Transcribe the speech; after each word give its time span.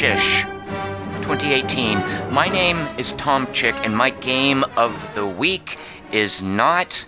Marchish 0.00 0.44
2018. 1.24 2.32
My 2.32 2.48
name 2.48 2.78
is 2.96 3.12
Tom 3.12 3.46
Chick, 3.52 3.74
and 3.84 3.94
my 3.94 4.08
game 4.08 4.64
of 4.78 5.14
the 5.14 5.26
week 5.26 5.76
is 6.10 6.40
not 6.40 7.04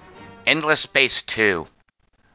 Endless 0.47 0.81
Space 0.81 1.23
2, 1.23 1.67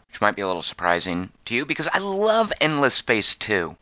which 0.07 0.19
might 0.19 0.35
be 0.35 0.41
a 0.41 0.47
little 0.47 0.63
surprising 0.63 1.31
to 1.45 1.53
you 1.53 1.63
because 1.67 1.87
I 1.93 1.99
love 1.99 2.51
Endless 2.59 2.95
Space 2.95 3.35
2. 3.35 3.77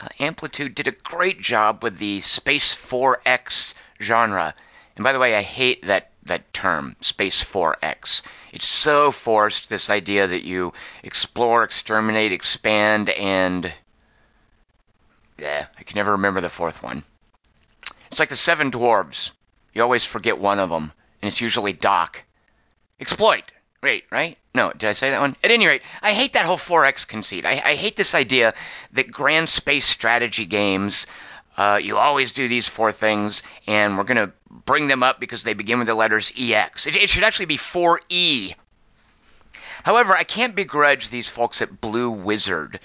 Uh, 0.00 0.08
Amplitude 0.18 0.74
did 0.74 0.88
a 0.88 0.90
great 0.90 1.40
job 1.40 1.84
with 1.84 1.98
the 1.98 2.18
Space 2.18 2.74
4X 2.74 3.76
genre. 4.02 4.52
And 4.96 5.04
by 5.04 5.12
the 5.12 5.20
way, 5.20 5.36
I 5.36 5.42
hate 5.42 5.86
that, 5.86 6.10
that 6.24 6.52
term, 6.52 6.96
Space 7.00 7.44
4X. 7.44 8.22
It's 8.52 8.66
so 8.66 9.12
forced, 9.12 9.68
this 9.68 9.88
idea 9.88 10.26
that 10.26 10.42
you 10.42 10.72
explore, 11.04 11.62
exterminate, 11.62 12.32
expand, 12.32 13.10
and. 13.10 13.72
Yeah, 15.40 15.66
I 15.78 15.82
can 15.84 15.96
never 15.96 16.12
remember 16.12 16.42
the 16.42 16.50
fourth 16.50 16.82
one. 16.82 17.02
It's 18.10 18.20
like 18.20 18.28
the 18.28 18.36
Seven 18.36 18.70
Dwarves. 18.70 19.30
You 19.72 19.82
always 19.82 20.04
forget 20.04 20.38
one 20.38 20.58
of 20.58 20.68
them, 20.68 20.92
and 21.22 21.28
it's 21.28 21.40
usually 21.40 21.72
Doc. 21.72 22.24
Exploit! 23.00 23.50
Right, 23.82 24.04
right? 24.10 24.36
No, 24.54 24.70
did 24.72 24.84
I 24.84 24.92
say 24.92 25.08
that 25.08 25.20
one? 25.20 25.36
At 25.42 25.50
any 25.50 25.66
rate, 25.66 25.80
I 26.02 26.12
hate 26.12 26.34
that 26.34 26.44
whole 26.44 26.58
4X 26.58 27.08
conceit. 27.08 27.46
I, 27.46 27.62
I 27.64 27.74
hate 27.74 27.96
this 27.96 28.14
idea 28.14 28.52
that 28.92 29.10
grand 29.10 29.48
space 29.48 29.86
strategy 29.86 30.44
games, 30.44 31.06
uh, 31.56 31.80
you 31.82 31.96
always 31.96 32.32
do 32.32 32.46
these 32.46 32.68
four 32.68 32.92
things, 32.92 33.42
and 33.66 33.96
we're 33.96 34.04
going 34.04 34.18
to 34.28 34.34
bring 34.50 34.88
them 34.88 35.02
up 35.02 35.20
because 35.20 35.42
they 35.42 35.54
begin 35.54 35.78
with 35.78 35.88
the 35.88 35.94
letters 35.94 36.30
EX. 36.38 36.86
It, 36.86 36.96
it 36.96 37.08
should 37.08 37.24
actually 37.24 37.46
be 37.46 37.56
4E. 37.56 38.54
However, 39.84 40.14
I 40.14 40.24
can't 40.24 40.54
begrudge 40.54 41.08
these 41.08 41.30
folks 41.30 41.62
at 41.62 41.80
Blue 41.80 42.10
Wizard 42.10 42.80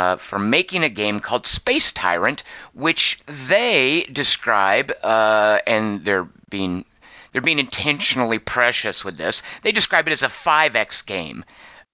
uh, 0.00 0.16
for 0.16 0.38
making 0.38 0.82
a 0.82 0.88
game 0.88 1.20
called 1.20 1.46
Space 1.46 1.92
Tyrant, 1.92 2.42
which 2.72 3.20
they 3.48 4.06
describe, 4.10 4.90
uh, 5.02 5.58
and 5.66 6.02
they're 6.06 6.26
being 6.48 6.86
they're 7.32 7.42
being 7.42 7.58
intentionally 7.58 8.38
precious 8.38 9.04
with 9.04 9.18
this. 9.18 9.42
They 9.62 9.72
describe 9.72 10.08
it 10.08 10.12
as 10.12 10.22
a 10.22 10.28
5x 10.28 11.04
game. 11.04 11.44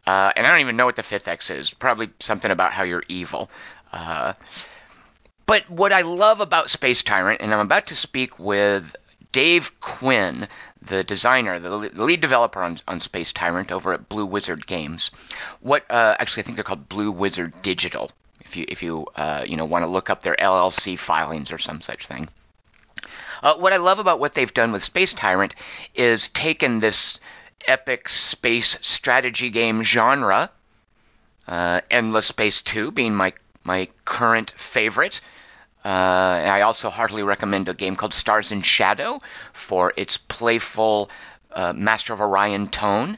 Uh, 0.07 0.31
and 0.37 0.47
I 0.47 0.51
don't 0.51 0.61
even 0.61 0.77
know 0.77 0.87
what 0.87 0.95
the 0.95 1.03
fifth 1.03 1.27
X 1.27 1.51
is. 1.51 1.75
Probably 1.75 2.09
something 2.21 2.51
about 2.51 2.73
how 2.73 2.85
you're 2.85 3.03
evil. 3.09 3.51
Uh, 3.93 4.35
but 5.45 5.69
what 5.69 5.93
I 5.93 6.03
love 6.03 6.41
about 6.41 6.71
Space 6.71 7.03
Tyrant, 7.03 7.41
and 7.43 7.53
I'm 7.53 7.67
about 7.67 7.89
to 7.89 7.97
speak 7.97 8.39
with 8.39 8.95
Dave 9.33 9.79
Quinn, 9.81 10.49
the 10.87 11.05
designer, 11.05 11.59
the 11.59 11.71
lead 11.71 12.21
developer 12.21 12.63
on, 12.63 12.79
on 12.89 13.01
Space 13.01 13.33
Tyrant 13.33 13.73
over 13.73 13.93
at 13.93 14.09
Blue 14.09 14.27
Wizard 14.27 14.67
Games. 14.67 15.11
What 15.61 15.85
uh, 15.91 16.17
actually 16.19 16.43
I 16.43 16.45
think 16.45 16.57
they're 16.57 16.65
called 16.65 16.89
Blue 16.89 17.11
Wizard 17.11 17.61
Digital. 17.63 18.11
If 18.41 18.57
you 18.57 18.65
if 18.69 18.83
you 18.83 19.07
uh, 19.17 19.45
you 19.47 19.57
know 19.57 19.65
want 19.65 19.85
to 19.85 19.91
look 19.91 20.11
up 20.11 20.23
their 20.23 20.37
LLC 20.37 20.99
filings 20.99 21.53
or 21.53 21.59
some 21.59 21.81
such 21.81 22.07
thing. 22.07 22.29
Uh, 23.43 23.55
what 23.57 23.73
I 23.73 23.77
love 23.77 23.99
about 23.99 24.21
what 24.21 24.35
they've 24.35 24.53
done 24.53 24.73
with 24.73 24.83
Space 24.83 25.13
Tyrant 25.13 25.55
is 25.95 26.29
taken 26.29 26.81
this 26.81 27.21
epic 27.67 28.09
space 28.09 28.79
strategy 28.81 29.51
game 29.51 29.83
genre, 29.83 30.51
uh, 31.47 31.81
Endless 31.91 32.27
Space 32.27 32.63
2 32.63 32.93
being 32.93 33.15
my, 33.15 33.33
my 33.65 33.89
current 34.05 34.53
favorite. 34.53 35.21
Uh, 35.87 36.43
I 36.45 36.63
also 36.63 36.91
heartily 36.91 37.23
recommend 37.23 37.69
a 37.69 37.75
game 37.75 37.95
called 37.95 38.13
Stars 38.13 38.51
in 38.51 38.63
Shadow 38.63 39.21
for 39.53 39.93
its 39.97 40.17
playful 40.17 41.09
uh, 41.53 41.75
Master 41.75 42.13
of 42.13 42.21
Orion 42.21 42.67
tone. 42.67 43.17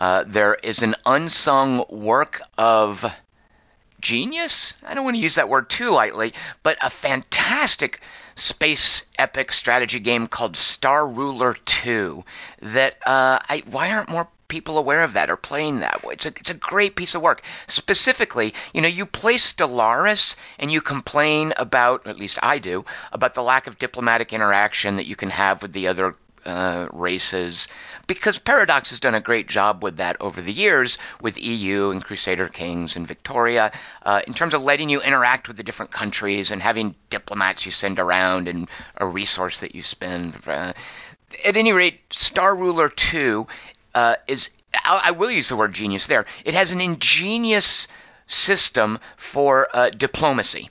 Uh, 0.00 0.24
there 0.26 0.56
is 0.56 0.82
an 0.82 0.96
unsung 1.06 1.84
work 1.88 2.42
of 2.58 3.04
genius. 4.00 4.74
I 4.84 4.94
don't 4.94 5.04
want 5.04 5.18
to 5.18 5.22
use 5.22 5.36
that 5.36 5.48
word 5.48 5.70
too 5.70 5.90
lightly, 5.90 6.34
but 6.64 6.78
a 6.82 6.90
fantastic 6.90 8.00
space 8.34 9.04
epic 9.16 9.52
strategy 9.52 10.00
game 10.00 10.26
called 10.26 10.56
Star 10.56 11.06
Ruler 11.06 11.54
2 11.64 12.24
that 12.62 12.94
uh, 13.06 13.38
I, 13.48 13.62
why 13.70 13.92
aren't 13.92 14.08
more 14.08 14.26
people 14.50 14.76
aware 14.76 15.02
of 15.02 15.14
that 15.14 15.30
or 15.30 15.36
playing 15.36 15.80
that? 15.80 16.00
It's 16.04 16.26
a, 16.26 16.28
it's 16.28 16.50
a 16.50 16.54
great 16.54 16.96
piece 16.96 17.14
of 17.14 17.22
work. 17.22 17.40
Specifically, 17.68 18.52
you 18.74 18.82
know, 18.82 18.88
you 18.88 19.06
play 19.06 19.36
Stellaris 19.36 20.36
and 20.58 20.70
you 20.70 20.82
complain 20.82 21.54
about, 21.56 22.06
at 22.06 22.18
least 22.18 22.38
I 22.42 22.58
do, 22.58 22.84
about 23.12 23.32
the 23.32 23.42
lack 23.42 23.66
of 23.66 23.78
diplomatic 23.78 24.34
interaction 24.34 24.96
that 24.96 25.06
you 25.06 25.16
can 25.16 25.30
have 25.30 25.62
with 25.62 25.72
the 25.72 25.88
other 25.88 26.16
uh, 26.44 26.88
races 26.92 27.68
because 28.06 28.38
Paradox 28.38 28.90
has 28.90 28.98
done 28.98 29.14
a 29.14 29.20
great 29.20 29.46
job 29.46 29.84
with 29.84 29.98
that 29.98 30.16
over 30.20 30.40
the 30.40 30.52
years 30.52 30.98
with 31.20 31.40
EU 31.40 31.90
and 31.90 32.04
Crusader 32.04 32.48
Kings 32.48 32.96
and 32.96 33.06
Victoria 33.06 33.70
uh, 34.02 34.22
in 34.26 34.34
terms 34.34 34.52
of 34.52 34.62
letting 34.62 34.88
you 34.88 35.00
interact 35.00 35.46
with 35.46 35.56
the 35.56 35.62
different 35.62 35.92
countries 35.92 36.50
and 36.50 36.60
having 36.60 36.96
diplomats 37.08 37.66
you 37.66 37.70
send 37.70 38.00
around 38.00 38.48
and 38.48 38.68
a 38.96 39.06
resource 39.06 39.60
that 39.60 39.76
you 39.76 39.82
spend. 39.82 40.34
Uh, 40.46 40.72
at 41.44 41.56
any 41.56 41.72
rate, 41.72 42.00
Star 42.10 42.56
Ruler 42.56 42.88
2 42.88 43.46
uh, 43.94 44.16
is, 44.26 44.50
I, 44.74 45.02
I, 45.04 45.10
will 45.12 45.30
use 45.30 45.48
the 45.48 45.56
word 45.56 45.74
genius 45.74 46.06
there, 46.06 46.26
it 46.44 46.54
has 46.54 46.72
an 46.72 46.80
ingenious 46.80 47.88
system 48.26 48.98
for 49.16 49.68
uh, 49.72 49.90
diplomacy, 49.90 50.70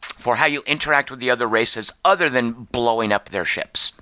for 0.00 0.36
how 0.36 0.46
you 0.46 0.62
interact 0.66 1.10
with 1.10 1.20
the 1.20 1.30
other 1.30 1.46
races 1.46 1.92
other 2.04 2.30
than 2.30 2.52
blowing 2.52 3.12
up 3.12 3.28
their 3.28 3.44
ships. 3.44 3.92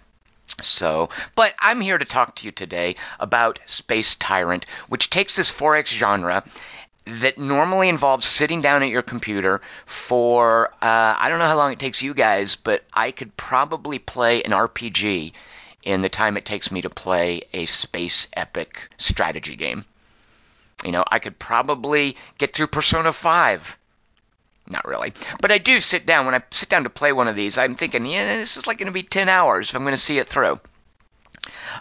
So, 0.62 1.10
but 1.34 1.54
I'm 1.58 1.80
here 1.80 1.98
to 1.98 2.04
talk 2.04 2.36
to 2.36 2.46
you 2.46 2.52
today 2.52 2.94
about 3.18 3.58
Space 3.66 4.14
Tyrant, 4.14 4.64
which 4.88 5.10
takes 5.10 5.36
this 5.36 5.50
4X 5.52 5.88
genre 5.88 6.44
that 7.06 7.38
normally 7.38 7.88
involves 7.88 8.26
sitting 8.26 8.60
down 8.60 8.82
at 8.82 8.88
your 8.88 9.02
computer 9.02 9.60
for 9.84 10.68
uh, 10.82 11.14
I 11.18 11.28
don't 11.28 11.38
know 11.38 11.46
how 11.46 11.56
long 11.56 11.72
it 11.72 11.78
takes 11.78 12.02
you 12.02 12.14
guys, 12.14 12.56
but 12.56 12.84
I 12.92 13.10
could 13.10 13.36
probably 13.36 13.98
play 13.98 14.42
an 14.42 14.50
RPG 14.50 15.32
in 15.86 16.02
the 16.02 16.08
time 16.08 16.36
it 16.36 16.44
takes 16.44 16.70
me 16.70 16.82
to 16.82 16.90
play 16.90 17.42
a 17.52 17.64
space 17.66 18.28
epic 18.34 18.90
strategy 18.98 19.56
game. 19.56 19.84
You 20.84 20.92
know, 20.92 21.04
I 21.10 21.20
could 21.20 21.38
probably 21.38 22.16
get 22.36 22.52
through 22.52 22.66
Persona 22.66 23.12
5 23.12 23.78
not 24.68 24.84
really. 24.84 25.12
But 25.40 25.52
I 25.52 25.58
do 25.58 25.80
sit 25.80 26.06
down. 26.06 26.26
When 26.26 26.34
I 26.34 26.42
sit 26.50 26.68
down 26.68 26.82
to 26.82 26.90
play 26.90 27.12
one 27.12 27.28
of 27.28 27.36
these, 27.36 27.56
I'm 27.56 27.76
thinking, 27.76 28.04
yeah, 28.04 28.36
this 28.38 28.56
is 28.56 28.66
like 28.66 28.78
going 28.78 28.88
to 28.88 28.92
be 28.92 29.04
10 29.04 29.28
hours 29.28 29.68
if 29.68 29.76
I'm 29.76 29.82
going 29.82 29.92
to 29.92 29.96
see 29.96 30.18
it 30.18 30.26
through. 30.26 30.58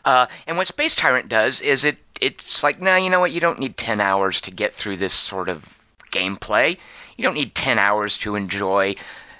Uh, 0.03 0.27
and 0.45 0.55
what 0.55 0.67
Space 0.67 0.95
Tyrant 0.95 1.27
does 1.27 1.61
is 1.61 1.83
it 1.83 1.97
it's 2.21 2.63
like, 2.63 2.79
no, 2.79 2.91
nah, 2.91 2.97
you 2.97 3.09
know 3.09 3.19
what? 3.19 3.31
You 3.31 3.39
don't 3.39 3.59
need 3.59 3.75
10 3.75 3.99
hours 3.99 4.41
to 4.41 4.51
get 4.51 4.73
through 4.73 4.97
this 4.97 5.13
sort 5.13 5.49
of 5.49 5.65
gameplay. 6.11 6.77
You 7.17 7.23
don't 7.23 7.33
need 7.33 7.55
10 7.55 7.79
hours 7.79 8.17
to 8.19 8.35
enjoy 8.35 8.95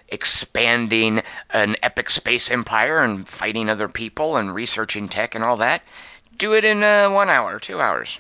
expanding 0.08 1.22
an 1.50 1.76
epic 1.82 2.10
space 2.10 2.52
empire 2.52 3.00
and 3.00 3.28
fighting 3.28 3.70
other 3.70 3.88
people 3.88 4.38
and 4.38 4.54
researching 4.54 5.10
tech 5.10 5.36
and 5.36 5.44
all 5.44 5.58
that. 5.58 5.82
Do 6.38 6.54
it 6.54 6.64
in 6.64 6.84
uh, 6.84 7.10
one 7.10 7.30
hour, 7.30 7.60
two 7.60 7.82
hours 7.82 8.20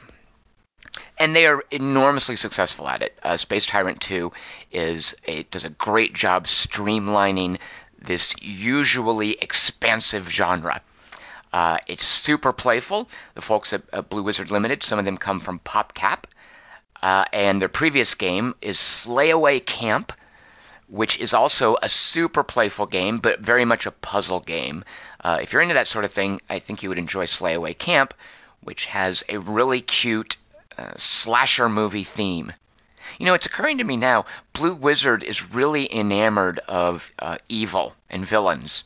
and 1.17 1.35
they 1.35 1.45
are 1.45 1.63
enormously 1.71 2.35
successful 2.35 2.87
at 2.87 3.01
it. 3.01 3.17
Uh, 3.23 3.37
Space 3.37 3.65
Tyrant 3.65 4.01
2 4.01 4.31
is 4.71 5.15
a, 5.25 5.43
does 5.43 5.65
a 5.65 5.69
great 5.69 6.13
job 6.13 6.45
streamlining 6.45 7.59
this 7.99 8.35
usually 8.41 9.31
expansive 9.41 10.29
genre. 10.29 10.81
Uh, 11.51 11.77
it's 11.87 12.05
super 12.05 12.51
playful. 12.51 13.09
The 13.33 13.41
folks 13.41 13.73
at, 13.73 13.83
at, 13.93 14.09
Blue 14.09 14.23
Wizard 14.23 14.51
Limited, 14.51 14.83
some 14.83 14.99
of 14.99 15.05
them 15.05 15.17
come 15.17 15.39
from 15.39 15.59
PopCap, 15.59 16.25
uh, 17.01 17.25
and 17.31 17.61
their 17.61 17.69
previous 17.69 18.13
game 18.15 18.55
is 18.61 18.77
Slayaway 18.77 19.65
Camp, 19.65 20.11
which 20.87 21.19
is 21.19 21.33
also 21.33 21.77
a 21.81 21.89
super 21.89 22.43
playful 22.43 22.85
game, 22.85 23.17
but 23.17 23.39
very 23.39 23.65
much 23.65 23.85
a 23.85 23.91
puzzle 23.91 24.39
game. 24.39 24.83
Uh, 25.23 25.39
if 25.41 25.51
you're 25.51 25.61
into 25.61 25.73
that 25.73 25.87
sort 25.87 26.05
of 26.05 26.13
thing, 26.13 26.39
I 26.49 26.59
think 26.59 26.83
you 26.83 26.89
would 26.89 26.99
enjoy 26.99 27.25
Slayaway 27.25 27.77
Camp, 27.77 28.13
which 28.61 28.85
has 28.85 29.23
a 29.29 29.39
really 29.39 29.81
cute 29.81 30.37
uh, 30.77 30.91
slasher 30.97 31.69
movie 31.69 32.03
theme. 32.03 32.53
You 33.19 33.25
know, 33.25 33.33
it's 33.33 33.45
occurring 33.45 33.77
to 33.77 33.83
me 33.83 33.97
now, 33.97 34.25
Blue 34.53 34.75
Wizard 34.75 35.23
is 35.23 35.51
really 35.51 35.93
enamored 35.93 36.59
of 36.67 37.11
uh, 37.19 37.37
evil 37.47 37.95
and 38.09 38.25
villains. 38.25 38.83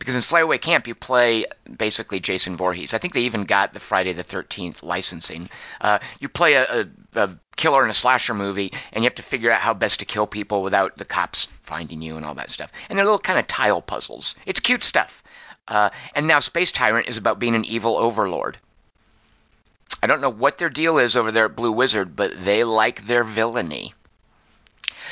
Because 0.00 0.14
in 0.14 0.22
Slayaway 0.22 0.58
Camp, 0.58 0.88
you 0.88 0.94
play 0.94 1.44
basically 1.76 2.20
Jason 2.20 2.56
Voorhees. 2.56 2.94
I 2.94 2.98
think 2.98 3.12
they 3.12 3.20
even 3.20 3.44
got 3.44 3.74
the 3.74 3.80
Friday 3.80 4.14
the 4.14 4.24
13th 4.24 4.82
licensing. 4.82 5.50
Uh, 5.78 5.98
you 6.20 6.28
play 6.30 6.54
a, 6.54 6.64
a, 6.64 6.86
a, 7.14 7.38
killer 7.56 7.84
in 7.84 7.90
a 7.90 7.94
slasher 7.94 8.32
movie, 8.32 8.72
and 8.94 9.04
you 9.04 9.06
have 9.06 9.16
to 9.16 9.22
figure 9.22 9.50
out 9.50 9.60
how 9.60 9.74
best 9.74 9.98
to 9.98 10.06
kill 10.06 10.26
people 10.26 10.62
without 10.62 10.96
the 10.96 11.04
cops 11.04 11.44
finding 11.44 12.00
you 12.00 12.16
and 12.16 12.24
all 12.24 12.34
that 12.34 12.48
stuff. 12.48 12.72
And 12.88 12.98
they're 12.98 13.04
little 13.04 13.18
kind 13.18 13.38
of 13.38 13.46
tile 13.46 13.82
puzzles. 13.82 14.34
It's 14.46 14.60
cute 14.60 14.82
stuff. 14.82 15.22
Uh, 15.68 15.90
and 16.14 16.26
now 16.26 16.40
Space 16.40 16.72
Tyrant 16.72 17.06
is 17.06 17.18
about 17.18 17.38
being 17.38 17.54
an 17.54 17.66
evil 17.66 17.98
overlord. 17.98 18.56
I 20.02 20.06
don't 20.06 20.22
know 20.22 20.30
what 20.30 20.56
their 20.56 20.70
deal 20.70 20.96
is 20.96 21.14
over 21.14 21.30
there 21.30 21.44
at 21.44 21.56
Blue 21.56 21.72
Wizard, 21.72 22.16
but 22.16 22.42
they 22.42 22.64
like 22.64 23.06
their 23.06 23.22
villainy. 23.22 23.92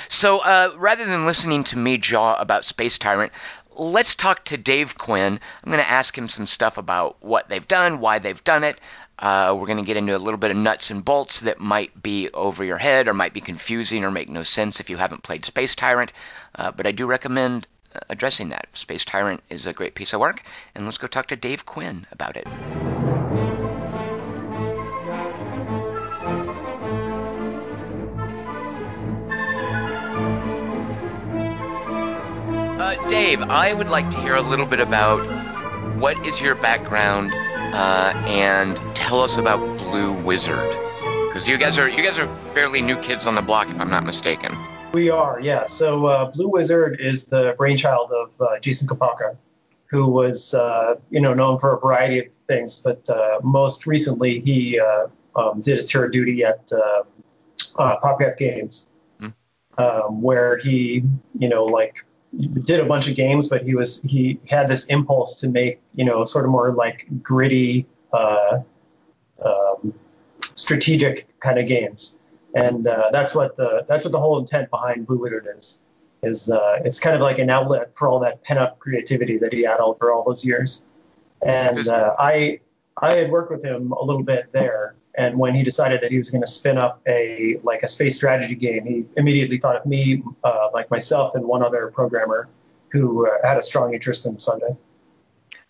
So 0.08 0.38
uh, 0.38 0.74
rather 0.78 1.04
than 1.04 1.26
listening 1.26 1.64
to 1.64 1.78
me 1.78 1.98
jaw 1.98 2.36
about 2.36 2.64
Space 2.64 2.96
Tyrant, 2.96 3.32
let's 3.78 4.14
talk 4.14 4.44
to 4.46 4.56
Dave 4.56 4.98
Quinn. 4.98 5.40
I'm 5.62 5.70
going 5.70 5.82
to 5.82 5.90
ask 5.90 6.16
him 6.16 6.28
some 6.28 6.46
stuff 6.46 6.78
about 6.78 7.16
what 7.20 7.48
they've 7.48 7.66
done, 7.66 8.00
why 8.00 8.18
they've 8.18 8.42
done 8.44 8.64
it. 8.64 8.78
Uh, 9.18 9.56
we're 9.58 9.66
going 9.66 9.78
to 9.78 9.84
get 9.84 9.96
into 9.96 10.16
a 10.16 10.18
little 10.18 10.38
bit 10.38 10.50
of 10.50 10.56
nuts 10.56 10.90
and 10.90 11.04
bolts 11.04 11.40
that 11.40 11.58
might 11.58 12.02
be 12.02 12.28
over 12.32 12.64
your 12.64 12.78
head 12.78 13.08
or 13.08 13.14
might 13.14 13.34
be 13.34 13.40
confusing 13.40 14.04
or 14.04 14.10
make 14.10 14.28
no 14.28 14.42
sense 14.42 14.78
if 14.78 14.90
you 14.90 14.96
haven't 14.96 15.22
played 15.22 15.44
Space 15.44 15.74
Tyrant. 15.74 16.12
Uh, 16.54 16.70
but 16.70 16.86
I 16.86 16.92
do 16.92 17.06
recommend 17.06 17.66
uh, 17.94 18.00
addressing 18.08 18.50
that. 18.50 18.68
Space 18.74 19.04
Tyrant 19.04 19.42
is 19.48 19.66
a 19.66 19.72
great 19.72 19.94
piece 19.94 20.12
of 20.12 20.20
work, 20.20 20.42
and 20.74 20.84
let's 20.84 20.98
go 20.98 21.06
talk 21.06 21.26
to 21.28 21.36
Dave 21.36 21.66
Quinn 21.66 22.06
about 22.12 22.36
it. 22.36 23.67
Dave, 33.08 33.40
I 33.40 33.72
would 33.72 33.88
like 33.88 34.10
to 34.10 34.20
hear 34.20 34.36
a 34.36 34.42
little 34.42 34.66
bit 34.66 34.80
about 34.80 35.18
what 35.98 36.26
is 36.26 36.42
your 36.42 36.54
background 36.54 37.32
uh, 37.32 38.12
and 38.26 38.76
tell 38.94 39.22
us 39.22 39.38
about 39.38 39.60
Blue 39.78 40.12
Wizard 40.12 40.76
because 41.26 41.48
you 41.48 41.56
guys 41.56 41.78
are 41.78 41.88
you 41.88 42.02
guys 42.02 42.18
are 42.18 42.28
fairly 42.52 42.82
new 42.82 42.98
kids 42.98 43.26
on 43.26 43.34
the 43.34 43.40
block, 43.40 43.70
if 43.70 43.80
I'm 43.80 43.88
not 43.88 44.04
mistaken. 44.04 44.54
We 44.92 45.08
are, 45.08 45.40
yeah. 45.40 45.64
So 45.64 46.04
uh, 46.04 46.30
Blue 46.32 46.48
Wizard 46.48 47.00
is 47.00 47.24
the 47.24 47.54
brainchild 47.56 48.12
of 48.12 48.38
uh, 48.42 48.58
Jason 48.60 48.86
Kapalka, 48.86 49.38
who 49.86 50.08
was 50.08 50.52
uh, 50.52 50.96
you 51.08 51.22
know 51.22 51.32
known 51.32 51.58
for 51.58 51.76
a 51.76 51.80
variety 51.80 52.26
of 52.26 52.34
things, 52.46 52.76
but 52.76 53.08
uh, 53.08 53.40
most 53.42 53.86
recently 53.86 54.40
he 54.40 54.78
um, 55.34 55.62
did 55.62 55.76
his 55.76 55.86
tour 55.86 56.04
of 56.04 56.12
duty 56.12 56.44
at 56.44 56.70
uh, 56.72 57.04
PopCap 57.78 58.36
Games, 58.36 58.88
hmm. 59.18 59.28
um, 59.78 60.20
where 60.20 60.58
he 60.58 61.04
you 61.38 61.48
know 61.48 61.64
like 61.64 62.04
did 62.46 62.80
a 62.80 62.84
bunch 62.84 63.08
of 63.08 63.16
games, 63.16 63.48
but 63.48 63.62
he 63.62 63.74
was 63.74 64.00
he 64.02 64.40
had 64.48 64.68
this 64.68 64.84
impulse 64.86 65.40
to 65.40 65.48
make 65.48 65.80
you 65.94 66.04
know 66.04 66.24
sort 66.24 66.44
of 66.44 66.50
more 66.50 66.72
like 66.72 67.06
gritty, 67.22 67.86
uh, 68.12 68.60
um, 69.44 69.92
strategic 70.54 71.26
kind 71.40 71.58
of 71.58 71.66
games, 71.66 72.18
and 72.54 72.86
uh, 72.86 73.10
that's 73.12 73.34
what 73.34 73.56
the 73.56 73.84
that's 73.88 74.04
what 74.04 74.12
the 74.12 74.20
whole 74.20 74.38
intent 74.38 74.70
behind 74.70 75.06
Blue 75.06 75.18
Wizard 75.18 75.48
is. 75.56 75.82
Is 76.22 76.50
uh, 76.50 76.80
it's 76.84 76.98
kind 76.98 77.14
of 77.14 77.22
like 77.22 77.38
an 77.38 77.50
outlet 77.50 77.94
for 77.94 78.08
all 78.08 78.20
that 78.20 78.42
pent 78.42 78.58
up 78.58 78.78
creativity 78.78 79.38
that 79.38 79.52
he 79.52 79.62
had 79.62 79.78
over 79.78 80.12
all 80.12 80.24
those 80.24 80.44
years, 80.44 80.82
and 81.42 81.88
uh, 81.88 82.14
I 82.18 82.60
I 83.00 83.12
had 83.12 83.30
worked 83.30 83.50
with 83.50 83.64
him 83.64 83.92
a 83.92 84.04
little 84.04 84.22
bit 84.22 84.52
there, 84.52 84.94
and 85.18 85.36
when 85.36 85.54
he 85.54 85.64
decided 85.64 86.00
that 86.00 86.12
he 86.12 86.16
was 86.16 86.30
going 86.30 86.42
to 86.42 86.46
spin 86.46 86.78
up 86.78 87.02
a 87.06 87.58
like 87.64 87.82
a 87.82 87.88
space 87.88 88.14
strategy 88.14 88.54
game, 88.54 88.86
he 88.86 89.04
immediately 89.16 89.58
thought 89.58 89.76
of 89.76 89.84
me, 89.84 90.22
uh, 90.44 90.68
like 90.72 90.90
myself, 90.92 91.34
and 91.34 91.44
one 91.44 91.62
other 91.62 91.88
programmer 91.88 92.48
who 92.90 93.26
uh, 93.26 93.30
had 93.42 93.58
a 93.58 93.62
strong 93.62 93.92
interest 93.92 94.26
in 94.26 94.38
Sunday. 94.38 94.76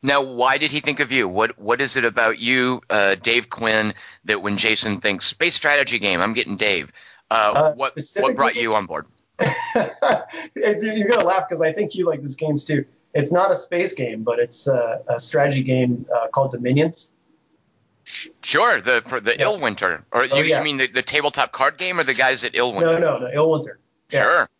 Now, 0.02 0.22
why 0.22 0.58
did 0.58 0.70
he 0.70 0.80
think 0.80 1.00
of 1.00 1.10
you? 1.10 1.26
What 1.26 1.58
What 1.58 1.80
is 1.80 1.96
it 1.96 2.04
about 2.04 2.38
you, 2.38 2.82
uh, 2.90 3.14
Dave 3.14 3.48
Quinn, 3.48 3.94
that 4.26 4.42
when 4.42 4.58
Jason 4.58 5.00
thinks 5.00 5.24
space 5.24 5.54
strategy 5.54 5.98
game, 5.98 6.20
I'm 6.20 6.34
getting 6.34 6.58
Dave? 6.58 6.92
Uh, 7.30 7.52
uh, 7.56 7.74
what 7.74 7.98
What 8.18 8.36
brought 8.36 8.54
you 8.54 8.74
on 8.74 8.84
board? 8.84 9.06
You're 10.54 11.08
gonna 11.08 11.24
laugh 11.24 11.48
because 11.48 11.62
I 11.62 11.72
think 11.72 11.94
you 11.94 12.06
like 12.06 12.20
these 12.20 12.36
games 12.36 12.64
too. 12.64 12.84
It's 13.14 13.32
not 13.32 13.50
a 13.50 13.56
space 13.56 13.94
game, 13.94 14.24
but 14.24 14.38
it's 14.38 14.66
a, 14.66 15.00
a 15.08 15.18
strategy 15.18 15.62
game 15.62 16.04
uh, 16.14 16.28
called 16.28 16.52
Dominions. 16.52 17.12
Sure, 18.42 18.80
the 18.80 19.02
for 19.02 19.20
the 19.20 19.36
yeah. 19.38 19.44
Illwinter, 19.44 20.02
or 20.12 20.24
you, 20.24 20.30
oh, 20.32 20.40
yeah. 20.40 20.58
you 20.58 20.64
mean 20.64 20.78
the, 20.78 20.86
the, 20.86 21.02
tabletop 21.02 21.52
card 21.52 21.76
game, 21.76 22.00
or 22.00 22.04
the 22.04 22.14
guys 22.14 22.42
at 22.42 22.54
Illwinter? 22.54 22.80
No, 22.80 22.98
no, 22.98 23.18
no, 23.18 23.28
Illwinter. 23.34 23.76
Yeah. 24.10 24.20
Sure. 24.20 24.50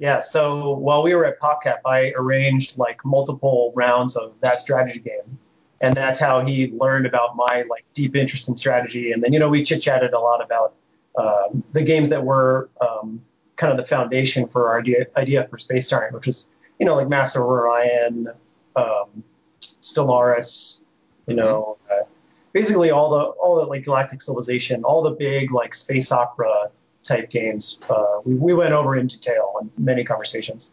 Yeah. 0.00 0.20
So 0.20 0.72
while 0.72 1.04
we 1.04 1.14
were 1.14 1.24
at 1.24 1.38
PopCap, 1.38 1.78
I 1.86 2.12
arranged 2.16 2.76
like 2.76 3.04
multiple 3.04 3.72
rounds 3.76 4.16
of 4.16 4.34
that 4.40 4.58
strategy 4.58 4.98
game, 4.98 5.38
and 5.80 5.96
that's 5.96 6.18
how 6.18 6.44
he 6.44 6.72
learned 6.72 7.06
about 7.06 7.36
my 7.36 7.64
like 7.70 7.84
deep 7.94 8.16
interest 8.16 8.48
in 8.48 8.56
strategy. 8.56 9.12
And 9.12 9.22
then 9.22 9.32
you 9.32 9.38
know 9.38 9.48
we 9.48 9.62
chit 9.62 9.80
chatted 9.80 10.12
a 10.12 10.18
lot 10.18 10.42
about 10.42 10.74
um, 11.16 11.62
the 11.74 11.82
games 11.82 12.08
that 12.08 12.24
were 12.24 12.68
um, 12.80 13.22
kind 13.54 13.70
of 13.70 13.76
the 13.76 13.84
foundation 13.84 14.48
for 14.48 14.70
our 14.70 14.80
idea, 14.80 15.06
idea 15.16 15.46
for 15.46 15.56
Space 15.58 15.88
Tyrant, 15.88 16.14
which 16.14 16.26
was 16.26 16.46
you 16.80 16.86
know 16.86 16.96
like 16.96 17.08
Master 17.08 17.44
Orion, 17.44 18.26
um, 18.74 19.22
Stellaris, 19.60 20.80
you 21.28 21.36
know. 21.36 21.78
Mm-hmm. 21.84 22.02
Uh, 22.02 22.06
basically 22.52 22.90
all 22.90 23.10
the 23.10 23.24
all 23.24 23.56
the 23.56 23.66
like 23.66 23.84
Galactic 23.84 24.22
Civilization, 24.22 24.84
all 24.84 25.02
the 25.02 25.12
big 25.12 25.52
like 25.52 25.74
space 25.74 26.12
opera 26.12 26.70
type 27.02 27.30
games. 27.30 27.80
Uh, 27.88 28.20
we 28.24 28.34
we 28.34 28.54
went 28.54 28.72
over 28.72 28.96
in 28.96 29.06
detail 29.06 29.54
in 29.60 29.70
many 29.82 30.04
conversations. 30.04 30.70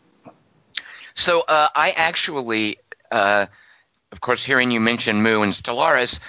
So 1.13 1.41
uh, 1.47 1.67
I 1.75 1.91
actually. 1.91 2.79
Uh, 3.11 3.47
of 4.11 4.21
course, 4.21 4.45
hearing 4.45 4.71
you 4.71 4.79
mention 4.79 5.21
MoO 5.21 5.43
and 5.43 5.51
Stellaris, 5.51 6.21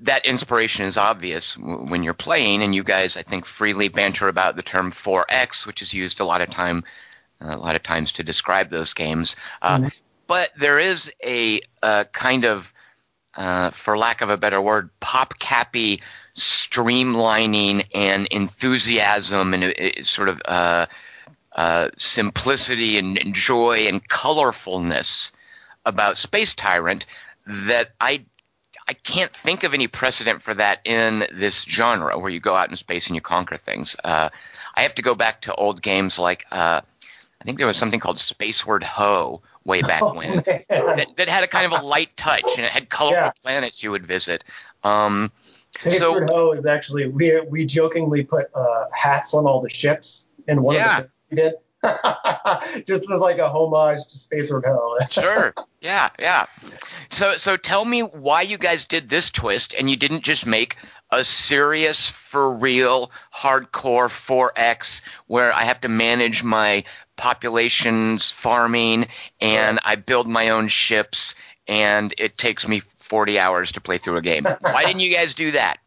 that 0.00 0.26
inspiration 0.26 0.86
is 0.86 0.96
obvious 0.96 1.58
when 1.58 2.04
you're 2.04 2.14
playing, 2.14 2.62
and 2.62 2.72
you 2.72 2.84
guys, 2.84 3.16
I 3.16 3.22
think, 3.22 3.46
freely 3.46 3.88
banter 3.88 4.28
about 4.28 4.54
the 4.54 4.62
term 4.62 4.92
4X, 4.92 5.66
which 5.66 5.82
is 5.82 5.92
used 5.92 6.20
a 6.20 6.24
lot 6.24 6.40
of 6.40 6.50
time, 6.50 6.84
a 7.40 7.56
lot 7.56 7.74
of 7.74 7.82
times 7.82 8.12
to 8.12 8.22
describe 8.22 8.70
those 8.70 8.94
games. 8.94 9.34
Uh, 9.60 9.78
mm-hmm. 9.78 9.88
But 10.28 10.50
there 10.56 10.78
is 10.78 11.12
a, 11.24 11.60
a 11.82 12.06
kind 12.12 12.44
of 12.44 12.72
uh, 13.34 13.70
for 13.70 13.96
lack 13.96 14.20
of 14.20 14.30
a 14.30 14.36
better 14.36 14.60
word, 14.60 14.90
pop 15.00 15.38
cappy 15.38 16.02
streamlining 16.36 17.86
and 17.94 18.26
enthusiasm 18.28 19.54
and 19.54 19.64
uh, 19.64 20.02
sort 20.02 20.28
of 20.28 20.40
uh, 20.44 20.86
uh, 21.54 21.88
simplicity 21.98 22.98
and, 22.98 23.34
joy 23.34 23.86
and 23.88 24.06
colorfulness 24.08 25.32
about 25.84 26.18
Space 26.18 26.54
Tyrant 26.54 27.06
that 27.46 27.90
I 28.00 28.24
I 28.88 28.94
can't 28.94 29.32
think 29.32 29.62
of 29.62 29.74
any 29.74 29.86
precedent 29.86 30.42
for 30.42 30.54
that 30.54 30.80
in 30.84 31.24
this 31.32 31.62
genre 31.62 32.18
where 32.18 32.30
you 32.30 32.40
go 32.40 32.56
out 32.56 32.68
in 32.68 32.76
space 32.76 33.06
and 33.06 33.14
you 33.14 33.20
conquer 33.20 33.56
things. 33.56 33.96
Uh, 34.02 34.28
I 34.74 34.82
have 34.82 34.96
to 34.96 35.02
go 35.02 35.14
back 35.14 35.42
to 35.42 35.54
old 35.54 35.80
games 35.82 36.18
like 36.18 36.44
uh, 36.50 36.80
I 37.42 37.44
think 37.44 37.58
there 37.58 37.66
was 37.66 37.76
something 37.76 38.00
called 38.00 38.18
Spaceward 38.18 38.84
Ho, 38.84 39.42
way 39.64 39.82
back 39.82 40.02
oh, 40.02 40.14
when 40.14 40.36
that, 40.36 41.06
that, 41.16 41.28
had 41.28 41.44
a 41.44 41.46
kind 41.46 41.72
of 41.72 41.80
a 41.80 41.84
light 41.84 42.16
touch 42.16 42.44
and 42.56 42.64
it 42.64 42.72
had 42.72 42.88
colorful 42.88 43.22
yeah. 43.22 43.30
planets 43.42 43.82
you 43.82 43.90
would 43.90 44.06
visit. 44.06 44.44
Um, 44.82 45.32
so 45.90 46.24
Ho 46.26 46.52
is 46.52 46.66
actually 46.66 47.08
we 47.08 47.40
we 47.42 47.64
jokingly 47.66 48.24
put 48.24 48.46
uh, 48.54 48.86
hats 48.92 49.34
on 49.34 49.46
all 49.46 49.60
the 49.60 49.70
ships 49.70 50.28
in 50.48 50.62
one 50.62 50.76
yeah. 50.76 50.98
of 50.98 51.02
the 51.02 51.02
ships 51.02 51.14
we 51.30 51.36
did. 51.36 51.54
just 52.86 53.10
as 53.10 53.20
like 53.20 53.38
a 53.38 53.48
homage 53.48 54.06
to 54.06 54.16
Spaceward 54.16 54.64
Ho. 54.64 54.98
sure. 55.10 55.54
Yeah, 55.80 56.10
yeah. 56.18 56.46
So 57.10 57.36
so 57.36 57.56
tell 57.56 57.84
me 57.84 58.02
why 58.02 58.42
you 58.42 58.58
guys 58.58 58.84
did 58.84 59.08
this 59.08 59.30
twist 59.30 59.74
and 59.76 59.90
you 59.90 59.96
didn't 59.96 60.22
just 60.22 60.46
make 60.46 60.76
a 61.10 61.24
serious 61.24 62.08
for 62.08 62.52
real 62.54 63.10
hardcore 63.34 64.08
4X 64.08 65.02
where 65.26 65.52
I 65.52 65.64
have 65.64 65.80
to 65.82 65.88
manage 65.88 66.42
my 66.42 66.84
populations 67.22 68.32
farming 68.32 69.06
and 69.40 69.78
I 69.84 69.94
build 69.94 70.26
my 70.26 70.48
own 70.48 70.66
ships 70.66 71.36
and 71.68 72.12
it 72.18 72.36
takes 72.36 72.66
me 72.66 72.80
40 72.80 73.38
hours 73.38 73.70
to 73.72 73.80
play 73.80 73.98
through 73.98 74.16
a 74.16 74.22
game. 74.22 74.44
Why 74.60 74.84
didn't 74.84 75.02
you 75.02 75.14
guys 75.14 75.32
do 75.32 75.52
that? 75.52 75.78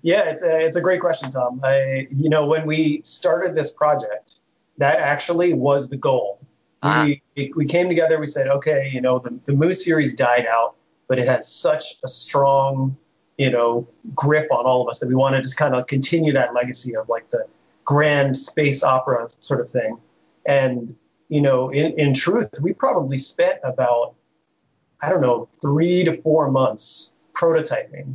Yeah, 0.00 0.22
it's 0.30 0.42
a, 0.42 0.64
it's 0.64 0.76
a 0.76 0.80
great 0.80 1.02
question, 1.02 1.30
Tom. 1.30 1.60
I, 1.62 2.08
you 2.10 2.30
know, 2.30 2.46
when 2.46 2.66
we 2.66 3.02
started 3.04 3.54
this 3.54 3.70
project, 3.70 4.36
that 4.78 4.98
actually 4.98 5.52
was 5.52 5.90
the 5.90 5.98
goal. 5.98 6.40
Uh-huh. 6.80 7.12
We, 7.36 7.52
we 7.54 7.66
came 7.66 7.88
together, 7.88 8.18
we 8.18 8.24
said, 8.26 8.48
okay, 8.48 8.90
you 8.90 9.02
know, 9.02 9.18
the, 9.18 9.38
the 9.44 9.52
Moose 9.52 9.84
series 9.84 10.14
died 10.14 10.46
out, 10.46 10.76
but 11.06 11.18
it 11.18 11.28
has 11.28 11.52
such 11.52 11.96
a 12.02 12.08
strong, 12.08 12.96
you 13.36 13.50
know, 13.50 13.86
grip 14.14 14.50
on 14.50 14.64
all 14.64 14.80
of 14.80 14.88
us 14.88 15.00
that 15.00 15.08
we 15.08 15.14
want 15.14 15.36
to 15.36 15.42
just 15.42 15.58
kind 15.58 15.74
of 15.74 15.86
continue 15.86 16.32
that 16.32 16.54
legacy 16.54 16.96
of 16.96 17.10
like 17.10 17.28
the 17.30 17.44
grand 17.84 18.38
space 18.38 18.82
opera 18.82 19.28
sort 19.40 19.60
of 19.60 19.68
thing. 19.68 19.98
And, 20.48 20.96
you 21.28 21.42
know, 21.42 21.68
in, 21.68 21.92
in 21.98 22.14
truth, 22.14 22.48
we 22.60 22.72
probably 22.72 23.18
spent 23.18 23.60
about, 23.62 24.14
I 25.02 25.10
don't 25.10 25.20
know, 25.20 25.48
three 25.60 26.02
to 26.04 26.14
four 26.22 26.50
months 26.50 27.12
prototyping 27.34 28.14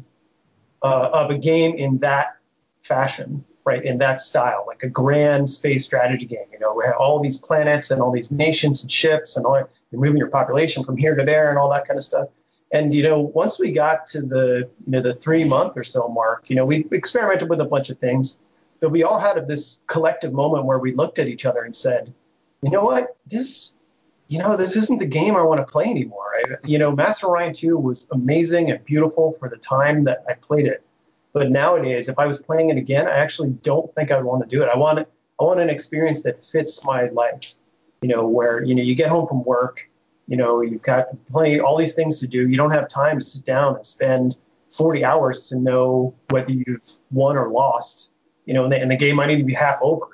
uh, 0.82 1.10
of 1.14 1.30
a 1.30 1.38
game 1.38 1.76
in 1.76 2.00
that 2.00 2.36
fashion, 2.82 3.46
right? 3.66 3.86
In 3.86 4.00
that 4.00 4.20
style, 4.20 4.66
like 4.68 4.82
a 4.82 4.90
grand 4.90 5.48
space 5.48 5.86
strategy 5.86 6.26
game, 6.26 6.48
you 6.52 6.58
know, 6.58 6.74
where 6.74 6.96
all 6.96 7.22
these 7.22 7.38
planets 7.38 7.92
and 7.92 8.02
all 8.02 8.12
these 8.12 8.32
nations 8.32 8.82
and 8.82 8.92
ships 8.92 9.38
and 9.38 9.46
all, 9.46 9.58
you're 9.92 10.02
moving 10.02 10.18
your 10.18 10.30
population 10.30 10.84
from 10.84 10.98
here 10.98 11.16
to 11.16 11.24
there 11.24 11.52
and 11.52 11.60
all 11.60 11.70
that 11.70 11.88
kind 11.88 12.00
of 12.00 12.04
stuff. 12.04 12.30
And 12.74 12.92
you 12.92 13.04
know, 13.04 13.22
once 13.22 13.60
we 13.60 13.72
got 13.72 14.08
to 14.08 14.22
the 14.22 14.68
you 14.86 14.92
know 14.92 15.00
the 15.00 15.14
three 15.14 15.44
month 15.44 15.78
or 15.78 15.84
so 15.84 16.08
mark, 16.08 16.50
you 16.50 16.56
know, 16.56 16.66
we 16.66 16.88
experimented 16.92 17.48
with 17.48 17.62
a 17.62 17.66
bunch 17.66 17.92
of 17.92 18.00
things, 18.00 18.40
but 18.82 18.90
we 18.90 19.04
all 19.04 19.20
had 19.20 19.48
this 19.48 19.82
collective 19.86 20.34
moment 20.34 20.66
where 20.66 20.80
we 20.80 20.96
looked 20.96 21.20
at 21.20 21.28
each 21.28 21.46
other 21.46 21.62
and 21.62 21.76
said, 21.76 22.12
you 22.64 22.70
know 22.70 22.84
what, 22.84 23.18
this, 23.28 23.76
you 24.28 24.40
know, 24.40 24.56
this 24.56 24.76
isn't 24.76 25.00
the 25.00 25.06
game 25.06 25.36
I 25.36 25.44
want 25.44 25.60
to 25.60 25.72
play 25.72 25.86
anymore. 25.86 26.34
I, 26.38 26.56
you 26.64 26.78
know, 26.78 26.92
Master 26.92 27.28
Orion 27.28 27.54
2 27.54 27.78
was 27.78 28.08
amazing 28.12 28.72
and 28.72 28.84
beautiful 28.86 29.34
for 29.40 29.50
the 29.50 29.58
time 29.58 30.06
that 30.06 30.24
I 30.28 30.34
played 30.34 30.66
it. 30.66 30.84
But 31.34 31.52
nowadays, 31.52 32.10
if 32.10 32.18
I 32.20 32.26
was 32.28 32.40
playing 32.40 32.70
it 32.70 32.78
again, 32.78 33.08
I 33.08 33.18
actually 33.18 33.50
don't 33.64 33.94
think 33.96 34.12
I 34.12 34.18
would 34.18 34.26
want 34.26 34.48
to 34.48 34.56
do 34.56 34.64
it. 34.64 34.70
I 34.74 34.78
want 34.78 35.00
I 35.00 35.44
want 35.44 35.60
an 35.60 35.70
experience 35.70 36.22
that 36.22 36.46
fits 36.46 36.86
my 36.86 37.10
life. 37.10 37.56
You 38.02 38.10
know, 38.10 38.28
where 38.28 38.64
you 38.64 38.76
know 38.76 38.84
you 38.84 38.96
get 38.96 39.10
home 39.10 39.28
from 39.28 39.44
work 39.44 39.90
You 40.28 40.38
know, 40.38 40.62
you've 40.62 40.82
got 40.82 41.08
plenty, 41.30 41.60
all 41.60 41.78
these 41.78 41.94
things 41.94 42.20
to 42.20 42.28
do. 42.28 42.48
You 42.48 42.56
don't 42.56 42.72
have 42.72 42.88
time 42.88 43.20
to 43.20 43.26
sit 43.26 43.44
down 43.44 43.76
and 43.76 43.86
spend 43.86 44.36
40 44.70 45.04
hours 45.04 45.48
to 45.50 45.58
know 45.58 46.14
whether 46.30 46.52
you've 46.52 46.88
won 47.12 47.36
or 47.36 47.50
lost. 47.50 48.10
You 48.46 48.54
know, 48.54 48.64
and 48.64 48.72
the, 48.72 48.80
and 48.80 48.92
the 48.92 48.96
game 48.96 49.16
might 49.18 49.30
even 49.32 49.46
be 49.46 49.54
half 49.54 49.80
over. 49.82 50.13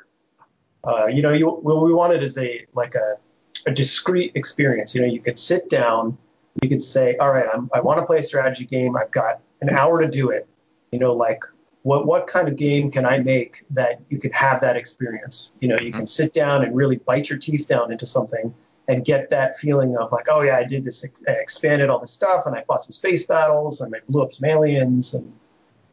Uh, 0.83 1.07
you 1.07 1.21
know, 1.21 1.33
you, 1.33 1.49
what 1.49 1.83
we 1.83 1.93
wanted 1.93 2.23
is 2.23 2.37
a 2.37 2.65
like 2.73 2.95
a, 2.95 3.17
a 3.65 3.71
discrete 3.71 4.31
experience. 4.35 4.95
You 4.95 5.01
know, 5.01 5.07
you 5.07 5.21
could 5.21 5.37
sit 5.37 5.69
down, 5.69 6.17
you 6.61 6.69
could 6.69 6.83
say, 6.83 7.17
all 7.17 7.31
right, 7.31 7.45
I'm, 7.53 7.69
I 7.73 7.81
want 7.81 7.99
to 7.99 8.05
play 8.05 8.19
a 8.19 8.23
strategy 8.23 8.65
game. 8.65 8.95
I've 8.95 9.11
got 9.11 9.41
an 9.61 9.69
hour 9.69 10.01
to 10.01 10.07
do 10.07 10.29
it. 10.29 10.47
You 10.91 10.99
know, 10.99 11.13
like 11.13 11.43
what 11.83 12.05
what 12.05 12.27
kind 12.27 12.47
of 12.47 12.55
game 12.55 12.91
can 12.91 13.05
I 13.05 13.19
make 13.19 13.65
that 13.71 14.01
you 14.09 14.19
can 14.19 14.31
have 14.31 14.61
that 14.61 14.75
experience? 14.75 15.51
You 15.59 15.69
know, 15.69 15.79
you 15.79 15.91
can 15.91 16.07
sit 16.07 16.33
down 16.33 16.63
and 16.63 16.75
really 16.75 16.97
bite 16.97 17.29
your 17.29 17.39
teeth 17.39 17.67
down 17.67 17.91
into 17.91 18.05
something 18.05 18.53
and 18.87 19.05
get 19.05 19.29
that 19.29 19.57
feeling 19.57 19.95
of 19.97 20.11
like, 20.11 20.25
oh 20.29 20.41
yeah, 20.41 20.57
I 20.57 20.63
did 20.63 20.83
this, 20.83 21.05
I 21.27 21.31
expanded 21.31 21.89
all 21.89 21.99
this 21.99 22.11
stuff, 22.11 22.47
and 22.47 22.55
I 22.55 22.63
fought 22.63 22.83
some 22.83 22.91
space 22.91 23.25
battles, 23.25 23.81
and 23.81 23.95
I 23.95 23.99
blew 24.09 24.23
up 24.23 24.33
some 24.33 24.49
aliens, 24.49 25.13
and 25.13 25.31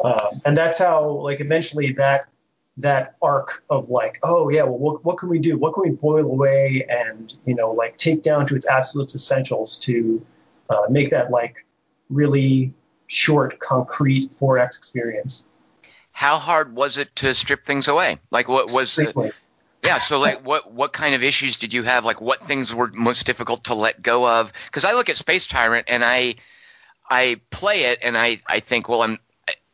uh, 0.03 0.31
and 0.45 0.57
that's 0.57 0.79
how 0.79 1.09
like 1.09 1.41
eventually 1.41 1.93
that 1.95 2.29
that 2.79 3.17
arc 3.23 3.63
of 3.71 3.89
like, 3.89 4.19
oh 4.23 4.51
yeah, 4.51 4.63
well, 4.63 4.79
what, 4.79 5.05
what 5.05 5.19
can 5.19 5.29
we 5.29 5.39
do? 5.39 5.57
What 5.57 5.75
can 5.75 5.83
we 5.83 5.91
boil 5.91 6.27
away 6.27 6.87
and 6.89 7.35
you 7.45 7.55
know 7.55 7.73
like 7.73 7.97
take 7.97 8.23
down 8.23 8.47
to 8.49 8.57
its 8.57 8.67
absolute 8.67 9.15
essentials 9.15 9.79
to 9.81 10.25
uh, 10.69 10.83
make 10.91 11.11
that 11.11 11.31
like 11.31 11.65
really 12.11 12.73
short, 13.07 13.59
concrete 13.61 14.33
4X 14.33 14.79
experience 14.79 15.49
how 16.17 16.39
hard 16.39 16.75
was 16.75 16.97
it 16.97 17.15
to 17.15 17.35
strip 17.35 17.63
things 17.63 17.89
away? 17.89 18.19
Like 18.31 18.49
what 18.49 18.73
was 18.73 18.99
yeah, 19.85 19.99
so 19.99 20.19
like 20.19 20.47
what 20.47 20.73
what 20.73 20.95
kind 20.95 21.15
of 21.15 21.23
issues 21.23 21.59
did 21.59 21.75
you 21.75 21.83
have? 21.83 22.07
Like 22.07 22.23
what 22.23 22.43
things 22.43 22.75
were 22.75 22.91
most 22.95 23.27
difficult 23.27 23.65
to 23.65 23.75
let 23.75 24.03
go 24.03 24.27
of? 24.27 24.51
Because 24.65 24.87
I 24.87 24.95
look 24.95 25.11
at 25.11 25.19
Space 25.19 25.47
Tyrant 25.47 25.89
and 25.89 26.03
I 26.03 26.37
I 27.11 27.43
play 27.51 27.85
it 27.85 27.99
and 28.03 28.17
I 28.17 28.41
I 28.47 28.61
think 28.61 28.89
well 28.89 29.03
I'm 29.03 29.19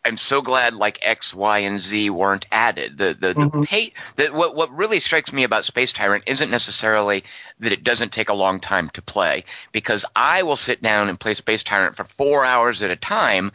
I'm 0.04 0.16
so 0.16 0.42
glad 0.42 0.74
like 0.74 0.98
X, 1.02 1.32
Y, 1.32 1.58
and 1.58 1.80
Z 1.80 2.10
weren't 2.10 2.46
added. 2.50 2.98
The 2.98 3.14
the, 3.14 3.34
mm-hmm. 3.34 3.60
the 3.60 3.66
pay, 3.66 3.92
the, 4.16 4.28
what 4.28 4.56
what 4.56 4.74
really 4.74 5.00
strikes 5.00 5.32
me 5.32 5.44
about 5.44 5.64
Space 5.64 5.92
Tyrant 5.92 6.24
isn't 6.26 6.50
necessarily 6.50 7.24
that 7.60 7.72
it 7.72 7.84
doesn't 7.84 8.12
take 8.12 8.28
a 8.28 8.34
long 8.34 8.58
time 8.58 8.88
to 8.90 9.02
play 9.02 9.44
because 9.70 10.04
I 10.16 10.42
will 10.42 10.56
sit 10.56 10.82
down 10.82 11.08
and 11.08 11.20
play 11.20 11.34
Space 11.34 11.62
Tyrant 11.62 11.96
for 11.96 12.04
four 12.04 12.44
hours 12.44 12.82
at 12.82 12.90
a 12.90 12.96
time. 12.96 13.52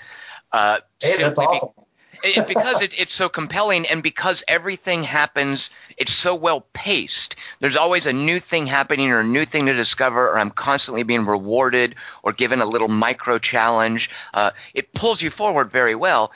Uh, 0.51 0.79
hey, 1.01 1.17
that's 1.17 1.37
awesome. 1.37 1.69
Be, 1.75 1.83
it, 2.23 2.47
because 2.47 2.81
it, 2.81 2.99
it's 2.99 3.13
so 3.13 3.29
compelling 3.29 3.87
and 3.87 4.01
because 4.03 4.43
everything 4.47 5.03
happens, 5.03 5.71
it's 5.97 6.13
so 6.13 6.35
well 6.35 6.65
paced. 6.73 7.35
There's 7.59 7.75
always 7.75 8.05
a 8.05 8.13
new 8.13 8.39
thing 8.39 8.67
happening 8.67 9.11
or 9.11 9.21
a 9.21 9.25
new 9.25 9.45
thing 9.45 9.65
to 9.67 9.73
discover, 9.73 10.29
or 10.29 10.39
I'm 10.39 10.51
constantly 10.51 11.03
being 11.03 11.25
rewarded 11.25 11.95
or 12.23 12.33
given 12.33 12.61
a 12.61 12.65
little 12.65 12.87
micro 12.87 13.39
challenge. 13.39 14.09
Uh, 14.33 14.51
it 14.73 14.93
pulls 14.93 15.21
you 15.21 15.29
forward 15.29 15.71
very 15.71 15.95
well. 15.95 16.31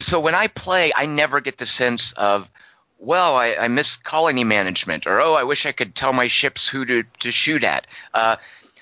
So 0.00 0.20
when 0.20 0.34
I 0.34 0.48
play, 0.48 0.92
I 0.94 1.06
never 1.06 1.40
get 1.40 1.58
the 1.58 1.66
sense 1.66 2.12
of, 2.12 2.50
well, 2.98 3.36
I, 3.36 3.54
I 3.54 3.68
miss 3.68 3.96
colony 3.96 4.44
management, 4.44 5.06
or 5.06 5.20
oh, 5.20 5.34
I 5.34 5.44
wish 5.44 5.66
I 5.66 5.72
could 5.72 5.94
tell 5.94 6.12
my 6.12 6.26
ships 6.26 6.68
who 6.68 6.84
to, 6.84 7.04
to 7.20 7.30
shoot 7.30 7.64
at. 7.64 7.86
Uh, 8.12 8.36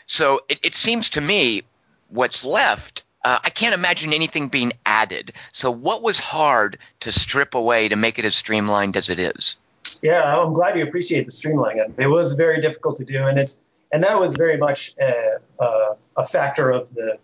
so 0.07 0.41
it, 0.49 0.61
it 0.63 0.75
seems 0.75 1.11
to 1.11 1.21
me 1.21 1.63
what's 2.09 2.45
left 2.45 3.05
uh, 3.25 3.39
I 3.43 3.51
can't 3.51 3.75
imagine 3.75 4.13
anything 4.13 4.49
being 4.49 4.73
added. 4.87 5.33
So, 5.53 5.71
what 5.71 6.03
was 6.03 6.19
hard 6.19 6.79
to 7.01 7.13
strip 7.13 7.55
away 7.55 7.89
to 7.89 7.97
make 7.97 8.19
it 8.19 8.25
as 8.25 8.35
streamlined 8.35 8.97
as 8.97 9.11
it 9.11 9.19
is? 9.19 9.57
Yeah, 10.03 10.39
I'm 10.39 10.53
glad 10.53 10.79
you 10.79 10.85
appreciate 10.85 11.27
the 11.27 11.33
streamlining. 11.33 11.99
It 11.99 12.07
was 12.07 12.33
very 12.33 12.61
difficult 12.61 12.97
to 12.99 13.05
do, 13.05 13.27
and 13.27 13.39
it's 13.39 13.59
and 13.93 14.03
that 14.05 14.19
was 14.19 14.35
very 14.35 14.57
much 14.57 14.95
a, 15.01 15.39
a, 15.59 15.97
a 16.17 16.27
factor 16.27 16.71
of 16.71 16.95
the, 16.95 17.19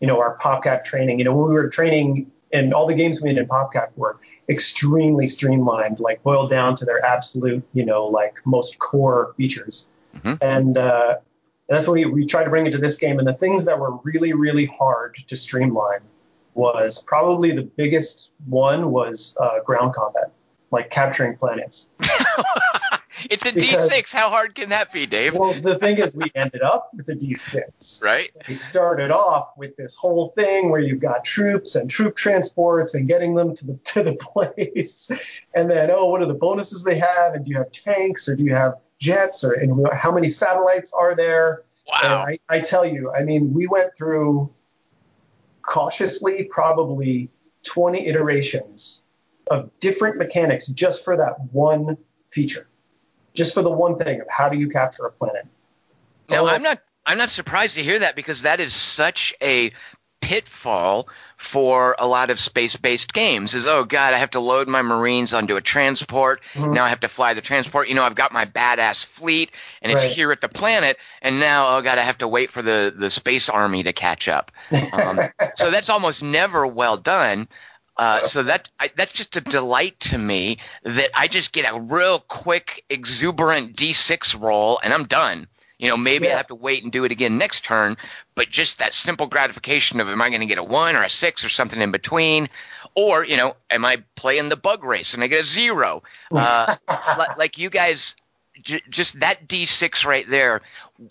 you 0.00 0.06
know, 0.06 0.20
our 0.20 0.38
PopCap 0.38 0.84
training. 0.84 1.18
You 1.18 1.24
know, 1.24 1.34
when 1.34 1.48
we 1.48 1.54
were 1.54 1.68
training, 1.68 2.30
and 2.52 2.72
all 2.72 2.86
the 2.86 2.94
games 2.94 3.20
we 3.20 3.32
made 3.32 3.38
in 3.38 3.46
PopCap 3.46 3.88
were 3.96 4.18
extremely 4.48 5.26
streamlined, 5.26 6.00
like 6.00 6.22
boiled 6.22 6.50
down 6.50 6.76
to 6.76 6.84
their 6.84 7.04
absolute, 7.04 7.62
you 7.72 7.84
know, 7.84 8.06
like 8.06 8.36
most 8.44 8.78
core 8.78 9.34
features. 9.36 9.88
Mm-hmm. 10.16 10.34
And 10.40 10.78
uh, 10.78 11.16
and 11.72 11.78
that's 11.78 11.88
what 11.88 11.94
we, 11.94 12.04
we 12.04 12.26
tried 12.26 12.44
to 12.44 12.50
bring 12.50 12.66
into 12.66 12.76
this 12.76 12.98
game. 12.98 13.18
And 13.18 13.26
the 13.26 13.32
things 13.32 13.64
that 13.64 13.78
were 13.78 13.96
really, 14.04 14.34
really 14.34 14.66
hard 14.66 15.16
to 15.26 15.34
streamline 15.34 16.00
was 16.52 17.02
probably 17.02 17.52
the 17.52 17.62
biggest 17.62 18.32
one 18.44 18.90
was 18.90 19.34
uh, 19.40 19.60
ground 19.60 19.94
combat, 19.94 20.32
like 20.70 20.90
capturing 20.90 21.34
planets. 21.34 21.90
it's 23.30 23.42
a 23.46 23.54
because, 23.54 23.88
D6. 23.88 24.12
How 24.12 24.28
hard 24.28 24.54
can 24.54 24.68
that 24.68 24.92
be, 24.92 25.06
Dave? 25.06 25.34
well, 25.34 25.54
the 25.54 25.78
thing 25.78 25.96
is, 25.96 26.14
we 26.14 26.30
ended 26.34 26.60
up 26.60 26.90
with 26.94 27.08
a 27.08 27.14
D6. 27.14 28.02
Right. 28.02 28.30
We 28.46 28.52
started 28.52 29.10
off 29.10 29.52
with 29.56 29.74
this 29.78 29.94
whole 29.94 30.34
thing 30.36 30.68
where 30.68 30.80
you've 30.80 31.00
got 31.00 31.24
troops 31.24 31.74
and 31.74 31.88
troop 31.88 32.16
transports 32.16 32.92
and 32.92 33.08
getting 33.08 33.34
them 33.34 33.56
to 33.56 33.64
the 33.64 33.78
to 33.84 34.02
the 34.02 34.16
place, 34.20 35.10
and 35.54 35.70
then 35.70 35.90
oh, 35.90 36.04
what 36.04 36.20
are 36.20 36.26
the 36.26 36.34
bonuses 36.34 36.84
they 36.84 36.98
have? 36.98 37.32
And 37.32 37.46
do 37.46 37.50
you 37.50 37.56
have 37.56 37.72
tanks 37.72 38.28
or 38.28 38.36
do 38.36 38.44
you 38.44 38.54
have 38.54 38.74
jets 39.02 39.42
or 39.42 39.52
and 39.52 39.86
how 39.92 40.12
many 40.12 40.28
satellites 40.28 40.92
are 40.92 41.14
there? 41.14 41.64
Wow. 41.88 42.24
I, 42.26 42.38
I 42.48 42.60
tell 42.60 42.86
you, 42.86 43.12
I 43.12 43.24
mean, 43.24 43.52
we 43.52 43.66
went 43.66 43.90
through 43.98 44.50
cautiously 45.62 46.44
probably 46.44 47.28
20 47.64 48.06
iterations 48.06 49.02
of 49.50 49.70
different 49.80 50.16
mechanics 50.16 50.68
just 50.68 51.04
for 51.04 51.16
that 51.16 51.34
one 51.50 51.98
feature, 52.30 52.68
just 53.34 53.52
for 53.52 53.62
the 53.62 53.70
one 53.70 53.98
thing 53.98 54.20
of 54.20 54.28
how 54.30 54.48
do 54.48 54.56
you 54.56 54.68
capture 54.68 55.04
a 55.04 55.10
planet. 55.10 55.46
Now, 56.30 56.44
oh, 56.44 56.46
I'm 56.46 56.62
not 56.62 56.80
I'm 57.04 57.18
not 57.18 57.28
surprised 57.28 57.74
to 57.76 57.82
hear 57.82 57.98
that 57.98 58.14
because 58.14 58.42
that 58.42 58.60
is 58.60 58.72
such 58.72 59.34
a 59.42 59.72
pitfall 60.22 61.08
for 61.36 61.96
a 61.98 62.06
lot 62.06 62.30
of 62.30 62.38
space-based 62.38 63.12
games 63.12 63.54
is 63.54 63.66
oh 63.66 63.84
god 63.84 64.14
i 64.14 64.18
have 64.18 64.30
to 64.30 64.40
load 64.40 64.68
my 64.68 64.80
marines 64.80 65.34
onto 65.34 65.56
a 65.56 65.60
transport 65.60 66.40
mm-hmm. 66.54 66.72
now 66.72 66.84
i 66.84 66.88
have 66.88 67.00
to 67.00 67.08
fly 67.08 67.34
the 67.34 67.40
transport 67.40 67.88
you 67.88 67.94
know 67.94 68.04
i've 68.04 68.14
got 68.14 68.32
my 68.32 68.46
badass 68.46 69.04
fleet 69.04 69.50
and 69.82 69.92
it's 69.92 70.02
right. 70.02 70.12
here 70.12 70.30
at 70.30 70.40
the 70.40 70.48
planet 70.48 70.96
and 71.20 71.40
now 71.40 71.76
oh 71.76 71.82
god 71.82 71.98
i 71.98 72.02
have 72.02 72.16
to 72.16 72.28
wait 72.28 72.50
for 72.50 72.62
the 72.62 72.94
the 72.96 73.10
space 73.10 73.48
army 73.48 73.82
to 73.82 73.92
catch 73.92 74.28
up 74.28 74.52
um, 74.92 75.20
so 75.56 75.70
that's 75.70 75.90
almost 75.90 76.22
never 76.22 76.66
well 76.66 76.96
done 76.96 77.48
uh, 77.96 78.22
so 78.22 78.42
that 78.44 78.70
I, 78.80 78.90
that's 78.96 79.12
just 79.12 79.36
a 79.36 79.40
delight 79.40 80.00
to 80.00 80.18
me 80.18 80.58
that 80.82 81.10
I 81.14 81.28
just 81.28 81.52
get 81.52 81.70
a 81.70 81.78
real 81.78 82.20
quick, 82.20 82.84
exuberant 82.88 83.76
D6 83.76 84.40
roll 84.40 84.80
and 84.82 84.94
I'm 84.94 85.04
done. 85.04 85.46
You 85.82 85.88
know, 85.88 85.96
maybe 85.96 86.26
yeah. 86.26 86.34
I 86.34 86.36
have 86.36 86.46
to 86.46 86.54
wait 86.54 86.84
and 86.84 86.92
do 86.92 87.04
it 87.04 87.10
again 87.10 87.38
next 87.38 87.64
turn, 87.64 87.96
but 88.36 88.48
just 88.48 88.78
that 88.78 88.94
simple 88.94 89.26
gratification 89.26 89.98
of 89.98 90.08
am 90.08 90.22
I 90.22 90.28
going 90.28 90.40
to 90.40 90.46
get 90.46 90.58
a 90.58 90.62
one 90.62 90.94
or 90.94 91.02
a 91.02 91.08
six 91.08 91.44
or 91.44 91.48
something 91.48 91.80
in 91.80 91.90
between? 91.90 92.48
Or, 92.94 93.24
you 93.24 93.36
know, 93.36 93.56
am 93.68 93.84
I 93.84 94.04
playing 94.14 94.48
the 94.48 94.56
bug 94.56 94.84
race 94.84 95.12
and 95.12 95.24
I 95.24 95.26
get 95.26 95.40
a 95.40 95.44
zero? 95.44 96.04
Uh, 96.32 96.76
like 97.36 97.58
you 97.58 97.68
guys, 97.68 98.14
j- 98.62 98.82
just 98.88 99.18
that 99.20 99.48
D6 99.48 100.06
right 100.06 100.28
there, 100.28 100.62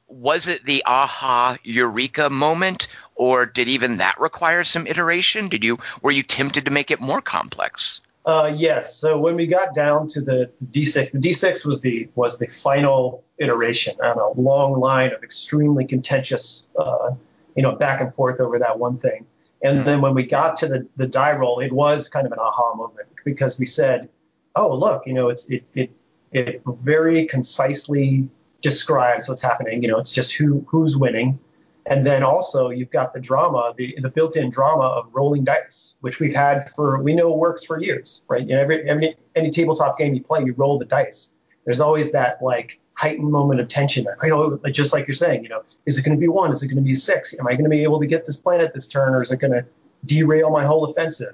was 0.08 0.48
it 0.48 0.64
the 0.64 0.84
aha 0.86 1.58
eureka 1.64 2.30
moment 2.30 2.88
or 3.16 3.46
did 3.46 3.68
even 3.68 3.98
that 3.98 4.22
require 4.22 4.64
some 4.64 4.88
iteration? 4.88 5.50
Did 5.50 5.66
you, 5.66 5.80
were 6.02 6.12
you 6.12 6.24
tempted 6.24 6.64
to 6.66 6.72
make 6.72 6.92
it 6.92 7.02
more 7.02 7.22
complex? 7.22 8.00
Uh, 8.26 8.54
yes. 8.56 8.96
So 8.96 9.18
when 9.18 9.36
we 9.36 9.48
got 9.48 9.74
down 9.74 10.08
to 10.10 10.22
the 10.22 10.52
D6, 10.72 11.12
the 11.12 11.20
D6 11.20 11.66
was 11.66 11.82
the 11.82 12.08
was 12.16 12.38
the 12.38 12.48
final 12.48 13.24
iteration 13.40 13.96
on 14.02 14.18
a 14.18 14.40
long 14.40 14.80
line 14.80 15.12
of 15.12 15.24
extremely 15.24 15.86
contentious, 15.86 16.68
uh, 16.78 17.12
you 17.56 17.64
know, 17.64 17.72
back 17.72 18.00
and 18.00 18.14
forth 18.14 18.40
over 18.40 18.60
that 18.60 18.78
one 18.78 18.98
thing. 18.98 19.26
And 19.64 19.86
then 19.86 20.02
when 20.02 20.16
we 20.16 20.24
got 20.24 20.58
to 20.58 20.68
the 20.68 20.88
the 20.98 21.08
die 21.08 21.34
roll, 21.34 21.60
it 21.60 21.72
was 21.72 22.10
kind 22.10 22.26
of 22.26 22.32
an 22.34 22.40
aha 22.40 22.74
moment 22.76 23.08
because 23.24 23.60
we 23.60 23.66
said, 23.66 24.10
"Oh, 24.56 24.76
look, 24.76 25.06
you 25.06 25.14
know, 25.14 25.30
it's 25.30 25.46
it 25.46 25.64
it 25.76 25.92
it 26.32 26.62
very 26.66 27.26
concisely 27.26 28.28
describes 28.62 29.28
what's 29.28 29.42
happening. 29.42 29.84
You 29.84 29.90
know, 29.90 30.00
it's 30.00 30.12
just 30.12 30.34
who 30.34 30.66
who's 30.68 30.98
winning." 30.98 31.40
And 31.88 32.06
then 32.06 32.24
also 32.24 32.70
you've 32.70 32.92
got 32.92 33.14
the 33.14 33.20
drama, 33.20 33.74
the, 33.76 33.96
the 34.02 34.10
built-in 34.10 34.50
drama 34.50 34.84
of 34.84 35.10
rolling 35.12 35.44
dice, 35.44 35.96
which 36.02 36.20
we've 36.20 36.34
had 36.34 36.70
for 36.70 37.02
we 37.02 37.16
know 37.16 37.32
works 37.34 37.64
for 37.64 37.82
years, 37.82 38.22
right? 38.28 38.42
You 38.42 38.56
know, 38.56 38.62
every, 38.62 38.88
every 38.90 39.16
any 39.36 39.50
tabletop 39.50 39.98
game 39.98 40.14
you 40.14 40.24
play, 40.24 40.44
you 40.44 40.54
roll 40.54 40.78
the 40.78 40.86
dice. 40.86 41.34
There's 41.66 41.82
always 41.82 42.12
that 42.12 42.42
like 42.42 42.80
heightened 42.94 43.32
moment 43.32 43.60
of 43.60 43.68
tension. 43.68 44.06
You 44.24 44.30
know, 44.30 44.60
just 44.72 44.94
like 44.94 45.08
you're 45.08 45.16
saying, 45.16 45.44
you 45.44 45.50
know, 45.50 45.64
is 45.86 45.98
it 45.98 46.04
going 46.04 46.16
to 46.16 46.20
be 46.20 46.28
one? 46.28 46.52
Is 46.52 46.62
it 46.62 46.68
going 46.68 46.78
to 46.78 46.84
be 46.84 46.96
six? 46.96 47.34
Am 47.40 47.48
I 47.48 47.54
going 47.54 47.64
to 47.64 47.70
be 47.70 47.84
able 47.84 48.00
to 48.00 48.06
get 48.06 48.26
this 48.26 48.38
planet 48.38 48.74
this 48.74 48.88
turn, 48.88 49.16
or 49.16 49.24
is 49.24 49.32
it 49.32 49.40
going 49.40 49.54
to 49.54 49.66
derail 50.06 50.52
my 50.52 50.64
whole 50.64 50.86
offensive? 50.86 51.34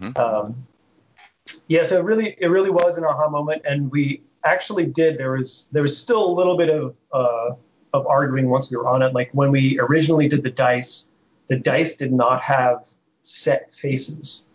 Mm-hmm. 0.00 0.16
Um, 0.16 0.66
yeah, 1.68 1.84
so 1.84 1.98
it 1.98 2.04
really 2.04 2.36
it 2.38 2.48
really 2.48 2.70
was 2.70 2.96
an 2.98 3.04
aha 3.04 3.28
moment, 3.28 3.62
and 3.64 3.90
we 3.90 4.22
actually 4.44 4.86
did. 4.86 5.18
There 5.18 5.32
was 5.32 5.68
there 5.72 5.82
was 5.82 5.96
still 5.96 6.24
a 6.30 6.32
little 6.32 6.56
bit 6.56 6.70
of 6.70 6.98
uh, 7.12 7.50
of 7.96 8.06
arguing 8.06 8.48
once 8.48 8.70
we 8.70 8.76
were 8.76 8.88
on 8.88 9.02
it. 9.02 9.12
Like 9.14 9.30
when 9.32 9.50
we 9.50 9.78
originally 9.80 10.28
did 10.28 10.42
the 10.42 10.50
dice, 10.50 11.10
the 11.48 11.56
dice 11.56 11.96
did 11.96 12.12
not 12.12 12.40
have 12.42 12.86
set 13.22 13.74
faces. 13.74 14.46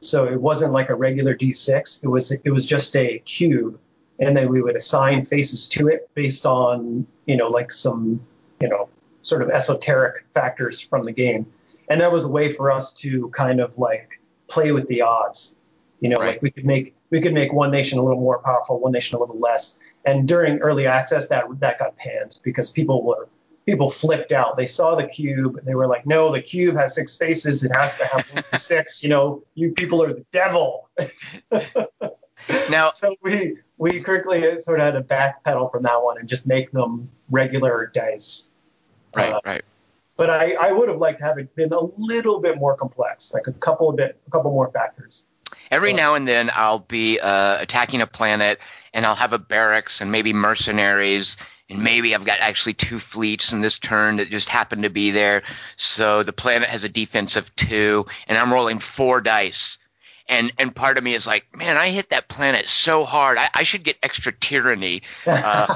So 0.00 0.26
it 0.26 0.40
wasn't 0.40 0.72
like 0.72 0.88
a 0.88 0.94
regular 0.94 1.34
D6. 1.36 2.02
It 2.04 2.08
was 2.08 2.30
it 2.32 2.50
was 2.50 2.66
just 2.66 2.96
a 2.96 3.18
cube, 3.20 3.78
and 4.18 4.36
then 4.36 4.48
we 4.48 4.60
would 4.62 4.76
assign 4.76 5.24
faces 5.24 5.68
to 5.70 5.88
it 5.88 6.10
based 6.14 6.44
on 6.46 7.06
you 7.26 7.36
know 7.36 7.48
like 7.48 7.70
some 7.70 8.20
you 8.60 8.68
know 8.68 8.88
sort 9.22 9.42
of 9.42 9.50
esoteric 9.50 10.26
factors 10.34 10.80
from 10.80 11.04
the 11.04 11.12
game, 11.12 11.46
and 11.88 12.00
that 12.00 12.10
was 12.10 12.24
a 12.24 12.28
way 12.28 12.52
for 12.52 12.70
us 12.70 12.92
to 12.94 13.28
kind 13.30 13.60
of 13.60 13.78
like 13.78 14.20
play 14.48 14.72
with 14.72 14.86
the 14.88 15.02
odds. 15.02 15.56
You 16.00 16.08
know, 16.08 16.18
Right. 16.18 16.30
like 16.32 16.42
we 16.42 16.50
could 16.50 16.64
make 16.66 16.96
we 17.10 17.20
could 17.20 17.32
make 17.32 17.52
one 17.52 17.70
nation 17.70 17.98
a 17.98 18.02
little 18.02 18.20
more 18.20 18.40
powerful, 18.40 18.80
one 18.80 18.90
nation 18.90 19.16
a 19.16 19.20
little 19.20 19.38
less. 19.38 19.78
And 20.04 20.26
during 20.26 20.58
early 20.58 20.86
access, 20.86 21.28
that 21.28 21.44
that 21.60 21.78
got 21.78 21.96
panned 21.96 22.38
because 22.42 22.70
people 22.70 23.04
were 23.04 23.28
people 23.66 23.90
flipped 23.90 24.32
out. 24.32 24.56
They 24.56 24.66
saw 24.66 24.94
the 24.94 25.06
cube, 25.06 25.56
and 25.56 25.66
they 25.66 25.74
were 25.74 25.86
like, 25.86 26.06
"No, 26.06 26.32
the 26.32 26.40
cube 26.42 26.76
has 26.76 26.94
six 26.94 27.14
faces. 27.14 27.64
It 27.64 27.72
has 27.74 27.94
to 27.96 28.06
have 28.06 28.24
six. 28.60 29.02
You 29.02 29.10
know, 29.10 29.42
you 29.54 29.72
people 29.72 30.02
are 30.02 30.12
the 30.12 30.24
devil." 30.32 30.88
Now, 32.70 32.90
so 32.94 33.14
we 33.22 33.58
we 33.78 34.02
quickly 34.02 34.58
sort 34.60 34.80
of 34.80 34.84
had 34.84 34.94
to 34.94 35.02
backpedal 35.02 35.70
from 35.70 35.82
that 35.84 36.02
one 36.02 36.18
and 36.18 36.28
just 36.28 36.46
make 36.46 36.70
them 36.72 37.08
regular 37.30 37.90
dice. 37.94 38.50
right, 39.16 39.32
Uh, 39.32 39.40
right. 39.44 39.64
But 40.16 40.30
I, 40.30 40.52
I 40.52 40.72
would 40.72 40.88
have 40.88 40.98
liked 40.98 41.20
to 41.20 41.24
have 41.24 41.38
it 41.38 41.54
been 41.56 41.72
a 41.72 41.84
little 41.96 42.38
bit 42.38 42.58
more 42.58 42.76
complex, 42.76 43.32
like 43.32 43.46
a 43.46 43.52
couple 43.52 43.88
of 43.88 43.96
bit, 43.96 44.20
a 44.26 44.30
couple 44.30 44.50
more 44.50 44.70
factors. 44.70 45.26
Every 45.70 45.92
now 45.92 46.14
and 46.14 46.26
then, 46.26 46.50
I'll 46.54 46.80
be 46.80 47.18
uh, 47.20 47.60
attacking 47.60 48.00
a 48.00 48.06
planet, 48.06 48.58
and 48.92 49.06
I'll 49.06 49.14
have 49.14 49.32
a 49.32 49.38
barracks 49.38 50.00
and 50.00 50.12
maybe 50.12 50.32
mercenaries, 50.32 51.36
and 51.68 51.82
maybe 51.82 52.14
I've 52.14 52.24
got 52.24 52.40
actually 52.40 52.74
two 52.74 52.98
fleets 52.98 53.52
in 53.52 53.60
this 53.60 53.78
turn 53.78 54.16
that 54.16 54.30
just 54.30 54.48
happen 54.48 54.82
to 54.82 54.90
be 54.90 55.10
there. 55.10 55.42
So 55.76 56.22
the 56.22 56.32
planet 56.32 56.68
has 56.68 56.84
a 56.84 56.88
defense 56.88 57.36
of 57.36 57.54
two, 57.56 58.06
and 58.26 58.36
I'm 58.36 58.52
rolling 58.52 58.78
four 58.78 59.20
dice. 59.20 59.78
And 60.28 60.52
and 60.58 60.74
part 60.74 60.98
of 60.98 61.04
me 61.04 61.14
is 61.14 61.26
like, 61.26 61.46
man, 61.56 61.76
I 61.76 61.88
hit 61.88 62.10
that 62.10 62.28
planet 62.28 62.66
so 62.66 63.04
hard. 63.04 63.38
I, 63.38 63.50
I 63.54 63.62
should 63.64 63.82
get 63.82 63.98
extra 64.02 64.32
tyranny. 64.32 65.02
Uh, 65.26 65.66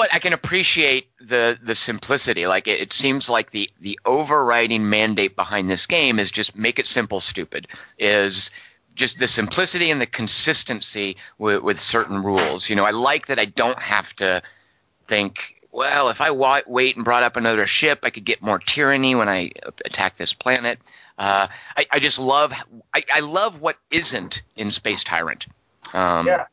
but 0.00 0.14
I 0.14 0.18
can 0.18 0.32
appreciate 0.32 1.10
the 1.20 1.58
the 1.62 1.74
simplicity. 1.74 2.46
Like 2.46 2.66
it, 2.66 2.80
it 2.80 2.92
seems 2.94 3.28
like 3.28 3.50
the 3.50 3.68
the 3.82 4.00
overriding 4.06 4.88
mandate 4.88 5.36
behind 5.36 5.68
this 5.68 5.84
game 5.84 6.18
is 6.18 6.30
just 6.30 6.56
make 6.56 6.78
it 6.78 6.86
simple, 6.86 7.20
stupid. 7.20 7.68
Is 7.98 8.50
just 8.94 9.18
the 9.18 9.28
simplicity 9.28 9.90
and 9.90 10.00
the 10.00 10.06
consistency 10.06 11.18
with, 11.36 11.62
with 11.62 11.78
certain 11.78 12.22
rules. 12.22 12.70
You 12.70 12.76
know, 12.76 12.86
I 12.86 12.92
like 12.92 13.26
that 13.26 13.38
I 13.38 13.44
don't 13.44 13.78
have 13.78 14.16
to 14.16 14.40
think. 15.06 15.60
Well, 15.70 16.08
if 16.08 16.22
I 16.22 16.30
wa- 16.30 16.62
wait 16.66 16.96
and 16.96 17.04
brought 17.04 17.22
up 17.22 17.36
another 17.36 17.66
ship, 17.66 17.98
I 18.02 18.08
could 18.08 18.24
get 18.24 18.40
more 18.40 18.58
tyranny 18.58 19.14
when 19.14 19.28
I 19.28 19.50
attack 19.84 20.16
this 20.16 20.32
planet. 20.32 20.78
Uh, 21.18 21.46
I, 21.76 21.86
I 21.90 21.98
just 21.98 22.18
love 22.18 22.54
I, 22.94 23.04
I 23.12 23.20
love 23.20 23.60
what 23.60 23.76
isn't 23.90 24.40
in 24.56 24.70
Space 24.70 25.04
Tyrant. 25.04 25.46
Um, 25.92 26.26
yeah, 26.26 26.46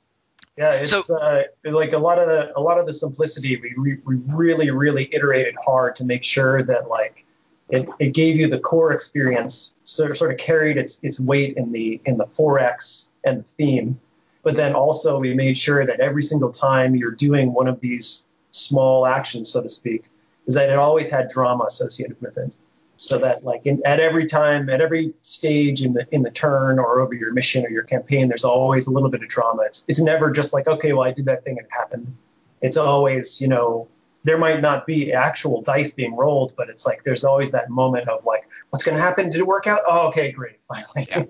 yeah. 0.58 0.72
It's 0.74 0.92
So- 0.92 1.18
uh, 1.18 1.44
like 1.66 1.94
a 1.94 1.98
lot 1.98 2.20
of 2.20 2.28
the 2.28 2.58
a 2.58 2.62
lot 2.62 2.80
of 2.80 2.88
the 2.88 2.94
simplicity. 2.94 3.58
We, 3.58 3.74
we 3.78 3.98
we 4.06 4.16
really 4.34 4.72
really 4.72 5.10
iterated 5.14 5.56
hard 5.64 5.96
to 5.98 6.04
make 6.04 6.24
sure 6.24 6.64
that 6.64 6.90
like 6.90 7.26
it, 7.70 7.88
it 8.00 8.14
gave 8.14 8.38
you 8.38 8.48
the 8.48 8.60
core 8.60 8.94
experience, 8.94 9.74
sort 9.84 10.12
of, 10.12 10.18
sort 10.18 10.32
of 10.32 10.38
carried 10.38 10.78
its 10.78 11.00
its 11.04 11.20
weight 11.20 11.58
in 11.58 11.72
the 11.72 12.02
in 12.06 12.18
the 12.18 12.26
4x 12.26 13.08
and 13.26 13.40
the 13.40 13.44
theme, 13.44 14.00
but 14.44 14.56
then 14.56 14.74
also 14.74 15.20
we 15.20 15.34
made 15.34 15.58
sure 15.58 15.86
that 15.86 16.00
every 16.00 16.24
single 16.24 16.52
time 16.52 16.96
you're 16.96 17.12
doing 17.12 17.54
one 17.54 17.68
of 17.68 17.80
these 17.82 18.28
small 18.52 19.06
actions, 19.06 19.50
so 19.50 19.62
to 19.62 19.70
speak, 19.70 20.06
is 20.48 20.54
that 20.56 20.70
it 20.70 20.78
always 20.78 21.10
had 21.10 21.28
drama 21.30 21.66
associated 21.66 22.20
with 22.22 22.38
it. 22.38 22.52
So 22.98 23.20
that 23.20 23.44
like 23.44 23.66
in, 23.66 23.82
at 23.86 24.00
every 24.00 24.26
time, 24.26 24.70
at 24.70 24.82
every 24.82 25.14
stage 25.22 25.84
in 25.84 25.94
the 25.94 26.08
in 26.12 26.24
the 26.24 26.32
turn 26.32 26.80
or 26.80 27.00
over 27.00 27.14
your 27.14 27.32
mission 27.32 27.66
or 27.66 27.70
your 27.70 27.84
campaign, 27.84 28.28
there's 28.28 28.44
always 28.44 28.88
a 28.88 28.92
little 28.92 29.10
bit 29.10 29.22
of 29.22 29.30
drama. 29.30 29.64
It's 29.68 29.86
it's 29.88 30.02
never 30.02 30.32
just 30.32 30.52
like 30.52 30.68
okay, 30.68 30.94
well 30.94 31.08
I 31.08 31.12
did 31.12 31.26
that 31.26 31.46
thing 31.46 31.58
and 31.58 31.66
it 31.66 31.72
happened. 31.72 32.16
It's 32.62 32.76
always 32.76 33.40
you 33.40 33.48
know 33.48 33.88
there 34.24 34.38
might 34.38 34.62
not 34.62 34.86
be 34.88 35.14
actual 35.14 35.62
dice 35.62 35.92
being 35.92 36.16
rolled, 36.16 36.54
but 36.58 36.70
it's 36.70 36.86
like 36.86 37.04
there's 37.04 37.24
always 37.24 37.52
that 37.52 37.70
moment 37.70 38.10
of 38.10 38.26
like 38.26 38.48
what's 38.72 38.84
going 38.84 38.98
to 38.98 39.02
happen? 39.02 39.30
Did 39.30 39.40
it 39.40 39.48
work 39.48 39.68
out? 39.68 39.82
Oh, 39.88 40.08
okay, 40.08 40.32
great, 40.32 40.58
finally. 40.68 41.08
Yeah. 41.10 41.24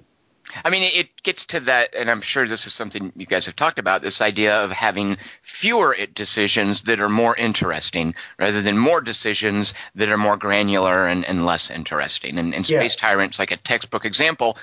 I 0.63 0.69
mean, 0.69 0.83
it 0.83 1.21
gets 1.23 1.45
to 1.47 1.60
that, 1.62 1.93
and 1.93 2.10
I'm 2.10 2.21
sure 2.21 2.47
this 2.47 2.67
is 2.67 2.73
something 2.73 3.12
you 3.15 3.25
guys 3.25 3.45
have 3.47 3.55
talked 3.55 3.79
about 3.79 4.01
this 4.01 4.21
idea 4.21 4.63
of 4.63 4.71
having 4.71 5.17
fewer 5.41 5.95
decisions 6.13 6.83
that 6.83 6.99
are 6.99 7.10
more 7.10 7.36
interesting 7.36 8.15
rather 8.39 8.62
than 8.62 8.77
more 8.77 9.01
decisions 9.01 9.73
that 9.95 10.10
are 10.10 10.17
more 10.17 10.38
granular 10.38 11.05
and, 11.05 11.25
and 11.25 11.45
less 11.45 11.69
interesting. 11.69 12.38
And, 12.39 12.55
and 12.55 12.65
Space 12.65 12.93
Yes. 12.93 12.95
Tyrant's 12.95 13.39
like 13.39 13.51
a 13.51 13.57
textbook 13.57 14.05
example. 14.05 14.57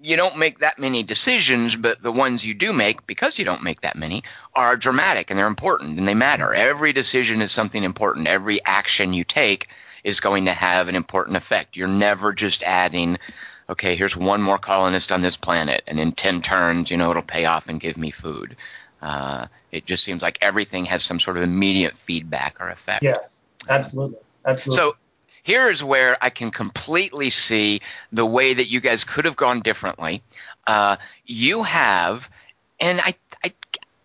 You 0.00 0.16
don't 0.16 0.38
make 0.38 0.58
that 0.58 0.78
many 0.78 1.02
decisions, 1.02 1.76
but 1.76 2.02
the 2.02 2.12
ones 2.12 2.44
you 2.44 2.54
do 2.54 2.72
make, 2.72 3.06
because 3.06 3.38
you 3.38 3.44
don't 3.44 3.62
make 3.62 3.82
that 3.82 3.96
many, 3.96 4.24
are 4.54 4.76
dramatic 4.76 5.30
and 5.30 5.38
they're 5.38 5.46
important 5.46 5.98
and 5.98 6.06
they 6.06 6.14
matter. 6.14 6.52
Every 6.52 6.92
decision 6.92 7.40
is 7.40 7.52
something 7.52 7.84
important. 7.84 8.26
Every 8.26 8.62
action 8.64 9.12
you 9.14 9.24
take 9.24 9.68
is 10.04 10.20
going 10.20 10.46
to 10.46 10.52
have 10.52 10.88
an 10.88 10.96
important 10.96 11.36
effect. 11.36 11.76
You're 11.76 11.88
never 11.88 12.32
just 12.32 12.62
adding 12.64 13.18
okay, 13.72 13.96
here's 13.96 14.16
one 14.16 14.42
more 14.42 14.58
colonist 14.58 15.10
on 15.10 15.22
this 15.22 15.36
planet, 15.36 15.82
and 15.86 15.98
in 15.98 16.12
10 16.12 16.42
turns, 16.42 16.90
you 16.90 16.96
know, 16.96 17.10
it'll 17.10 17.22
pay 17.22 17.46
off 17.46 17.68
and 17.68 17.80
give 17.80 17.96
me 17.96 18.10
food. 18.10 18.56
Uh, 19.00 19.46
it 19.72 19.86
just 19.86 20.04
seems 20.04 20.22
like 20.22 20.38
everything 20.40 20.84
has 20.84 21.02
some 21.02 21.18
sort 21.18 21.36
of 21.36 21.42
immediate 21.42 21.96
feedback 21.96 22.56
or 22.60 22.68
effect. 22.68 23.02
yeah, 23.02 23.16
absolutely, 23.68 24.18
absolutely. 24.44 24.76
So 24.76 24.96
here's 25.42 25.82
where 25.82 26.16
I 26.20 26.30
can 26.30 26.50
completely 26.50 27.30
see 27.30 27.80
the 28.12 28.26
way 28.26 28.54
that 28.54 28.66
you 28.66 28.80
guys 28.80 29.04
could 29.04 29.24
have 29.24 29.36
gone 29.36 29.60
differently. 29.60 30.22
Uh, 30.66 30.96
you 31.26 31.62
have, 31.62 32.30
and 32.78 33.00
I, 33.00 33.14
I, 33.42 33.52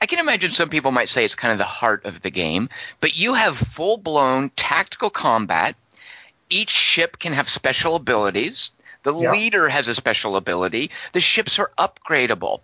I 0.02 0.06
can 0.06 0.20
imagine 0.20 0.52
some 0.52 0.70
people 0.70 0.92
might 0.92 1.10
say 1.10 1.26
it's 1.26 1.36
kind 1.36 1.52
of 1.52 1.58
the 1.58 1.66
heart 1.66 2.06
of 2.06 2.22
the 2.22 2.32
game, 2.32 2.70
but 3.02 3.16
you 3.18 3.34
have 3.34 3.58
full 3.58 3.98
blown 3.98 4.50
tactical 4.56 5.10
combat. 5.10 5.76
Each 6.50 6.70
ship 6.70 7.20
can 7.20 7.34
have 7.34 7.50
special 7.50 7.98
abilities. 7.98 8.72
The 9.08 9.16
Yeah. 9.16 9.32
leader 9.32 9.70
has 9.70 9.88
a 9.88 9.96
special 9.96 10.36
ability. 10.36 10.92
The 11.14 11.22
ships 11.22 11.60
are 11.60 11.72
upgradable. 11.78 12.60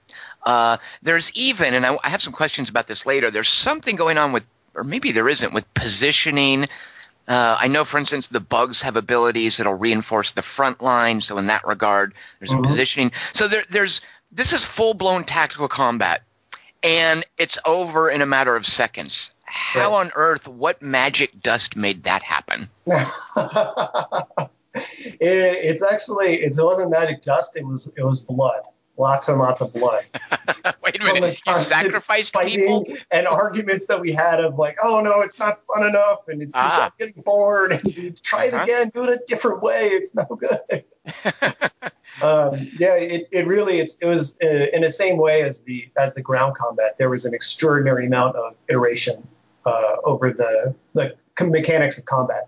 Uh, 0.45 0.75
there's 1.01 1.31
even, 1.35 1.73
and 1.73 1.85
I, 1.85 1.97
I 2.03 2.09
have 2.09 2.21
some 2.21 2.33
questions 2.33 2.67
about 2.67 2.85
this 2.85 3.05
later. 3.05 3.31
There's 3.31 3.47
something 3.47 3.95
going 3.95 4.17
on 4.17 4.33
with, 4.33 4.43
or 4.73 4.83
maybe 4.83 5.13
there 5.13 5.29
isn't, 5.29 5.53
with 5.53 5.73
positioning. 5.73 6.65
Uh, 7.29 7.55
I 7.57 7.69
know, 7.69 7.85
for 7.85 7.97
instance, 7.97 8.27
the 8.27 8.41
bugs 8.41 8.81
have 8.81 8.97
abilities 8.97 9.55
that'll 9.55 9.73
reinforce 9.75 10.33
the 10.33 10.41
front 10.41 10.81
line. 10.81 11.21
So 11.21 11.37
in 11.37 11.47
that 11.47 11.65
regard, 11.65 12.13
there's 12.39 12.51
Mhm. 12.51 12.65
a 12.65 12.67
positioning. 12.67 13.11
So 13.31 13.47
there, 13.47 13.63
there's 13.69 14.01
this 14.33 14.51
is 14.51 14.65
full 14.65 14.95
blown 14.95 15.23
tactical 15.23 15.69
combat, 15.69 16.23
and 16.83 17.25
it's 17.37 17.57
over 17.63 18.09
in 18.09 18.21
a 18.21 18.25
matter 18.25 18.57
of 18.57 18.65
seconds. 18.67 19.31
How 19.45 19.91
Right. 19.91 20.07
on 20.07 20.11
earth? 20.15 20.45
What 20.45 20.81
magic 20.81 21.41
dust 21.41 21.77
made 21.77 22.03
that 22.03 22.21
happen? 22.21 22.69
it, 25.05 25.19
it's 25.21 25.83
actually 25.83 26.41
it 26.43 26.53
wasn't 26.57 26.91
magic 26.91 27.21
dust. 27.21 27.55
It 27.55 27.65
was 27.65 27.89
it 27.97 28.03
was 28.03 28.19
blood. 28.19 28.61
Lots 28.95 29.27
and 29.27 29.39
lots 29.39 29.59
of 29.61 29.73
blood. 29.73 30.03
Wait 30.83 31.01
a 31.01 31.03
minute! 31.03 31.39
You 31.47 31.55
sacrificed 31.55 32.35
people? 32.35 32.85
And 33.09 33.25
arguments 33.27 33.87
that 33.87 33.99
we 33.99 34.11
had 34.11 34.39
of 34.39 34.59
like, 34.59 34.77
oh 34.83 35.01
no, 35.01 35.21
it's 35.21 35.39
not 35.39 35.61
fun 35.65 35.87
enough, 35.87 36.27
and 36.27 36.43
it's, 36.43 36.53
Ah. 36.55 36.91
getting 36.99 37.23
bored, 37.23 37.71
and 37.71 38.21
try 38.21 38.45
it 38.45 38.53
Uh-huh. 38.53 38.63
again, 38.63 38.91
do 38.93 39.03
it 39.03 39.09
a 39.09 39.19
different 39.25 39.63
way. 39.63 39.87
It's 39.89 40.13
no 40.13 40.25
good. 40.25 40.85
um, 42.21 42.55
yeah, 42.77 42.93
it, 42.95 43.27
it 43.31 43.47
really 43.47 43.79
it's, 43.79 43.95
it 43.99 44.05
was 44.05 44.35
uh, 44.43 44.47
in 44.47 44.81
the 44.83 44.91
same 44.91 45.17
way 45.17 45.41
as 45.41 45.61
the 45.61 45.89
as 45.97 46.13
the 46.13 46.21
ground 46.21 46.55
combat. 46.55 46.95
There 46.99 47.09
was 47.09 47.25
an 47.25 47.33
extraordinary 47.33 48.05
amount 48.05 48.35
of 48.35 48.53
iteration 48.69 49.27
uh, 49.65 49.95
over 50.03 50.31
the 50.31 50.75
the 50.93 51.15
mechanics 51.43 51.97
of 51.97 52.05
combat. 52.05 52.47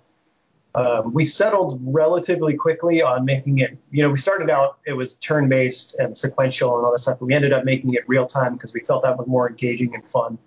Um, 0.75 1.13
we 1.13 1.23
settled 1.23 1.79
relatively 1.81 2.53
quickly 2.53 3.01
on 3.01 3.23
making 3.23 3.59
it. 3.59 3.77
You 3.91 4.03
know, 4.03 4.09
we 4.09 4.17
started 4.17 4.49
out 4.49 4.79
it 4.85 4.91
was 4.91 5.13
turn 5.15 5.47
based 5.47 5.97
and 5.99 6.17
sequential 6.17 6.75
and 6.75 6.85
all 6.85 6.91
that 6.91 6.99
stuff. 6.99 7.19
But 7.19 7.27
we 7.27 7.33
ended 7.33 7.53
up 7.53 7.63
making 7.63 7.93
it 7.93 8.03
real 8.07 8.25
time 8.25 8.53
because 8.53 8.73
we 8.73 8.81
felt 8.81 9.03
that 9.03 9.17
was 9.17 9.25
more 9.25 9.49
engaging 9.49 9.95
and 9.95 10.05
fun. 10.05 10.37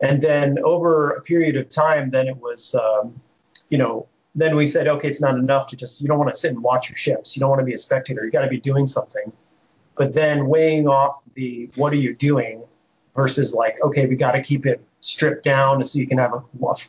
And 0.00 0.22
then 0.22 0.58
over 0.64 1.10
a 1.10 1.20
period 1.20 1.56
of 1.56 1.68
time, 1.68 2.10
then 2.10 2.28
it 2.28 2.36
was, 2.36 2.74
um, 2.74 3.20
you 3.68 3.76
know, 3.76 4.08
then 4.34 4.56
we 4.56 4.66
said, 4.66 4.88
okay, 4.88 5.08
it's 5.08 5.20
not 5.20 5.36
enough 5.36 5.68
to 5.68 5.76
just, 5.76 6.00
you 6.00 6.08
don't 6.08 6.18
want 6.18 6.30
to 6.30 6.36
sit 6.36 6.50
and 6.50 6.62
watch 6.62 6.88
your 6.88 6.96
ships. 6.96 7.36
You 7.36 7.40
don't 7.40 7.50
want 7.50 7.60
to 7.60 7.64
be 7.64 7.74
a 7.74 7.78
spectator. 7.78 8.24
You 8.24 8.30
got 8.30 8.42
to 8.42 8.48
be 8.48 8.58
doing 8.58 8.86
something. 8.86 9.30
But 9.96 10.14
then 10.14 10.48
weighing 10.48 10.88
off 10.88 11.22
the 11.34 11.70
what 11.76 11.92
are 11.92 11.96
you 11.96 12.14
doing 12.14 12.64
versus 13.14 13.52
like, 13.52 13.76
okay, 13.82 14.06
we 14.06 14.16
got 14.16 14.32
to 14.32 14.42
keep 14.42 14.66
it 14.66 14.82
stripped 15.00 15.44
down 15.44 15.84
so 15.84 15.98
you 15.98 16.06
can 16.06 16.18
have 16.18 16.32
an 16.32 16.42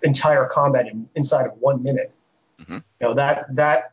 entire 0.03 0.45
combat 0.45 0.87
in, 0.87 1.07
inside 1.15 1.45
of 1.45 1.53
one 1.59 1.83
minute. 1.83 2.14
Mhm. 2.59 2.83
You 2.99 3.07
know, 3.07 3.13
that, 3.13 3.53
that, 3.55 3.91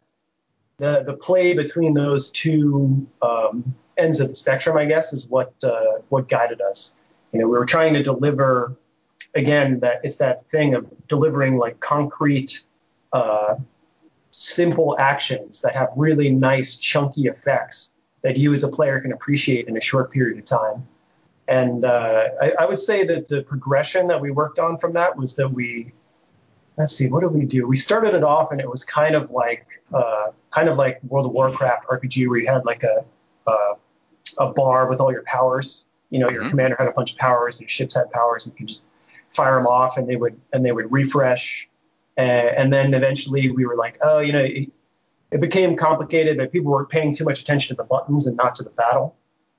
the, 0.79 1.05
the 1.05 1.15
play 1.15 1.55
between 1.55 1.95
those 1.95 2.31
two 2.31 3.07
um, 3.21 3.75
ends 3.97 4.21
of 4.21 4.29
the 4.29 4.35
spectrum, 4.35 4.77
I 4.77 4.85
guess, 4.85 5.13
is 5.13 5.29
what, 5.29 5.53
uh, 5.63 6.01
what 6.09 6.29
guided 6.29 6.61
us. 6.61 6.97
You 7.33 7.41
know, 7.41 7.47
we 7.47 7.59
were 7.59 7.67
trying 7.67 7.95
to 7.95 8.03
deliver, 8.03 8.75
again, 9.35 9.81
that 9.81 10.01
it's 10.03 10.17
that 10.17 10.49
thing 10.49 10.75
of 10.75 10.87
delivering 11.09 11.57
like 11.57 11.79
concrete, 11.81 12.65
uh, 13.13 13.57
simple 14.31 14.99
actions 14.99 15.61
that 15.61 15.75
have 15.77 15.91
really 15.97 16.31
nice 16.31 16.77
chunky 16.77 17.27
effects 17.27 17.93
that 18.23 18.37
you 18.37 18.53
as 18.53 18.65
a 18.65 18.69
player 18.69 19.01
can 19.01 19.13
appreciate 19.13 19.69
in 19.69 19.77
a 19.77 19.81
short 19.81 20.11
period 20.11 20.39
of 20.39 20.45
time. 20.45 20.87
And 21.49 21.85
uh, 21.85 22.29
I, 22.41 22.53
I 22.61 22.65
would 22.67 22.79
say 22.79 23.05
that 23.05 23.29
the 23.29 23.43
progression 23.43 24.07
that 24.09 24.21
we 24.21 24.31
worked 24.31 24.59
on 24.59 24.79
from 24.79 24.93
that 24.93 25.17
was 25.17 25.35
that 25.37 25.49
we 25.49 25.93
let's 26.77 26.97
see, 26.97 27.09
what 27.09 27.21
did 27.21 27.33
we 27.33 27.45
do? 27.45 27.67
We 27.67 27.77
started 27.77 28.15
it 28.15 28.25
off, 28.25 28.53
and 28.53 28.61
it 28.61 28.69
was 28.69 28.85
kind 28.85 29.15
of 29.15 29.31
like 29.31 29.67
uh, 29.93 30.29
kind 30.51 30.69
of 30.69 30.79
like 30.79 31.03
World 31.05 31.27
of 31.27 31.33
Warcraft 31.33 31.87
RPG, 31.89 32.29
where 32.29 32.39
you 32.39 32.47
had 32.47 32.65
like 32.65 32.83
a 32.83 33.05
uh, 33.47 33.75
a 34.39 34.53
bar 34.53 34.89
with 34.89 35.01
all 35.01 35.13
your 35.13 35.25
powers. 35.25 35.85
You 36.11 36.19
know, 36.19 36.29
your 36.29 36.43
mm-hmm. 36.43 36.51
commander 36.51 36.77
had 36.79 36.89
a 36.89 36.93
bunch 36.93 37.13
of 37.13 37.19
powers, 37.19 37.57
and 37.57 37.63
your 37.63 37.69
ships 37.69 37.95
had 37.95 38.11
powers, 38.11 38.47
and 38.47 38.55
you 38.55 38.59
could 38.59 38.69
just 38.69 38.85
fire 39.31 39.57
them 39.57 39.67
off, 39.67 39.97
and 39.97 40.09
they 40.09 40.17
would 40.17 40.39
and 40.53 40.65
they 40.65 40.73
would 40.73 40.91
refresh. 40.91 41.69
And, 42.17 42.49
and 42.49 42.73
then 42.73 42.93
eventually, 42.93 43.51
we 43.51 43.65
were 43.65 43.77
like, 43.77 43.97
oh, 44.03 44.19
you 44.19 44.33
know, 44.33 44.45
it, 44.45 44.71
it 45.31 45.41
became 45.41 45.77
complicated 45.77 46.39
that 46.39 46.53
people 46.53 46.71
were 46.71 46.85
paying 46.85 47.15
too 47.15 47.25
much 47.25 47.41
attention 47.41 47.75
to 47.75 47.83
the 47.83 47.87
buttons 47.87 48.27
and 48.27 48.37
not 48.37 48.55
to 48.57 48.63
the 48.63 48.71
battle. 48.71 49.17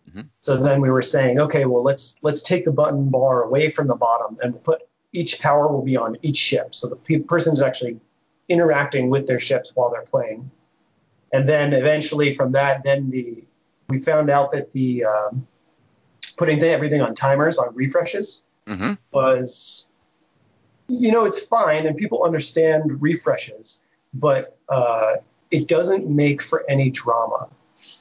Mm-hmm. 0.10 0.22
So 0.42 0.58
then 0.58 0.82
we 0.82 0.92
were 0.92 1.02
saying, 1.02 1.40
okay, 1.40 1.66
well 1.66 1.84
let's 1.84 2.18
let's 2.22 2.42
take 2.42 2.66
the 2.66 2.72
button 2.72 3.10
bar 3.10 3.44
away 3.44 3.70
from 3.70 3.88
the 3.88 3.96
bottom 3.96 4.38
and 4.42 4.62
put 4.64 4.84
each 5.14 5.40
power 5.40 5.68
will 5.68 5.84
be 5.84 5.96
on 5.96 6.18
each 6.22 6.38
ship. 6.38 6.76
So 6.76 6.90
the 6.90 6.96
pe- 6.96 7.20
person's 7.20 7.62
actually 7.62 8.00
interacting 8.50 9.10
with 9.10 9.28
their 9.28 9.40
ships 9.40 9.72
while 9.76 9.90
they're 9.92 10.02
playing. 10.02 10.50
And 11.32 11.48
then 11.48 11.74
eventually 11.74 12.34
from 12.36 12.52
that, 12.52 12.84
then 12.84 13.10
the 13.10 13.44
we 13.90 14.00
found 14.00 14.30
out 14.30 14.52
that 14.54 14.72
the 14.74 15.06
um, 15.06 15.48
putting 16.38 16.62
everything 16.64 17.02
on 17.02 17.14
timers 17.14 17.58
on 17.58 17.74
refreshes 17.76 18.46
mm-hmm. 18.68 18.94
was, 19.12 19.90
you 20.88 21.12
know, 21.12 21.26
it's 21.26 21.40
fine 21.40 21.86
and 21.86 21.98
people 21.98 22.24
understand 22.24 23.02
refreshes, 23.02 23.84
but 24.14 24.58
uh, 24.70 25.16
it 25.52 25.68
doesn't 25.68 26.10
make 26.10 26.42
for 26.42 26.64
any 26.70 26.90
drama 26.90 27.50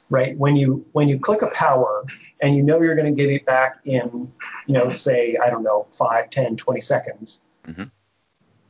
right? 0.09 0.37
When 0.37 0.55
you 0.55 0.85
when 0.91 1.07
you 1.09 1.19
click 1.19 1.41
a 1.41 1.47
power 1.47 2.05
and 2.41 2.55
you 2.55 2.63
know 2.63 2.81
you're 2.81 2.95
going 2.95 3.13
to 3.13 3.23
get 3.23 3.31
it 3.31 3.45
back 3.45 3.79
in, 3.85 4.31
you 4.67 4.73
know, 4.73 4.89
say 4.89 5.37
I 5.43 5.49
don't 5.49 5.63
know, 5.63 5.87
5, 5.91 6.29
10, 6.29 6.57
20 6.57 6.81
seconds. 6.81 7.43
Mm-hmm. 7.67 7.83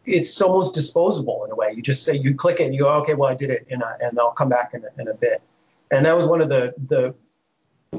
It's 0.06 0.42
almost 0.42 0.74
disposable 0.74 1.46
in 1.46 1.52
a 1.52 1.56
way. 1.56 1.74
You 1.76 1.82
just 1.82 2.04
say 2.04 2.16
you 2.16 2.36
click 2.36 2.60
it 2.60 2.66
and 2.66 2.74
you 2.74 2.82
go, 2.82 2.89
okay, 3.02 3.13
well 3.13 3.30
I 3.30 3.36
did 3.36 3.50
it, 3.50 3.66
in 3.70 3.82
a, 3.82 3.98
and 4.02 4.20
I'll 4.20 4.32
come 4.32 4.50
back 4.50 4.74
in 4.74 4.84
a, 4.84 5.02
in 5.02 5.08
a 5.08 5.13
bit. 5.13 5.42
And 5.92 6.06
that 6.06 6.16
was 6.16 6.26
one 6.26 6.42
of 6.42 6.50
the 6.50 6.74
the 6.88 7.16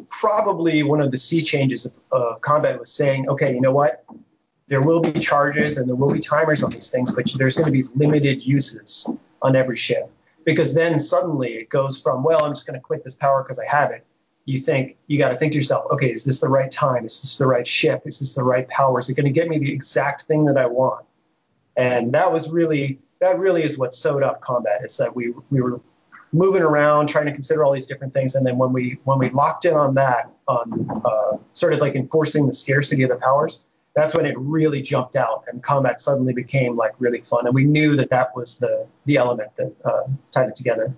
probably 0.09 0.83
one 0.83 1.01
of 1.01 1.11
the 1.11 1.19
sea 1.19 1.41
changes 1.41 1.87
of 1.87 1.99
uh, 2.13 2.35
combat 2.41 2.79
was 2.79 2.91
saying, 2.91 3.29
okay, 3.29 3.55
you 3.55 3.61
know 3.61 3.73
what? 3.73 4.05
There 4.67 4.83
will 4.83 5.01
be 5.01 5.13
charges 5.21 5.77
and 5.77 5.89
there 5.89 5.95
will 5.95 6.13
be 6.13 6.21
timers 6.21 6.63
on 6.63 6.71
these 6.71 6.91
things, 6.91 7.13
but 7.13 7.31
there's 7.37 7.55
going 7.55 7.67
to 7.67 7.71
be 7.73 7.85
limited 7.95 8.45
uses 8.45 9.09
on 9.43 9.55
every 9.55 9.77
ship 9.77 10.11
because 10.45 10.75
then 10.75 10.99
suddenly 10.99 11.55
it 11.55 11.69
goes 11.69 11.99
from 11.99 12.23
well 12.23 12.45
i'm 12.45 12.53
just 12.53 12.67
going 12.67 12.79
to 12.79 12.85
click 12.85 13.03
this 13.05 13.15
power 13.15 13.43
because 13.43 13.59
i 13.59 13.67
have 13.67 13.91
it. 13.91 14.05
You 14.47 14.61
think 14.61 14.99
you 15.07 15.19
got 15.19 15.31
to 15.31 15.37
think 15.37 15.53
to 15.53 15.59
yourself 15.59 15.91
okay 15.91 16.11
is 16.11 16.25
this 16.25 16.41
the 16.41 16.49
right 16.49 16.71
time? 16.71 17.07
Is 17.07 17.21
this 17.21 17.39
the 17.39 17.47
right 17.47 17.67
ship? 17.67 18.03
Is 18.05 18.19
this 18.19 18.35
the 18.35 18.45
right 18.45 18.69
power? 18.69 19.01
Is 19.01 19.09
it 19.09 19.15
going 19.15 19.25
to 19.25 19.33
get 19.33 19.49
me 19.49 19.59
the 19.59 19.73
exact 19.73 20.23
thing 20.23 20.45
that 20.45 20.59
i 20.59 20.67
want? 20.67 21.07
And 21.77 22.13
that 22.13 22.31
was 22.31 22.51
really 22.51 22.99
that 23.21 23.39
really 23.39 23.63
is 23.63 23.79
what 23.79 23.95
sewed 23.95 24.23
up 24.23 24.43
combat 24.43 24.83
is 24.85 24.97
that 24.99 25.15
we 25.17 25.33
we 25.51 25.63
were 25.63 25.81
moving 26.35 26.63
around 26.63 27.07
trying 27.07 27.27
to 27.27 27.33
consider 27.33 27.65
all 27.65 27.73
these 27.73 27.87
different 27.87 28.13
things. 28.13 28.35
And 28.35 28.47
then 28.47 28.59
when 28.59 28.73
we 28.73 28.99
when 29.05 29.19
we 29.19 29.31
locked 29.31 29.65
in 29.65 29.75
on 29.75 29.95
that 29.95 30.31
on 30.47 31.03
uh, 31.05 31.39
sort 31.55 31.73
of 31.73 31.79
like 31.79 31.95
enforcing 31.95 32.47
the 32.47 32.53
scarcity 32.53 33.03
of 33.03 33.11
the 33.11 33.17
powers 33.17 33.63
that's 33.95 34.15
when 34.15 34.27
it 34.27 34.37
really 34.39 34.83
jumped 34.83 35.17
out 35.17 35.45
and 35.49 35.63
combat 35.63 36.01
suddenly 36.01 36.33
became 36.33 36.77
like 36.77 36.93
really 36.99 37.21
fun 37.21 37.47
and 37.47 37.55
we 37.55 37.65
knew 37.65 37.97
that 37.97 38.11
that 38.11 38.35
was 38.37 38.59
the 38.59 38.87
the 39.07 39.17
element 39.17 39.51
that 39.57 39.73
uh, 39.85 40.03
tied 40.31 40.49
it 40.49 40.57
together 40.57 40.95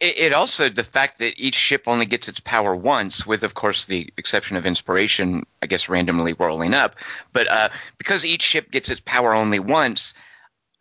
it, 0.00 0.18
it, 0.18 0.32
also 0.32 0.68
the 0.68 0.84
fact 0.84 1.18
that 1.18 1.38
each 1.38 1.54
ship 1.54 1.84
only 1.86 2.06
gets 2.06 2.28
its 2.28 2.40
power 2.40 2.74
once 2.74 3.26
with 3.26 3.42
of 3.42 3.54
course 3.54 3.84
the 3.86 4.12
exception 4.16 4.56
of 4.56 4.66
inspiration 4.66 5.44
i 5.62 5.66
guess 5.66 5.88
randomly 5.88 6.34
rolling 6.34 6.74
up 6.74 6.96
but 7.32 7.48
uh, 7.48 7.68
because 7.96 8.24
each 8.24 8.42
ship 8.42 8.70
gets 8.70 8.90
its 8.90 9.00
power 9.04 9.34
only 9.34 9.58
once 9.58 10.14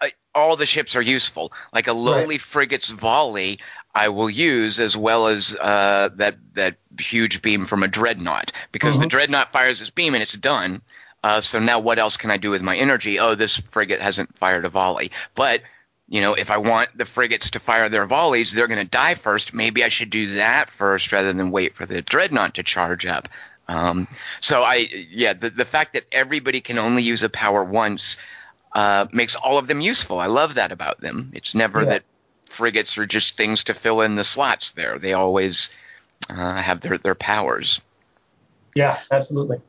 uh, 0.02 0.10
all 0.36 0.56
the 0.56 0.66
ships 0.66 0.96
are 0.96 1.02
useful 1.02 1.52
like 1.74 1.88
a 1.88 1.94
lowly 1.94 2.36
right. 2.36 2.42
frigate's 2.42 2.90
volley 2.90 3.60
I 3.98 4.10
will 4.10 4.30
use 4.30 4.80
as 4.80 4.96
well 4.96 5.26
as 5.26 5.56
uh, 5.60 6.10
that 6.18 6.38
that 6.54 6.76
huge 7.00 7.42
beam 7.42 7.66
from 7.66 7.82
a 7.82 7.88
dreadnought 7.88 8.52
because 8.72 8.94
mm-hmm. 8.94 9.02
the 9.02 9.08
dreadnought 9.08 9.52
fires 9.52 9.82
its 9.82 9.90
beam 9.90 10.14
and 10.14 10.22
it's 10.22 10.38
done. 10.38 10.84
Uh, 11.28 11.42
so 11.42 11.60
now 11.60 11.78
what 11.78 12.00
else 12.00 12.16
can 12.16 12.32
I 12.32 12.38
do 12.38 12.52
with 12.52 12.62
my 12.62 12.78
energy? 12.78 13.20
Oh, 13.20 13.36
this 13.36 13.58
frigate 13.58 14.00
hasn't 14.00 14.38
fired 14.38 14.64
a 14.64 14.70
volley. 14.70 15.12
But, 15.36 15.62
you 16.08 16.22
know, 16.22 16.36
if 16.36 16.50
I 16.50 16.56
want 16.56 16.96
the 16.96 17.04
frigates 17.04 17.50
to 17.50 17.60
fire 17.60 17.90
their 17.90 18.06
volleys, 18.06 18.54
they're 18.54 18.70
going 18.70 18.80
to 18.80 18.90
die 18.90 19.16
first. 19.16 19.54
Maybe 19.54 19.84
I 19.84 19.90
should 19.90 20.10
do 20.10 20.36
that 20.36 20.70
first 20.70 21.12
rather 21.12 21.34
than 21.34 21.52
wait 21.52 21.76
for 21.76 21.86
the 21.86 22.02
dreadnought 22.02 22.54
to 22.54 22.64
charge 22.64 23.06
up. 23.06 23.28
Um, 23.68 24.08
so 24.40 24.64
I, 24.64 24.88
yeah, 25.12 25.34
the, 25.34 25.50
the 25.50 25.66
fact 25.66 25.92
that 25.94 26.06
everybody 26.14 26.62
can 26.62 26.78
only 26.78 27.04
use 27.04 27.24
a 27.24 27.30
power 27.30 27.62
once 27.62 28.16
uh, 28.72 29.08
makes 29.12 29.36
all 29.36 29.58
of 29.58 29.68
them 29.68 29.82
useful. 29.82 30.20
I 30.20 30.28
love 30.28 30.56
that 30.56 30.72
about 30.72 31.02
them. 31.02 31.34
It's 31.34 31.54
never 31.54 31.80
yeah. 31.80 31.90
that 31.90 32.04
frigates 32.46 32.98
are 32.98 33.06
just 33.06 33.36
things 33.36 33.66
to 33.66 33.74
fill 33.74 34.00
in 34.00 34.16
the 34.16 34.24
slots 34.24 34.72
there. 34.72 34.98
They 34.98 35.12
always 35.12 35.72
uh, 36.30 36.62
have 36.62 36.80
their, 36.80 36.98
their 36.98 37.16
powers. 37.16 37.82
Yeah, 38.76 38.98
absolutely. 39.12 39.60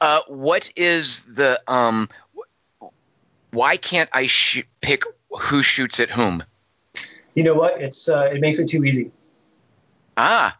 Uh, 0.00 0.20
what 0.28 0.70
is 0.76 1.22
the 1.22 1.60
um? 1.66 2.08
Why 3.50 3.76
can't 3.76 4.10
I 4.12 4.26
sh- 4.26 4.64
pick 4.80 5.04
who 5.30 5.62
shoots 5.62 6.00
at 6.00 6.10
whom? 6.10 6.42
You 7.34 7.44
know 7.44 7.54
what? 7.54 7.80
It's 7.80 8.08
uh, 8.08 8.30
it 8.32 8.40
makes 8.40 8.58
it 8.58 8.68
too 8.68 8.84
easy. 8.84 9.10
Ah. 10.16 10.58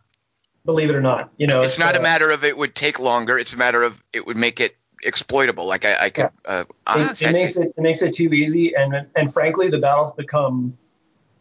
Believe 0.65 0.89
it 0.91 0.97
or 0.97 1.01
not, 1.01 1.31
you 1.37 1.47
know. 1.47 1.63
It's, 1.63 1.75
it's 1.75 1.79
not 1.79 1.95
uh, 1.95 1.99
a 1.99 2.03
matter 2.03 2.31
of 2.31 2.43
it 2.43 2.57
would 2.57 2.75
take 2.75 2.99
longer. 2.99 3.39
It's 3.39 3.53
a 3.53 3.57
matter 3.57 3.83
of 3.83 4.03
it 4.13 4.27
would 4.27 4.37
make 4.37 4.61
it 4.61 4.77
exploitable. 5.03 5.67
Like 5.67 5.85
I, 5.85 6.07
I 6.07 6.11
could. 6.11 6.31
Yeah. 6.47 6.51
Uh, 6.51 6.65
ah, 6.87 7.11
it, 7.11 7.23
it 7.23 7.33
makes 7.33 7.57
it 7.57 7.75
it 7.77 7.81
makes 7.81 8.03
it 8.03 8.15
too 8.15 8.33
easy, 8.33 8.75
and 8.75 9.07
and 9.15 9.33
frankly, 9.33 9.69
the 9.69 9.79
battles 9.79 10.13
become 10.15 10.77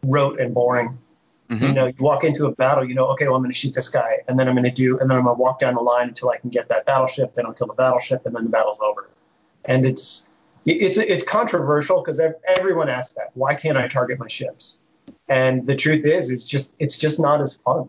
rote 0.02 0.38
and 0.40 0.52
boring. 0.52 0.98
Mm-hmm. 1.50 1.64
You 1.64 1.72
know, 1.72 1.86
you 1.86 1.94
walk 1.98 2.24
into 2.24 2.46
a 2.46 2.52
battle, 2.52 2.88
you 2.88 2.94
know, 2.94 3.06
okay, 3.08 3.26
well, 3.26 3.36
I'm 3.36 3.42
going 3.42 3.52
to 3.52 3.58
shoot 3.58 3.74
this 3.74 3.90
guy, 3.90 4.18
and 4.28 4.38
then 4.38 4.48
I'm 4.48 4.54
going 4.54 4.64
to 4.64 4.70
do, 4.70 4.98
and 4.98 5.10
then 5.10 5.18
I'm 5.18 5.24
going 5.24 5.36
to 5.36 5.40
walk 5.40 5.60
down 5.60 5.74
the 5.74 5.82
line 5.82 6.08
until 6.08 6.30
I 6.30 6.38
can 6.38 6.48
get 6.48 6.68
that 6.70 6.86
battleship. 6.86 7.34
Then 7.34 7.44
I'll 7.44 7.52
kill 7.52 7.66
the 7.66 7.74
battleship, 7.74 8.24
and 8.24 8.34
then 8.34 8.44
the 8.44 8.50
battle's 8.50 8.80
over. 8.80 9.10
And 9.66 9.84
it's 9.84 10.30
it's 10.64 10.96
it's 10.96 11.24
controversial 11.24 12.02
because 12.02 12.20
everyone 12.46 12.88
asks 12.88 13.14
that. 13.14 13.30
Why 13.34 13.54
can't 13.54 13.76
I 13.76 13.88
target 13.88 14.18
my 14.18 14.28
ships? 14.28 14.78
And 15.28 15.66
the 15.66 15.76
truth 15.76 16.06
is, 16.06 16.30
it's 16.30 16.44
just 16.44 16.72
it's 16.78 16.96
just 16.96 17.20
not 17.20 17.42
as 17.42 17.54
fun. 17.56 17.88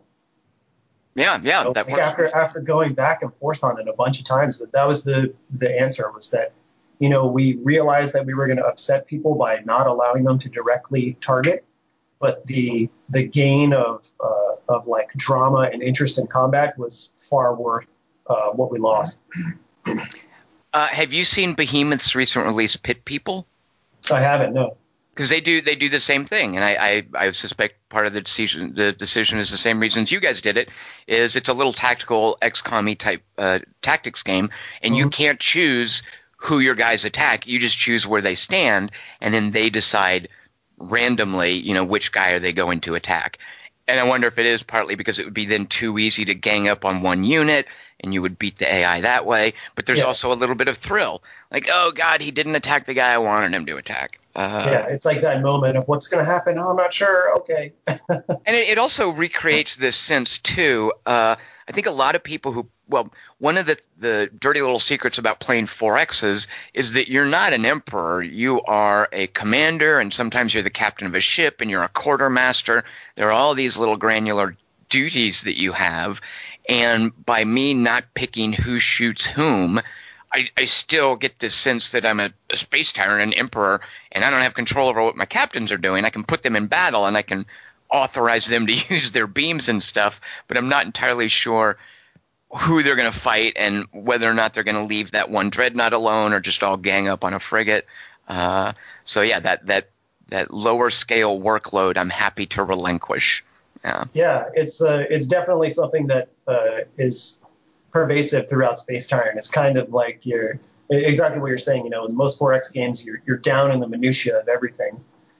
Yeah, 1.15 1.39
yeah. 1.41 1.63
That 1.73 1.89
like 1.89 1.97
after 1.97 2.33
after 2.35 2.59
going 2.59 2.93
back 2.93 3.21
and 3.21 3.33
forth 3.35 3.63
on 3.63 3.79
it 3.79 3.87
a 3.87 3.93
bunch 3.93 4.19
of 4.19 4.25
times, 4.25 4.59
that 4.59 4.73
that 4.73 4.85
was 4.85 5.03
the 5.03 5.33
the 5.49 5.79
answer 5.79 6.11
was 6.11 6.29
that 6.31 6.51
you 6.99 7.07
know 7.07 7.27
we 7.27 7.55
realized 7.55 8.13
that 8.13 8.25
we 8.25 8.33
were 8.33 8.47
going 8.47 8.57
to 8.57 8.65
upset 8.65 9.07
people 9.07 9.35
by 9.35 9.59
not 9.59 9.87
allowing 9.87 10.25
them 10.25 10.39
to 10.39 10.49
directly 10.49 11.17
target 11.21 11.65
but 12.19 12.45
the 12.47 12.89
the 13.09 13.23
gain 13.23 13.73
of 13.73 14.07
uh, 14.23 14.55
of 14.69 14.87
like 14.87 15.11
drama 15.15 15.69
and 15.71 15.81
interest 15.81 16.17
in 16.17 16.27
combat 16.27 16.77
was 16.77 17.13
far 17.17 17.55
worth 17.55 17.87
uh, 18.27 18.49
what 18.49 18.71
we 18.71 18.79
lost. 18.79 19.19
Uh, 20.73 20.87
have 20.87 21.13
you 21.13 21.23
seen 21.23 21.53
Behemoth's 21.53 22.15
recent 22.15 22.45
release, 22.45 22.75
Pit 22.75 23.05
People? 23.05 23.47
I 24.11 24.19
haven't. 24.19 24.53
No. 24.53 24.77
Because 25.13 25.29
they 25.29 25.39
do 25.39 25.61
they 25.61 25.75
do 25.75 25.87
the 25.87 26.01
same 26.01 26.25
thing, 26.25 26.57
and 26.57 26.65
I, 26.65 27.05
I, 27.15 27.27
I 27.27 27.31
suspect 27.31 27.87
part 27.87 28.05
of 28.05 28.11
the 28.11 28.19
decision 28.19 28.75
the 28.75 28.91
decision 28.91 29.39
is 29.39 29.49
the 29.49 29.57
same 29.57 29.79
reasons 29.79 30.11
you 30.11 30.19
guys 30.19 30.41
did 30.41 30.57
it. 30.57 30.69
Is 31.07 31.37
it's 31.37 31.47
a 31.47 31.53
little 31.53 31.71
tactical 31.71 32.37
XCOM 32.41 32.97
type 32.97 33.23
uh, 33.37 33.59
tactics 33.81 34.23
game, 34.23 34.49
and 34.81 34.91
mm-hmm. 34.91 34.99
you 34.99 35.09
can't 35.09 35.39
choose 35.39 36.03
who 36.35 36.59
your 36.59 36.75
guys 36.75 37.05
attack. 37.05 37.47
You 37.47 37.59
just 37.59 37.77
choose 37.77 38.05
where 38.05 38.21
they 38.21 38.35
stand, 38.35 38.91
and 39.21 39.33
then 39.33 39.51
they 39.51 39.69
decide 39.69 40.27
randomly, 40.89 41.53
you 41.53 41.73
know, 41.73 41.83
which 41.83 42.11
guy 42.11 42.31
are 42.31 42.39
they 42.39 42.53
going 42.53 42.81
to 42.81 42.95
attack. 42.95 43.37
And 43.87 43.99
I 43.99 44.03
wonder 44.03 44.27
if 44.27 44.39
it 44.39 44.45
is 44.45 44.63
partly 44.63 44.95
because 44.95 45.19
it 45.19 45.25
would 45.25 45.33
be 45.33 45.45
then 45.45 45.67
too 45.67 45.99
easy 45.99 46.25
to 46.25 46.33
gang 46.33 46.67
up 46.67 46.85
on 46.85 47.01
one 47.01 47.23
unit 47.23 47.67
and 47.99 48.13
you 48.13 48.21
would 48.21 48.39
beat 48.39 48.57
the 48.57 48.73
AI 48.73 49.01
that 49.01 49.25
way. 49.25 49.53
But 49.75 49.85
there's 49.85 49.99
yeah. 49.99 50.05
also 50.05 50.31
a 50.31 50.35
little 50.35 50.55
bit 50.55 50.67
of 50.67 50.77
thrill. 50.77 51.21
Like, 51.51 51.69
oh, 51.71 51.91
God, 51.91 52.21
he 52.21 52.31
didn't 52.31 52.55
attack 52.55 52.85
the 52.85 52.93
guy 52.93 53.13
I 53.13 53.19
wanted 53.19 53.53
him 53.53 53.65
to 53.67 53.77
attack. 53.77 54.19
Uh, 54.35 54.63
yeah, 54.65 54.87
it's 54.87 55.05
like 55.05 55.21
that 55.21 55.41
moment 55.41 55.77
of 55.77 55.87
what's 55.87 56.07
going 56.07 56.23
to 56.23 56.29
happen. 56.29 56.57
Oh, 56.59 56.69
I'm 56.69 56.75
not 56.75 56.93
sure. 56.93 57.33
Okay. 57.37 57.71
and 57.87 57.97
it, 58.47 58.69
it, 58.69 58.77
also 58.77 59.09
recreates 59.09 59.77
this 59.77 59.95
sense, 59.95 60.39
too. 60.39 60.91
Uh, 61.05 61.37
I 61.67 61.71
think 61.71 61.87
a 61.87 61.91
lot 61.91 62.15
of 62.15 62.23
people 62.23 62.51
who 62.51 62.67
well, 62.87 63.11
one 63.39 63.57
of 63.57 63.65
the, 63.65 63.77
the 63.99 64.29
dirty 64.39 64.61
little 64.61 64.79
secrets 64.79 65.17
about 65.17 65.39
playing 65.39 65.65
4Xs 65.65 66.47
is 66.73 66.93
that 66.93 67.09
you're 67.09 67.25
not 67.25 67.53
an 67.53 67.65
emperor. 67.65 68.23
You 68.23 68.61
are 68.61 69.09
a 69.11 69.27
commander, 69.27 69.99
and 69.99 70.13
sometimes 70.13 70.53
you're 70.53 70.63
the 70.63 70.69
captain 70.69 71.07
of 71.07 71.15
a 71.15 71.19
ship, 71.19 71.59
and 71.59 71.69
you're 71.69 71.83
a 71.83 71.89
quartermaster. 71.89 72.85
There 73.15 73.27
are 73.27 73.33
all 73.33 73.53
these 73.53 73.77
little 73.77 73.97
granular 73.97 74.55
duties 74.87 75.41
that 75.41 75.59
you 75.59 75.73
have. 75.73 76.21
And 76.69 77.11
by 77.25 77.43
me 77.43 77.73
not 77.73 78.05
picking 78.13 78.53
who 78.53 78.79
shoots 78.79 79.25
whom, 79.25 79.81
I, 80.33 80.49
I 80.57 80.65
still 80.65 81.15
get 81.15 81.39
this 81.39 81.55
sense 81.55 81.91
that 81.91 82.05
I'm 82.05 82.19
a, 82.19 82.31
a 82.49 82.55
space 82.55 82.93
tyrant, 82.93 83.33
an 83.33 83.39
emperor, 83.39 83.81
and 84.13 84.23
I 84.23 84.31
don't 84.31 84.41
have 84.41 84.53
control 84.53 84.87
over 84.89 85.03
what 85.03 85.17
my 85.17 85.25
captains 85.25 85.71
are 85.71 85.77
doing. 85.77 86.05
I 86.05 86.09
can 86.09 86.23
put 86.23 86.41
them 86.41 86.55
in 86.55 86.67
battle, 86.67 87.05
and 87.05 87.17
I 87.17 87.21
can 87.21 87.45
authorize 87.91 88.47
them 88.47 88.65
to 88.67 88.73
use 88.93 89.11
their 89.11 89.27
beams 89.27 89.67
and 89.67 89.83
stuff, 89.83 90.21
but 90.47 90.55
I'm 90.55 90.69
not 90.69 90.85
entirely 90.85 91.27
sure– 91.27 91.77
who 92.57 92.81
they're 92.81 92.95
going 92.95 93.11
to 93.11 93.17
fight 93.17 93.53
and 93.55 93.85
whether 93.91 94.29
or 94.29 94.33
not 94.33 94.53
they're 94.53 94.63
going 94.63 94.75
to 94.75 94.83
leave 94.83 95.11
that 95.11 95.29
one 95.29 95.49
dreadnought 95.49 95.93
alone 95.93 96.33
or 96.33 96.39
just 96.39 96.63
all 96.63 96.77
gang 96.77 97.07
up 97.07 97.23
on 97.23 97.33
a 97.33 97.39
frigate. 97.39 97.85
Uh, 98.27 98.73
so 99.03 99.21
yeah, 99.21 99.39
that 99.39 99.65
that 99.65 99.89
that 100.29 100.53
lower 100.53 100.89
scale 100.89 101.39
workload, 101.39 101.97
I'm 101.97 102.09
happy 102.09 102.45
to 102.47 102.63
relinquish. 102.63 103.43
Yeah, 103.83 104.05
yeah 104.13 104.45
it's 104.53 104.81
uh, 104.81 105.05
it's 105.09 105.27
definitely 105.27 105.69
something 105.69 106.07
that 106.07 106.29
uh, 106.47 106.79
is 106.97 107.41
pervasive 107.91 108.49
throughout 108.49 108.79
Space 108.79 109.07
Tyrant. 109.07 109.37
It's 109.37 109.49
kind 109.49 109.77
of 109.77 109.91
like 109.91 110.25
you're 110.25 110.59
exactly 110.89 111.39
what 111.39 111.47
you're 111.47 111.57
saying. 111.57 111.83
You 111.83 111.89
know, 111.89 112.05
in 112.05 112.15
most 112.15 112.39
4X 112.39 112.71
games, 112.71 113.05
you're 113.05 113.21
you're 113.25 113.37
down 113.37 113.71
in 113.71 113.79
the 113.79 113.87
minutia 113.87 114.39
of 114.39 114.47
everything, 114.47 114.99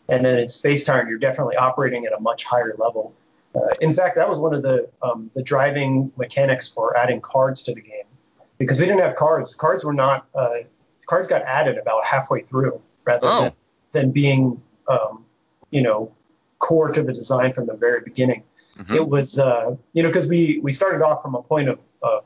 and 0.10 0.26
then 0.26 0.40
in 0.40 0.48
Space 0.48 0.84
Tyrant, 0.84 1.10
you're 1.10 1.18
definitely 1.18 1.56
operating 1.56 2.06
at 2.06 2.14
a 2.14 2.20
much 2.20 2.44
higher 2.44 2.76
level. 2.78 3.14
Uh, 3.56 3.74
in 3.82 3.94
fact, 3.94 4.16
that 4.16 4.28
was 4.28 4.40
one 4.40 4.54
of 4.54 4.62
the 4.62 4.90
um, 5.02 5.32
the 5.34 5.42
driving 5.42 6.12
mechanics 6.18 6.68
for 6.68 6.96
adding 6.98 7.22
cards 7.22 7.62
to 7.64 7.74
the 7.74 7.82
game, 7.82 8.06
because 8.58 8.80
we 8.80 8.86
didn't 8.86 9.02
have 9.02 9.16
cards. 9.16 9.56
Cards 9.56 9.84
were 9.84 9.94
not 9.94 10.28
uh, 10.36 10.50
cards 11.08 11.28
got 11.28 11.42
added 11.44 11.78
about 11.78 12.04
halfway 12.04 12.42
through, 12.42 12.82
rather 13.06 13.28
oh. 13.28 13.42
than, 13.44 13.54
than 13.94 14.12
being 14.12 14.62
um, 14.88 15.24
you 15.72 15.82
know 15.82 16.12
core 16.60 16.92
to 16.92 17.04
the 17.04 17.14
design 17.14 17.54
from 17.54 17.66
the 17.66 17.76
very 17.76 18.02
beginning. 18.02 18.44
Mm-hmm. 18.78 18.96
It 18.96 19.08
was 19.08 19.40
uh, 19.40 19.76
you 19.94 20.04
know 20.04 20.10
because 20.10 20.28
we 20.28 20.60
we 20.62 20.72
started 20.72 21.02
off 21.02 21.22
from 21.22 21.36
a 21.36 21.42
point 21.42 21.70
of 21.70 21.80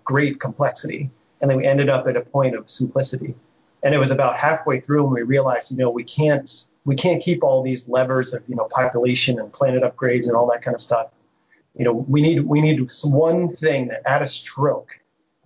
great 0.04 0.40
complexity, 0.40 1.10
and 1.40 1.50
then 1.50 1.58
we 1.58 1.66
ended 1.66 1.88
up 1.88 2.08
at 2.08 2.18
a 2.18 2.22
point 2.22 2.56
of 2.56 2.70
simplicity. 2.70 3.36
And 3.84 3.96
it 3.96 3.98
was 3.98 4.12
about 4.12 4.38
halfway 4.38 4.80
through 4.82 5.04
when 5.04 5.14
we 5.14 5.22
realized, 5.22 5.72
you 5.72 5.78
know, 5.78 5.90
we 5.90 6.04
can't 6.04 6.68
we 6.86 6.96
can't 6.96 7.22
keep 7.22 7.44
all 7.44 7.62
these 7.62 7.88
levers 7.88 8.34
of 8.34 8.44
you 8.48 8.56
know 8.56 8.68
population 8.72 9.40
and 9.40 9.54
planet 9.54 9.84
upgrades 9.84 10.28
and 10.28 10.36
all 10.36 10.50
that 10.50 10.62
kind 10.62 10.74
of 10.74 10.82
stuff. 10.82 11.08
You 11.80 11.86
know, 11.86 11.94
we 11.94 12.22
need 12.22 12.42
we 12.42 12.62
need 12.62 12.88
one 13.06 13.50
thing 13.50 13.88
that 13.88 14.02
at 14.06 14.22
a 14.22 14.28
stroke 14.28 15.00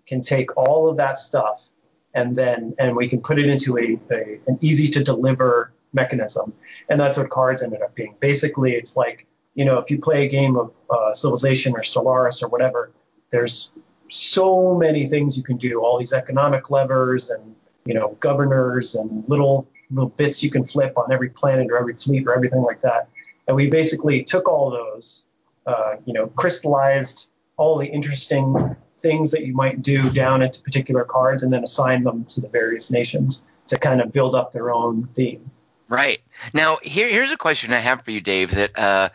can 0.07 0.21
take 0.21 0.57
all 0.57 0.89
of 0.89 0.97
that 0.97 1.17
stuff 1.17 1.69
and 2.13 2.35
then 2.35 2.75
and 2.79 2.95
we 2.95 3.07
can 3.07 3.21
put 3.21 3.39
it 3.39 3.45
into 3.45 3.77
a, 3.77 3.99
a 4.13 4.39
an 4.47 4.57
easy 4.59 4.87
to 4.87 5.03
deliver 5.03 5.73
mechanism. 5.93 6.53
And 6.89 6.99
that's 6.99 7.17
what 7.17 7.29
cards 7.29 7.61
ended 7.61 7.81
up 7.81 7.95
being. 7.95 8.15
Basically, 8.19 8.73
it's 8.73 8.95
like 8.95 9.27
you 9.53 9.63
know 9.63 9.77
if 9.77 9.89
you 9.91 9.99
play 9.99 10.25
a 10.25 10.29
game 10.29 10.57
of 10.57 10.71
uh, 10.89 11.13
Civilization 11.13 11.73
or 11.73 11.81
Stellaris 11.81 12.41
or 12.43 12.47
whatever, 12.47 12.91
there's 13.31 13.71
so 14.09 14.75
many 14.75 15.07
things 15.07 15.37
you 15.37 15.43
can 15.43 15.57
do. 15.57 15.81
All 15.81 15.97
these 15.99 16.13
economic 16.13 16.69
levers 16.69 17.29
and 17.29 17.55
you 17.85 17.93
know 17.93 18.17
governors 18.19 18.95
and 18.95 19.23
little 19.27 19.69
little 19.91 20.09
bits 20.09 20.41
you 20.41 20.49
can 20.49 20.65
flip 20.65 20.97
on 20.97 21.11
every 21.11 21.29
planet 21.29 21.67
or 21.69 21.77
every 21.77 21.93
fleet 21.93 22.25
or 22.27 22.33
everything 22.33 22.63
like 22.63 22.81
that. 22.81 23.09
And 23.47 23.55
we 23.55 23.67
basically 23.69 24.23
took 24.23 24.47
all 24.47 24.71
those, 24.71 25.25
uh, 25.65 25.95
you 26.05 26.13
know, 26.13 26.27
crystallized 26.27 27.29
all 27.57 27.77
the 27.77 27.87
interesting 27.87 28.75
things 28.99 29.31
that 29.31 29.45
you 29.45 29.53
might 29.53 29.81
do 29.81 30.09
down 30.09 30.41
into 30.41 30.61
particular 30.61 31.03
cards 31.03 31.43
and 31.43 31.51
then 31.51 31.63
assign 31.63 32.03
them 32.03 32.25
to 32.25 32.41
the 32.41 32.47
various 32.47 32.89
nations 32.89 33.45
to 33.67 33.77
kind 33.77 34.01
of 34.01 34.11
build 34.11 34.35
up 34.35 34.53
their 34.53 34.71
own 34.71 35.07
theme. 35.13 35.51
Right. 35.89 36.21
Now, 36.53 36.79
here, 36.81 37.07
here's 37.07 37.31
a 37.31 37.37
question 37.37 37.73
I 37.73 37.79
have 37.79 38.03
for 38.03 38.11
you, 38.11 38.21
Dave, 38.21 38.51
that 38.51 38.77
uh, 38.77 39.09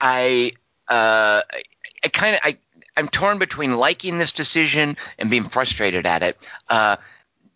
I, 0.00 0.52
uh, 0.88 1.42
I 2.02 2.08
kind 2.12 2.36
of, 2.36 2.40
I, 2.44 2.58
I'm 2.96 3.08
torn 3.08 3.38
between 3.38 3.74
liking 3.74 4.18
this 4.18 4.32
decision 4.32 4.96
and 5.18 5.28
being 5.28 5.48
frustrated 5.48 6.06
at 6.06 6.22
it. 6.22 6.48
Uh, 6.68 6.96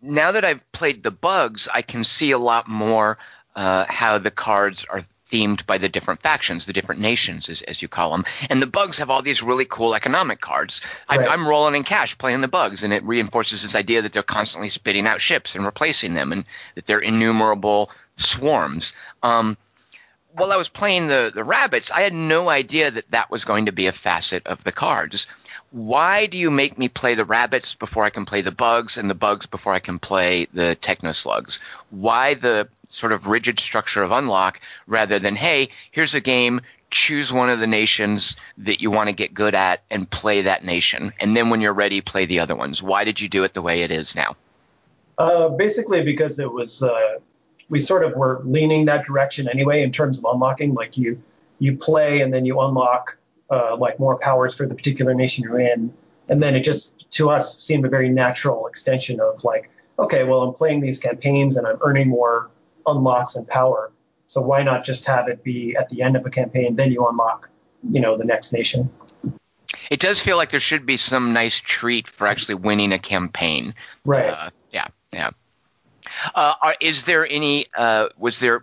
now 0.03 0.33
that 0.33 0.45
I've 0.45 0.71
played 0.73 1.03
the 1.03 1.11
bugs, 1.11 1.69
I 1.73 1.83
can 1.83 2.05
see 2.05 2.33
a 2.33 2.39
lot 2.39 2.69
more 2.69 3.19
uh, 3.57 3.87
how 3.89 4.19
the 4.19 4.31
cards 4.31 4.85
are 4.85 5.03
themed 5.35 5.67
by 5.67 5.79
the 5.79 5.89
different 5.89 6.23
factions, 6.23 6.67
the 6.67 6.73
different 6.73 7.01
nations, 7.01 7.49
as, 7.49 7.63
as, 7.63 7.83
you 7.83 7.89
call 7.89 8.13
them. 8.13 8.25
And 8.49 8.63
the 8.63 8.67
bugs 8.67 8.99
have 8.99 9.11
all 9.11 9.23
these 9.23 9.43
really 9.43 9.65
cool 9.65 9.95
economic 9.95 10.41
cards. 10.41 10.81
Right. 11.11 11.29
I'm, 11.29 11.49
rolling 11.49 11.75
in 11.75 11.83
cash 11.83 12.17
playing 12.17 12.41
the 12.41 12.49
bugs, 12.49 12.85
and 12.85 12.93
it 12.93 13.03
reinforces 13.03 13.63
this 13.63 13.75
idea 13.75 14.03
that 14.03 14.13
they're 14.13 14.23
constantly 14.23 14.69
spitting 14.69 15.07
out 15.07 15.21
ships 15.21 15.55
and 15.55 15.65
replacing 15.65 16.15
them, 16.15 16.33
and 16.33 16.45
that 16.77 16.87
they're 16.87 17.01
innumerable 17.01 17.91
swarms. 18.17 18.95
Um, 19.23 19.59
while 20.33 20.53
I 20.53 20.57
was 20.57 20.69
playing 20.69 21.09
the, 21.09 21.33
the 21.35 21.45
rabbits, 21.45 21.91
I 21.91 22.01
had 22.03 22.15
no 22.15 22.49
idea 22.49 22.91
that 22.91 23.11
that 23.11 23.31
was 23.31 23.45
going 23.45 23.67
to 23.67 23.73
be 23.73 23.87
a 23.87 23.93
facet 23.93 24.47
of 24.47 24.63
the 24.65 24.73
cards 24.73 25.27
why 25.75 26.27
do 26.27 26.39
you 26.39 26.53
make 26.53 26.79
me 26.79 26.89
play 26.89 27.17
the 27.17 27.25
rabbits 27.25 27.75
before 27.75 28.05
I 28.05 28.11
can 28.11 28.25
play 28.27 28.43
the 28.43 28.53
bugs 28.53 28.97
and 28.97 29.11
the 29.11 29.15
bugs 29.15 29.47
before 29.47 29.73
I 29.73 29.81
can 29.81 29.99
play 29.99 30.47
the 30.55 30.77
techno 30.77 31.11
slugs? 31.11 31.59
Why 31.91 32.35
the 32.35 32.69
sort 32.95 33.13
of 33.13 33.27
rigid 33.27 33.59
structure 33.59 34.03
of 34.03 34.13
unlock 34.13 34.61
rather 34.87 35.19
than, 35.19 35.35
hey, 35.35 35.69
here's 35.91 36.15
a 36.15 36.21
game, 36.21 36.61
choose 36.91 37.33
one 37.33 37.51
of 37.51 37.59
the 37.59 37.67
nations 37.67 38.37
that 38.59 38.81
you 38.81 38.91
want 38.91 39.09
to 39.09 39.15
get 39.15 39.35
good 39.35 39.55
at 39.55 39.83
and 39.91 40.09
play 40.09 40.43
that 40.43 40.65
nation. 40.65 41.13
And 41.21 41.37
then 41.37 41.51
when 41.51 41.61
you're 41.61 41.75
ready, 41.75 42.01
play 42.01 42.25
the 42.25 42.41
other 42.41 42.55
ones. 42.55 42.83
Why 42.83 43.05
did 43.05 43.21
you 43.21 43.29
do 43.29 43.43
it 43.43 43.53
the 43.53 43.63
way 43.63 43.83
it 43.83 43.91
is 43.91 44.15
now? 44.15 44.37
Uh, 45.19 45.49
basically, 45.49 46.03
because 46.03 46.39
it 46.39 46.51
was, 46.51 46.83
uh, 46.83 47.19
we 47.69 47.79
sort 47.79 48.05
of 48.05 48.15
were 48.15 48.41
leaning 48.45 48.85
that 48.85 49.05
direction 49.05 49.49
anyway 49.49 49.83
in 49.83 49.91
terms 49.91 50.19
of 50.19 50.25
unlocking. 50.25 50.75
Like 50.75 50.97
you, 50.97 51.21
you 51.59 51.77
play 51.77 52.21
and 52.21 52.33
then 52.33 52.45
you 52.45 52.61
unlock 52.61 53.17
uh, 53.51 53.77
like 53.77 53.99
more 53.99 54.19
powers 54.19 54.55
for 54.55 54.67
the 54.67 54.75
particular 54.75 55.15
nation 55.15 55.43
you're 55.45 55.61
in. 55.61 55.93
And 56.29 56.43
then 56.43 56.55
it 56.55 56.61
just 56.61 57.11
to 57.13 57.29
us 57.29 57.59
seemed 57.59 57.85
a 57.85 57.89
very 57.89 58.09
natural 58.09 58.67
extension 58.67 59.21
of 59.21 59.43
like, 59.45 59.71
okay, 59.99 60.25
well 60.25 60.43
I'm 60.43 60.55
playing 60.55 60.81
these 60.81 60.99
campaigns 60.99 61.57
and 61.57 61.67
I'm 61.67 61.79
earning 61.83 62.09
more 62.09 62.51
unlocks 62.87 63.37
and 63.37 63.47
power. 63.47 63.93
So 64.27 64.41
why 64.41 64.63
not 64.63 64.85
just 64.85 65.07
have 65.07 65.29
it 65.29 65.45
be 65.45 65.77
at 65.77 65.89
the 65.89 66.03
end 66.03 66.17
of 66.17 66.27
a 66.27 66.31
campaign, 66.31 66.77
then 66.77 66.91
you 66.93 67.07
unlock, 67.07 67.51
you 67.91 68.01
know, 68.01 68.17
the 68.17 68.25
next 68.25 68.53
nation. 68.53 68.91
It 69.91 70.01
does 70.01 70.21
feel 70.21 70.37
like 70.37 70.51
there 70.51 70.61
should 70.61 70.87
be 70.87 70.97
some 70.97 71.33
nice 71.33 71.59
treat 71.61 72.09
for 72.09 72.27
actually 72.27 72.57
winning 72.57 72.93
a 72.93 72.99
campaign. 72.99 73.75
Right. 74.05 74.31
Uh, 74.31 74.51
yeah. 74.73 74.87
Yeah. 75.13 75.31
Uh, 76.35 76.55
are, 76.61 76.77
is 76.81 77.05
there 77.05 77.27
any? 77.29 77.67
Uh, 77.77 78.09
was 78.19 78.41
there? 78.41 78.63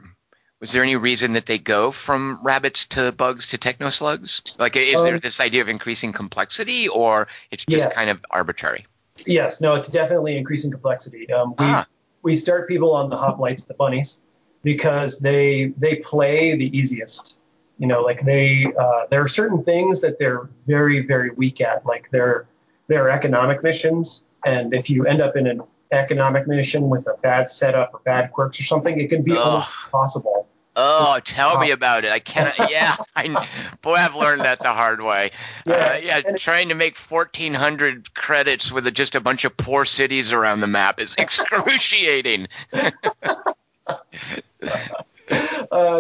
Was 0.60 0.72
there 0.74 0.84
any 0.84 0.96
reason 0.96 1.34
that 1.34 1.48
they 1.48 1.58
go 1.58 1.90
from 1.90 2.40
rabbits 2.44 2.86
to 2.88 3.12
bugs 3.12 3.48
to 3.48 3.58
techno 3.58 3.90
slugs? 3.90 4.44
Like, 4.60 4.76
is 4.76 4.96
um, 4.96 5.04
there 5.04 5.20
this 5.20 5.40
idea 5.40 5.62
of 5.62 5.70
increasing 5.70 6.14
complexity, 6.14 6.88
or 6.88 7.28
it's 7.50 7.66
just 7.66 7.86
yes. 7.86 7.96
kind 7.96 8.12
of 8.12 8.24
arbitrary? 8.30 8.86
Yes, 9.26 9.60
no, 9.60 9.74
it's 9.74 9.88
definitely 9.88 10.38
increasing 10.38 10.70
complexity. 10.70 11.32
Um, 11.32 11.50
we 11.52 11.66
ah. 11.66 11.86
We 12.24 12.36
start 12.36 12.68
people 12.68 12.94
on 12.94 13.10
the 13.10 13.16
hoplites, 13.16 13.66
the 13.66 13.74
bunnies, 13.74 14.22
because 14.64 15.20
they 15.20 15.74
they 15.78 15.98
play 15.98 16.56
the 16.56 16.76
easiest. 16.78 17.40
You 17.78 17.88
know, 17.88 18.02
like 18.02 18.24
they 18.26 18.72
uh, 18.80 19.06
there 19.10 19.22
are 19.22 19.28
certain 19.28 19.64
things 19.64 20.02
that 20.02 20.20
they're 20.20 20.50
very 20.66 21.06
very 21.06 21.32
weak 21.32 21.62
at, 21.62 21.86
like 21.86 22.10
their 22.12 22.48
their 22.88 23.10
economic 23.10 23.64
missions, 23.64 24.24
and 24.46 24.74
if 24.74 24.90
you 24.90 25.06
end 25.06 25.22
up 25.22 25.36
in 25.36 25.48
an 25.48 25.62
economic 25.92 26.48
mission 26.48 26.90
with 26.90 27.08
a 27.08 27.16
bad 27.22 27.50
setup 27.50 27.94
or 27.94 28.00
bad 28.06 28.32
quirks 28.32 28.60
or 28.60 28.64
something, 28.64 29.00
it 29.00 29.10
can 29.10 29.24
be 29.24 29.34
Ugh. 29.34 29.40
almost 29.40 29.72
impossible 29.86 30.41
Oh, 30.76 31.20
tell 31.24 31.60
me 31.60 31.72
about 31.72 32.06
it. 32.06 32.12
I 32.12 32.20
can't. 32.20 32.54
Yeah, 32.72 32.96
I, 33.16 33.48
boy, 33.82 33.96
I've 33.96 34.16
learned 34.16 34.42
that 34.42 34.60
the 34.60 34.72
hard 34.72 35.02
way. 35.02 35.32
Yeah, 35.66 35.74
uh, 35.74 36.00
yeah 36.02 36.22
trying 36.38 36.70
to 36.70 36.76
make 36.76 36.98
1,400 36.98 38.14
credits 38.14 38.72
with 38.72 38.92
just 38.94 39.16
a 39.16 39.20
bunch 39.20 39.44
of 39.44 39.58
poor 39.58 39.84
cities 39.84 40.32
around 40.32 40.62
the 40.62 40.68
map 40.68 41.02
is 41.02 41.16
excruciating. 41.18 42.48
uh, 42.74 42.92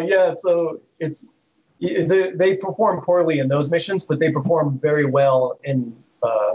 yeah, 0.05 0.34
so 0.36 0.79
it's 0.99 1.25
they, 1.81 2.31
they 2.31 2.55
perform 2.55 3.01
poorly 3.01 3.39
in 3.39 3.49
those 3.49 3.69
missions, 3.69 4.05
but 4.05 4.19
they 4.19 4.31
perform 4.31 4.79
very 4.79 5.05
well 5.05 5.60
in 5.63 5.95
uh, 6.23 6.53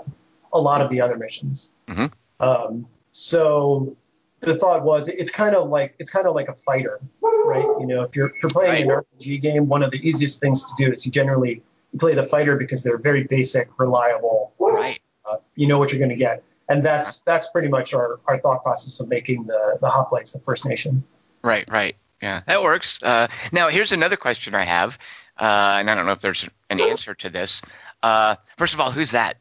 a 0.52 0.60
lot 0.60 0.80
of 0.80 0.88
the 0.88 1.00
other 1.00 1.18
missions. 1.18 1.72
Mm-hmm. 1.88 2.06
Um, 2.40 2.86
so 3.12 3.96
the 4.40 4.54
thought 4.54 4.82
was 4.82 5.08
it's 5.08 5.30
kind 5.30 5.54
of 5.54 5.68
like 5.68 5.94
it's 5.98 6.10
kind 6.10 6.26
of 6.26 6.34
like 6.34 6.48
a 6.48 6.54
fighter, 6.54 7.00
right? 7.20 7.66
You 7.80 7.86
know, 7.86 8.02
if 8.02 8.14
you're 8.14 8.28
if 8.28 8.42
you're 8.42 8.50
playing 8.50 8.88
right. 8.88 8.98
an 8.98 9.04
RPG 9.20 9.40
game, 9.40 9.68
one 9.68 9.82
of 9.82 9.90
the 9.90 10.06
easiest 10.06 10.40
things 10.40 10.64
to 10.64 10.72
do 10.76 10.92
is 10.92 11.06
you 11.06 11.12
generally 11.12 11.62
play 11.98 12.14
the 12.14 12.24
fighter 12.24 12.56
because 12.56 12.82
they're 12.82 12.98
very 12.98 13.24
basic, 13.24 13.68
reliable. 13.78 14.52
Right. 14.58 15.00
Uh, 15.24 15.36
you 15.54 15.66
know 15.66 15.78
what 15.78 15.90
you're 15.90 15.98
going 15.98 16.10
to 16.10 16.16
get, 16.16 16.42
and 16.68 16.84
that's 16.84 17.18
that's 17.18 17.48
pretty 17.48 17.68
much 17.68 17.94
our, 17.94 18.20
our 18.26 18.38
thought 18.38 18.62
process 18.62 19.00
of 19.00 19.08
making 19.08 19.46
the 19.46 19.78
the 19.80 19.88
hoplites 19.88 20.32
the 20.32 20.40
First 20.40 20.66
Nation. 20.66 21.02
Right. 21.42 21.68
Right. 21.70 21.96
Yeah, 22.22 22.42
that 22.46 22.62
works. 22.62 23.02
Uh, 23.02 23.28
now 23.52 23.68
here's 23.68 23.92
another 23.92 24.16
question 24.16 24.54
I 24.54 24.64
have, 24.64 24.98
uh, 25.38 25.76
and 25.78 25.90
I 25.90 25.94
don't 25.94 26.06
know 26.06 26.12
if 26.12 26.20
there's 26.20 26.48
an 26.70 26.80
answer 26.80 27.14
to 27.14 27.30
this. 27.30 27.60
Uh, 28.02 28.36
first 28.56 28.74
of 28.74 28.80
all, 28.80 28.90
who's 28.90 29.10
that? 29.10 29.38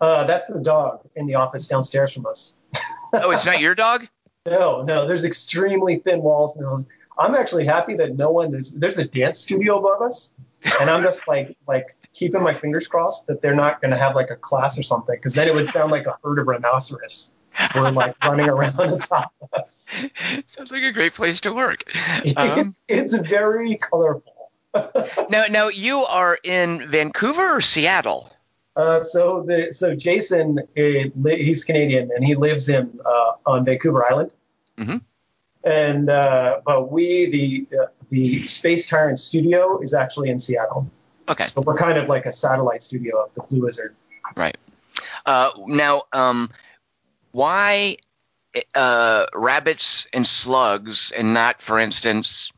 Uh, 0.00 0.24
that's 0.24 0.46
the 0.46 0.60
dog 0.60 1.08
in 1.16 1.26
the 1.26 1.36
office 1.36 1.66
downstairs 1.66 2.12
from 2.12 2.26
us. 2.26 2.52
Oh, 3.12 3.30
it's 3.30 3.46
not 3.46 3.60
your 3.60 3.74
dog? 3.74 4.06
No, 4.48 4.82
no. 4.82 5.08
There's 5.08 5.24
extremely 5.24 5.96
thin 5.96 6.22
walls. 6.22 6.56
I'm 7.18 7.34
actually 7.34 7.64
happy 7.64 7.96
that 7.96 8.14
no 8.14 8.30
one 8.30 8.54
is. 8.54 8.70
There's 8.70 8.96
a 8.96 9.04
dance 9.04 9.40
studio 9.40 9.78
above 9.78 10.02
us, 10.02 10.30
and 10.80 10.88
I'm 10.88 11.02
just 11.02 11.26
like 11.26 11.56
like 11.66 11.96
keeping 12.12 12.42
my 12.42 12.54
fingers 12.54 12.86
crossed 12.86 13.26
that 13.26 13.42
they're 13.42 13.56
not 13.56 13.80
going 13.80 13.90
to 13.90 13.96
have 13.96 14.14
like 14.14 14.30
a 14.30 14.36
class 14.36 14.78
or 14.78 14.84
something, 14.84 15.16
because 15.16 15.34
then 15.34 15.48
it 15.48 15.54
would 15.54 15.68
sound 15.68 15.90
like 15.90 16.06
a 16.06 16.16
herd 16.22 16.38
of 16.38 16.46
rhinoceros 16.46 17.32
were 17.74 17.90
like 17.90 18.14
running 18.24 18.48
around 18.48 18.78
on 18.78 18.98
top 18.98 19.32
of 19.40 19.48
us. 19.54 19.86
Sounds 20.46 20.70
like 20.70 20.82
a 20.82 20.92
great 20.92 21.14
place 21.14 21.40
to 21.42 21.52
work. 21.52 21.84
Um, 22.36 22.74
it's, 22.88 23.14
it's 23.14 23.28
very 23.28 23.76
colorful. 23.76 24.50
now, 25.30 25.44
now 25.48 25.68
you 25.68 26.00
are 26.00 26.38
in 26.42 26.88
Vancouver 26.88 27.56
or 27.56 27.60
Seattle? 27.60 28.30
Uh, 28.76 29.00
so 29.00 29.42
the 29.42 29.72
so 29.72 29.94
Jason 29.94 30.58
uh, 30.58 30.82
he's 31.24 31.64
Canadian 31.64 32.10
and 32.14 32.24
he 32.24 32.34
lives 32.34 32.68
in 32.68 32.98
uh, 33.04 33.32
on 33.46 33.64
Vancouver 33.64 34.04
Island, 34.04 34.32
mm-hmm. 34.76 34.98
and 35.64 36.10
uh, 36.10 36.60
but 36.64 36.92
we 36.92 37.30
the 37.30 37.78
uh, 37.78 37.86
the 38.10 38.46
Space 38.46 38.86
Tyrant 38.86 39.18
studio 39.18 39.80
is 39.80 39.94
actually 39.94 40.28
in 40.28 40.38
Seattle. 40.38 40.90
Okay. 41.28 41.44
So 41.44 41.62
we're 41.62 41.76
kind 41.76 41.98
of 41.98 42.08
like 42.08 42.26
a 42.26 42.32
satellite 42.32 42.82
studio 42.82 43.24
of 43.24 43.34
the 43.34 43.42
Blue 43.42 43.62
Wizard. 43.62 43.96
Right. 44.36 44.56
Uh, 45.24 45.50
now, 45.66 46.02
um, 46.12 46.50
why 47.32 47.96
uh, 48.74 49.26
rabbits 49.34 50.06
and 50.12 50.26
slugs, 50.26 51.12
and 51.12 51.34
not, 51.34 51.60
for 51.60 51.78
instance, 51.78 52.52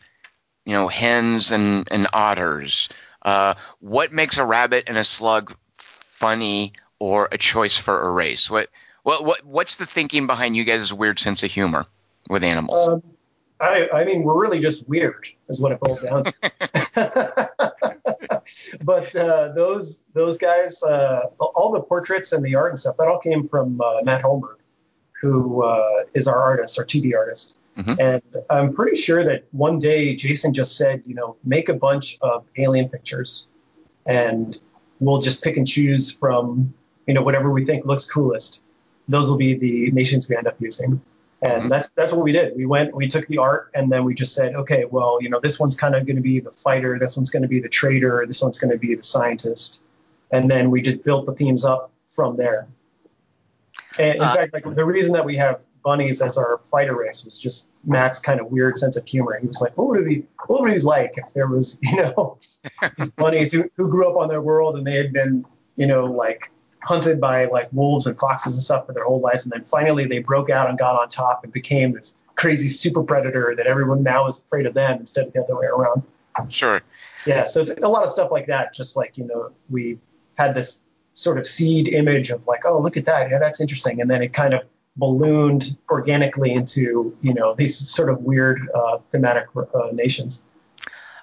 you 0.64 0.72
know, 0.72 0.88
hens 0.88 1.50
and, 1.50 1.88
and 1.90 2.08
otters? 2.12 2.88
Uh, 3.22 3.54
what 3.80 4.12
makes 4.12 4.38
a 4.38 4.44
rabbit 4.44 4.84
and 4.86 4.96
a 4.96 5.04
slug 5.04 5.56
funny 6.18 6.72
or 6.98 7.28
a 7.30 7.38
choice 7.38 7.76
for 7.76 8.08
a 8.08 8.10
race? 8.10 8.50
What 8.50 8.68
what 9.02 9.24
what 9.24 9.44
what's 9.44 9.76
the 9.76 9.86
thinking 9.86 10.26
behind 10.26 10.56
you 10.56 10.64
guys' 10.64 10.92
weird 10.92 11.18
sense 11.18 11.42
of 11.42 11.50
humor 11.50 11.86
with 12.28 12.42
animals? 12.42 12.88
Um, 12.88 13.02
I, 13.60 13.88
I 13.92 14.04
mean, 14.04 14.22
we're 14.22 14.40
really 14.40 14.60
just 14.60 14.88
weird, 14.88 15.28
is 15.48 15.60
what 15.60 15.72
it 15.72 15.80
boils 15.80 16.00
down 16.00 16.24
to. 16.24 16.32
but 18.82 19.16
uh, 19.16 19.52
those 19.52 20.04
those 20.14 20.38
guys, 20.38 20.82
uh, 20.82 21.22
all 21.40 21.72
the 21.72 21.80
portraits 21.80 22.32
and 22.32 22.44
the 22.44 22.54
art 22.54 22.70
and 22.70 22.78
stuff, 22.78 22.96
that 22.98 23.08
all 23.08 23.18
came 23.18 23.48
from 23.48 23.80
uh, 23.80 24.02
Matt 24.02 24.22
Holmberg, 24.22 24.58
who 25.20 25.62
uh, 25.64 26.04
is 26.14 26.28
our 26.28 26.40
artist, 26.40 26.78
our 26.78 26.84
2D 26.84 27.16
artist. 27.16 27.56
Mhm. 27.76 27.96
And 27.98 28.22
I'm 28.50 28.72
pretty 28.74 28.96
sure 28.96 29.22
that 29.24 29.44
one 29.52 29.78
day 29.78 30.14
Jason 30.14 30.52
just 30.52 30.76
said, 30.76 31.02
you 31.06 31.14
know, 31.14 31.36
make 31.44 31.68
a 31.68 31.74
bunch 31.74 32.18
of 32.20 32.44
alien 32.56 32.88
pictures, 32.88 33.46
and 34.06 34.58
we'll 35.00 35.20
just 35.20 35.42
pick 35.42 35.56
and 35.56 35.66
choose 35.66 36.10
from, 36.10 36.72
you 37.06 37.14
know, 37.14 37.22
whatever 37.22 37.50
we 37.50 37.64
think 37.64 37.84
looks 37.84 38.04
coolest. 38.04 38.62
Those 39.08 39.30
will 39.30 39.36
be 39.36 39.54
the 39.54 39.90
nations 39.92 40.28
we 40.28 40.36
end 40.36 40.46
up 40.46 40.56
using. 40.60 41.00
And 41.40 41.64
Mhm. 41.64 41.68
that's 41.70 41.88
that's 41.94 42.12
what 42.12 42.22
we 42.22 42.32
did. 42.32 42.56
We 42.56 42.66
went, 42.66 42.94
we 42.94 43.06
took 43.06 43.26
the 43.28 43.38
art, 43.38 43.70
and 43.74 43.92
then 43.92 44.04
we 44.04 44.12
just 44.12 44.34
said, 44.34 44.56
okay, 44.56 44.84
well, 44.86 45.18
you 45.22 45.30
know, 45.30 45.38
this 45.38 45.60
one's 45.60 45.76
kind 45.76 45.94
of 45.94 46.04
going 46.04 46.16
to 46.16 46.22
be 46.22 46.40
the 46.40 46.50
fighter, 46.50 46.98
this 46.98 47.16
one's 47.16 47.30
going 47.30 47.42
to 47.42 47.48
be 47.48 47.60
the 47.60 47.68
trader, 47.68 48.24
this 48.26 48.42
one's 48.42 48.58
going 48.58 48.72
to 48.72 48.78
be 48.78 48.96
the 48.96 49.02
scientist, 49.04 49.80
and 50.32 50.50
then 50.50 50.70
we 50.70 50.82
just 50.82 51.04
built 51.04 51.26
the 51.26 51.34
themes 51.34 51.64
up 51.64 51.92
from 52.06 52.34
there. 52.34 52.66
And 54.00 54.16
in 54.16 54.22
Uh, 54.22 54.34
fact, 54.34 54.52
like 54.52 54.64
the 54.74 54.84
reason 54.84 55.12
that 55.12 55.24
we 55.24 55.36
have 55.36 55.64
bunnies 55.82 56.20
as 56.22 56.36
our 56.36 56.58
fighter 56.64 56.96
race 56.96 57.24
was 57.24 57.38
just 57.38 57.70
Matt's 57.84 58.18
kind 58.18 58.40
of 58.40 58.50
weird 58.50 58.78
sense 58.78 58.96
of 58.96 59.06
humor. 59.06 59.38
He 59.40 59.46
was 59.46 59.60
like, 59.60 59.76
what 59.76 59.88
would 59.88 60.00
it 60.00 60.06
be? 60.06 60.26
What 60.46 60.62
would 60.62 60.70
it 60.72 60.76
be 60.76 60.80
like 60.80 61.14
if 61.16 61.32
there 61.34 61.46
was, 61.46 61.78
you 61.82 61.96
know, 61.96 62.38
these 62.96 63.10
bunnies 63.16 63.52
who, 63.52 63.70
who 63.76 63.88
grew 63.88 64.08
up 64.08 64.16
on 64.16 64.28
their 64.28 64.42
world 64.42 64.76
and 64.76 64.86
they 64.86 64.96
had 64.96 65.12
been, 65.12 65.44
you 65.76 65.86
know, 65.86 66.06
like 66.06 66.50
hunted 66.82 67.20
by 67.20 67.46
like 67.46 67.68
wolves 67.72 68.06
and 68.06 68.18
foxes 68.18 68.54
and 68.54 68.62
stuff 68.62 68.86
for 68.86 68.92
their 68.92 69.04
whole 69.04 69.20
lives, 69.20 69.44
and 69.44 69.52
then 69.52 69.64
finally 69.64 70.06
they 70.06 70.18
broke 70.18 70.50
out 70.50 70.68
and 70.68 70.78
got 70.78 71.00
on 71.00 71.08
top 71.08 71.44
and 71.44 71.52
became 71.52 71.92
this 71.92 72.16
crazy 72.36 72.68
super 72.68 73.02
predator 73.02 73.54
that 73.56 73.66
everyone 73.66 74.02
now 74.02 74.26
is 74.26 74.38
afraid 74.38 74.64
of 74.66 74.74
them 74.74 75.00
instead 75.00 75.26
of 75.26 75.32
the 75.32 75.42
other 75.42 75.56
way 75.56 75.66
around. 75.66 76.02
sure. 76.48 76.82
Yeah, 77.26 77.44
so 77.44 77.62
it's 77.62 77.72
a 77.82 77.88
lot 77.88 78.04
of 78.04 78.10
stuff 78.10 78.30
like 78.30 78.46
that. 78.46 78.72
Just 78.74 78.96
like 78.96 79.18
you 79.18 79.26
know, 79.26 79.50
we 79.68 79.98
had 80.36 80.54
this 80.54 80.82
sort 81.14 81.36
of 81.36 81.46
seed 81.46 81.88
image 81.88 82.30
of 82.30 82.46
like, 82.46 82.64
oh, 82.64 82.80
look 82.80 82.96
at 82.96 83.04
that, 83.06 83.28
yeah, 83.30 83.38
that's 83.38 83.60
interesting, 83.60 84.00
and 84.00 84.10
then 84.10 84.22
it 84.22 84.32
kind 84.32 84.54
of 84.54 84.62
ballooned 84.98 85.76
organically 85.88 86.52
into 86.52 87.16
you 87.22 87.32
know 87.32 87.54
these 87.54 87.76
sort 87.76 88.10
of 88.10 88.20
weird 88.22 88.60
uh, 88.74 88.98
thematic 89.10 89.46
uh, 89.56 89.88
nations. 89.92 90.44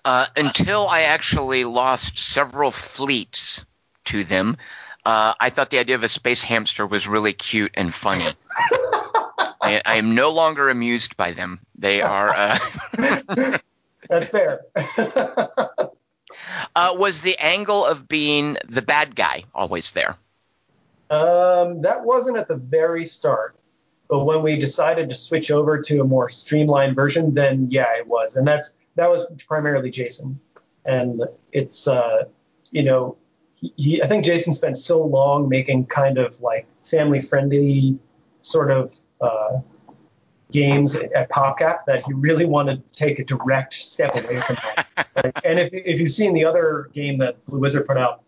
Uh, 0.04 0.28
until 0.36 0.88
I 0.88 1.02
actually 1.02 1.66
lost 1.66 2.18
several 2.18 2.72
fleets 2.72 3.66
to 4.06 4.24
them, 4.24 4.58
uh, 5.04 5.34
I 5.40 5.50
thought 5.50 5.72
the 5.72 5.80
idea 5.80 5.96
of 5.96 6.04
a 6.04 6.08
space 6.08 6.44
hamster 6.44 6.86
was 6.86 7.08
really 7.08 7.34
cute 7.34 7.72
and 7.74 7.94
funny. 7.94 8.26
I, 9.62 9.82
I 9.84 9.96
am 9.96 10.14
no 10.14 10.30
longer 10.30 10.70
amused 10.70 11.18
by 11.18 11.32
them. 11.32 11.60
They 11.76 12.02
are. 12.02 12.30
Uh, 12.36 12.60
That's 14.10 14.28
fair. 14.28 14.62
uh, 14.98 15.90
was 16.76 17.22
the 17.24 17.38
angle 17.40 17.84
of 17.84 18.08
being 18.08 18.58
the 18.68 18.84
bad 18.84 19.16
guy 19.16 19.44
always 19.56 19.92
there? 19.92 20.16
Um, 21.10 21.82
that 21.82 22.04
wasn't 22.04 22.38
at 22.38 22.48
the 22.48 22.58
very 22.58 23.06
start, 23.06 23.56
but 24.08 24.26
when 24.26 24.44
we 24.44 24.56
decided 24.58 25.10
to 25.10 25.16
switch 25.16 25.52
over 25.52 25.80
to 25.82 26.02
a 26.02 26.04
more 26.04 26.30
streamlined 26.30 26.96
version, 26.96 27.34
then 27.34 27.68
yeah, 27.72 27.96
it 27.98 28.08
was, 28.08 28.36
and 28.36 28.48
that's 28.48 28.74
that 28.96 29.10
was 29.10 29.26
primarily 29.48 29.90
Jason, 29.90 30.40
and 30.86 31.24
it's 31.52 31.88
uh, 31.88 32.24
you 32.72 32.84
know, 32.84 33.18
he, 33.56 34.02
I 34.02 34.08
think 34.08 34.26
Jason 34.26 34.54
spent 34.54 34.78
so 34.78 35.04
long 35.04 35.50
making 35.50 35.88
kind 35.88 36.18
of 36.18 36.40
like 36.42 36.68
family 36.84 37.22
friendly 37.22 37.98
sort 38.42 38.70
of 38.70 38.94
uh, 39.22 39.60
games 40.52 40.96
at 40.96 41.30
PopCap 41.32 41.80
that 41.88 42.06
he 42.06 42.14
really 42.14 42.46
wanted 42.46 42.88
to 42.88 42.96
take 42.96 43.20
a 43.20 43.24
direct 43.24 43.74
step 43.74 44.16
away 44.16 44.42
from 44.42 44.56
that. 44.56 44.88
Like, 45.24 45.40
and 45.46 45.58
if 45.60 45.70
if 45.72 46.02
you've 46.02 46.12
seen 46.12 46.34
the 46.34 46.44
other 46.44 46.90
game 46.94 47.18
that 47.20 47.44
Blue 47.46 47.60
Wizard 47.60 47.88
put 47.88 47.98
out, 47.98 48.24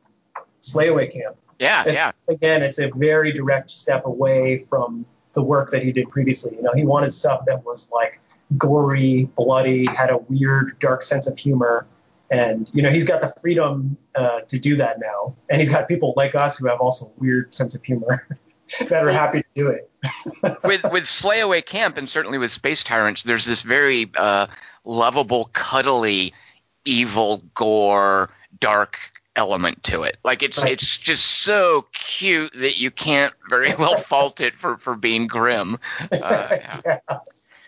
Slayaway 0.61 1.11
Camp 1.11 1.35
Yeah, 1.59 1.83
it's, 1.83 1.93
yeah. 1.93 2.11
again, 2.29 2.63
it's 2.63 2.79
a 2.79 2.89
very 2.95 3.33
direct 3.33 3.69
step 3.69 4.05
away 4.05 4.57
from 4.57 5.05
the 5.37 5.43
work 5.43 5.69
that 5.69 5.83
he 5.83 5.91
did 5.91 6.09
previously. 6.09 6.55
You 6.55 6.63
know, 6.63 6.73
he 6.73 6.83
wanted 6.83 7.13
stuff 7.13 7.45
that 7.45 7.63
was 7.63 7.91
like 7.91 8.19
gory, 8.57 9.29
bloody, 9.37 9.85
had 9.85 10.09
a 10.09 10.17
weird, 10.17 10.79
dark 10.79 11.03
sense 11.03 11.27
of 11.27 11.37
humor. 11.37 11.85
And 12.31 12.67
you 12.73 12.81
know, 12.81 12.89
he's 12.89 13.05
got 13.05 13.21
the 13.21 13.31
freedom 13.39 13.95
uh, 14.15 14.41
to 14.41 14.57
do 14.57 14.75
that 14.77 14.99
now, 14.99 15.35
and 15.49 15.61
he's 15.61 15.69
got 15.69 15.87
people 15.87 16.13
like 16.17 16.33
us 16.33 16.57
who 16.57 16.67
have 16.67 16.81
also 16.81 17.11
weird 17.17 17.53
sense 17.53 17.75
of 17.75 17.83
humor 17.83 18.27
that 18.89 19.05
are 19.05 19.11
happy 19.11 19.43
to 19.43 19.47
do 19.55 19.67
it. 19.67 19.89
with 20.63 20.83
with 20.91 21.03
Slayaway 21.03 21.63
Camp 21.63 21.97
and 21.97 22.09
certainly 22.09 22.39
with 22.39 22.51
Space 22.51 22.83
Tyrants, 22.83 23.23
there's 23.23 23.45
this 23.45 23.61
very 23.61 24.09
uh, 24.17 24.47
lovable, 24.83 25.51
cuddly, 25.53 26.33
evil, 26.83 27.43
gore, 27.53 28.31
dark 28.59 28.97
element 29.37 29.83
to 29.83 30.03
it. 30.03 30.17
Like 30.23 30.43
it's 30.43 30.61
Right. 30.61 30.71
it's 30.73 30.97
just 30.97 31.25
so 31.25 31.85
cute 31.93 32.51
that 32.55 32.77
you 32.77 32.91
can't 32.91 33.33
very 33.49 33.73
well 33.75 33.97
fault 34.09 34.41
it 34.41 34.55
for 34.55 34.77
for 34.77 34.95
being 34.95 35.27
grim. 35.27 35.79
Uh, 35.99 36.07
yeah. 36.11 36.81
yeah. 36.85 37.19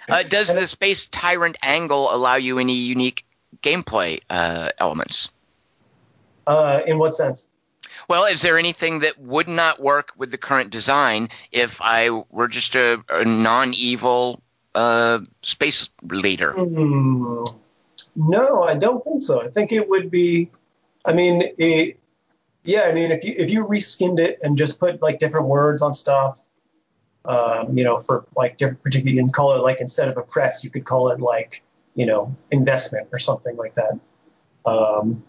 Uh, 0.09 0.23
does 0.23 0.51
the 0.51 0.65
Space 0.67 1.05
Tyrant 1.05 1.55
angle 1.61 2.13
allow 2.13 2.35
you 2.35 2.57
any 2.57 2.73
unique 2.73 3.25
gameplay 3.61 4.21
uh, 4.29 4.69
elements? 4.79 5.31
Uh, 6.47 6.81
in 6.87 6.97
what 6.97 7.13
sense? 7.13 7.47
Well, 8.07 8.25
is 8.25 8.41
there 8.41 8.57
anything 8.57 8.99
that 8.99 9.19
would 9.19 9.47
not 9.47 9.79
work 9.79 10.13
with 10.17 10.31
the 10.31 10.37
current 10.39 10.71
design 10.71 11.29
if 11.51 11.79
I 11.79 12.09
were 12.09 12.47
just 12.47 12.73
a, 12.75 13.03
a 13.07 13.23
non-evil 13.23 14.41
uh, 14.73 15.19
space 15.43 15.89
leader? 16.01 16.53
Hmm. 16.53 17.43
No, 18.15 18.63
I 18.63 18.75
don't 18.75 19.03
think 19.03 19.21
so. 19.21 19.41
I 19.41 19.49
think 19.49 19.71
it 19.71 19.87
would 19.87 20.09
be. 20.09 20.49
I 21.09 21.13
mean, 21.13 21.41
it, 21.57 21.99
yeah. 22.63 22.83
I 22.83 22.93
mean, 22.93 23.11
if 23.11 23.23
you 23.23 23.33
if 23.35 23.49
you 23.49 23.65
reskinned 23.65 24.19
it 24.19 24.37
and 24.43 24.55
just 24.55 24.79
put 24.79 25.01
like 25.01 25.19
different 25.19 25.47
words 25.47 25.81
on 25.81 25.91
stuff, 25.91 26.39
um, 27.25 27.75
you 27.75 27.83
know, 27.83 27.99
for 27.99 28.27
like 28.35 28.59
different, 28.59 28.83
particularly 28.83 29.15
you 29.15 29.23
can 29.23 29.31
call 29.31 29.55
it 29.55 29.63
like 29.63 29.81
instead 29.81 30.07
of 30.07 30.17
a 30.17 30.21
press, 30.21 30.63
you 30.63 30.69
could 30.69 30.85
call 30.85 31.09
it 31.09 31.19
like 31.19 31.63
you 31.95 32.05
know 32.05 32.35
investment 32.51 33.07
or 33.11 33.17
something 33.17 33.57
like 33.57 33.73
that. 33.73 33.99
Um, 34.67 35.23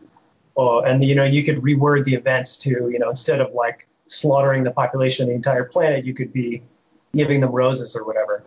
or, 0.54 0.86
and 0.86 1.02
you 1.02 1.14
know, 1.14 1.24
you 1.24 1.42
could 1.42 1.62
reword 1.62 2.04
the 2.04 2.14
events 2.14 2.58
to 2.58 2.90
you 2.90 2.98
know 2.98 3.08
instead 3.08 3.40
of 3.40 3.54
like 3.54 3.88
slaughtering 4.06 4.62
the 4.62 4.72
population 4.72 5.22
of 5.22 5.28
the 5.30 5.34
entire 5.34 5.64
planet, 5.64 6.04
you 6.04 6.12
could 6.12 6.34
be 6.34 6.62
giving 7.16 7.40
them 7.40 7.52
roses 7.52 7.96
or 7.96 8.04
whatever. 8.04 8.44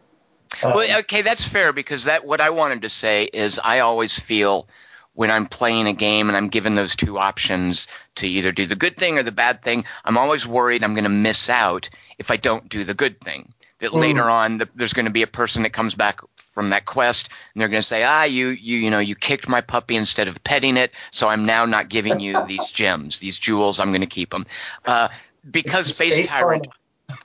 Um, 0.61 0.73
Well, 0.75 0.99
okay, 0.99 1.23
that's 1.23 1.47
fair 1.47 1.73
because 1.73 2.03
that 2.03 2.27
what 2.27 2.41
I 2.41 2.51
wanted 2.51 2.83
to 2.83 2.89
say 2.89 3.23
is 3.23 3.59
I 3.63 3.79
always 3.79 4.19
feel 4.19 4.67
when 5.13 5.31
I'm 5.31 5.45
playing 5.45 5.87
a 5.87 5.93
game 5.93 6.27
and 6.27 6.35
I'm 6.37 6.49
given 6.49 6.75
those 6.75 6.95
two 6.95 7.17
options 7.17 7.87
to 8.15 8.27
either 8.27 8.51
do 8.51 8.65
the 8.65 8.75
good 8.75 8.97
thing 8.97 9.17
or 9.17 9.23
the 9.23 9.31
bad 9.31 9.63
thing, 9.63 9.85
I'm 10.03 10.17
always 10.17 10.45
worried 10.47 10.83
I'm 10.83 10.93
going 10.93 11.03
to 11.03 11.09
miss 11.09 11.49
out 11.49 11.89
if 12.17 12.31
I 12.31 12.37
don't 12.37 12.67
do 12.69 12.83
the 12.83 12.93
good 12.93 13.21
thing. 13.21 13.53
That 13.79 13.91
Mm. 13.91 13.99
later 13.99 14.29
on 14.29 14.57
the, 14.59 14.69
there's 14.75 14.93
going 14.93 15.05
to 15.07 15.11
be 15.11 15.23
a 15.23 15.27
person 15.27 15.63
that 15.63 15.73
comes 15.73 15.93
back 15.93 16.21
from 16.37 16.69
that 16.69 16.85
quest 16.85 17.29
and 17.53 17.61
they're 17.61 17.67
going 17.69 17.81
to 17.81 17.87
say, 17.87 18.03
"Ah, 18.03 18.23
you 18.23 18.47
you 18.49 18.77
you 18.77 18.89
know, 18.91 18.99
you 18.99 19.15
kicked 19.15 19.49
my 19.49 19.61
puppy 19.61 19.95
instead 19.95 20.27
of 20.27 20.41
petting 20.43 20.77
it, 20.77 20.91
so 21.11 21.27
I'm 21.27 21.45
now 21.45 21.65
not 21.65 21.89
giving 21.89 22.19
you 22.19 22.41
these 22.47 22.71
gems, 22.71 23.19
these 23.19 23.37
jewels. 23.37 23.79
I'm 23.79 23.89
going 23.89 24.01
to 24.01 24.07
keep 24.07 24.29
them." 24.29 24.45
Uh, 24.85 25.09
because 25.49 25.93
Space, 25.95 26.13
space 26.13 26.31
Tyrant 26.31 26.67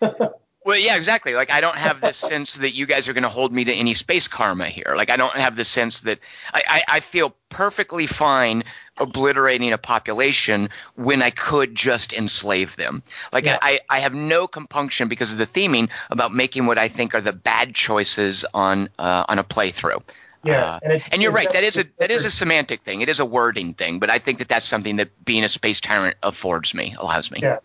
well, 0.68 0.78
yeah, 0.78 0.96
exactly. 0.96 1.34
Like 1.34 1.50
I 1.50 1.62
don't 1.62 1.78
have 1.78 2.02
this 2.02 2.18
sense 2.18 2.56
that 2.56 2.74
you 2.74 2.84
guys 2.84 3.08
are 3.08 3.14
going 3.14 3.22
to 3.22 3.30
hold 3.30 3.54
me 3.54 3.64
to 3.64 3.72
any 3.72 3.94
space 3.94 4.28
karma 4.28 4.66
here. 4.66 4.92
Like 4.94 5.08
I 5.08 5.16
don't 5.16 5.34
have 5.34 5.56
the 5.56 5.64
sense 5.64 6.02
that 6.02 6.18
I, 6.52 6.62
I, 6.68 6.96
I 6.96 7.00
feel 7.00 7.34
perfectly 7.48 8.06
fine 8.06 8.64
obliterating 8.98 9.72
a 9.72 9.78
population 9.78 10.68
when 10.94 11.22
I 11.22 11.30
could 11.30 11.74
just 11.74 12.12
enslave 12.12 12.76
them. 12.76 13.02
Like 13.32 13.46
Yeah. 13.46 13.58
I, 13.62 13.80
I 13.88 14.00
have 14.00 14.12
no 14.12 14.46
compunction 14.46 15.08
because 15.08 15.32
of 15.32 15.38
the 15.38 15.46
theming 15.46 15.88
about 16.10 16.34
making 16.34 16.66
what 16.66 16.76
I 16.76 16.88
think 16.88 17.14
are 17.14 17.22
the 17.22 17.32
bad 17.32 17.74
choices 17.74 18.44
on 18.52 18.90
uh, 18.98 19.24
on 19.26 19.38
a 19.38 19.44
playthrough. 19.44 20.02
Yeah, 20.44 20.64
Uh, 20.64 20.80
and 20.82 21.08
and 21.12 21.22
you're 21.22 21.32
right. 21.32 21.50
That 21.50 21.64
is 21.64 21.78
a 21.78 21.84
that 21.98 22.10
is 22.10 22.26
a 22.26 22.30
semantic 22.30 22.82
thing. 22.82 23.00
It 23.00 23.08
is 23.08 23.20
a 23.20 23.24
wording 23.24 23.72
thing. 23.72 24.00
But 24.00 24.10
I 24.10 24.18
think 24.18 24.38
that 24.40 24.48
that's 24.48 24.66
something 24.66 24.96
that 24.96 25.08
being 25.24 25.44
a 25.44 25.48
space 25.48 25.80
tyrant 25.80 26.18
affords 26.22 26.74
me, 26.74 26.94
allows 26.98 27.30
me. 27.30 27.38
Yeah. 27.40 27.58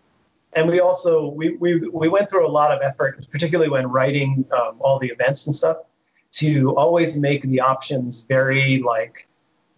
And 0.56 0.68
we 0.68 0.80
also 0.80 1.30
we, 1.30 1.56
we 1.58 1.80
we 1.90 2.08
went 2.08 2.30
through 2.30 2.48
a 2.48 2.50
lot 2.50 2.72
of 2.72 2.82
effort, 2.82 3.26
particularly 3.32 3.70
when 3.70 3.88
writing 3.88 4.46
um, 4.52 4.78
all 4.80 5.00
the 5.00 5.08
events 5.08 5.46
and 5.48 5.56
stuff, 5.56 5.78
to 6.34 6.76
always 6.76 7.18
make 7.18 7.44
the 7.44 7.60
options 7.60 8.22
very 8.22 8.80
like 8.80 9.28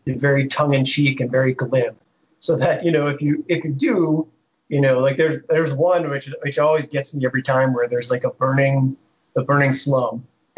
very 0.05 0.47
tongue 0.47 0.73
in 0.73 0.85
cheek 0.85 1.19
and 1.19 1.31
very 1.31 1.53
glib, 1.53 1.95
so 2.39 2.55
that 2.55 2.85
you 2.85 2.91
know 2.91 3.07
if 3.07 3.21
you 3.21 3.43
if 3.47 3.63
you 3.63 3.71
do 3.71 4.27
you 4.69 4.81
know 4.81 4.99
like 4.99 5.17
there's 5.17 5.37
there's 5.49 5.73
one 5.73 6.09
which 6.09 6.29
which 6.41 6.59
always 6.59 6.87
gets 6.87 7.13
me 7.13 7.25
every 7.25 7.41
time 7.41 7.73
where 7.73 7.87
there's 7.87 8.11
like 8.11 8.23
a 8.23 8.31
burning 8.31 8.95
a 9.35 9.43
burning 9.43 9.73
slum. 9.73 10.25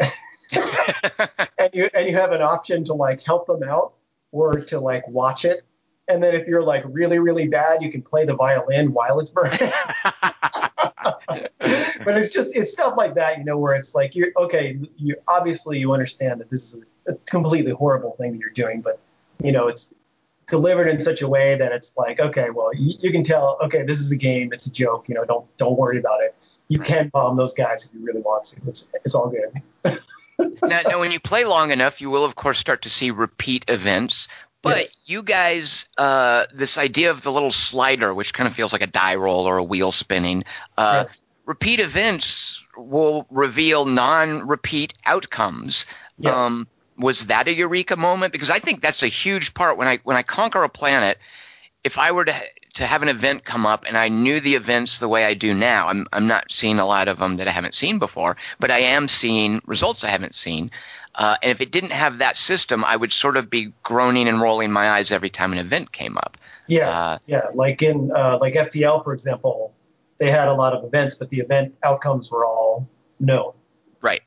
and 1.58 1.70
you 1.74 1.88
and 1.94 2.08
you 2.08 2.16
have 2.16 2.32
an 2.32 2.40
option 2.40 2.84
to 2.84 2.94
like 2.94 3.24
help 3.24 3.46
them 3.46 3.62
out 3.62 3.94
or 4.32 4.60
to 4.60 4.80
like 4.80 5.06
watch 5.08 5.44
it 5.44 5.64
and 6.08 6.22
then 6.22 6.34
if 6.34 6.46
you're 6.46 6.62
like 6.62 6.82
really 6.86 7.18
really 7.18 7.48
bad 7.48 7.82
you 7.82 7.90
can 7.90 8.02
play 8.02 8.24
the 8.24 8.34
violin 8.34 8.92
while 8.92 9.20
it's 9.20 9.30
burning. 9.30 9.58
But 12.04 12.16
it's 12.16 12.32
just 12.32 12.56
it's 12.56 12.72
stuff 12.72 12.94
like 12.96 13.14
that 13.16 13.38
you 13.38 13.44
know 13.44 13.58
where 13.58 13.74
it's 13.74 13.94
like 13.94 14.14
you're 14.14 14.30
okay 14.36 14.78
you 14.96 15.16
obviously 15.28 15.78
you 15.78 15.92
understand 15.92 16.40
that 16.40 16.48
this 16.48 16.72
is 16.72 16.82
a, 17.08 17.14
completely 17.26 17.72
horrible 17.72 18.12
thing 18.12 18.32
that 18.32 18.38
you're 18.38 18.50
doing 18.50 18.80
but 18.80 18.98
you 19.42 19.52
know 19.52 19.68
it's 19.68 19.92
delivered 20.46 20.88
in 20.88 21.00
such 21.00 21.20
a 21.20 21.28
way 21.28 21.56
that 21.56 21.72
it's 21.72 21.96
like 21.96 22.20
okay 22.20 22.50
well 22.50 22.70
you, 22.74 22.94
you 23.00 23.10
can 23.10 23.22
tell 23.22 23.58
okay 23.62 23.82
this 23.82 24.00
is 24.00 24.10
a 24.10 24.16
game 24.16 24.52
it's 24.52 24.66
a 24.66 24.70
joke 24.70 25.08
you 25.08 25.14
know 25.14 25.24
don't 25.24 25.44
don't 25.56 25.76
worry 25.76 25.98
about 25.98 26.22
it. 26.22 26.34
You 26.68 26.78
can 26.78 27.08
bomb 27.08 27.36
those 27.36 27.54
guys 27.54 27.84
if 27.84 27.94
you 27.94 28.04
really 28.04 28.20
want 28.20 28.44
to. 28.44 28.60
It's 28.66 28.88
it's 29.04 29.14
all 29.14 29.30
good. 29.30 29.98
Now, 30.62 30.82
now, 30.82 31.00
when 31.00 31.10
you 31.10 31.18
play 31.18 31.44
long 31.44 31.72
enough, 31.72 32.00
you 32.00 32.10
will 32.10 32.24
of 32.24 32.36
course 32.36 32.58
start 32.58 32.82
to 32.82 32.90
see 32.90 33.10
repeat 33.10 33.64
events. 33.66 34.28
But 34.62 34.78
yes. 34.78 34.96
you 35.06 35.22
guys, 35.22 35.88
uh, 35.98 36.46
this 36.52 36.78
idea 36.78 37.10
of 37.10 37.22
the 37.22 37.30
little 37.30 37.52
slider, 37.52 38.12
which 38.12 38.34
kind 38.34 38.48
of 38.48 38.54
feels 38.54 38.72
like 38.72 38.82
a 38.82 38.88
die 38.88 39.14
roll 39.14 39.46
or 39.46 39.58
a 39.58 39.62
wheel 39.62 39.92
spinning, 39.92 40.44
uh, 40.76 41.04
yeah. 41.06 41.14
repeat 41.46 41.78
events 41.78 42.64
will 42.76 43.26
reveal 43.30 43.84
non-repeat 43.84 44.94
outcomes. 45.04 45.86
Yes. 46.18 46.36
Um, 46.36 46.66
was 46.96 47.26
that 47.26 47.46
a 47.46 47.54
eureka 47.54 47.96
moment? 47.96 48.32
Because 48.32 48.50
I 48.50 48.58
think 48.58 48.82
that's 48.82 49.02
a 49.04 49.08
huge 49.08 49.54
part. 49.54 49.78
When 49.78 49.86
I 49.86 49.98
when 50.02 50.16
I 50.16 50.22
conquer 50.22 50.64
a 50.64 50.68
planet, 50.68 51.18
if 51.84 51.96
I 51.96 52.10
were 52.10 52.24
to 52.24 52.34
to 52.74 52.86
have 52.86 53.02
an 53.02 53.08
event 53.08 53.44
come 53.44 53.66
up 53.66 53.84
and 53.86 53.96
I 53.96 54.08
knew 54.08 54.40
the 54.40 54.54
events 54.54 54.98
the 54.98 55.08
way 55.08 55.24
I 55.24 55.34
do 55.34 55.54
now, 55.54 55.88
I'm 55.88 56.06
I'm 56.12 56.26
not 56.26 56.50
seeing 56.50 56.78
a 56.78 56.86
lot 56.86 57.08
of 57.08 57.18
them 57.18 57.36
that 57.36 57.48
I 57.48 57.52
haven't 57.52 57.74
seen 57.74 57.98
before, 57.98 58.36
but 58.58 58.70
I 58.70 58.78
am 58.78 59.08
seeing 59.08 59.62
results 59.66 60.04
I 60.04 60.10
haven't 60.10 60.34
seen. 60.34 60.70
Uh, 61.18 61.36
and 61.42 61.50
if 61.50 61.60
it 61.60 61.72
didn't 61.72 61.90
have 61.90 62.18
that 62.18 62.36
system, 62.36 62.84
I 62.84 62.96
would 62.96 63.12
sort 63.12 63.36
of 63.36 63.50
be 63.50 63.72
groaning 63.82 64.28
and 64.28 64.40
rolling 64.40 64.70
my 64.70 64.90
eyes 64.90 65.10
every 65.10 65.30
time 65.30 65.52
an 65.52 65.58
event 65.58 65.90
came 65.90 66.16
up. 66.16 66.38
Yeah, 66.68 66.88
uh, 66.88 67.18
yeah. 67.26 67.46
Like 67.54 67.82
in 67.82 68.12
uh, 68.14 68.38
like 68.40 68.54
FTL, 68.54 69.02
for 69.02 69.12
example, 69.12 69.74
they 70.18 70.30
had 70.30 70.46
a 70.46 70.54
lot 70.54 70.74
of 70.74 70.84
events, 70.84 71.16
but 71.16 71.28
the 71.30 71.40
event 71.40 71.74
outcomes 71.82 72.30
were 72.30 72.46
all 72.46 72.88
known. 73.18 73.52
Right. 74.00 74.22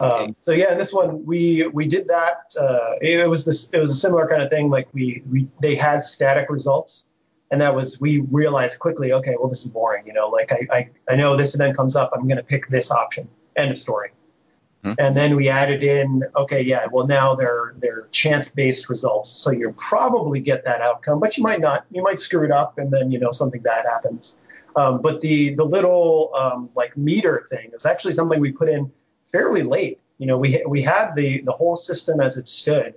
Um, 0.00 0.10
okay. 0.10 0.34
So 0.40 0.50
yeah, 0.50 0.74
this 0.74 0.92
one 0.92 1.24
we 1.24 1.68
we 1.68 1.86
did 1.86 2.08
that. 2.08 2.52
Uh, 2.58 2.96
it 3.00 3.28
was 3.28 3.44
this. 3.44 3.70
It 3.70 3.78
was 3.78 3.92
a 3.92 3.96
similar 3.96 4.26
kind 4.26 4.42
of 4.42 4.50
thing. 4.50 4.68
Like 4.68 4.88
we 4.92 5.22
we 5.30 5.48
they 5.60 5.76
had 5.76 6.04
static 6.04 6.50
results, 6.50 7.06
and 7.52 7.60
that 7.60 7.72
was 7.72 8.00
we 8.00 8.18
realized 8.32 8.80
quickly. 8.80 9.12
Okay, 9.12 9.36
well 9.38 9.48
this 9.48 9.64
is 9.64 9.70
boring. 9.70 10.04
You 10.08 10.12
know, 10.12 10.28
like 10.28 10.50
I 10.50 10.66
I, 10.72 10.90
I 11.08 11.14
know 11.14 11.36
this 11.36 11.54
event 11.54 11.76
comes 11.76 11.94
up. 11.94 12.10
I'm 12.12 12.26
going 12.26 12.38
to 12.38 12.42
pick 12.42 12.68
this 12.68 12.90
option. 12.90 13.28
End 13.54 13.70
of 13.70 13.78
story. 13.78 14.10
Hmm. 14.84 14.92
And 14.98 15.16
then 15.16 15.36
we 15.36 15.48
added 15.48 15.84
in, 15.84 16.24
okay, 16.34 16.60
yeah, 16.60 16.86
well 16.90 17.06
now 17.06 17.34
they're 17.34 17.74
they're 17.78 18.08
chance-based 18.10 18.88
results, 18.88 19.30
so 19.30 19.52
you 19.52 19.72
probably 19.78 20.40
get 20.40 20.64
that 20.64 20.80
outcome, 20.80 21.20
but 21.20 21.36
you 21.36 21.42
might 21.42 21.60
not. 21.60 21.86
You 21.90 22.02
might 22.02 22.18
screw 22.18 22.44
it 22.44 22.50
up, 22.50 22.78
and 22.78 22.90
then 22.90 23.10
you 23.10 23.20
know 23.20 23.30
something 23.30 23.60
bad 23.60 23.86
happens. 23.86 24.36
Um, 24.74 25.00
but 25.00 25.20
the 25.20 25.54
the 25.54 25.64
little 25.64 26.30
um, 26.34 26.68
like 26.74 26.96
meter 26.96 27.46
thing 27.50 27.70
is 27.74 27.86
actually 27.86 28.14
something 28.14 28.40
we 28.40 28.50
put 28.50 28.68
in 28.68 28.90
fairly 29.24 29.62
late. 29.62 30.00
You 30.18 30.26
know, 30.26 30.36
we 30.36 30.62
we 30.66 30.82
had 30.82 31.14
the 31.14 31.42
the 31.42 31.52
whole 31.52 31.76
system 31.76 32.20
as 32.20 32.36
it 32.36 32.48
stood, 32.48 32.94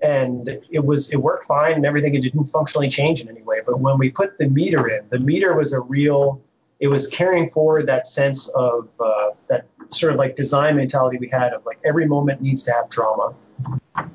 and 0.00 0.48
it 0.70 0.84
was 0.84 1.10
it 1.10 1.16
worked 1.16 1.44
fine 1.44 1.74
and 1.74 1.84
everything. 1.84 2.14
It 2.14 2.22
didn't 2.22 2.46
functionally 2.46 2.88
change 2.88 3.20
in 3.20 3.28
any 3.28 3.42
way. 3.42 3.60
But 3.66 3.80
when 3.80 3.98
we 3.98 4.10
put 4.10 4.38
the 4.38 4.48
meter 4.48 4.88
in, 4.88 5.04
the 5.10 5.18
meter 5.18 5.54
was 5.54 5.72
a 5.72 5.80
real. 5.80 6.40
It 6.80 6.88
was 6.88 7.08
carrying 7.08 7.48
forward 7.48 7.86
that 7.88 8.06
sense 8.06 8.48
of 8.48 8.88
uh, 9.00 9.30
that 9.48 9.66
sort 9.90 10.12
of 10.12 10.18
like 10.18 10.36
design 10.36 10.76
mentality 10.76 11.18
we 11.18 11.28
had 11.28 11.52
of 11.52 11.64
like 11.64 11.78
every 11.84 12.06
moment 12.06 12.40
needs 12.40 12.62
to 12.64 12.72
have 12.72 12.88
drama. 12.88 13.34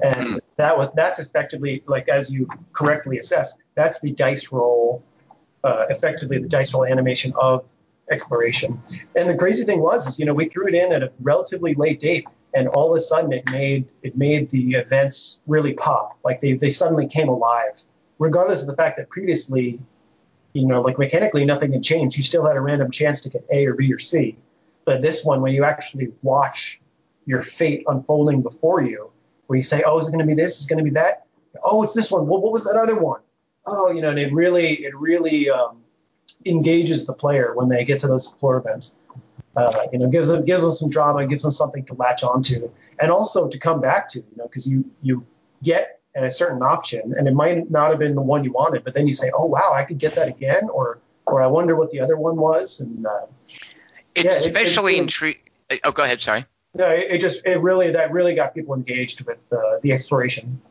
And 0.04 0.42
that 0.58 0.78
was 0.78 0.92
that's 0.94 1.20
effectively 1.20 1.84
like 1.88 2.08
as 2.10 2.32
you 2.32 2.48
correctly 2.72 3.18
assessed, 3.18 3.58
that's 3.76 4.00
the 4.00 4.12
dice 4.12 4.52
roll, 4.52 5.04
uh, 5.64 5.86
effectively 5.90 6.38
the 6.38 6.48
dice 6.48 6.74
roll 6.74 6.86
animation 6.86 7.34
of 7.36 7.68
exploration. 8.12 8.82
And 9.16 9.30
the 9.30 9.36
crazy 9.36 9.64
thing 9.66 9.82
was 9.82 10.08
is 10.08 10.20
you 10.20 10.26
know 10.26 10.34
we 10.34 10.46
threw 10.46 10.68
it 10.68 10.76
in 10.76 10.92
at 10.94 11.04
a 11.04 11.12
relatively 11.22 11.74
late 11.74 12.00
date, 12.00 12.26
and 12.54 12.68
all 12.70 12.92
of 12.92 12.98
a 12.98 13.02
sudden 13.02 13.34
it 13.34 13.50
made 13.52 13.88
it 14.04 14.16
made 14.16 14.50
the 14.52 14.74
events 14.74 15.42
really 15.48 15.74
pop. 15.74 16.18
Like 16.24 16.42
they 16.42 16.54
they 16.54 16.70
suddenly 16.70 17.08
came 17.08 17.30
alive, 17.30 17.74
regardless 18.20 18.62
of 18.62 18.68
the 18.68 18.76
fact 18.76 18.98
that 18.98 19.10
previously, 19.10 19.80
you 20.54 20.68
know, 20.68 20.82
like 20.82 20.98
mechanically 20.98 21.46
nothing 21.46 21.74
had 21.74 21.84
changed. 21.84 22.16
You 22.16 22.24
still 22.24 22.46
had 22.46 22.56
a 22.56 22.62
random 22.62 22.92
chance 22.92 23.22
to 23.22 23.30
get 23.30 23.46
A 23.52 23.66
or 23.66 23.74
B 23.74 23.92
or 23.92 24.00
C. 24.00 24.38
But 24.86 25.02
this 25.02 25.24
one, 25.24 25.42
when 25.42 25.54
you 25.54 25.64
actually 25.64 26.12
watch 26.22 26.82
your 27.26 27.42
fate 27.42 27.84
unfolding 27.88 28.42
before 28.42 28.84
you, 28.84 29.10
where 29.48 29.58
you 29.58 29.64
say, 29.64 29.84
"Oh, 29.86 30.00
is 30.00 30.08
it 30.08 30.12
going 30.12 30.20
to 30.20 30.26
be 30.26 30.34
this? 30.34 30.60
Is 30.60 30.66
it 30.66 30.70
going 30.70 30.80
to 30.80 30.84
be 30.84 30.94
that? 30.96 31.26
Oh, 31.64 31.84
it's 31.84 31.94
this 31.94 32.12
one. 32.12 32.28
Well, 32.28 32.42
what 32.42 32.52
was 32.52 32.64
that 32.66 32.76
other 32.76 33.00
one? 33.00 33.22
Oh, 33.66 33.92
you 33.92 34.02
know." 34.02 34.10
And 34.10 34.20
it 34.20 34.34
really, 34.34 34.84
it 34.86 34.96
really 34.96 35.50
um, 35.50 35.82
engages 36.46 37.06
the 37.06 37.14
player 37.14 37.54
when 37.56 37.70
they 37.70 37.86
get 37.86 38.00
to 38.02 38.08
those 38.08 38.28
explore 38.28 38.58
events. 38.58 38.96
Uh, 39.56 39.86
you 39.92 40.00
know, 40.00 40.08
gives 40.08 40.30
them 40.30 40.44
gives 40.46 40.64
them 40.64 40.74
some 40.74 40.90
drama, 40.90 41.28
gives 41.28 41.44
them 41.44 41.52
something 41.52 41.86
to 41.86 41.94
latch 41.94 42.24
onto, 42.24 42.70
and 43.00 43.12
also 43.12 43.48
to 43.48 43.60
come 43.60 43.80
back 43.80 44.10
to. 44.10 44.20
You 44.20 44.38
know, 44.38 44.48
because 44.48 44.68
you 44.68 44.84
you 45.02 45.26
get 45.62 46.00
at 46.16 46.24
a 46.24 46.32
certain 46.32 46.62
option, 46.62 47.14
and 47.18 47.28
it 47.28 47.34
might 47.34 47.70
not 47.70 47.90
have 47.90 48.00
been 48.00 48.16
the 48.16 48.22
one 48.22 48.44
you 48.44 48.52
wanted, 48.52 48.84
but 48.84 48.94
then 48.94 49.08
you 49.08 49.14
say, 49.14 49.30
"Oh, 49.34 49.46
wow, 49.46 49.72
I 49.74 49.84
could 49.84 50.00
get 50.00 50.16
that 50.16 50.28
again," 50.28 50.70
or 50.70 51.00
or 51.28 51.42
I 51.42 51.48
wonder 51.48 51.76
what 51.76 51.92
the 51.92 52.00
other 52.00 52.18
one 52.18 52.36
was, 52.36 52.80
and 52.80 53.06
uh, 53.06 53.26
it's 54.16 54.26
yeah, 54.26 54.32
especially 54.38 54.97
it, 54.97 55.01
intriguing. 55.01 55.41
Oh, 55.84 55.91
go 55.91 56.03
ahead. 56.03 56.22
Sorry. 56.22 56.45
No, 56.76 56.89
it, 56.89 57.20
just 57.20 57.45
it 57.45 57.59
really 57.59 57.91
that 57.91 58.11
really 58.11 58.34
got 58.34 58.55
people 58.55 58.74
engaged 58.74 59.26
with 59.26 59.38
uh, 59.51 59.80
the 59.82 59.91
exploration. 59.91 60.61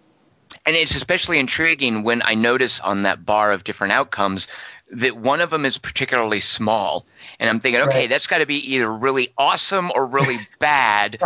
And 0.66 0.76
it's 0.76 0.94
especially 0.94 1.38
intriguing 1.38 2.02
when 2.02 2.22
I 2.24 2.34
notice 2.34 2.80
on 2.80 3.02
that 3.02 3.24
bar 3.24 3.52
of 3.52 3.64
different 3.64 3.92
outcomes 3.92 4.48
that 4.92 5.16
one 5.16 5.40
of 5.40 5.50
them 5.50 5.64
is 5.64 5.78
particularly 5.78 6.40
small, 6.40 7.06
and 7.38 7.48
I'm 7.48 7.60
thinking, 7.60 7.80
okay, 7.82 8.00
right. 8.00 8.08
that's 8.10 8.26
got 8.26 8.38
to 8.38 8.46
be 8.46 8.74
either 8.74 8.92
really 8.92 9.32
awesome 9.38 9.90
or 9.94 10.06
really 10.06 10.36
bad. 10.60 11.18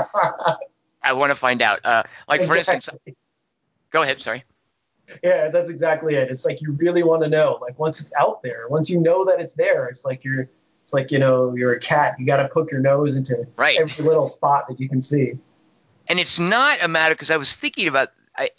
I 1.02 1.12
want 1.14 1.30
to 1.30 1.34
find 1.34 1.62
out. 1.62 1.84
Uh, 1.84 2.04
like 2.28 2.42
exactly. 2.42 2.46
for 2.46 2.72
instance, 2.72 3.14
go 3.90 4.02
ahead. 4.02 4.20
Sorry. 4.20 4.44
Yeah, 5.22 5.48
that's 5.48 5.70
exactly 5.70 6.16
it. 6.16 6.30
It's 6.30 6.44
like 6.44 6.60
you 6.60 6.72
really 6.72 7.02
want 7.02 7.22
to 7.22 7.28
know. 7.28 7.58
Like 7.60 7.78
once 7.78 8.00
it's 8.00 8.12
out 8.18 8.42
there, 8.42 8.66
once 8.68 8.90
you 8.90 9.00
know 9.00 9.24
that 9.24 9.40
it's 9.40 9.54
there, 9.54 9.86
it's 9.86 10.04
like 10.04 10.24
you're 10.24 10.48
it's 10.86 10.92
like 10.92 11.10
you 11.10 11.18
know 11.18 11.52
you're 11.56 11.72
a 11.72 11.80
cat. 11.80 12.14
You 12.16 12.24
got 12.26 12.36
to 12.36 12.48
poke 12.48 12.70
your 12.70 12.78
nose 12.78 13.16
into 13.16 13.44
right. 13.56 13.76
every 13.76 14.04
little 14.04 14.28
spot 14.28 14.68
that 14.68 14.78
you 14.78 14.88
can 14.88 15.02
see. 15.02 15.36
And 16.06 16.20
it's 16.20 16.38
not 16.38 16.78
a 16.80 16.86
matter 16.86 17.12
because 17.12 17.32
I 17.32 17.38
was 17.38 17.56
thinking 17.56 17.88
about. 17.88 18.10
I, 18.36 18.50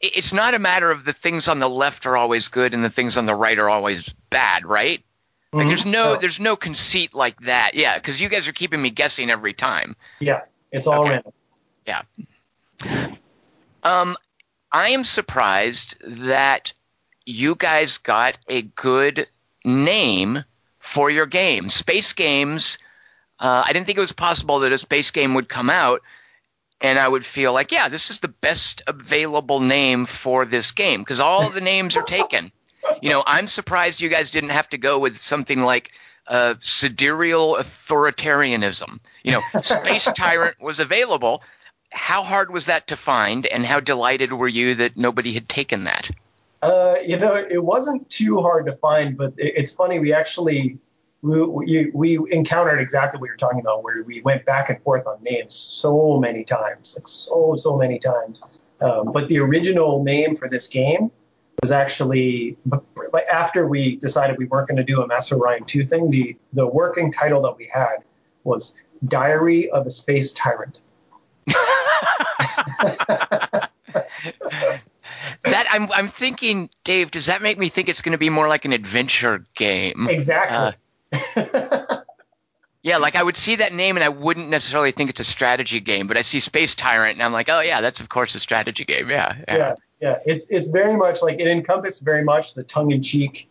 it's 0.00 0.32
not 0.32 0.54
a 0.54 0.60
matter 0.60 0.92
of 0.92 1.04
the 1.04 1.12
things 1.12 1.48
on 1.48 1.58
the 1.58 1.68
left 1.68 2.06
are 2.06 2.16
always 2.16 2.46
good 2.46 2.72
and 2.72 2.84
the 2.84 2.90
things 2.90 3.16
on 3.16 3.26
the 3.26 3.34
right 3.34 3.58
are 3.58 3.68
always 3.68 4.14
bad, 4.30 4.64
right? 4.64 5.02
Like 5.52 5.62
mm-hmm. 5.62 5.68
there's 5.68 5.84
no 5.84 6.14
there's 6.14 6.38
no 6.38 6.54
conceit 6.54 7.16
like 7.16 7.40
that. 7.40 7.72
Yeah, 7.74 7.96
because 7.96 8.20
you 8.20 8.28
guys 8.28 8.46
are 8.46 8.52
keeping 8.52 8.80
me 8.80 8.90
guessing 8.90 9.28
every 9.28 9.52
time. 9.52 9.96
Yeah, 10.20 10.42
it's 10.70 10.86
all 10.86 11.02
okay. 11.02 11.10
random. 11.10 11.32
Yeah. 11.84 13.14
Um, 13.82 14.16
I 14.70 14.90
am 14.90 15.02
surprised 15.02 15.96
that 16.06 16.72
you 17.24 17.56
guys 17.56 17.98
got 17.98 18.38
a 18.48 18.62
good 18.62 19.26
name 19.64 20.44
for 20.86 21.10
your 21.10 21.26
game. 21.26 21.68
Space 21.68 22.12
games, 22.12 22.78
uh, 23.38 23.64
I 23.66 23.72
didn't 23.72 23.86
think 23.86 23.98
it 23.98 24.02
was 24.02 24.12
possible 24.12 24.60
that 24.60 24.72
a 24.72 24.78
space 24.78 25.10
game 25.10 25.34
would 25.34 25.48
come 25.48 25.68
out 25.68 26.02
and 26.80 26.98
I 26.98 27.08
would 27.08 27.24
feel 27.24 27.52
like, 27.52 27.72
yeah, 27.72 27.88
this 27.88 28.10
is 28.10 28.20
the 28.20 28.28
best 28.28 28.82
available 28.86 29.60
name 29.60 30.06
for 30.06 30.44
this 30.44 30.72
game 30.72 31.00
because 31.00 31.20
all 31.20 31.50
the 31.50 31.60
names 31.60 31.96
are 31.96 32.02
taken. 32.02 32.52
You 33.02 33.10
know, 33.10 33.22
I'm 33.26 33.48
surprised 33.48 34.00
you 34.00 34.08
guys 34.08 34.30
didn't 34.30 34.50
have 34.50 34.68
to 34.70 34.78
go 34.78 34.98
with 34.98 35.16
something 35.16 35.60
like 35.60 35.92
uh, 36.28 36.54
sidereal 36.60 37.56
authoritarianism. 37.56 39.00
You 39.24 39.32
know, 39.32 39.42
Space 39.62 40.08
Tyrant 40.16 40.60
was 40.60 40.80
available. 40.80 41.42
How 41.90 42.22
hard 42.22 42.52
was 42.52 42.66
that 42.66 42.88
to 42.88 42.96
find, 42.96 43.46
and 43.46 43.64
how 43.64 43.80
delighted 43.80 44.32
were 44.32 44.48
you 44.48 44.76
that 44.76 44.96
nobody 44.96 45.32
had 45.32 45.48
taken 45.48 45.84
that? 45.84 46.10
Uh, 46.66 46.96
you 47.06 47.16
know, 47.16 47.36
it 47.36 47.62
wasn't 47.62 48.08
too 48.10 48.40
hard 48.40 48.66
to 48.66 48.74
find, 48.78 49.16
but 49.16 49.32
it's 49.36 49.70
funny. 49.70 50.00
We 50.00 50.12
actually 50.12 50.78
we, 51.22 51.46
we, 51.46 51.90
we 51.94 52.18
encountered 52.32 52.80
exactly 52.80 53.20
what 53.20 53.28
you're 53.28 53.36
talking 53.36 53.60
about, 53.60 53.84
where 53.84 54.02
we 54.02 54.20
went 54.22 54.44
back 54.44 54.68
and 54.68 54.82
forth 54.82 55.06
on 55.06 55.22
names 55.22 55.54
so 55.54 56.18
many 56.18 56.42
times, 56.42 56.96
like 56.96 57.06
so 57.06 57.54
so 57.56 57.76
many 57.76 58.00
times. 58.00 58.40
Um, 58.80 59.12
but 59.12 59.28
the 59.28 59.38
original 59.38 60.02
name 60.02 60.34
for 60.34 60.48
this 60.48 60.66
game 60.66 61.12
was 61.62 61.70
actually 61.70 62.56
like 63.12 63.26
after 63.32 63.68
we 63.68 63.94
decided 63.96 64.36
we 64.36 64.46
weren't 64.46 64.66
going 64.66 64.76
to 64.76 64.84
do 64.84 65.02
a 65.02 65.06
Master 65.06 65.36
Orion 65.36 65.64
2 65.66 65.86
thing. 65.86 66.10
The 66.10 66.36
the 66.52 66.66
working 66.66 67.12
title 67.12 67.40
that 67.42 67.56
we 67.56 67.70
had 67.72 67.98
was 68.42 68.74
Diary 69.06 69.70
of 69.70 69.86
a 69.86 69.90
Space 69.90 70.32
Tyrant. 70.32 70.82
that 75.46 75.66
I'm 75.70 75.90
I'm 75.92 76.08
thinking, 76.08 76.70
Dave. 76.84 77.10
Does 77.10 77.26
that 77.26 77.42
make 77.42 77.58
me 77.58 77.68
think 77.68 77.88
it's 77.88 78.02
going 78.02 78.12
to 78.12 78.18
be 78.18 78.30
more 78.30 78.48
like 78.48 78.64
an 78.64 78.72
adventure 78.72 79.44
game? 79.54 80.08
Exactly. 80.08 80.78
Uh, 81.12 82.02
yeah, 82.82 82.98
like 82.98 83.16
I 83.16 83.22
would 83.22 83.36
see 83.36 83.56
that 83.56 83.72
name 83.72 83.96
and 83.96 84.04
I 84.04 84.08
wouldn't 84.08 84.48
necessarily 84.48 84.92
think 84.92 85.10
it's 85.10 85.20
a 85.20 85.24
strategy 85.24 85.80
game, 85.80 86.06
but 86.06 86.16
I 86.16 86.22
see 86.22 86.40
Space 86.40 86.74
Tyrant 86.74 87.14
and 87.14 87.22
I'm 87.22 87.32
like, 87.32 87.48
oh 87.48 87.60
yeah, 87.60 87.80
that's 87.80 88.00
of 88.00 88.08
course 88.08 88.34
a 88.34 88.40
strategy 88.40 88.84
game. 88.84 89.10
Yeah. 89.10 89.36
Yeah. 89.48 89.56
Yeah. 89.56 89.74
yeah. 90.00 90.18
It's 90.24 90.46
it's 90.50 90.68
very 90.68 90.96
much 90.96 91.22
like 91.22 91.40
it 91.40 91.48
encompasses 91.48 92.00
very 92.00 92.22
much 92.22 92.54
the 92.54 92.62
tongue 92.62 92.92
in 92.92 93.02
cheek 93.02 93.48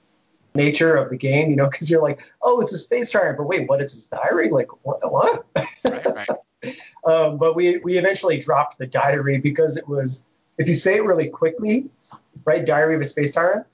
nature 0.56 0.96
of 0.96 1.10
the 1.10 1.18
game, 1.18 1.50
you 1.50 1.56
know, 1.56 1.70
because 1.70 1.90
you're 1.90 2.02
like, 2.02 2.22
oh, 2.42 2.62
it's 2.62 2.74
a 2.74 2.80
space 2.80 3.12
tyrant, 3.12 3.38
but 3.38 3.46
wait, 3.46 3.68
what 3.68 3.82
is 3.82 3.92
his 3.92 4.08
diary? 4.08 4.50
Like, 4.50 4.68
what? 4.86 5.00
what? 5.12 5.46
Right, 5.56 6.06
right. 6.06 6.30
um, 7.06 7.38
but 7.38 7.56
we 7.56 7.78
we 7.78 7.98
eventually 7.98 8.38
dropped 8.40 8.78
the 8.78 8.88
diary 8.88 9.38
because 9.38 9.78
it 9.78 9.88
was, 9.88 10.24
if 10.58 10.68
you 10.68 10.74
say 10.74 10.96
it 10.96 11.04
really 11.04 11.28
quickly, 11.28 11.90
right, 12.46 12.66
diary 12.66 12.96
of 12.96 13.02
a 13.02 13.06
space 13.06 13.32
tyrant. 13.32 13.66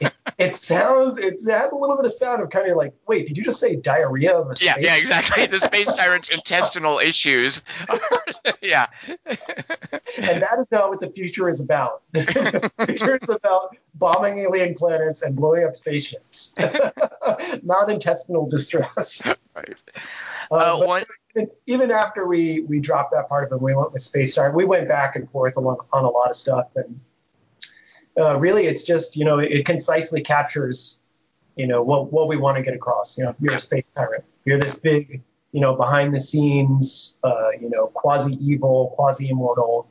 It, 0.00 0.12
it, 0.38 0.54
sounds 0.54 1.18
it 1.18 1.34
has 1.48 1.72
a 1.72 1.74
little 1.74 1.96
bit 1.96 2.04
of 2.04 2.12
sound 2.12 2.42
of 2.42 2.50
kind 2.50 2.70
of 2.70 2.76
like 2.76 2.94
wait 3.06 3.26
did 3.26 3.36
you 3.36 3.44
just 3.44 3.60
say 3.60 3.76
diarrhea 3.76 4.32
of 4.36 4.50
a 4.50 4.56
space 4.56 4.66
yeah 4.66 4.76
yeah 4.78 4.96
exactly 4.96 5.46
the 5.46 5.60
space 5.60 5.92
tyrant's 5.94 6.28
intestinal 6.28 6.98
issues 6.98 7.62
yeah 8.62 8.86
and 9.26 10.42
that 10.42 10.56
is 10.58 10.70
not 10.70 10.88
what 10.88 11.00
the 11.00 11.10
future 11.10 11.48
is 11.48 11.60
about 11.60 12.02
the 12.12 12.70
future 12.86 13.16
is 13.16 13.28
about 13.28 13.76
bombing 13.98 14.38
alien 14.38 14.74
planets 14.74 15.22
and 15.22 15.34
blowing 15.34 15.64
up 15.64 15.76
spaceships, 15.76 16.54
not 17.62 17.90
intestinal 17.90 18.48
distress. 18.48 19.22
Right. 19.54 19.74
Uh, 20.50 20.54
uh, 20.54 20.86
one... 20.86 21.04
even 21.66 21.90
after 21.90 22.26
we 22.26 22.60
we 22.62 22.80
dropped 22.80 23.12
that 23.12 23.28
part 23.28 23.44
of 23.44 23.52
it, 23.52 23.62
we 23.62 23.74
went 23.74 23.92
with 23.92 24.02
Space 24.02 24.32
Star. 24.32 24.52
We 24.52 24.64
went 24.64 24.88
back 24.88 25.16
and 25.16 25.30
forth 25.30 25.56
on, 25.56 25.64
on 25.92 26.04
a 26.04 26.10
lot 26.10 26.30
of 26.30 26.36
stuff, 26.36 26.68
and 26.76 27.00
uh, 28.18 28.38
really, 28.38 28.66
it's 28.66 28.82
just 28.82 29.16
you 29.16 29.24
know 29.24 29.38
it 29.38 29.64
concisely 29.64 30.20
captures 30.20 31.00
you 31.56 31.66
know 31.66 31.82
what 31.82 32.12
what 32.12 32.28
we 32.28 32.36
want 32.36 32.56
to 32.56 32.62
get 32.62 32.74
across. 32.74 33.18
You 33.18 33.24
know, 33.24 33.34
you're 33.40 33.54
a 33.54 33.60
space 33.60 33.90
pirate. 33.94 34.24
You're 34.44 34.58
this 34.58 34.76
big 34.76 35.22
you 35.52 35.60
know 35.60 35.74
behind 35.74 36.14
the 36.14 36.20
scenes 36.20 37.18
uh, 37.24 37.50
you 37.60 37.68
know 37.70 37.88
quasi 37.88 38.34
evil, 38.40 38.92
quasi 38.96 39.28
immortal 39.28 39.88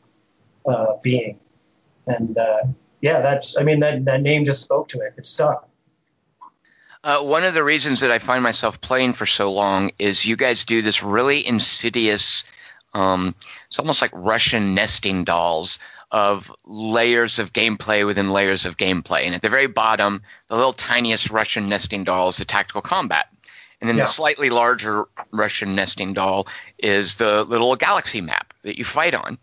uh, 0.65 0.93
being, 1.01 1.39
and 2.07 2.37
uh, 2.37 2.63
yeah, 3.01 3.21
that's 3.21 3.57
I 3.57 3.63
mean 3.63 3.79
that 3.81 4.05
that 4.05 4.21
name 4.21 4.45
just 4.45 4.61
spoke 4.61 4.87
to 4.89 4.99
it. 5.01 5.13
It 5.17 5.25
stuck. 5.25 5.69
Uh, 7.03 7.21
one 7.21 7.43
of 7.43 7.53
the 7.53 7.63
reasons 7.63 7.99
that 7.99 8.09
I 8.09 8.17
find 8.17 8.41
myself 8.41 8.81
playing 8.81 9.13
for 9.13 9.27
so 9.27 9.51
long 9.51 9.91
is 9.99 10.25
you 10.25 10.35
guys 10.35 10.65
do 10.65 10.81
this 10.81 11.03
really 11.03 11.45
insidious. 11.45 12.43
Um, 12.95 13.35
it's 13.67 13.77
almost 13.77 14.01
like 14.01 14.09
Russian 14.11 14.73
nesting 14.73 15.23
dolls 15.23 15.77
of 16.11 16.53
layers 16.65 17.39
of 17.39 17.53
gameplay 17.53 18.05
within 18.05 18.31
layers 18.31 18.65
of 18.65 18.77
gameplay. 18.77 19.23
And 19.25 19.35
at 19.35 19.41
the 19.41 19.49
very 19.49 19.67
bottom, 19.67 20.21
the 20.49 20.55
little 20.55 20.73
tiniest 20.73 21.29
Russian 21.29 21.67
nesting 21.67 22.03
doll 22.03 22.29
is 22.29 22.37
the 22.37 22.45
tactical 22.45 22.81
combat. 22.81 23.27
And 23.81 23.89
then 23.89 23.97
yeah. 23.97 24.03
the 24.03 24.09
slightly 24.09 24.49
larger 24.49 25.05
Russian 25.31 25.75
nesting 25.75 26.13
doll 26.13 26.47
is 26.77 27.17
the 27.17 27.43
little 27.43 27.75
galaxy 27.75 28.21
map 28.21 28.53
that 28.63 28.77
you 28.77 28.85
fight 28.85 29.13
on. 29.13 29.37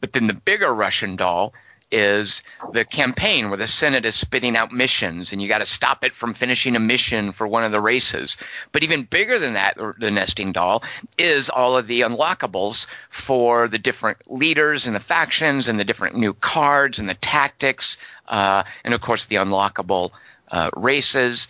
But 0.00 0.12
then 0.12 0.26
the 0.26 0.34
bigger 0.34 0.74
Russian 0.74 1.16
doll 1.16 1.54
is 1.90 2.42
the 2.72 2.84
campaign 2.84 3.48
where 3.48 3.56
the 3.56 3.66
Senate 3.66 4.04
is 4.04 4.14
spitting 4.14 4.56
out 4.56 4.72
missions 4.72 5.32
and 5.32 5.40
you 5.40 5.48
got 5.48 5.58
to 5.58 5.66
stop 5.66 6.02
it 6.02 6.12
from 6.12 6.34
finishing 6.34 6.74
a 6.74 6.80
mission 6.80 7.32
for 7.32 7.46
one 7.46 7.62
of 7.64 7.72
the 7.72 7.80
races. 7.80 8.36
But 8.72 8.82
even 8.82 9.04
bigger 9.04 9.38
than 9.38 9.54
that, 9.54 9.76
the 9.98 10.10
nesting 10.10 10.52
doll, 10.52 10.82
is 11.16 11.48
all 11.48 11.76
of 11.76 11.86
the 11.86 12.00
unlockables 12.00 12.86
for 13.08 13.68
the 13.68 13.78
different 13.78 14.30
leaders 14.30 14.86
and 14.86 14.96
the 14.96 15.00
factions 15.00 15.68
and 15.68 15.78
the 15.78 15.84
different 15.84 16.16
new 16.16 16.34
cards 16.34 16.98
and 16.98 17.08
the 17.08 17.14
tactics, 17.14 17.98
uh, 18.28 18.64
and 18.82 18.92
of 18.92 19.00
course 19.00 19.26
the 19.26 19.36
unlockable 19.36 20.10
uh, 20.50 20.70
races. 20.76 21.48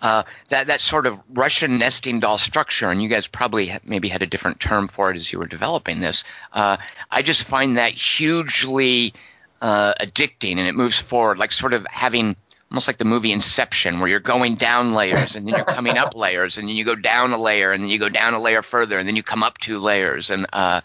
Uh, 0.00 0.22
that 0.50 0.68
that 0.68 0.80
sort 0.80 1.06
of 1.06 1.18
Russian 1.28 1.78
nesting 1.78 2.20
doll 2.20 2.38
structure, 2.38 2.88
and 2.88 3.02
you 3.02 3.08
guys 3.08 3.26
probably 3.26 3.76
maybe 3.82 4.08
had 4.08 4.22
a 4.22 4.26
different 4.26 4.60
term 4.60 4.86
for 4.86 5.10
it 5.10 5.16
as 5.16 5.32
you 5.32 5.40
were 5.40 5.46
developing 5.46 5.98
this. 5.98 6.22
Uh, 6.52 6.76
I 7.10 7.22
just 7.22 7.42
find 7.42 7.78
that 7.78 7.90
hugely 7.90 9.12
uh, 9.60 9.94
addicting 10.00 10.56
and 10.56 10.68
it 10.68 10.74
moves 10.74 10.98
forward, 10.98 11.38
like 11.38 11.52
sort 11.52 11.72
of 11.72 11.86
having 11.90 12.36
almost 12.70 12.86
like 12.86 12.98
the 12.98 13.04
movie 13.04 13.32
Inception, 13.32 13.98
where 13.98 14.08
you're 14.08 14.20
going 14.20 14.56
down 14.56 14.92
layers 14.92 15.36
and 15.36 15.46
then 15.46 15.54
you're 15.54 15.64
coming 15.64 15.96
up 15.96 16.14
layers, 16.14 16.58
and 16.58 16.68
then 16.68 16.76
you 16.76 16.84
go 16.84 16.94
down 16.94 17.32
a 17.32 17.38
layer, 17.38 17.72
and 17.72 17.82
then 17.82 17.90
you 17.90 17.98
go 17.98 18.08
down 18.08 18.34
a 18.34 18.40
layer 18.40 18.62
further, 18.62 18.98
and 18.98 19.08
then 19.08 19.16
you 19.16 19.22
come 19.22 19.42
up 19.42 19.58
two 19.58 19.78
layers, 19.78 20.30
and 20.30 20.46
uh, 20.52 20.80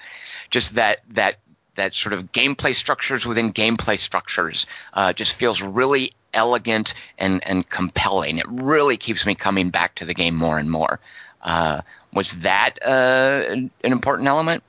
just 0.49 0.75
that 0.75 0.99
that 1.09 1.39
that 1.75 1.93
sort 1.93 2.13
of 2.13 2.31
gameplay 2.31 2.73
structures 2.75 3.25
within 3.25 3.51
gameplay 3.51 3.97
structures 3.97 4.65
uh, 4.93 5.11
just 5.11 5.35
feels 5.35 5.61
really 5.61 6.13
elegant 6.33 6.93
and 7.17 7.45
and 7.45 7.67
compelling. 7.69 8.37
It 8.37 8.45
really 8.47 8.97
keeps 8.97 9.25
me 9.25 9.35
coming 9.35 9.69
back 9.69 9.95
to 9.95 10.05
the 10.05 10.13
game 10.13 10.35
more 10.35 10.57
and 10.57 10.69
more. 10.69 10.99
Uh, 11.41 11.81
was 12.13 12.33
that 12.39 12.79
uh, 12.85 13.43
an 13.49 13.71
important 13.83 14.27
element? 14.27 14.63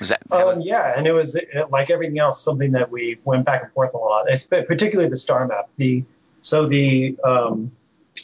Was 0.00 0.08
that? 0.08 0.22
that 0.30 0.46
um, 0.46 0.56
was... 0.56 0.64
Yeah, 0.64 0.92
and 0.96 1.06
it 1.06 1.12
was 1.12 1.34
it, 1.34 1.48
like 1.70 1.90
everything 1.90 2.18
else, 2.18 2.42
something 2.42 2.72
that 2.72 2.90
we 2.90 3.18
went 3.24 3.44
back 3.44 3.62
and 3.62 3.72
forth 3.72 3.94
a 3.94 3.98
lot. 3.98 4.28
It's 4.28 4.44
particularly 4.44 5.08
the 5.08 5.16
star 5.16 5.46
map. 5.46 5.68
The 5.76 6.04
so 6.40 6.66
the 6.66 7.16
um, 7.24 7.70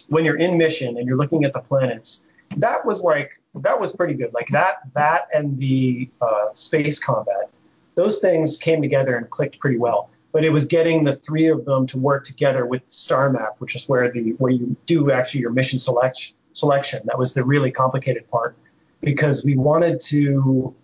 when 0.08 0.24
you're 0.24 0.36
in 0.36 0.58
mission 0.58 0.98
and 0.98 1.06
you're 1.06 1.16
looking 1.16 1.44
at 1.44 1.52
the 1.52 1.60
planets, 1.60 2.24
that 2.56 2.84
was 2.84 3.02
like 3.02 3.40
that 3.56 3.80
was 3.80 3.92
pretty 3.92 4.14
good. 4.14 4.32
Like 4.32 4.48
that 4.48 4.76
that 4.94 5.28
and 5.32 5.58
the 5.58 6.08
uh, 6.20 6.52
space 6.54 6.98
combat, 6.98 7.50
those 7.94 8.18
things 8.18 8.56
came 8.56 8.82
together 8.82 9.16
and 9.16 9.28
clicked 9.30 9.58
pretty 9.58 9.78
well. 9.78 10.10
But 10.32 10.44
it 10.44 10.50
was 10.50 10.64
getting 10.64 11.02
the 11.02 11.12
three 11.12 11.48
of 11.48 11.64
them 11.64 11.86
to 11.88 11.98
work 11.98 12.24
together 12.24 12.64
with 12.64 12.86
the 12.86 12.92
star 12.92 13.30
map, 13.30 13.56
which 13.58 13.74
is 13.74 13.88
where 13.88 14.10
the 14.10 14.30
where 14.38 14.52
you 14.52 14.76
do 14.86 15.10
actually 15.10 15.40
your 15.40 15.50
mission 15.50 15.78
selection 15.78 16.36
selection. 16.52 17.02
That 17.06 17.18
was 17.18 17.32
the 17.32 17.44
really 17.44 17.70
complicated 17.70 18.28
part 18.30 18.56
because 19.00 19.44
we 19.44 19.56
wanted 19.56 20.00
to 20.00 20.74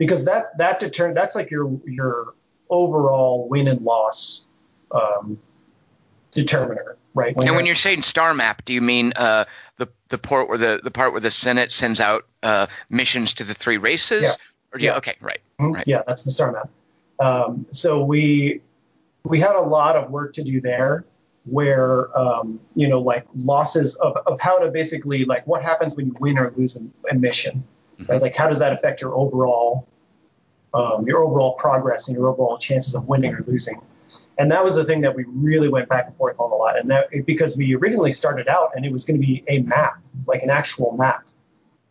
because 0.00 0.24
that 0.24 0.56
that 0.56 0.80
deter 0.80 1.12
that's 1.12 1.34
like 1.34 1.50
your 1.50 1.78
your 1.84 2.32
overall 2.70 3.46
win 3.48 3.68
and 3.68 3.82
loss 3.82 4.46
um, 4.90 5.38
determiner, 6.30 6.96
right? 7.12 7.36
When 7.36 7.46
and 7.46 7.54
when 7.54 7.66
you're 7.66 7.74
saying 7.74 8.00
star 8.02 8.32
map, 8.32 8.64
do 8.64 8.72
you 8.72 8.80
mean 8.80 9.12
uh, 9.14 9.44
the 9.76 9.88
the 10.08 10.16
part 10.16 10.48
where 10.48 10.56
the 10.56 10.80
the 10.82 10.90
part 10.90 11.12
where 11.12 11.20
the 11.20 11.30
Senate 11.30 11.70
sends 11.70 12.00
out 12.00 12.26
uh, 12.42 12.66
missions 12.88 13.34
to 13.34 13.44
the 13.44 13.52
three 13.52 13.76
races? 13.76 14.22
Yeah. 14.22 14.34
Or 14.72 14.78
do 14.78 14.84
you, 14.84 14.90
yeah. 14.90 14.96
Okay. 14.96 15.16
Right. 15.20 15.40
Mm-hmm. 15.60 15.72
right. 15.72 15.86
Yeah, 15.86 16.02
that's 16.06 16.22
the 16.22 16.30
star 16.30 16.50
map. 16.50 16.70
Um, 17.20 17.66
so 17.70 18.02
we 18.02 18.62
we 19.24 19.38
had 19.38 19.54
a 19.54 19.60
lot 19.60 19.96
of 19.96 20.10
work 20.10 20.32
to 20.32 20.42
do 20.42 20.62
there 20.62 21.04
where 21.44 22.16
um, 22.18 22.58
you 22.74 22.88
know 22.88 23.00
like 23.00 23.26
losses 23.36 23.96
of, 23.96 24.16
of 24.26 24.40
how 24.40 24.58
to 24.58 24.70
basically 24.70 25.26
like 25.26 25.46
what 25.46 25.62
happens 25.62 25.94
when 25.94 26.06
you 26.06 26.16
win 26.20 26.38
or 26.38 26.54
lose 26.56 26.76
a, 26.76 27.10
a 27.10 27.14
mission 27.14 27.62
mm-hmm. 27.98 28.10
right 28.10 28.22
like 28.22 28.36
how 28.36 28.46
does 28.46 28.58
that 28.58 28.72
affect 28.72 29.00
your 29.00 29.14
overall 29.14 29.86
um, 30.74 31.06
your 31.06 31.24
overall 31.24 31.54
progress 31.54 32.08
and 32.08 32.16
your 32.16 32.28
overall 32.28 32.58
chances 32.58 32.94
of 32.94 33.08
winning 33.08 33.34
or 33.34 33.44
losing. 33.46 33.80
And 34.38 34.50
that 34.50 34.64
was 34.64 34.74
the 34.74 34.84
thing 34.84 35.02
that 35.02 35.14
we 35.14 35.24
really 35.26 35.68
went 35.68 35.88
back 35.88 36.06
and 36.06 36.16
forth 36.16 36.40
on 36.40 36.50
a 36.50 36.54
lot. 36.54 36.78
And 36.78 36.90
that 36.90 37.08
because 37.26 37.56
we 37.56 37.74
originally 37.74 38.12
started 38.12 38.48
out 38.48 38.70
and 38.74 38.86
it 38.86 38.92
was 38.92 39.04
going 39.04 39.20
to 39.20 39.26
be 39.26 39.44
a 39.48 39.60
map, 39.60 40.00
like 40.26 40.42
an 40.42 40.50
actual 40.50 40.96
map, 40.96 41.24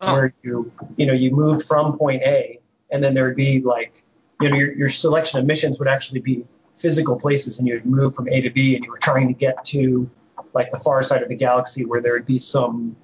oh. 0.02 0.14
where 0.14 0.34
you 0.42 0.72
you 0.98 1.06
know 1.06 1.14
you 1.14 1.32
move 1.32 1.64
from 1.66 1.98
point 1.98 2.24
A, 2.24 2.60
and 2.90 3.04
then 3.04 3.14
there 3.14 3.26
would 3.26 3.36
be 3.36 3.62
like 3.62 4.04
you 4.42 4.50
know 4.50 4.56
your, 4.56 4.74
your 4.74 4.90
selection 4.90 5.40
of 5.40 5.46
missions 5.46 5.78
would 5.78 5.88
actually 5.88 6.22
be 6.22 6.44
physical 6.76 7.20
places, 7.20 7.60
and 7.60 7.68
you'd 7.68 7.86
move 7.86 8.16
from 8.16 8.28
A 8.30 8.42
to 8.42 8.50
B, 8.50 8.76
and 8.76 8.84
you 8.84 8.90
were 8.90 8.98
trying 8.98 9.28
to 9.28 9.34
get 9.34 9.64
to 9.66 10.10
like 10.54 10.72
the 10.72 10.80
far 10.80 11.04
side 11.04 11.22
of 11.22 11.30
the 11.30 11.36
galaxy 11.36 11.86
where 11.86 12.02
there 12.02 12.14
would 12.14 12.26
be 12.26 12.40
some 12.40 12.96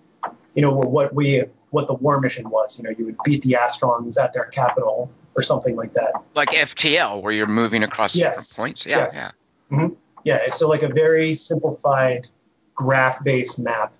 you 0.55 0.61
know 0.61 0.71
what 0.71 1.13
we 1.13 1.43
what 1.69 1.86
the 1.86 1.93
war 1.93 2.19
mission 2.19 2.49
was. 2.49 2.80
You 2.80 2.86
know, 2.86 2.95
you 2.97 3.05
would 3.05 3.17
beat 3.23 3.43
the 3.43 3.53
Astrons 3.53 4.17
at 4.17 4.34
their 4.34 4.45
capital 4.45 5.11
or 5.36 5.41
something 5.41 5.75
like 5.75 5.93
that. 5.93 6.13
Like 6.33 6.49
FTL, 6.49 7.21
where 7.21 7.31
you're 7.31 7.47
moving 7.47 7.83
across 7.83 8.15
yes. 8.15 8.47
different 8.47 8.57
points. 8.57 8.86
Yeah, 8.86 8.97
yes. 8.97 9.13
yeah. 9.15 9.31
Mm-hmm. 9.71 9.93
Yeah, 10.23 10.49
so 10.49 10.67
like 10.67 10.81
a 10.81 10.88
very 10.88 11.36
simplified 11.36 12.27
graph-based 12.73 13.59
map, 13.59 13.93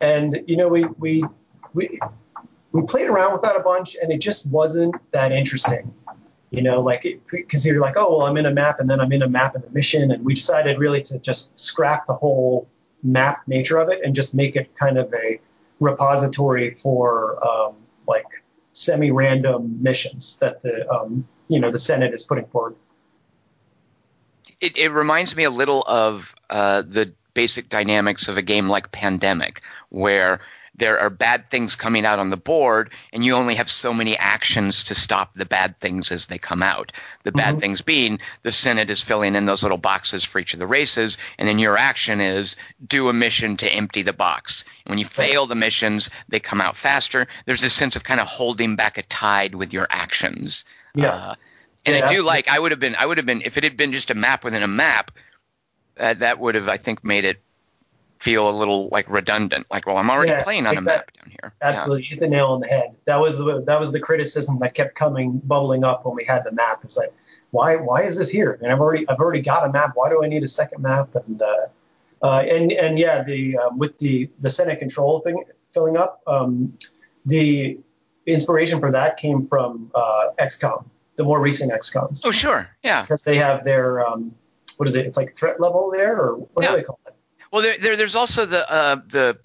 and 0.00 0.42
you 0.46 0.56
know 0.56 0.68
we 0.68 0.84
we 0.98 1.24
we 1.74 1.98
we 2.70 2.82
played 2.82 3.08
around 3.08 3.32
with 3.32 3.42
that 3.42 3.56
a 3.56 3.60
bunch, 3.60 3.96
and 4.00 4.12
it 4.12 4.18
just 4.18 4.48
wasn't 4.50 4.94
that 5.10 5.32
interesting. 5.32 5.92
You 6.50 6.62
know, 6.62 6.80
like 6.80 7.20
because 7.30 7.66
you're 7.66 7.80
like, 7.80 7.94
oh 7.96 8.16
well, 8.16 8.26
I'm 8.26 8.36
in 8.36 8.46
a 8.46 8.52
map, 8.52 8.78
and 8.78 8.88
then 8.88 9.00
I'm 9.00 9.10
in 9.10 9.22
a 9.22 9.28
map 9.28 9.56
in 9.56 9.62
the 9.62 9.70
mission, 9.70 10.12
and 10.12 10.24
we 10.24 10.34
decided 10.34 10.78
really 10.78 11.02
to 11.02 11.18
just 11.18 11.58
scrap 11.58 12.06
the 12.06 12.14
whole 12.14 12.68
map 13.02 13.42
nature 13.48 13.78
of 13.78 13.88
it 13.88 14.00
and 14.04 14.14
just 14.14 14.34
make 14.34 14.54
it 14.54 14.72
kind 14.76 14.98
of 14.98 15.12
a 15.12 15.40
repository 15.80 16.74
for 16.74 17.44
um, 17.44 17.74
semi-random 18.72 19.82
missions 19.82 20.36
that 20.40 20.62
the 20.62 20.88
um, 20.90 21.26
you 21.48 21.60
know 21.60 21.70
the 21.70 21.78
Senate 21.78 22.14
is 22.14 22.22
putting 22.22 22.46
forward. 22.46 22.74
It, 24.60 24.76
it 24.76 24.88
reminds 24.90 25.34
me 25.34 25.44
a 25.44 25.50
little 25.50 25.82
of 25.82 26.34
uh, 26.50 26.82
the 26.82 27.12
basic 27.34 27.68
dynamics 27.68 28.28
of 28.28 28.36
a 28.36 28.42
game 28.42 28.68
like 28.68 28.92
Pandemic, 28.92 29.62
where 29.88 30.40
there 30.74 30.98
are 30.98 31.10
bad 31.10 31.50
things 31.50 31.76
coming 31.76 32.06
out 32.06 32.18
on 32.18 32.30
the 32.30 32.36
board, 32.36 32.90
and 33.12 33.24
you 33.24 33.34
only 33.34 33.56
have 33.56 33.70
so 33.70 33.92
many 33.92 34.16
actions 34.16 34.84
to 34.84 34.94
stop 34.94 35.34
the 35.34 35.44
bad 35.44 35.78
things 35.80 36.10
as 36.10 36.26
they 36.26 36.38
come 36.38 36.62
out. 36.62 36.92
The 37.24 37.32
bad 37.32 37.56
Mhm. 37.56 37.60
things 37.60 37.80
being 37.82 38.20
the 38.42 38.52
Senate 38.52 38.88
is 38.88 39.02
filling 39.02 39.34
in 39.34 39.44
those 39.44 39.62
little 39.62 39.78
boxes 39.78 40.24
for 40.24 40.38
each 40.38 40.54
of 40.54 40.58
the 40.58 40.66
races, 40.66 41.18
and 41.38 41.46
then 41.46 41.58
your 41.58 41.76
action 41.76 42.20
is 42.20 42.56
do 42.86 43.08
a 43.08 43.12
mission 43.12 43.56
to 43.58 43.70
empty 43.70 44.02
the 44.02 44.14
box. 44.14 44.64
When 44.86 44.98
you 44.98 45.04
fail 45.04 45.46
the 45.46 45.54
missions, 45.54 46.08
they 46.28 46.40
come 46.40 46.60
out 46.60 46.76
faster. 46.76 47.28
There's 47.44 47.60
this 47.60 47.74
sense 47.74 47.94
of 47.94 48.04
kind 48.04 48.20
of 48.20 48.26
holding 48.26 48.74
back 48.74 48.96
a 48.96 49.02
tide 49.02 49.54
with 49.54 49.74
your 49.74 49.86
actions. 49.90 50.64
Yeah. 50.94 51.10
Uh, 51.10 51.34
and 51.84 51.96
Yeah, 51.96 52.06
I 52.06 52.14
do 52.14 52.22
like. 52.22 52.48
I 52.48 52.58
would 52.58 52.70
have 52.70 52.80
been. 52.80 52.96
I 52.96 53.04
would 53.04 53.18
have 53.18 53.26
been 53.26 53.42
if 53.42 53.58
it 53.58 53.64
had 53.64 53.76
been 53.76 53.92
just 53.92 54.10
a 54.10 54.14
map 54.14 54.42
within 54.42 54.62
a 54.62 54.68
map. 54.68 55.10
Uh, 56.00 56.14
that 56.14 56.38
would 56.38 56.54
have, 56.54 56.68
I 56.68 56.78
think, 56.78 57.04
made 57.04 57.26
it 57.26 57.42
feel 58.22 58.48
a 58.48 58.54
little 58.56 58.88
like 58.92 59.08
redundant. 59.10 59.66
Like, 59.70 59.86
well, 59.86 59.96
I'm 59.96 60.08
already 60.08 60.30
Yeah, 60.30 60.44
playing 60.44 60.66
on 60.66 60.76
a 60.76 60.80
map 60.80 61.10
down 61.12 61.28
here. 61.28 61.52
Yeah. 61.60 61.68
Absolutely, 61.68 62.02
you 62.04 62.08
hit 62.10 62.20
the 62.20 62.28
nail 62.28 62.48
on 62.48 62.60
the 62.60 62.68
head. 62.68 62.94
That 63.06 63.20
was 63.20 63.36
the 63.38 63.62
that 63.66 63.80
was 63.80 63.90
the 63.90 63.98
criticism 64.00 64.58
that 64.60 64.74
kept 64.74 64.94
coming 64.94 65.40
bubbling 65.44 65.82
up 65.84 66.04
when 66.06 66.14
we 66.14 66.24
had 66.24 66.44
the 66.44 66.52
map. 66.52 66.80
It's 66.84 66.96
like, 66.96 67.12
why 67.50 67.74
why 67.76 68.02
is 68.02 68.16
this 68.16 68.28
here? 68.28 68.58
And 68.62 68.70
I've 68.72 68.80
already 68.80 69.08
I've 69.08 69.18
already 69.18 69.40
got 69.42 69.68
a 69.68 69.72
map. 69.72 69.92
Why 69.94 70.08
do 70.08 70.22
I 70.22 70.28
need 70.28 70.44
a 70.44 70.48
second 70.48 70.82
map? 70.82 71.14
And 71.16 71.42
uh, 71.42 71.66
uh, 72.22 72.44
and 72.48 72.70
and 72.72 72.98
yeah, 72.98 73.24
the 73.24 73.58
um, 73.58 73.76
with 73.78 73.98
the 73.98 74.30
the 74.40 74.50
Senate 74.50 74.78
control 74.78 75.20
thing 75.20 75.42
filling 75.72 75.96
up, 75.96 76.20
um, 76.28 76.72
the 77.26 77.78
inspiration 78.26 78.78
for 78.78 78.92
that 78.92 79.16
came 79.16 79.48
from 79.48 79.90
uh, 79.96 80.28
XCOM, 80.38 80.84
the 81.16 81.24
more 81.24 81.40
recent 81.40 81.72
XCOMs, 81.72 82.22
Oh, 82.24 82.30
sure. 82.30 82.68
Yeah. 82.84 83.02
because 83.02 83.22
they 83.24 83.36
have 83.36 83.64
their 83.64 84.06
um, 84.06 84.32
what 84.76 84.88
is 84.88 84.94
it? 84.94 85.06
It's 85.06 85.16
like 85.16 85.34
threat 85.34 85.60
level 85.60 85.90
there, 85.90 86.16
or 86.20 86.34
what 86.54 86.62
Yeah. 86.62 86.70
do 86.70 86.76
they 86.76 86.82
call 86.84 87.00
it? 87.01 87.01
Well, 87.52 87.62
there, 87.62 87.76
there 87.78 87.96
there's 87.96 88.14
also 88.14 88.46
the 88.46 88.68
uh, 88.70 88.96
the 89.08 89.38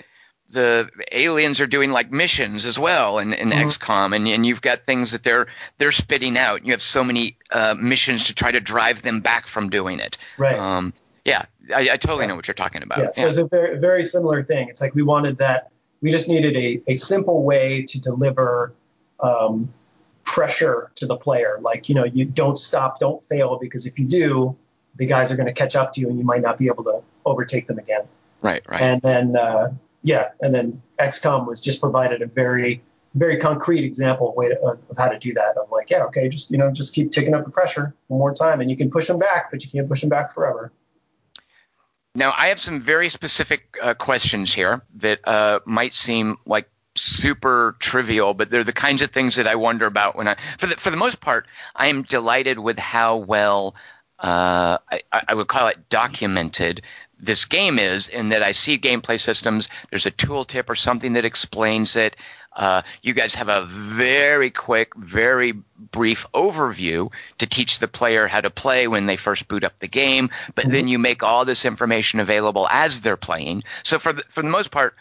the 0.50 0.90
aliens 1.12 1.60
are 1.60 1.68
doing 1.68 1.92
like 1.92 2.10
missions 2.10 2.66
as 2.66 2.80
well 2.80 3.20
in, 3.20 3.34
in 3.34 3.50
Mhm. 3.50 3.66
XCOM, 3.66 4.16
and, 4.16 4.26
and 4.30 4.46
you've 4.46 4.62
got 4.62 4.86
things 4.86 5.12
that 5.12 5.24
they're 5.24 5.48
they're 5.78 5.92
spitting 5.92 6.38
out. 6.38 6.66
You 6.66 6.72
have 6.72 6.82
so 6.82 7.04
many 7.04 7.38
uh, 7.52 7.76
missions 7.78 8.24
to 8.26 8.34
try 8.34 8.52
to 8.52 8.62
drive 8.62 9.02
them 9.02 9.20
back 9.20 9.46
from 9.46 9.70
doing 9.70 10.00
it. 10.00 10.18
Right. 10.38 10.58
Um, 10.58 10.94
yeah, 11.26 11.46
I, 11.76 11.82
I 11.82 11.98
totally 11.98 12.24
Yeah. 12.24 12.28
know 12.28 12.36
what 12.38 12.48
you're 12.48 12.56
talking 12.56 12.82
about. 12.82 13.00
Yeah, 13.00 13.12
so 13.12 13.28
it's 13.28 13.38
a 13.38 13.46
very, 13.46 13.78
very 13.78 14.04
similar 14.04 14.42
thing. 14.42 14.70
It's 14.70 14.80
like 14.80 14.96
we 14.96 15.04
wanted 15.04 15.38
that, 15.40 15.70
we 16.02 16.10
just 16.12 16.30
needed 16.30 16.56
a, 16.56 16.82
a 16.88 16.96
simple 16.96 17.44
way 17.44 17.82
to 17.84 18.00
deliver 18.00 18.72
um, 19.20 19.74
pressure 20.24 20.92
to 20.96 21.06
the 21.06 21.18
player. 21.18 21.58
Like, 21.60 21.90
you 21.90 21.96
know, 21.96 22.06
you 22.06 22.24
don't 22.24 22.58
stop, 22.58 23.00
don't 23.00 23.22
fail, 23.22 23.58
because 23.60 23.86
if 23.86 24.00
you 24.00 24.06
do, 24.06 24.56
the 24.96 25.06
guys 25.06 25.30
are 25.30 25.36
going 25.36 25.48
to 25.48 25.54
catch 25.54 25.76
up 25.76 25.92
to 25.94 26.00
you 26.02 26.08
and 26.10 26.18
you 26.18 26.24
might 26.24 26.42
not 26.42 26.58
be 26.58 26.68
able 26.68 26.86
to 26.86 27.02
overtake 27.28 27.68
them 27.68 27.80
again. 27.80 28.02
right, 28.42 28.64
right. 28.68 28.82
And 28.82 29.02
then, 29.02 29.36
uh, 29.36 29.74
yeah, 30.04 30.30
and 30.42 30.54
then 30.54 30.82
XCOM 31.00 31.48
was 31.48 31.60
just 31.62 31.82
provided 31.82 32.22
a 32.22 32.28
very, 32.28 32.82
very 33.16 33.38
concrete 33.38 33.84
example 33.84 34.30
of, 34.30 34.36
way 34.36 34.48
to, 34.48 34.60
of 34.62 34.98
how 34.98 35.10
to 35.10 35.20
do 35.20 35.34
that. 35.34 35.58
Of 35.58 35.72
like, 35.72 35.90
yeah, 35.90 36.04
okay, 36.06 36.30
just, 36.30 36.52
you 36.52 36.58
know, 36.58 36.72
just 36.72 36.94
keep 36.94 37.12
ticking 37.12 37.34
up 37.34 37.46
the 37.46 37.52
pressure 37.52 37.94
one 38.08 38.20
more 38.20 38.34
time 38.34 38.62
and 38.62 38.70
you 38.70 38.78
can 38.78 38.90
push 38.90 39.08
them 39.08 39.20
back, 39.20 39.52
but 39.52 39.64
you 39.64 39.70
can't 39.70 39.88
push 39.90 40.02
them 40.02 40.10
back 40.10 40.34
forever. 40.34 40.72
Now, 42.16 42.34
I 42.36 42.48
have 42.48 42.60
some 42.60 42.80
very 42.80 43.10
specific 43.10 43.78
uh, 43.82 43.94
questions 43.94 44.52
here 44.52 44.82
that 44.96 45.28
uh, 45.28 45.60
might 45.66 45.94
seem 45.94 46.38
like 46.48 46.68
super 46.96 47.76
trivial, 47.80 48.34
but 48.34 48.50
they're 48.50 48.64
the 48.64 48.74
kinds 48.74 49.04
of 49.04 49.12
things 49.12 49.36
that 49.36 49.46
I 49.46 49.56
wonder 49.56 49.86
about 49.86 50.16
when 50.16 50.28
I, 50.28 50.36
for 50.58 50.66
the, 50.66 50.78
for 50.78 50.90
the 50.90 50.98
most 50.98 51.22
part, 51.22 51.46
I 51.76 51.88
am 51.88 52.02
delighted 52.02 52.58
with 52.58 52.80
how 52.80 53.18
well, 53.18 53.76
uh, 54.20 54.80
I, 54.90 55.02
I 55.12 55.34
would 55.36 55.48
call 55.48 55.68
it 55.68 55.90
documented 55.90 56.82
this 57.20 57.46
game 57.46 57.80
is 57.80 58.10
in 58.10 58.30
that 58.30 58.44
I 58.44 58.52
see 58.52 58.78
gameplay 58.78 59.20
systems, 59.20 59.70
there's 59.90 60.06
a 60.06 60.12
tooltip 60.12 60.70
or 60.70 60.76
something 60.76 61.14
that 61.14 61.26
explains 61.26 61.96
it. 61.96 62.16
Uh, 62.56 62.82
you 63.04 63.14
guys 63.14 63.36
have 63.36 63.50
a 63.50 63.66
very 63.68 64.50
quick, 64.50 64.96
very 64.96 65.52
brief 65.92 66.26
overview 66.34 67.12
to 67.38 67.46
teach 67.46 67.78
the 67.78 67.88
player 67.88 68.28
how 68.28 68.42
to 68.42 68.50
play 68.50 68.88
when 68.88 69.06
they 69.06 69.16
first 69.16 69.48
boot 69.48 69.64
up 69.64 69.78
the 69.80 69.88
game, 69.88 70.32
but 70.56 70.70
then 70.70 70.88
you 70.88 70.98
make 70.98 71.22
all 71.22 71.46
this 71.46 71.66
information 71.66 72.20
available 72.20 72.68
as 72.72 73.02
they're 73.02 73.16
playing. 73.16 73.64
So 73.84 74.00
for 74.00 74.14
the, 74.14 74.24
for 74.30 74.42
the 74.42 74.50
most 74.50 74.72
part, 74.72 74.96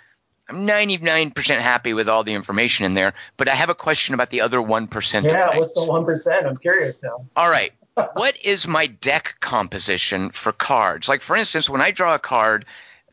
I'm 0.48 0.66
99% 0.66 1.58
happy 1.58 1.94
with 1.94 2.08
all 2.08 2.24
the 2.24 2.34
information 2.34 2.84
in 2.84 2.94
there, 2.94 3.14
but 3.36 3.48
I 3.48 3.54
have 3.54 3.70
a 3.70 3.74
question 3.74 4.14
about 4.14 4.30
the 4.30 4.42
other 4.42 4.58
1% 4.58 5.24
Yeah, 5.24 5.56
what's 5.56 5.72
the 5.72 5.80
1%? 5.80 6.46
I'm 6.46 6.56
curious 6.58 7.02
now. 7.02 7.26
All 7.34 7.48
right. 7.48 7.72
What 8.14 8.36
is 8.44 8.66
my 8.66 8.86
deck 8.86 9.36
composition 9.40 10.30
for 10.30 10.52
cards? 10.52 11.08
Like, 11.08 11.22
for 11.22 11.36
instance, 11.36 11.68
when 11.68 11.80
I 11.80 11.90
draw 11.90 12.14
a 12.14 12.18
card 12.18 12.66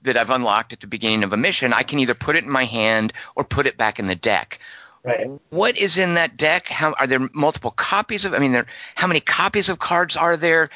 that 0.04 0.18
I've 0.18 0.30
unlocked 0.30 0.74
at 0.74 0.82
the 0.82 0.88
beginning 0.88 1.24
of 1.24 1.32
a 1.32 1.38
mission, 1.38 1.74
I 1.74 1.84
can 1.84 2.00
either 2.00 2.14
put 2.14 2.36
it 2.36 2.44
in 2.44 2.50
my 2.50 2.66
hand 2.66 3.14
or 3.36 3.44
put 3.44 3.68
it 3.68 3.78
back 3.78 4.00
in 4.00 4.08
the 4.08 4.16
deck. 4.16 4.60
Right. 5.04 5.30
What 5.50 5.78
is 5.78 5.98
in 5.98 6.14
that 6.16 6.38
deck? 6.38 6.68
How 6.68 6.94
are 6.94 7.08
there 7.08 7.20
multiple 7.34 7.72
copies 7.72 8.26
of? 8.26 8.34
I 8.34 8.40
mean, 8.40 8.54
there. 8.54 8.66
How 8.96 9.08
many 9.08 9.20
copies 9.20 9.70
of 9.70 9.80
cards 9.80 10.16
are 10.16 10.38
there? 10.38 10.70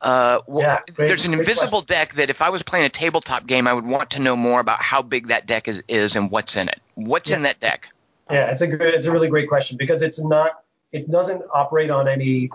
Uh, 0.00 0.40
Yeah, 0.52 0.80
great- 0.94 1.08
there's 1.08 1.24
an 1.24 1.32
invisible 1.32 1.82
deck 1.82 2.14
that 2.14 2.30
if 2.30 2.42
I 2.42 2.48
was 2.50 2.62
playing 2.62 2.86
a 2.86 2.88
tabletop 2.88 3.46
game, 3.46 3.68
I 3.68 3.72
would 3.72 3.86
want 3.86 4.10
to 4.10 4.20
know 4.20 4.34
more 4.36 4.60
about 4.60 4.82
how 4.82 5.02
big 5.02 5.28
that 5.28 5.46
deck 5.46 5.68
is, 5.68 5.82
is 5.88 6.16
and 6.16 6.30
what's 6.30 6.56
in 6.56 6.68
it. 6.68 6.80
What's 6.94 7.30
in 7.30 7.42
that 7.42 7.60
deck? 7.60 7.88
Yeah, 8.30 8.50
it's 8.50 8.60
a 8.60 8.66
good, 8.66 8.94
it's 8.94 9.06
a 9.06 9.12
really 9.12 9.28
great 9.28 9.48
question 9.48 9.76
because 9.76 10.02
it's 10.02 10.18
not, 10.20 10.64
it 10.90 11.10
doesn't 11.10 11.42
operate 11.52 11.90
on 11.90 12.08
any 12.08 12.50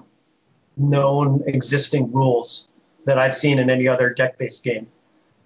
known 0.78 1.44
existing 1.48 2.12
rules 2.12 2.70
that 3.06 3.18
I've 3.18 3.36
seen 3.36 3.60
in 3.60 3.70
any 3.70 3.88
other 3.88 4.14
deck-based 4.14 4.64
game. 4.64 4.88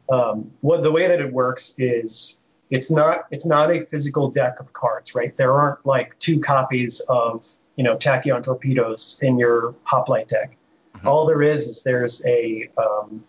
Um, 0.10 0.52
what 0.62 0.84
the 0.84 0.92
way 0.92 1.08
that 1.08 1.22
it 1.22 1.32
works 1.32 1.74
is 1.78 2.42
it's 2.70 2.90
not 2.90 3.26
it's 3.32 3.46
not 3.46 3.72
a 3.72 3.82
physical 3.82 4.30
deck 4.32 4.60
of 4.60 4.74
cards, 4.74 5.14
right? 5.14 5.36
There 5.38 5.54
aren't 5.54 5.86
like 5.86 6.18
two 6.20 6.40
copies 6.40 7.02
of 7.02 7.48
you 7.76 7.84
know 7.84 7.96
tachyon 7.98 8.44
torpedoes 8.44 9.20
in 9.22 9.38
your 9.38 9.76
hoplite 9.84 10.28
deck. 10.30 10.58
Mhm. 10.96 11.06
All 11.06 11.26
there 11.26 11.42
is 11.42 11.68
is 11.68 11.84
there's 11.84 12.26
a 12.26 12.70
um, 12.78 13.24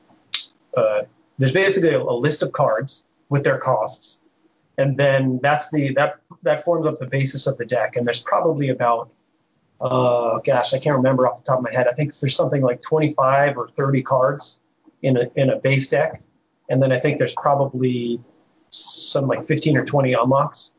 uh, 0.76 1.02
there's 1.38 1.52
basically 1.52 1.90
a, 1.90 2.00
a 2.00 2.16
list 2.26 2.42
of 2.42 2.52
cards 2.52 3.04
with 3.28 3.44
their 3.44 3.58
costs, 3.58 4.20
and 4.78 4.96
then 4.96 5.38
that's 5.42 5.70
the 5.70 5.92
that 5.94 6.16
that 6.42 6.64
forms 6.64 6.86
up 6.86 6.98
the 6.98 7.06
basis 7.06 7.46
of 7.46 7.58
the 7.58 7.66
deck. 7.66 7.96
And 7.96 8.06
there's 8.06 8.20
probably 8.20 8.70
about 8.70 9.10
uh, 9.82 10.38
gosh, 10.38 10.72
I 10.72 10.78
can't 10.78 10.96
remember 10.96 11.26
off 11.26 11.36
the 11.36 11.42
top 11.42 11.58
of 11.58 11.64
my 11.64 11.72
head. 11.72 11.88
I 11.88 11.92
think 11.92 12.16
there's 12.16 12.36
something 12.36 12.62
like 12.62 12.80
25 12.82 13.58
or 13.58 13.68
30 13.68 14.02
cards 14.02 14.60
in 15.02 15.16
a 15.16 15.28
in 15.34 15.50
a 15.50 15.56
base 15.56 15.88
deck, 15.88 16.22
and 16.70 16.80
then 16.80 16.92
I 16.92 17.00
think 17.00 17.18
there's 17.18 17.34
probably 17.34 18.20
some 18.70 19.26
like 19.26 19.44
15 19.44 19.76
or 19.76 19.84
20 19.84 20.14
unlocks. 20.14 20.72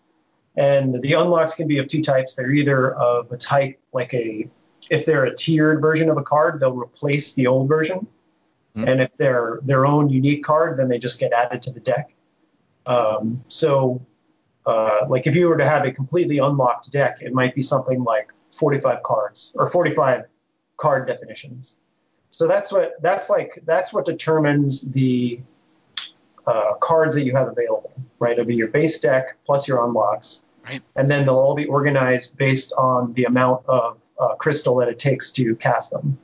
And 0.56 1.02
the 1.02 1.14
unlocks 1.14 1.56
can 1.56 1.68
be 1.68 1.80
of 1.80 1.88
two 1.88 2.02
types. 2.02 2.34
They're 2.34 2.52
either 2.52 2.94
of 2.94 3.32
a 3.32 3.38
type 3.38 3.80
like 3.92 4.14
a 4.14 4.50
if 4.90 5.06
they're 5.06 5.26
a 5.26 5.36
tiered 5.36 5.82
version 5.82 6.10
of 6.10 6.18
a 6.18 6.24
card, 6.24 6.60
they'll 6.60 6.76
replace 6.76 7.34
the 7.34 7.48
old 7.48 7.68
version. 7.68 8.08
Hmm. 8.76 8.88
And 8.88 9.02
if 9.02 9.12
they're 9.18 9.60
their 9.64 9.86
own 9.86 10.10
unique 10.10 10.44
card, 10.44 10.80
then 10.80 10.88
they 10.88 10.98
just 10.98 11.20
get 11.20 11.34
added 11.34 11.62
to 11.64 11.72
the 11.72 11.80
deck. 11.82 12.14
Um, 12.86 13.44
so, 13.48 14.06
uh, 14.66 15.06
like 15.10 15.28
if 15.28 15.36
you 15.36 15.50
were 15.50 15.58
to 15.58 15.66
have 15.66 15.86
a 15.86 15.92
completely 15.92 16.38
unlocked 16.38 16.92
deck, 16.92 17.18
it 17.22 17.34
might 17.34 17.54
be 17.54 17.62
something 17.62 18.04
like 18.04 18.30
45 18.58 19.04
cards 19.04 19.54
or 19.58 19.70
45 19.70 20.24
card 20.78 21.08
definitions. 21.08 21.78
So 22.30 22.48
that's 22.48 22.72
what 22.72 22.94
that's 23.02 23.30
like. 23.30 23.62
That's 23.66 23.94
what 23.94 24.06
determines 24.06 24.82
the 24.92 25.40
uh, 26.48 26.74
cards 26.76 27.16
that 27.16 27.24
you 27.24 27.36
have 27.36 27.48
available, 27.48 27.94
right? 28.20 28.34
It'll 28.34 28.46
be 28.46 28.56
your 28.56 28.68
base 28.70 29.00
deck 29.00 29.38
plus 29.46 29.68
your 29.68 29.84
unlocks, 29.86 30.46
Right. 30.66 30.82
and 30.96 31.10
then 31.12 31.26
they'll 31.26 31.38
all 31.38 31.56
be 31.56 31.66
organized 31.66 32.38
based 32.38 32.74
on 32.74 33.14
the 33.14 33.26
amount 33.26 33.66
of 33.68 33.98
uh, 34.20 34.36
crystal 34.36 34.76
that 34.78 34.88
it 34.90 34.98
takes 34.98 35.32
to 35.34 35.56
cast 35.58 35.92
them. 35.92 36.18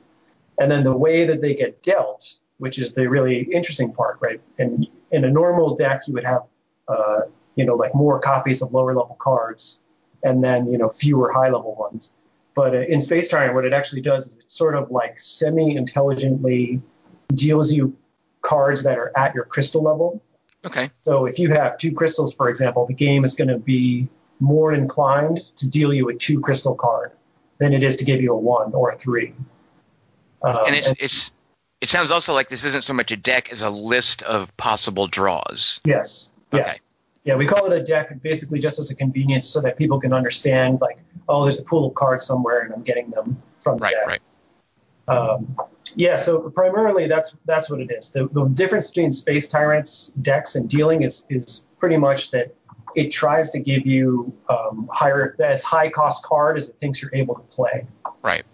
And 0.58 0.70
then 0.70 0.82
the 0.84 0.96
way 0.96 1.24
that 1.24 1.40
they 1.40 1.54
get 1.54 1.82
dealt, 1.82 2.34
which 2.58 2.78
is 2.78 2.92
the 2.92 3.08
really 3.08 3.42
interesting 3.52 3.92
part, 3.92 4.18
right? 4.20 4.40
And 4.58 4.86
in 5.12 5.24
a 5.24 5.30
normal 5.30 5.74
deck, 5.76 6.02
you 6.06 6.14
would 6.14 6.26
have, 6.26 6.42
uh, 6.88 7.20
you 7.54 7.64
know, 7.64 7.74
like 7.76 7.94
more 7.94 8.18
copies 8.18 8.62
of 8.62 8.72
lower 8.74 8.94
level 8.94 9.16
cards, 9.20 9.82
and 10.24 10.42
then 10.44 10.70
you 10.70 10.76
know 10.76 10.88
fewer 10.88 11.32
high 11.32 11.48
level 11.48 11.74
ones. 11.76 12.12
But 12.60 12.74
uh, 12.74 12.80
in 12.80 13.00
Space 13.00 13.30
Tyrant, 13.30 13.54
what 13.54 13.64
it 13.64 13.72
actually 13.72 14.02
does 14.02 14.26
is 14.26 14.36
it 14.36 14.50
sort 14.50 14.74
of 14.74 14.90
like 14.90 15.18
semi 15.18 15.78
intelligently 15.78 16.82
deals 17.32 17.72
you 17.72 17.96
cards 18.42 18.82
that 18.82 18.98
are 18.98 19.10
at 19.16 19.34
your 19.34 19.46
crystal 19.46 19.82
level. 19.82 20.22
Okay. 20.66 20.90
So 21.00 21.24
if 21.24 21.38
you 21.38 21.48
have 21.54 21.78
two 21.78 21.90
crystals, 21.94 22.34
for 22.34 22.50
example, 22.50 22.84
the 22.84 22.92
game 22.92 23.24
is 23.24 23.34
going 23.34 23.48
to 23.48 23.56
be 23.56 24.08
more 24.40 24.74
inclined 24.74 25.40
to 25.56 25.70
deal 25.70 25.90
you 25.94 26.10
a 26.10 26.14
two 26.14 26.38
crystal 26.42 26.74
card 26.74 27.12
than 27.56 27.72
it 27.72 27.82
is 27.82 27.96
to 27.96 28.04
give 28.04 28.20
you 28.20 28.34
a 28.34 28.38
one 28.38 28.74
or 28.74 28.90
a 28.90 28.94
three. 28.94 29.32
Um, 30.42 30.58
and 30.66 30.76
it's 30.76 30.92
it's 30.98 31.30
it 31.80 31.88
sounds 31.88 32.10
also 32.10 32.34
like 32.34 32.50
this 32.50 32.64
isn't 32.64 32.84
so 32.84 32.92
much 32.92 33.10
a 33.10 33.16
deck 33.16 33.50
as 33.50 33.62
a 33.62 33.70
list 33.70 34.22
of 34.24 34.54
possible 34.58 35.06
draws. 35.06 35.80
yes, 35.86 36.28
Okay. 36.52 36.62
yeah. 36.62 36.74
Yeah, 37.24 37.34
we 37.34 37.46
call 37.46 37.66
it 37.66 37.72
a 37.72 37.82
deck 37.82 38.20
basically 38.22 38.60
just 38.60 38.78
as 38.78 38.90
a 38.90 38.94
convenience, 38.94 39.46
so 39.46 39.60
that 39.60 39.76
people 39.76 40.00
can 40.00 40.12
understand, 40.12 40.80
like, 40.80 40.98
oh, 41.28 41.44
there's 41.44 41.60
a 41.60 41.64
pool 41.64 41.88
of 41.88 41.94
cards 41.94 42.24
somewhere, 42.24 42.60
and 42.60 42.72
I'm 42.72 42.82
getting 42.82 43.10
them 43.10 43.40
from 43.60 43.78
the 43.78 43.82
Right. 43.82 43.94
deck. 43.94 44.06
Right. 44.06 44.20
Um, 45.08 45.56
yeah, 45.96 46.16
so 46.16 46.50
primarily 46.50 47.08
that's 47.08 47.34
that's 47.44 47.68
what 47.68 47.80
it 47.80 47.90
is. 47.90 48.10
The, 48.10 48.28
the 48.32 48.44
difference 48.46 48.90
between 48.90 49.12
Space 49.12 49.48
Tyrants 49.48 50.12
decks 50.22 50.54
and 50.54 50.68
dealing 50.68 51.02
is 51.02 51.26
is 51.28 51.64
pretty 51.78 51.96
much 51.96 52.30
that 52.30 52.54
it 52.94 53.10
tries 53.10 53.50
to 53.50 53.58
give 53.58 53.86
you 53.86 54.32
um, 54.48 54.88
higher 54.92 55.36
as 55.40 55.62
high 55.62 55.90
cost 55.90 56.22
card 56.22 56.56
as 56.56 56.68
it 56.68 56.76
thinks 56.80 57.02
you're 57.02 57.14
able 57.14 57.34
to 57.34 57.42
play. 57.42 57.86
Right. 58.22 58.44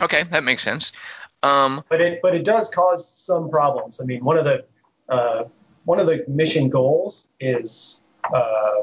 Okay, 0.00 0.24
that 0.24 0.44
makes 0.44 0.62
sense. 0.62 0.92
Um, 1.42 1.84
but 1.88 2.00
it 2.00 2.20
but 2.20 2.34
it 2.34 2.44
does 2.44 2.68
cause 2.68 3.08
some 3.08 3.48
problems. 3.48 4.00
I 4.00 4.04
mean, 4.04 4.24
one 4.24 4.36
of 4.36 4.44
the 4.44 4.64
uh, 5.08 5.44
one 5.90 5.98
of 5.98 6.06
the 6.06 6.24
mission 6.28 6.68
goals 6.68 7.26
is 7.40 8.02
uh, 8.32 8.82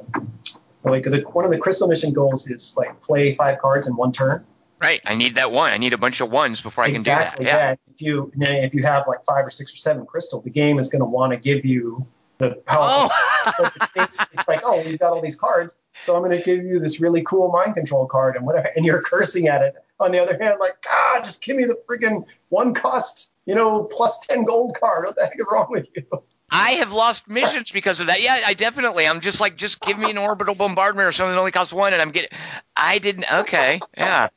like 0.83 1.03
the, 1.03 1.23
one 1.31 1.45
of 1.45 1.51
the 1.51 1.57
crystal 1.57 1.87
mission 1.87 2.11
goals 2.11 2.49
is 2.49 2.75
like 2.75 2.99
play 2.99 3.33
five 3.33 3.59
cards 3.59 3.87
in 3.87 3.95
one 3.95 4.11
turn. 4.11 4.43
Right. 4.81 4.99
I 5.05 5.15
need 5.15 5.35
that 5.35 5.53
one. 5.53 5.71
I 5.71 5.77
need 5.77 5.93
a 5.93 5.97
bunch 5.97 6.19
of 6.19 6.29
ones 6.29 6.59
before 6.59 6.83
I 6.83 6.87
exactly, 6.89 7.45
can 7.45 7.45
do 7.45 7.49
that. 7.49 7.79
Yeah. 7.87 7.93
If 7.93 8.01
you 8.01 8.29
if 8.35 8.73
you 8.73 8.83
have 8.83 9.07
like 9.07 9.23
five 9.23 9.45
or 9.45 9.49
six 9.49 9.73
or 9.73 9.77
seven 9.77 10.05
crystal, 10.05 10.41
the 10.41 10.49
game 10.49 10.79
is 10.79 10.89
going 10.89 10.99
to 10.99 11.05
want 11.05 11.31
to 11.31 11.37
give 11.37 11.63
you 11.63 12.05
the 12.39 12.55
power. 12.65 13.07
Oh. 13.09 13.71
it's, 13.95 14.19
it's 14.33 14.47
like, 14.49 14.59
oh, 14.65 14.83
we've 14.83 14.99
got 14.99 15.13
all 15.13 15.21
these 15.21 15.37
cards, 15.37 15.77
so 16.01 16.13
I'm 16.13 16.21
going 16.21 16.37
to 16.37 16.43
give 16.43 16.65
you 16.65 16.77
this 16.77 16.99
really 16.99 17.21
cool 17.23 17.49
mind 17.53 17.73
control 17.75 18.05
card 18.05 18.35
and 18.35 18.45
whatever, 18.45 18.69
and 18.75 18.85
you're 18.85 19.01
cursing 19.01 19.47
at 19.47 19.61
it. 19.61 19.75
On 19.99 20.11
the 20.11 20.19
other 20.19 20.37
hand, 20.39 20.57
like, 20.59 20.81
God, 20.83 21.23
just 21.23 21.41
give 21.41 21.55
me 21.55 21.65
the 21.65 21.79
freaking 21.89 22.25
one 22.49 22.73
cost, 22.73 23.33
you 23.45 23.55
know, 23.55 23.83
plus 23.83 24.19
ten 24.19 24.43
gold 24.43 24.77
card. 24.79 25.05
What 25.05 25.15
the 25.15 25.25
heck 25.25 25.39
is 25.39 25.47
wrong 25.51 25.67
with 25.69 25.89
you? 25.95 26.03
I 26.49 26.71
have 26.73 26.93
lost 26.93 27.27
missions 27.27 27.71
because 27.71 27.99
of 27.99 28.07
that. 28.07 28.21
Yeah, 28.21 28.41
I 28.45 28.53
definitely. 28.53 29.07
I'm 29.07 29.19
just 29.19 29.41
like, 29.41 29.57
just 29.57 29.81
give 29.81 29.97
me 29.97 30.09
an 30.09 30.17
orbital 30.17 30.55
bombardment 30.55 31.07
or 31.07 31.11
something 31.11 31.33
that 31.33 31.39
only 31.39 31.51
costs 31.51 31.73
one, 31.73 31.93
and 31.93 32.01
I'm 32.01 32.11
getting. 32.11 32.37
I 32.75 32.99
didn't. 32.99 33.25
Okay, 33.31 33.79
yeah. 33.97 34.29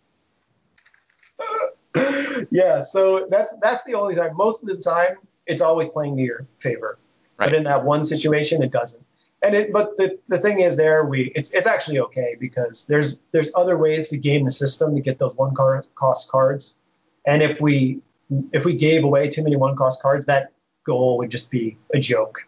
yeah, 2.51 2.81
so 2.81 3.27
that's 3.31 3.53
that's 3.61 3.85
the 3.85 3.95
only 3.95 4.15
time. 4.15 4.37
Most 4.37 4.63
of 4.63 4.69
the 4.69 4.77
time, 4.77 5.17
it's 5.47 5.61
always 5.61 5.89
playing 5.89 6.17
to 6.17 6.23
your 6.23 6.47
favor. 6.59 6.99
Right. 7.37 7.51
But 7.51 7.55
in 7.55 7.65
that 7.65 7.85
one 7.85 8.05
situation, 8.05 8.63
it 8.63 8.71
doesn't. 8.71 9.05
And 9.43 9.55
it, 9.55 9.73
but 9.73 9.97
the, 9.97 10.19
the 10.29 10.39
thing 10.39 10.61
is, 10.61 10.77
there 10.77 11.05
we 11.05 11.33
it's 11.35 11.51
it's 11.51 11.67
actually 11.67 11.99
okay 12.01 12.37
because 12.39 12.85
there's 12.85 13.19
there's 13.33 13.51
other 13.55 13.79
ways 13.79 14.09
to 14.09 14.19
game 14.19 14.45
the 14.45 14.53
system 14.53 14.95
to 14.95 15.01
get 15.01 15.19
those 15.19 15.35
one 15.35 15.55
car, 15.55 15.83
cost 15.95 16.31
cards. 16.31 16.77
And 17.27 17.43
if 17.43 17.61
we 17.61 18.01
if 18.53 18.65
we 18.65 18.75
gave 18.75 19.05
away 19.05 19.31
too 19.31 19.43
many 19.43 19.57
one 19.57 19.77
cost 19.77 20.03
cards, 20.03 20.27
that 20.27 20.53
goal 20.85 21.17
would 21.19 21.31
just 21.31 21.51
be 21.51 21.79
a 21.95 21.99
joke. 21.99 22.47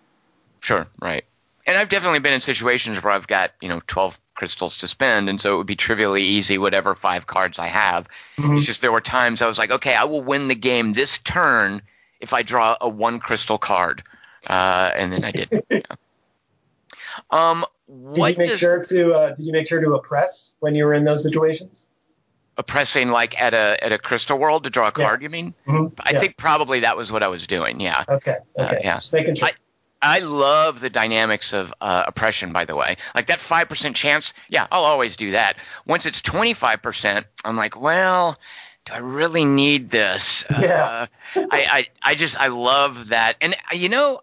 Sure, 0.60 0.86
right. 1.00 1.24
And 1.66 1.78
I've 1.78 1.88
definitely 1.88 2.18
been 2.18 2.32
in 2.34 2.40
situations 2.40 3.02
where 3.02 3.12
I've 3.12 3.26
got 3.26 3.52
you 3.62 3.68
know 3.68 3.80
12 3.86 4.20
crystals 4.34 4.76
to 4.78 4.88
spend, 4.88 5.30
and 5.30 5.40
so 5.40 5.54
it 5.54 5.56
would 5.58 5.66
be 5.66 5.76
trivially 5.76 6.22
easy 6.22 6.58
whatever 6.58 6.94
five 6.94 7.26
cards 7.26 7.58
I 7.58 7.68
have. 7.68 8.06
Mm-hmm. 8.36 8.56
It's 8.56 8.66
just 8.66 8.82
there 8.82 8.92
were 8.92 9.00
times 9.00 9.40
I 9.40 9.46
was 9.46 9.58
like, 9.58 9.70
okay, 9.70 9.94
I 9.94 10.04
will 10.04 10.22
win 10.22 10.48
the 10.48 10.54
game 10.54 10.92
this 10.92 11.16
turn 11.18 11.80
if 12.20 12.34
I 12.34 12.42
draw 12.42 12.76
a 12.80 12.88
one 12.88 13.18
crystal 13.18 13.58
card 13.58 14.02
uh, 14.48 14.90
and 14.94 15.12
then 15.12 15.24
I 15.24 15.30
did. 15.30 15.64
yeah. 15.70 15.80
Um, 17.32 17.64
did 18.12 18.16
you 18.16 18.22
make 18.22 18.50
does, 18.50 18.58
sure 18.58 18.84
to 18.84 19.12
uh, 19.12 19.34
Did 19.34 19.46
you 19.46 19.52
make 19.52 19.66
sure 19.66 19.80
to 19.80 19.94
oppress 19.94 20.56
when 20.60 20.74
you 20.74 20.84
were 20.84 20.94
in 20.94 21.04
those 21.04 21.22
situations? 21.22 21.88
Oppressing 22.56 23.08
like 23.08 23.40
at 23.40 23.54
a 23.54 23.82
at 23.82 23.92
a 23.92 23.98
crystal 23.98 24.38
world 24.38 24.64
to 24.64 24.70
draw 24.70 24.88
a 24.88 24.92
card. 24.92 25.20
Yeah. 25.20 25.26
You 25.26 25.30
mean? 25.30 25.54
Mm-hmm. 25.66 25.94
I 26.00 26.12
yeah. 26.12 26.20
think 26.20 26.36
probably 26.36 26.80
that 26.80 26.96
was 26.96 27.10
what 27.10 27.22
I 27.22 27.28
was 27.28 27.46
doing. 27.46 27.80
Yeah. 27.80 28.04
Okay. 28.08 28.36
Uh, 28.58 28.62
okay. 28.62 28.76
Uh, 28.76 28.80
yeah. 28.82 28.94
Just 28.94 29.12
making 29.12 29.34
sure. 29.34 29.48
I, 29.48 29.52
I 30.02 30.18
love 30.18 30.80
the 30.80 30.90
dynamics 30.90 31.52
of 31.52 31.72
uh, 31.80 32.04
oppression, 32.08 32.52
by 32.52 32.64
the 32.64 32.74
way. 32.74 32.96
Like 33.14 33.28
that 33.28 33.38
5% 33.38 33.94
chance, 33.94 34.34
yeah, 34.48 34.66
I'll 34.72 34.84
always 34.84 35.14
do 35.14 35.30
that. 35.30 35.56
Once 35.86 36.06
it's 36.06 36.20
25%, 36.20 37.24
I'm 37.44 37.56
like, 37.56 37.80
well, 37.80 38.36
do 38.84 38.94
I 38.94 38.98
really 38.98 39.44
need 39.44 39.90
this? 39.90 40.44
Yeah. 40.50 41.06
Uh, 41.36 41.46
I, 41.52 41.62
I, 41.62 41.86
I 42.02 42.14
just, 42.16 42.36
I 42.36 42.48
love 42.48 43.10
that. 43.10 43.36
And, 43.40 43.54
you 43.72 43.88
know, 43.88 44.20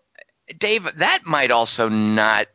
Dave, 0.57 0.85
that 0.97 1.25
might 1.25 1.49
also 1.49 1.87
not. 1.87 2.47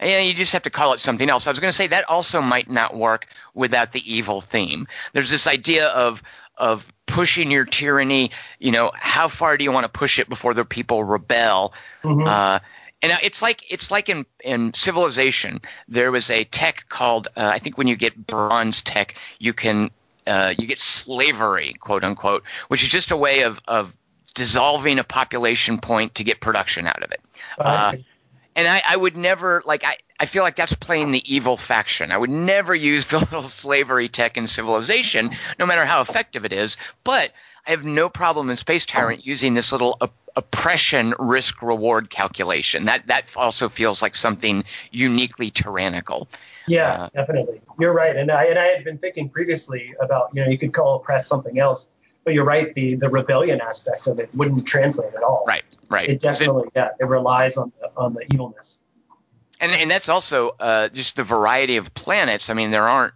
Know, 0.00 0.18
you 0.18 0.34
just 0.34 0.52
have 0.52 0.62
to 0.62 0.70
call 0.70 0.92
it 0.92 1.00
something 1.00 1.28
else. 1.28 1.46
I 1.46 1.50
was 1.50 1.60
going 1.60 1.70
to 1.70 1.76
say 1.76 1.88
that 1.88 2.08
also 2.08 2.40
might 2.40 2.70
not 2.70 2.96
work 2.96 3.26
without 3.54 3.92
the 3.92 4.14
evil 4.14 4.40
theme. 4.40 4.86
There's 5.12 5.30
this 5.30 5.46
idea 5.46 5.88
of 5.88 6.22
of 6.56 6.90
pushing 7.06 7.50
your 7.50 7.64
tyranny. 7.64 8.30
You 8.58 8.72
know, 8.72 8.92
how 8.94 9.28
far 9.28 9.56
do 9.56 9.64
you 9.64 9.72
want 9.72 9.84
to 9.84 9.88
push 9.88 10.18
it 10.18 10.28
before 10.28 10.54
the 10.54 10.64
people 10.64 11.02
rebel? 11.02 11.72
Mm-hmm. 12.02 12.26
Uh, 12.26 12.58
and 13.02 13.12
it's 13.22 13.42
like 13.42 13.64
it's 13.70 13.90
like 13.90 14.08
in 14.08 14.26
in 14.42 14.72
civilization 14.74 15.60
there 15.86 16.10
was 16.10 16.30
a 16.30 16.44
tech 16.44 16.86
called 16.88 17.28
uh, 17.36 17.50
I 17.52 17.58
think 17.58 17.78
when 17.78 17.86
you 17.86 17.96
get 17.96 18.26
bronze 18.26 18.82
tech 18.82 19.14
you 19.38 19.52
can 19.52 19.90
uh, 20.26 20.54
you 20.58 20.66
get 20.66 20.80
slavery 20.80 21.74
quote 21.78 22.02
unquote 22.02 22.42
which 22.66 22.82
is 22.82 22.88
just 22.88 23.12
a 23.12 23.16
way 23.16 23.42
of 23.42 23.60
of 23.68 23.94
dissolving 24.34 24.98
a 24.98 25.04
population 25.04 25.78
point 25.78 26.14
to 26.14 26.24
get 26.24 26.40
production 26.40 26.86
out 26.86 27.02
of 27.02 27.10
it. 27.10 27.20
Oh, 27.58 27.64
uh, 27.64 27.92
and 28.58 28.66
I, 28.66 28.82
I, 28.84 28.96
would 28.96 29.16
never 29.16 29.62
like 29.64 29.84
I, 29.84 29.96
I 30.18 30.26
feel 30.26 30.42
like 30.42 30.56
that's 30.56 30.74
playing 30.74 31.12
the 31.12 31.32
evil 31.32 31.56
faction. 31.56 32.10
I 32.10 32.18
would 32.18 32.28
never 32.28 32.74
use 32.74 33.06
the 33.06 33.18
little 33.32 33.44
slavery 33.44 34.08
tech 34.08 34.36
in 34.36 34.48
civilization, 34.48 35.30
no 35.60 35.66
matter 35.66 35.84
how 35.84 36.00
effective 36.00 36.44
it 36.44 36.52
is. 36.52 36.76
But 37.04 37.32
I 37.66 37.70
have 37.70 37.84
no 37.84 38.08
problem 38.08 38.50
in 38.50 38.56
Space 38.56 38.84
Tyrant 38.84 39.24
using 39.24 39.54
this 39.54 39.70
little 39.70 39.96
op- 40.00 40.12
oppression 40.34 41.14
risk 41.20 41.62
reward 41.62 42.10
calculation. 42.10 42.86
That 42.86 43.06
that 43.06 43.26
also 43.36 43.68
feels 43.68 44.02
like 44.02 44.16
something 44.16 44.64
uniquely 44.90 45.52
tyrannical. 45.52 46.26
Yeah, 46.66 46.92
uh, 46.92 47.08
definitely. 47.14 47.60
You're 47.78 47.94
right, 47.94 48.16
and 48.16 48.30
I 48.32 48.46
and 48.46 48.58
I 48.58 48.66
had 48.66 48.82
been 48.82 48.98
thinking 48.98 49.28
previously 49.28 49.94
about 50.00 50.30
you 50.34 50.44
know 50.44 50.50
you 50.50 50.58
could 50.58 50.74
call 50.74 50.96
oppress 50.96 51.28
something 51.28 51.60
else 51.60 51.86
but 52.24 52.34
you're 52.34 52.44
right. 52.44 52.74
The 52.74 52.96
the 52.96 53.08
rebellion 53.08 53.60
aspect 53.60 54.06
of 54.06 54.18
it 54.20 54.30
wouldn't 54.34 54.66
translate 54.66 55.14
at 55.14 55.22
all. 55.22 55.44
Right. 55.46 55.64
Right. 55.88 56.08
It 56.08 56.20
definitely 56.20 56.64
it, 56.68 56.72
yeah. 56.76 56.90
It 57.00 57.04
relies 57.04 57.56
on 57.56 57.72
the 57.80 57.90
on 57.96 58.14
the 58.14 58.24
evilness. 58.32 58.80
And 59.60 59.72
and 59.72 59.90
that's 59.90 60.08
also 60.08 60.50
uh, 60.60 60.88
just 60.88 61.16
the 61.16 61.24
variety 61.24 61.76
of 61.76 61.92
planets. 61.94 62.50
I 62.50 62.54
mean, 62.54 62.70
there 62.70 62.88
aren't. 62.88 63.14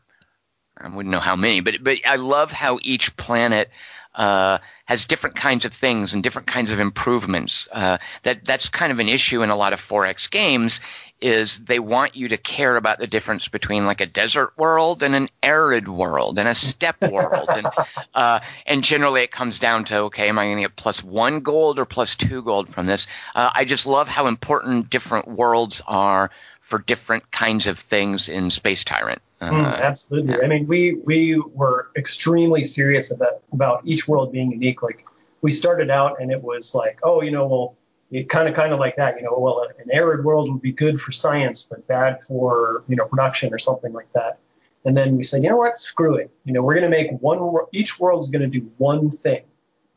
I 0.76 0.88
wouldn't 0.88 1.12
know 1.12 1.20
how 1.20 1.36
many, 1.36 1.60
but 1.60 1.82
but 1.82 1.98
I 2.04 2.16
love 2.16 2.50
how 2.50 2.78
each 2.82 3.16
planet 3.16 3.70
uh, 4.14 4.58
has 4.86 5.04
different 5.04 5.36
kinds 5.36 5.64
of 5.64 5.72
things 5.72 6.14
and 6.14 6.22
different 6.22 6.48
kinds 6.48 6.72
of 6.72 6.80
improvements. 6.80 7.68
Uh, 7.70 7.98
that 8.24 8.44
that's 8.44 8.68
kind 8.68 8.92
of 8.92 8.98
an 8.98 9.08
issue 9.08 9.42
in 9.42 9.50
a 9.50 9.56
lot 9.56 9.72
of 9.72 9.80
4X 9.80 10.30
games 10.30 10.80
is 11.22 11.58
they 11.60 11.78
want 11.78 12.16
you 12.16 12.28
to 12.28 12.36
care 12.36 12.76
about 12.76 12.98
the 12.98 13.06
difference 13.06 13.48
between 13.48 13.86
like 13.86 14.00
a 14.00 14.06
desert 14.06 14.52
world 14.56 15.02
and 15.02 15.14
an 15.14 15.28
arid 15.42 15.88
world 15.88 16.38
and 16.38 16.48
a 16.48 16.54
steppe 16.54 17.00
world. 17.10 17.48
And 17.48 17.66
uh, 18.14 18.40
and 18.66 18.82
generally 18.82 19.22
it 19.22 19.30
comes 19.30 19.58
down 19.58 19.84
to 19.84 19.98
okay 19.98 20.28
am 20.28 20.38
i 20.38 20.46
going 20.46 20.56
to 20.56 20.62
get 20.62 20.76
plus 20.76 21.02
one 21.02 21.40
gold 21.40 21.78
or 21.78 21.84
plus 21.84 22.16
two 22.16 22.42
gold 22.42 22.68
from 22.68 22.86
this? 22.86 23.06
Uh, 23.34 23.50
i 23.54 23.64
just 23.64 23.86
love 23.86 24.08
how 24.08 24.26
important 24.26 24.90
different 24.90 25.28
worlds 25.28 25.80
are 25.86 26.30
for 26.60 26.78
different 26.78 27.30
kinds 27.30 27.66
of 27.66 27.78
things 27.78 28.28
in 28.28 28.50
space 28.50 28.84
tyrant. 28.84 29.20
Uh, 29.40 29.50
mm, 29.50 29.80
absolutely. 29.80 30.34
yeah. 30.34 30.44
i 30.44 30.46
mean 30.46 30.66
we 30.66 30.94
we 31.04 31.40
were 31.54 31.90
extremely 31.96 32.64
serious 32.64 33.10
about 33.10 33.42
about 33.52 33.82
each 33.84 34.08
world 34.08 34.32
being 34.32 34.50
unique. 34.50 34.82
Like 34.82 35.04
we 35.40 35.50
started 35.50 35.90
out 35.90 36.20
and 36.20 36.30
it 36.32 36.42
was 36.42 36.74
like 36.74 36.98
oh 37.02 37.22
you 37.22 37.30
know 37.30 37.46
well 37.46 37.76
it 38.12 38.28
kind 38.28 38.46
of 38.46 38.54
kind 38.54 38.72
of 38.72 38.78
like 38.78 38.94
that, 38.96 39.16
you 39.16 39.22
know, 39.22 39.34
well, 39.38 39.66
an 39.78 39.90
arid 39.90 40.24
world 40.24 40.52
would 40.52 40.60
be 40.60 40.70
good 40.70 41.00
for 41.00 41.12
science, 41.12 41.66
but 41.68 41.84
bad 41.88 42.22
for, 42.22 42.84
you 42.86 42.94
know, 42.94 43.06
production 43.06 43.52
or 43.52 43.58
something 43.58 43.92
like 43.92 44.12
that. 44.12 44.38
And 44.84 44.94
then 44.94 45.16
we 45.16 45.22
said, 45.22 45.42
you 45.42 45.48
know 45.48 45.56
what, 45.56 45.78
screw 45.78 46.16
it. 46.16 46.30
You 46.44 46.52
know, 46.52 46.62
we're 46.62 46.74
going 46.74 46.90
to 46.90 46.90
make 46.90 47.10
one, 47.22 47.54
each 47.72 47.98
world 47.98 48.22
is 48.22 48.28
going 48.28 48.42
to 48.42 48.60
do 48.60 48.70
one 48.76 49.10
thing. 49.10 49.42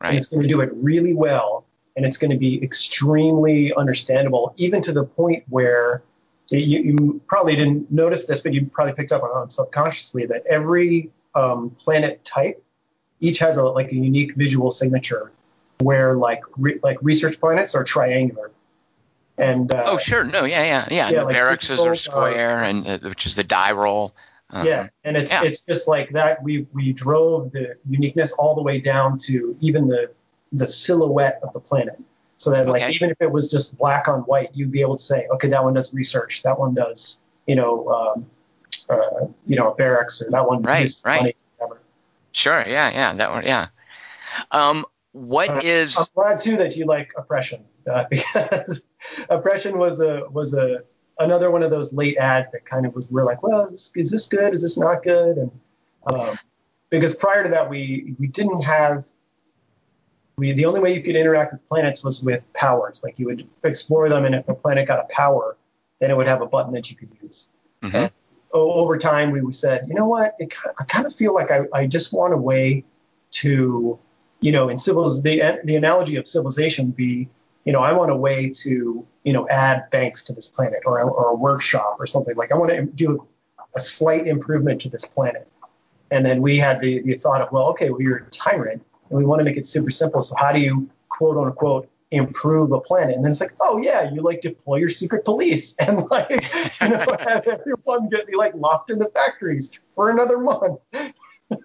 Right. 0.00 0.10
And 0.10 0.18
it's 0.18 0.28
going 0.28 0.42
to 0.42 0.48
do 0.48 0.62
it 0.62 0.70
really 0.74 1.12
well. 1.12 1.66
And 1.96 2.06
it's 2.06 2.16
going 2.16 2.30
to 2.30 2.38
be 2.38 2.62
extremely 2.62 3.74
understandable, 3.74 4.54
even 4.56 4.80
to 4.82 4.92
the 4.92 5.04
point 5.04 5.44
where 5.48 6.02
you, 6.50 6.58
you 6.58 7.20
probably 7.26 7.56
didn't 7.56 7.90
notice 7.90 8.24
this, 8.24 8.40
but 8.40 8.54
you 8.54 8.66
probably 8.66 8.94
picked 8.94 9.12
up 9.12 9.22
on 9.22 9.50
subconsciously 9.50 10.24
that 10.26 10.44
every 10.46 11.10
um, 11.34 11.70
planet 11.78 12.24
type 12.24 12.62
each 13.20 13.38
has 13.40 13.56
a 13.56 13.62
like 13.62 13.92
a 13.92 13.94
unique 13.94 14.34
visual 14.36 14.70
signature 14.70 15.32
where 15.78 16.16
like 16.16 16.42
re- 16.56 16.80
like 16.82 16.98
research 17.02 17.38
planets 17.40 17.74
are 17.74 17.84
triangular. 17.84 18.50
And 19.38 19.70
uh, 19.70 19.82
oh 19.86 19.98
sure, 19.98 20.24
no, 20.24 20.44
yeah, 20.44 20.62
yeah, 20.64 20.88
yeah. 20.90 21.10
yeah 21.10 21.18
the 21.20 21.24
like 21.26 21.36
barracks 21.36 21.70
are 21.70 21.94
square, 21.94 22.62
and 22.64 22.86
uh, 22.86 22.98
which 23.00 23.26
is 23.26 23.34
the 23.34 23.44
die 23.44 23.72
roll. 23.72 24.14
Um, 24.50 24.66
yeah, 24.66 24.88
and 25.04 25.16
it's 25.16 25.30
yeah. 25.30 25.42
it's 25.42 25.60
just 25.60 25.88
like 25.88 26.10
that. 26.10 26.42
We 26.42 26.66
we 26.72 26.92
drove 26.92 27.52
the 27.52 27.76
uniqueness 27.88 28.32
all 28.32 28.54
the 28.54 28.62
way 28.62 28.80
down 28.80 29.18
to 29.18 29.56
even 29.60 29.88
the 29.88 30.10
the 30.52 30.66
silhouette 30.66 31.40
of 31.42 31.52
the 31.52 31.60
planet, 31.60 32.00
so 32.38 32.50
that 32.50 32.66
like 32.66 32.94
even 32.94 33.10
if 33.10 33.20
it 33.20 33.30
was 33.30 33.50
just 33.50 33.76
black 33.76 34.08
on 34.08 34.20
white, 34.20 34.50
you'd 34.54 34.72
be 34.72 34.80
able 34.80 34.96
to 34.96 35.02
say, 35.02 35.26
okay, 35.34 35.48
that 35.48 35.62
one 35.62 35.74
does 35.74 35.92
research, 35.92 36.42
that 36.44 36.58
one 36.58 36.74
does, 36.74 37.20
you 37.46 37.56
know, 37.56 37.88
um, 37.88 38.26
uh, 38.88 39.26
you 39.46 39.56
know, 39.56 39.74
barracks, 39.76 40.22
or 40.22 40.30
that 40.30 40.46
one 40.46 40.62
right, 40.62 40.90
right. 41.04 41.20
Money, 41.20 41.34
sure, 42.32 42.64
yeah, 42.66 42.90
yeah, 42.90 43.12
that 43.14 43.30
one, 43.32 43.44
yeah. 43.44 43.68
Um, 44.50 44.86
what 45.16 45.48
uh, 45.48 45.60
is? 45.64 45.96
I'm 45.96 46.04
glad 46.14 46.40
too 46.40 46.56
that 46.58 46.76
you 46.76 46.84
like 46.84 47.10
oppression 47.16 47.64
uh, 47.90 48.04
because 48.10 48.82
oppression 49.30 49.78
was 49.78 50.00
a 50.00 50.24
was 50.30 50.52
a 50.52 50.82
another 51.18 51.50
one 51.50 51.62
of 51.62 51.70
those 51.70 51.92
late 51.94 52.18
ads 52.18 52.50
that 52.50 52.66
kind 52.66 52.84
of 52.84 52.94
was 52.94 53.10
we're 53.10 53.24
like, 53.24 53.42
well, 53.42 53.64
is 53.64 53.70
this, 53.70 53.92
is 53.96 54.10
this 54.10 54.26
good? 54.26 54.52
Is 54.52 54.60
this 54.60 54.76
not 54.76 55.02
good? 55.02 55.38
And 55.38 55.50
um, 56.06 56.38
because 56.90 57.14
prior 57.14 57.42
to 57.42 57.48
that, 57.48 57.68
we 57.68 58.14
we 58.18 58.26
didn't 58.26 58.60
have 58.60 59.06
we 60.36 60.52
the 60.52 60.66
only 60.66 60.80
way 60.80 60.94
you 60.94 61.02
could 61.02 61.16
interact 61.16 61.54
with 61.54 61.66
planets 61.66 62.04
was 62.04 62.22
with 62.22 62.52
powers. 62.52 63.00
Like 63.02 63.18
you 63.18 63.24
would 63.26 63.48
explore 63.64 64.10
them, 64.10 64.26
and 64.26 64.34
if 64.34 64.46
a 64.48 64.54
planet 64.54 64.86
got 64.86 65.00
a 65.00 65.06
power, 65.08 65.56
then 65.98 66.10
it 66.10 66.16
would 66.16 66.28
have 66.28 66.42
a 66.42 66.46
button 66.46 66.74
that 66.74 66.90
you 66.90 66.96
could 66.96 67.10
use. 67.22 67.48
Mhm. 67.82 68.10
over 68.52 68.96
time, 68.96 69.32
we 69.32 69.52
said, 69.52 69.86
you 69.86 69.94
know 69.94 70.06
what? 70.06 70.34
It, 70.38 70.52
I 70.80 70.84
kind 70.84 71.04
of 71.04 71.14
feel 71.14 71.34
like 71.34 71.50
I, 71.50 71.66
I 71.74 71.86
just 71.86 72.10
want 72.12 72.32
a 72.32 72.38
way 72.38 72.84
to, 73.32 73.98
you 74.40 74.52
know, 74.52 74.68
in 74.68 74.78
civils, 74.78 75.22
the, 75.22 75.60
the 75.64 75.76
analogy 75.76 76.16
of 76.16 76.26
civilization 76.26 76.86
would 76.86 76.96
be, 76.96 77.28
you 77.64 77.72
know, 77.72 77.80
I 77.80 77.92
want 77.92 78.10
a 78.10 78.16
way 78.16 78.50
to, 78.50 79.06
you 79.24 79.32
know, 79.32 79.48
add 79.48 79.90
banks 79.90 80.22
to 80.24 80.32
this 80.32 80.48
planet 80.48 80.80
or, 80.86 81.00
or 81.00 81.30
a 81.30 81.34
workshop 81.34 81.96
or 81.98 82.06
something. 82.06 82.36
Like 82.36 82.52
I 82.52 82.56
want 82.56 82.70
to 82.70 82.84
do 82.84 83.26
a 83.74 83.80
slight 83.80 84.26
improvement 84.26 84.82
to 84.82 84.88
this 84.88 85.04
planet. 85.04 85.48
And 86.10 86.24
then 86.24 86.40
we 86.42 86.56
had 86.56 86.80
the, 86.80 87.02
the 87.02 87.14
thought 87.14 87.42
of, 87.42 87.50
well, 87.50 87.68
okay, 87.70 87.90
well, 87.90 88.00
you're 88.00 88.18
a 88.18 88.30
tyrant 88.30 88.84
and 89.10 89.18
we 89.18 89.24
want 89.24 89.40
to 89.40 89.44
make 89.44 89.56
it 89.56 89.66
super 89.66 89.90
simple. 89.90 90.22
So 90.22 90.34
how 90.38 90.52
do 90.52 90.60
you 90.60 90.88
quote 91.08 91.36
unquote 91.36 91.88
improve 92.10 92.72
a 92.72 92.80
planet? 92.80 93.16
And 93.16 93.24
then 93.24 93.32
it's 93.32 93.40
like, 93.40 93.54
oh 93.60 93.78
yeah, 93.78 94.10
you 94.12 94.22
like 94.22 94.40
deploy 94.40 94.76
your 94.76 94.88
secret 94.88 95.24
police 95.24 95.74
and 95.80 96.08
like, 96.10 96.30
you 96.80 96.88
know, 96.88 97.04
have 97.20 97.46
everyone 97.46 98.08
get 98.08 98.26
like 98.36 98.54
locked 98.54 98.90
in 98.90 98.98
the 98.98 99.08
factories 99.08 99.78
for 99.94 100.10
another 100.10 100.38
month. 100.38 100.78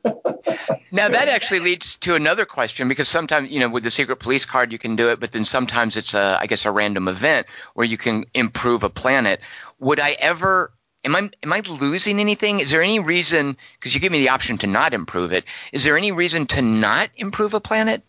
Now 0.94 1.08
that 1.08 1.30
actually 1.30 1.62
leads 1.62 1.96
to 1.98 2.16
another 2.16 2.46
question 2.46 2.90
because 2.90 3.08
sometimes 3.08 3.50
you 3.50 3.62
know 3.62 3.70
with 3.70 3.84
the 3.84 3.92
secret 3.92 4.18
police 4.18 4.46
card 4.46 4.72
you 4.72 4.78
can 4.78 4.98
do 4.98 5.10
it, 5.10 5.20
but 5.20 5.32
then 5.32 5.46
sometimes 5.46 5.96
it's 5.96 6.14
a 6.14 6.38
I 6.40 6.48
guess 6.48 6.66
a 6.66 6.72
random 6.72 7.08
event 7.08 7.48
where 7.74 7.86
you 7.86 7.98
can 7.98 8.26
improve 8.34 8.84
a 8.84 8.90
planet. 8.90 9.40
Would 9.80 10.00
I 10.00 10.12
ever? 10.12 10.74
Am 11.06 11.16
I 11.16 11.30
am 11.42 11.54
I 11.54 11.62
losing 11.62 12.20
anything? 12.20 12.60
Is 12.60 12.72
there 12.72 12.82
any 12.82 13.00
reason? 13.00 13.58
Because 13.80 13.96
you 13.96 14.02
give 14.02 14.12
me 14.12 14.20
the 14.20 14.30
option 14.30 14.58
to 14.60 14.68
not 14.68 14.94
improve 14.94 15.32
it. 15.32 15.46
Is 15.72 15.86
there 15.86 15.98
any 15.98 16.12
reason 16.12 16.46
to 16.48 16.62
not 16.62 17.10
improve 17.16 17.54
a 17.54 17.62
planet? 17.62 18.04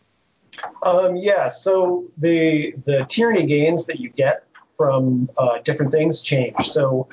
Um, 0.83 1.17
yeah. 1.17 1.49
So 1.49 2.07
the 2.19 2.75
the 2.85 3.07
tyranny 3.09 3.47
gains 3.47 3.87
that 3.87 4.01
you 4.01 4.11
get 4.11 4.45
from 4.77 5.31
uh, 5.39 5.59
different 5.59 5.93
things 5.93 6.21
change. 6.21 6.67
So 6.67 7.09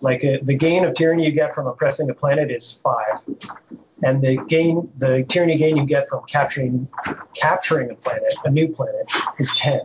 like 0.00 0.24
uh, 0.24 0.38
the 0.42 0.54
gain 0.54 0.84
of 0.84 0.94
tyranny 0.94 1.26
you 1.26 1.32
get 1.32 1.54
from 1.54 1.66
oppressing 1.66 2.08
a 2.08 2.14
planet 2.14 2.50
is 2.50 2.72
five 2.72 3.22
and 4.02 4.22
the 4.22 4.36
gain 4.48 4.90
the 4.98 5.24
tyranny 5.28 5.56
gain 5.56 5.76
you 5.76 5.86
get 5.86 6.08
from 6.08 6.24
capturing 6.26 6.88
capturing 7.34 7.90
a 7.90 7.94
planet 7.94 8.34
a 8.44 8.50
new 8.50 8.68
planet 8.68 9.10
is 9.38 9.54
10 9.54 9.80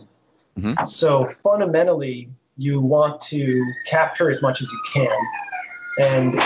Mhm. 0.58 0.88
so 0.88 1.28
fundamentally 1.44 2.30
you 2.58 2.80
want 2.80 3.20
to 3.20 3.66
capture 3.86 4.30
as 4.30 4.42
much 4.42 4.62
as 4.62 4.72
you 4.72 4.82
can. 4.94 5.18
And 6.00 6.42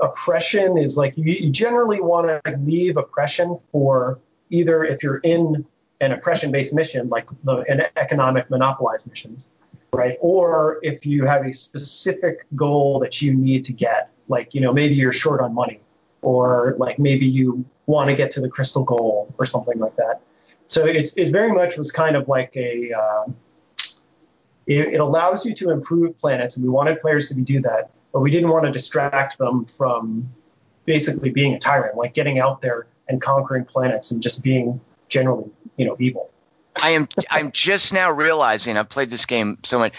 oppression 0.00 0.76
is 0.76 0.96
like 0.96 1.16
you, 1.16 1.24
you 1.24 1.50
generally 1.50 2.00
want 2.00 2.26
to 2.44 2.56
leave 2.58 2.96
oppression 2.96 3.58
for 3.70 4.18
either 4.50 4.84
if 4.84 5.02
you're 5.02 5.18
in 5.18 5.64
an 6.00 6.12
oppression 6.12 6.50
based 6.50 6.74
mission 6.74 7.08
like 7.08 7.28
the 7.44 7.58
an 7.68 7.82
economic 7.96 8.50
monopolized 8.50 9.06
missions 9.06 9.48
right? 9.92 10.18
Or 10.20 10.80
if 10.82 11.06
you 11.06 11.24
have 11.24 11.46
a 11.46 11.52
specific 11.52 12.46
goal 12.56 12.98
that 12.98 13.22
you 13.22 13.32
need 13.32 13.64
to 13.66 13.72
get 13.72 14.10
like 14.28 14.54
you 14.54 14.60
know 14.60 14.72
maybe 14.72 14.94
you're 14.94 15.12
short 15.12 15.40
on 15.40 15.54
money 15.54 15.80
or 16.24 16.74
like 16.78 16.98
maybe 16.98 17.26
you 17.26 17.64
want 17.86 18.08
to 18.10 18.16
get 18.16 18.30
to 18.32 18.40
the 18.40 18.48
crystal 18.48 18.82
goal 18.82 19.32
or 19.38 19.44
something 19.44 19.78
like 19.78 19.94
that. 19.96 20.20
So 20.66 20.86
it's, 20.86 21.12
it 21.14 21.30
very 21.30 21.52
much 21.52 21.76
was 21.76 21.92
kind 21.92 22.16
of 22.16 22.26
like 22.26 22.56
a, 22.56 22.92
uh, 22.92 23.24
it, 24.66 24.94
it 24.94 25.00
allows 25.00 25.44
you 25.44 25.54
to 25.56 25.70
improve 25.70 26.16
planets, 26.18 26.56
and 26.56 26.64
we 26.64 26.70
wanted 26.70 27.00
players 27.00 27.28
to 27.28 27.34
do 27.34 27.60
that, 27.60 27.90
but 28.12 28.20
we 28.20 28.30
didn't 28.30 28.48
want 28.48 28.64
to 28.64 28.72
distract 28.72 29.36
them 29.36 29.66
from 29.66 30.30
basically 30.86 31.30
being 31.30 31.52
a 31.54 31.58
tyrant, 31.58 31.96
like 31.96 32.14
getting 32.14 32.38
out 32.38 32.62
there 32.62 32.86
and 33.08 33.20
conquering 33.20 33.66
planets 33.66 34.10
and 34.10 34.22
just 34.22 34.42
being 34.42 34.80
generally, 35.08 35.50
you 35.76 35.84
know, 35.84 35.96
evil. 36.00 36.30
I 36.82 36.90
am 36.90 37.08
I'm 37.30 37.52
just 37.52 37.92
now 37.92 38.10
realizing 38.10 38.78
I've 38.78 38.88
played 38.88 39.10
this 39.10 39.26
game 39.26 39.58
so 39.64 39.78
much. 39.78 39.92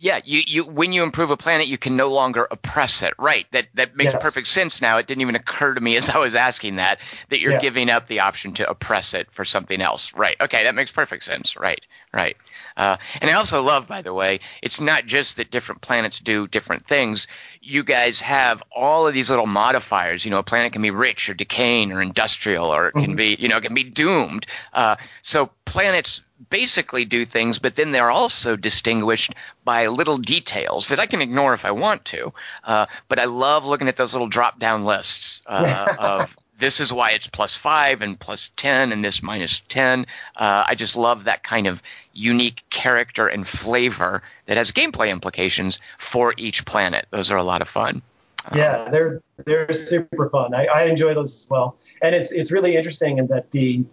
Yeah, 0.00 0.20
you, 0.24 0.42
you 0.46 0.64
when 0.64 0.92
you 0.92 1.02
improve 1.02 1.32
a 1.32 1.36
planet, 1.36 1.66
you 1.66 1.76
can 1.76 1.96
no 1.96 2.08
longer 2.12 2.46
oppress 2.50 3.02
it. 3.02 3.14
Right. 3.18 3.46
That 3.50 3.66
that 3.74 3.96
makes 3.96 4.12
Yes. 4.12 4.22
perfect 4.22 4.46
sense 4.46 4.80
now. 4.80 4.98
It 4.98 5.08
didn't 5.08 5.22
even 5.22 5.34
occur 5.34 5.74
to 5.74 5.80
me 5.80 5.96
as 5.96 6.08
I 6.08 6.18
was 6.18 6.36
asking 6.36 6.76
that 6.76 7.00
that 7.30 7.40
you're 7.40 7.52
Yeah. 7.52 7.60
giving 7.60 7.90
up 7.90 8.06
the 8.06 8.20
option 8.20 8.52
to 8.54 8.70
oppress 8.70 9.12
it 9.14 9.28
for 9.32 9.44
something 9.44 9.80
else. 9.82 10.14
Right. 10.14 10.36
Okay, 10.40 10.62
that 10.64 10.74
makes 10.76 10.92
perfect 10.92 11.24
sense. 11.24 11.56
Right. 11.56 11.84
Right. 12.12 12.36
Uh, 12.76 12.96
and 13.20 13.28
I 13.28 13.34
also 13.34 13.60
love, 13.62 13.88
by 13.88 14.02
the 14.02 14.14
way, 14.14 14.38
it's 14.62 14.80
not 14.80 15.06
just 15.06 15.36
that 15.38 15.50
different 15.50 15.80
planets 15.80 16.20
do 16.20 16.46
different 16.46 16.86
things. 16.86 17.26
You 17.60 17.82
guys 17.82 18.20
have 18.20 18.62
all 18.74 19.06
of 19.08 19.14
these 19.14 19.30
little 19.30 19.46
modifiers. 19.46 20.24
You 20.24 20.30
know, 20.30 20.38
a 20.38 20.44
planet 20.44 20.72
can 20.72 20.82
be 20.82 20.90
rich 20.92 21.28
or 21.28 21.34
decaying 21.34 21.90
or 21.90 22.00
industrial, 22.00 22.66
or 22.72 22.88
it 22.88 22.92
can 22.92 23.14
Mhm. 23.14 23.16
be, 23.16 23.36
you 23.38 23.48
know, 23.48 23.56
it 23.56 23.62
can 23.62 23.74
be 23.74 23.84
doomed. 23.84 24.46
Uh, 24.72 24.94
so 25.22 25.50
planets 25.64 26.22
basically 26.50 27.04
do 27.04 27.24
things, 27.24 27.58
but 27.58 27.76
then 27.76 27.92
they're 27.92 28.10
also 28.10 28.56
distinguished 28.56 29.34
by 29.64 29.88
little 29.88 30.18
details 30.18 30.88
that 30.88 31.00
I 31.00 31.06
can 31.06 31.20
ignore 31.20 31.54
if 31.54 31.64
I 31.64 31.72
want 31.72 32.04
to. 32.06 32.32
Uh, 32.64 32.86
but 33.08 33.18
I 33.18 33.24
love 33.24 33.64
looking 33.64 33.88
at 33.88 33.96
those 33.96 34.14
little 34.14 34.28
drop 34.28 34.58
down 34.58 34.84
lists 34.84 35.42
uh, 35.46 35.94
of 35.98 36.36
this 36.58 36.80
is 36.80 36.92
why 36.92 37.10
it's 37.10 37.26
plus 37.26 37.56
five 37.56 38.02
and 38.02 38.18
plus 38.18 38.50
10 38.56 38.92
and 38.92 39.04
this 39.04 39.22
minus 39.22 39.60
10. 39.68 40.06
Uh, 40.36 40.64
I 40.66 40.74
just 40.74 40.96
love 40.96 41.24
that 41.24 41.42
kind 41.42 41.66
of 41.66 41.82
unique 42.12 42.64
character 42.68 43.28
and 43.28 43.46
flavor 43.46 44.22
that 44.46 44.56
has 44.56 44.72
gameplay 44.72 45.10
implications 45.10 45.80
for 45.98 46.34
each 46.36 46.64
planet. 46.64 47.06
Those 47.10 47.30
are 47.30 47.36
a 47.36 47.44
lot 47.44 47.62
of 47.62 47.68
fun. 47.68 48.02
Um, 48.50 48.58
Yeah, 48.58 48.88
they're 48.90 49.22
they're 49.44 49.72
super 49.72 50.28
fun. 50.30 50.54
I, 50.54 50.66
I 50.66 50.84
enjoy 50.84 51.14
those 51.14 51.34
as 51.34 51.48
well, 51.50 51.76
and 52.02 52.14
it's 52.14 52.32
it's 52.32 52.50
really 52.50 52.76
interesting 52.76 53.18
in 53.18 53.26
that 53.28 53.50
the, 53.50 53.84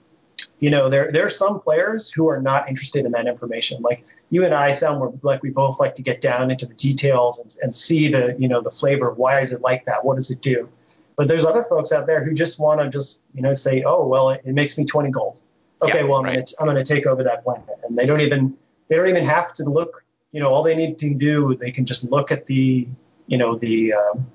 you 0.60 0.70
know, 0.70 0.89
there 0.89 1.12
there 1.12 1.26
are 1.26 1.30
some 1.30 1.60
players 1.60 2.10
who 2.10 2.30
are 2.30 2.41
not 2.41 2.70
interested 2.70 3.06
in 3.06 3.12
that 3.12 3.28
information. 3.28 3.82
Like 3.82 4.06
you 4.30 4.45
and 4.45 4.53
I 4.53 4.72
sound 4.72 5.20
like 5.22 5.43
we 5.43 5.49
both 5.49 5.80
like 5.80 5.95
to 5.95 6.01
get 6.01 6.22
down 6.22 6.49
into 6.51 6.66
the 6.66 6.74
details 6.76 7.39
and, 7.39 7.56
and 7.62 7.76
see 7.76 8.08
the 8.10 8.36
you 8.39 8.47
know 8.47 8.62
the 8.62 8.72
flavor 8.72 9.10
of 9.10 9.18
why 9.18 9.41
is 9.41 9.51
it 9.51 9.62
like 9.62 9.86
that? 9.86 10.03
What 10.06 10.16
does 10.16 10.30
it 10.30 10.41
do? 10.41 10.70
But 11.18 11.28
there's 11.28 11.45
other 11.45 11.64
folks 11.64 11.91
out 11.91 12.08
there 12.08 12.24
who 12.24 12.34
just 12.34 12.60
want 12.60 12.82
to 12.82 12.89
just 12.89 13.22
you 13.34 13.41
know 13.41 13.53
say, 13.53 13.84
oh 13.86 14.08
well, 14.08 14.30
it, 14.32 14.41
it 14.45 14.53
makes 14.53 14.78
me 14.78 14.86
20 14.86 15.10
gold. 15.12 15.39
Okay, 15.82 15.99
Yeah, 15.99 16.03
well 16.03 16.20
I'm 16.20 16.26
right. 16.26 16.36
gonna 16.36 16.45
I'm 16.60 16.68
gonna 16.68 16.86
take 16.86 17.06
over 17.06 17.24
that 17.24 17.43
planet, 17.43 17.66
and 17.88 17.97
they 17.97 18.06
don't 18.06 18.22
even 18.22 18.56
they 18.88 18.95
don't 18.95 19.10
even 19.10 19.26
have 19.26 19.53
to 19.53 19.64
look. 19.66 20.03
You 20.32 20.39
know, 20.41 20.49
all 20.49 20.64
they 20.64 20.76
need 20.76 20.97
to 20.99 21.14
do 21.14 21.56
they 21.56 21.72
can 21.72 21.86
just 21.86 22.03
look 22.06 22.32
at 22.32 22.45
the 22.45 22.88
you 23.28 23.38
know 23.38 23.58
the 23.58 23.93
um, 23.93 24.26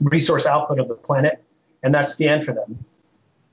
resource 0.00 0.46
output 0.46 0.78
of 0.78 0.88
the 0.88 0.94
planet, 0.94 1.42
and 1.82 1.94
that's 1.94 2.16
the 2.16 2.28
end 2.28 2.44
for 2.44 2.52
them. 2.52 2.84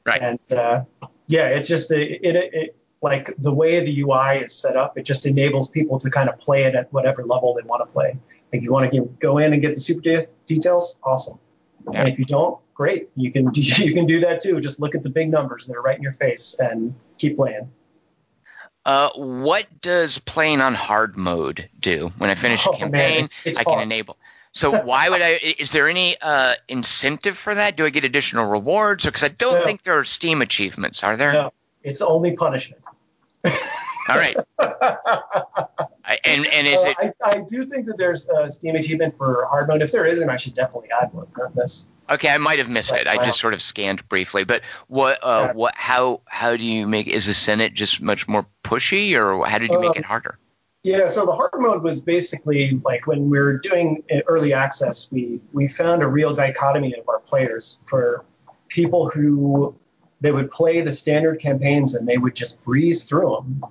Right. 0.05 0.21
And 0.21 0.39
uh, 0.51 0.83
yeah, 1.28 1.47
it's 1.49 1.67
just 1.67 1.89
the, 1.89 2.28
it, 2.28 2.36
it, 2.36 2.53
it 2.53 2.75
like 3.01 3.34
the 3.38 3.53
way 3.53 3.80
the 3.80 4.01
UI 4.01 4.39
is 4.43 4.53
set 4.53 4.75
up. 4.75 4.97
It 4.97 5.03
just 5.03 5.25
enables 5.25 5.69
people 5.69 5.99
to 5.99 6.09
kind 6.09 6.30
of 6.30 6.39
play 6.39 6.63
it 6.63 6.73
at 6.75 6.91
whatever 6.91 7.23
level 7.23 7.53
they 7.53 7.63
want 7.63 7.82
to 7.88 7.91
play. 7.91 8.17
Like 8.51 8.61
you 8.61 8.71
want 8.71 8.91
to 8.91 9.01
go 9.19 9.38
in 9.38 9.53
and 9.53 9.61
get 9.61 9.75
the 9.75 9.82
super 9.82 10.01
de- 10.01 10.28
details, 10.45 10.99
awesome. 11.03 11.38
Yeah. 11.91 11.99
And 12.01 12.09
if 12.09 12.17
you 12.17 12.25
don't, 12.25 12.59
great. 12.73 13.09
You 13.15 13.32
can 13.32 13.49
do, 13.51 13.61
you 13.84 13.93
can 13.93 14.05
do 14.05 14.19
that 14.21 14.41
too. 14.41 14.59
Just 14.61 14.80
look 14.80 14.95
at 14.95 15.03
the 15.03 15.09
big 15.09 15.30
numbers 15.30 15.65
that 15.67 15.75
are 15.75 15.82
right 15.82 15.97
in 15.97 16.01
your 16.03 16.13
face 16.13 16.55
and 16.59 16.95
keep 17.17 17.38
playing. 17.38 17.69
Uh, 18.86 19.09
what 19.15 19.65
does 19.82 20.17
playing 20.19 20.61
on 20.61 20.73
hard 20.73 21.17
mode 21.17 21.69
do? 21.80 22.09
When 22.19 22.30
I 22.30 22.36
finish 22.36 22.65
a 22.65 22.69
Oh, 22.69 22.71
man, 22.73 22.80
campaign, 22.80 23.15
it's- 23.25 23.30
it's 23.45 23.59
I 23.59 23.63
can 23.65 23.80
enable. 23.82 24.17
So 24.53 24.81
why 24.83 25.09
would 25.09 25.21
I? 25.21 25.55
Is 25.59 25.71
there 25.71 25.87
any 25.89 26.17
uh, 26.21 26.55
incentive 26.67 27.37
for 27.37 27.55
that? 27.55 27.75
Do 27.75 27.85
I 27.85 27.89
get 27.89 28.03
additional 28.03 28.45
rewards? 28.45 29.05
Because 29.05 29.23
I 29.23 29.29
don't 29.29 29.59
No. 29.59 29.65
think 29.65 29.83
there 29.83 29.97
are 29.97 30.03
Steam 30.03 30.41
achievements. 30.41 31.03
Are 31.03 31.17
there? 31.17 31.33
No, 31.33 31.53
it's 31.83 32.01
only 32.01 32.33
punishment. 32.35 32.81
All 34.09 34.15
right. 34.17 34.37
I, 34.59 36.19
and 36.23 36.45
and 36.47 36.67
is 36.67 36.81
Uh, 36.81 36.93
it 36.99 37.15
I, 37.21 37.29
I 37.31 37.41
do 37.47 37.65
think 37.65 37.85
that 37.87 37.97
there's 37.97 38.27
a 38.29 38.49
Steam 38.49 38.75
achievement 38.75 39.17
for 39.17 39.45
hard 39.49 39.67
mode. 39.67 39.81
If 39.81 39.91
there 39.91 40.05
isn't, 40.05 40.29
I 40.29 40.37
should 40.37 40.55
definitely 40.55 40.89
add 40.91 41.13
one. 41.13 41.27
Okay? 42.09 42.29
I 42.29 42.37
might 42.37 42.59
have 42.59 42.69
missed 42.69 42.93
it. 42.93 43.05
I 43.07 43.17
Wow. 43.17 43.23
just 43.23 43.39
sort 43.39 43.53
of 43.53 43.61
scanned 43.61 44.07
briefly. 44.07 44.45
But 44.45 44.61
what? 44.87 45.19
Uh, 45.21 45.47
Yeah. 45.47 45.53
what? 45.53 45.75
How? 45.75 46.21
How 46.25 46.55
do 46.55 46.63
you 46.63 46.87
make? 46.87 47.07
Is 47.07 47.25
the 47.27 47.33
Senate 47.33 47.73
just 47.73 48.01
much 48.01 48.27
more 48.27 48.45
pushy, 48.63 49.13
or 49.15 49.45
how 49.45 49.57
did 49.57 49.71
you 49.71 49.79
make 49.79 49.91
Um, 49.91 49.97
it 49.97 50.05
harder? 50.05 50.39
Yeah, 50.88 51.09
so 51.09 51.25
the 51.25 51.33
hard 51.33 51.51
mode 51.57 51.83
was 51.83 51.99
basically 51.99 52.79
like 52.85 53.07
when 53.07 53.29
we 53.29 53.38
were 53.38 53.57
doing 53.57 54.03
early 54.25 54.53
access, 54.53 55.11
we 55.11 55.41
we 55.51 55.67
found 55.67 56.01
a 56.01 56.07
real 56.07 56.33
dichotomy 56.33 56.95
of 56.97 57.09
our 57.09 57.19
players 57.19 57.81
for 57.88 58.23
people 58.69 59.09
who 59.09 59.75
they 60.21 60.31
would 60.31 60.49
play 60.49 60.79
the 60.79 60.93
standard 60.93 61.41
campaigns 61.41 61.95
and 61.95 62.07
they 62.07 62.17
would 62.17 62.35
just 62.35 62.61
breeze 62.61 63.03
through 63.03 63.35
them, 63.35 63.65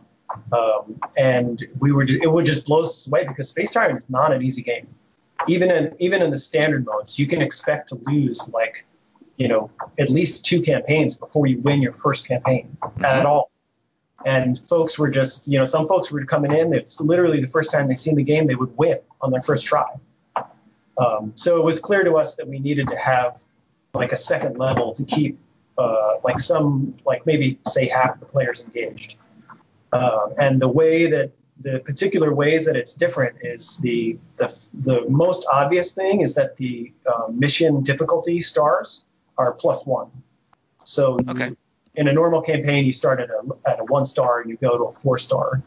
um, 0.52 1.00
and 1.16 1.66
we 1.80 1.90
were 1.90 2.04
ju- 2.04 2.20
it 2.22 2.30
would 2.30 2.44
just 2.44 2.66
blow 2.66 2.82
us 2.82 3.06
away 3.06 3.26
because 3.26 3.48
Space 3.48 3.70
Tyrant 3.70 3.96
is 3.96 4.10
not 4.10 4.30
an 4.34 4.42
easy 4.42 4.60
game. 4.60 4.86
Even 5.48 5.70
in 5.70 5.96
even 5.98 6.20
in 6.20 6.28
the 6.28 6.38
standard 6.38 6.84
modes, 6.84 7.18
you 7.18 7.26
can 7.26 7.40
expect 7.40 7.88
to 7.88 7.94
lose 8.08 8.46
like 8.50 8.84
you 9.38 9.48
know 9.48 9.70
at 9.98 10.10
least 10.10 10.44
two 10.44 10.60
campaigns 10.60 11.14
before 11.14 11.46
you 11.46 11.60
win 11.60 11.80
your 11.80 11.94
first 11.94 12.28
campaign 12.28 12.76
at 13.02 13.24
all 13.24 13.50
and 14.26 14.58
folks 14.68 14.98
were 14.98 15.08
just 15.08 15.48
you 15.48 15.58
know 15.58 15.64
some 15.64 15.86
folks 15.86 16.10
were 16.10 16.22
coming 16.24 16.52
in 16.52 16.74
it's 16.74 17.00
literally 17.00 17.40
the 17.40 17.46
first 17.46 17.70
time 17.70 17.88
they 17.88 17.94
seen 17.94 18.14
the 18.14 18.22
game 18.22 18.46
they 18.46 18.54
would 18.54 18.76
win 18.76 18.98
on 19.22 19.30
their 19.30 19.42
first 19.42 19.64
try 19.64 19.86
um, 20.98 21.32
so 21.36 21.56
it 21.56 21.64
was 21.64 21.78
clear 21.78 22.04
to 22.04 22.14
us 22.14 22.34
that 22.34 22.46
we 22.46 22.58
needed 22.58 22.86
to 22.88 22.96
have 22.96 23.42
like 23.94 24.12
a 24.12 24.16
second 24.16 24.58
level 24.58 24.92
to 24.92 25.04
keep 25.04 25.38
uh, 25.78 26.14
like 26.24 26.38
some 26.38 26.94
like 27.06 27.24
maybe 27.24 27.58
say 27.66 27.86
half 27.86 28.20
the 28.20 28.26
players 28.26 28.62
engaged 28.64 29.16
uh, 29.92 30.28
and 30.38 30.60
the 30.60 30.68
way 30.68 31.06
that 31.06 31.30
the 31.60 31.80
particular 31.80 32.34
ways 32.34 32.64
that 32.66 32.76
it's 32.76 32.94
different 32.94 33.36
is 33.42 33.78
the 33.78 34.18
the, 34.36 34.54
the 34.74 35.08
most 35.08 35.46
obvious 35.50 35.92
thing 35.92 36.20
is 36.20 36.34
that 36.34 36.56
the 36.56 36.92
uh, 37.06 37.28
mission 37.30 37.82
difficulty 37.82 38.40
stars 38.40 39.04
are 39.38 39.52
plus 39.52 39.86
one. 39.86 40.10
So 40.84 41.18
Okay. 41.28 41.48
you, 41.48 41.56
in 41.96 42.08
a 42.08 42.12
normal 42.12 42.42
campaign, 42.42 42.84
you 42.84 42.92
start 42.92 43.20
at 43.20 43.30
a 43.30 43.42
at 43.66 43.80
a 43.80 43.84
one 43.84 44.06
star 44.06 44.40
and 44.40 44.50
you 44.50 44.56
go 44.56 44.76
to 44.76 44.84
a 44.84 44.92
four 44.92 45.18
star, 45.18 45.62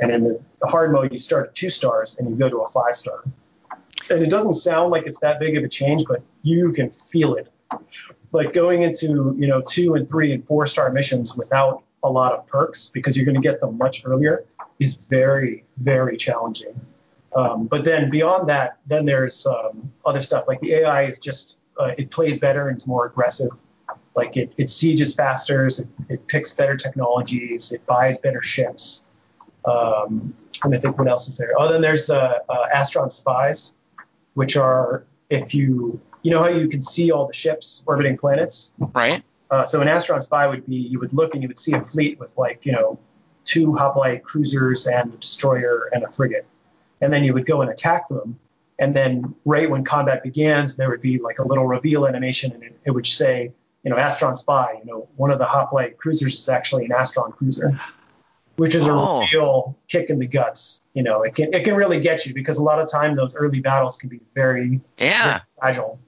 and 0.00 0.10
in 0.10 0.24
the, 0.24 0.40
hard 0.64 0.92
mode, 0.92 1.12
you 1.12 1.18
start 1.18 1.48
at 1.48 1.54
two 1.54 1.70
stars 1.70 2.18
and 2.18 2.30
you 2.30 2.36
go 2.36 2.48
to 2.48 2.58
a 2.58 2.68
five 2.68 2.96
star. 2.96 3.24
And 4.10 4.22
it 4.22 4.30
doesn't 4.30 4.54
sound 4.54 4.90
like 4.90 5.06
it's 5.06 5.18
that 5.20 5.40
big 5.40 5.56
of 5.56 5.64
a 5.64 5.68
change, 5.68 6.04
but 6.08 6.22
you 6.42 6.72
can 6.72 6.90
feel 6.90 7.34
it. 7.34 7.52
Like 8.32 8.52
going 8.52 8.82
into 8.82 9.34
you 9.38 9.46
know 9.46 9.60
two 9.62 9.94
and 9.94 10.08
three 10.08 10.32
and 10.32 10.46
four 10.46 10.66
star 10.66 10.90
missions 10.90 11.36
without 11.36 11.82
a 12.04 12.10
lot 12.10 12.32
of 12.32 12.46
perks 12.46 12.88
because 12.88 13.16
you're 13.16 13.26
going 13.26 13.40
to 13.40 13.40
get 13.40 13.60
them 13.60 13.78
much 13.78 14.04
earlier 14.04 14.44
is 14.78 14.94
very 14.94 15.64
very 15.78 16.16
challenging. 16.16 16.80
Um, 17.34 17.66
but 17.66 17.84
then 17.84 18.10
beyond 18.10 18.48
that, 18.50 18.78
then 18.86 19.06
there's 19.06 19.46
um, 19.46 19.90
other 20.04 20.20
stuff 20.20 20.44
like 20.48 20.60
the 20.60 20.74
AI 20.74 21.04
is 21.04 21.18
just 21.18 21.58
uh, 21.80 21.92
it 21.96 22.10
plays 22.10 22.38
better 22.38 22.68
and 22.68 22.76
it's 22.76 22.86
more 22.86 23.06
aggressive. 23.06 23.50
Like 24.14 24.36
it, 24.36 24.52
it 24.58 24.68
sieges 24.68 25.14
faster, 25.14 25.66
it, 25.66 25.80
it 26.08 26.26
picks 26.26 26.52
better 26.52 26.76
technologies, 26.76 27.72
it 27.72 27.84
buys 27.86 28.18
better 28.18 28.42
ships. 28.42 29.04
Um, 29.64 30.34
and 30.64 30.74
I 30.74 30.78
think 30.78 30.98
what 30.98 31.08
else 31.08 31.28
is 31.28 31.36
there? 31.38 31.52
Oh, 31.58 31.70
then 31.70 31.80
there's 31.80 32.10
uh, 32.10 32.38
uh, 32.48 32.66
Astron 32.74 33.10
spies, 33.10 33.74
which 34.34 34.56
are 34.56 35.04
if 35.30 35.54
you 35.54 36.00
you 36.22 36.30
know 36.30 36.40
how 36.40 36.48
you 36.48 36.68
can 36.68 36.82
see 36.82 37.10
all 37.10 37.26
the 37.26 37.32
ships 37.32 37.82
orbiting 37.86 38.16
planets. 38.16 38.72
Right? 38.78 39.22
Uh, 39.50 39.64
so 39.64 39.80
an 39.80 39.88
Astron 39.88 40.22
spy 40.22 40.46
would 40.46 40.66
be 40.66 40.76
you 40.76 40.98
would 41.00 41.12
look 41.12 41.34
and 41.34 41.42
you 41.42 41.48
would 41.48 41.58
see 41.58 41.72
a 41.72 41.80
fleet 41.80 42.18
with 42.18 42.36
like 42.36 42.64
you 42.64 42.72
know 42.72 42.98
two 43.44 43.74
hoplite 43.74 44.22
cruisers 44.22 44.86
and 44.86 45.12
a 45.12 45.16
destroyer 45.16 45.90
and 45.92 46.04
a 46.04 46.12
frigate, 46.12 46.46
and 47.00 47.12
then 47.12 47.24
you 47.24 47.34
would 47.34 47.46
go 47.46 47.62
and 47.62 47.70
attack 47.70 48.08
them. 48.08 48.38
And 48.78 48.96
then 48.96 49.34
right 49.44 49.70
when 49.70 49.84
combat 49.84 50.22
begins, 50.22 50.76
there 50.76 50.88
would 50.88 51.02
be 51.02 51.18
like 51.18 51.38
a 51.38 51.46
little 51.46 51.66
reveal 51.66 52.06
animation, 52.06 52.52
and 52.52 52.62
it, 52.62 52.80
it 52.86 52.90
would 52.90 53.06
say, 53.06 53.52
you 53.82 53.90
know, 53.90 53.96
Astron 53.96 54.36
spy. 54.38 54.76
You 54.78 54.90
know, 54.90 55.08
one 55.16 55.30
of 55.30 55.38
the 55.38 55.44
hoplite 55.44 55.98
cruisers 55.98 56.34
is 56.38 56.48
actually 56.48 56.84
an 56.84 56.90
Astron 56.92 57.32
cruiser, 57.36 57.78
which 58.56 58.74
is 58.74 58.84
Oh. 58.86 59.22
a 59.22 59.26
real 59.32 59.76
kick 59.88 60.10
in 60.10 60.18
the 60.18 60.26
guts. 60.26 60.84
You 60.94 61.02
know, 61.02 61.22
it 61.22 61.34
can 61.34 61.52
it 61.52 61.64
can 61.64 61.74
really 61.74 62.00
get 62.00 62.26
you 62.26 62.34
because 62.34 62.58
a 62.58 62.62
lot 62.62 62.78
of 62.78 62.90
time 62.90 63.16
those 63.16 63.34
early 63.36 63.60
battles 63.60 63.96
can 63.96 64.08
be 64.08 64.20
very, 64.34 64.80
Yeah. 64.98 65.24
very 65.24 65.40
fragile. 65.58 65.98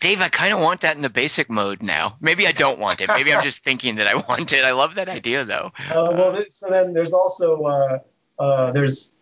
Dave, 0.00 0.22
I 0.22 0.30
kind 0.30 0.54
of 0.54 0.60
want 0.60 0.80
that 0.80 0.96
in 0.96 1.02
the 1.02 1.10
basic 1.10 1.50
mode 1.50 1.82
now. 1.82 2.16
Maybe 2.22 2.46
I 2.46 2.52
don't 2.52 2.78
want 2.78 3.02
it. 3.02 3.08
Maybe 3.08 3.34
I'm 3.34 3.42
just 3.50 3.62
thinking 3.62 3.96
that 3.96 4.06
I 4.06 4.14
want 4.14 4.50
it. 4.52 4.64
I 4.64 4.72
love 4.72 4.94
that 4.94 5.10
idea, 5.10 5.44
though. 5.44 5.72
Uh, 5.90 6.12
well, 6.14 6.42
so 6.48 6.68
then 6.70 6.94
there's 6.94 7.12
also 7.12 7.62
uh, 7.64 7.98
uh, 8.38 8.70
there's 8.72 9.12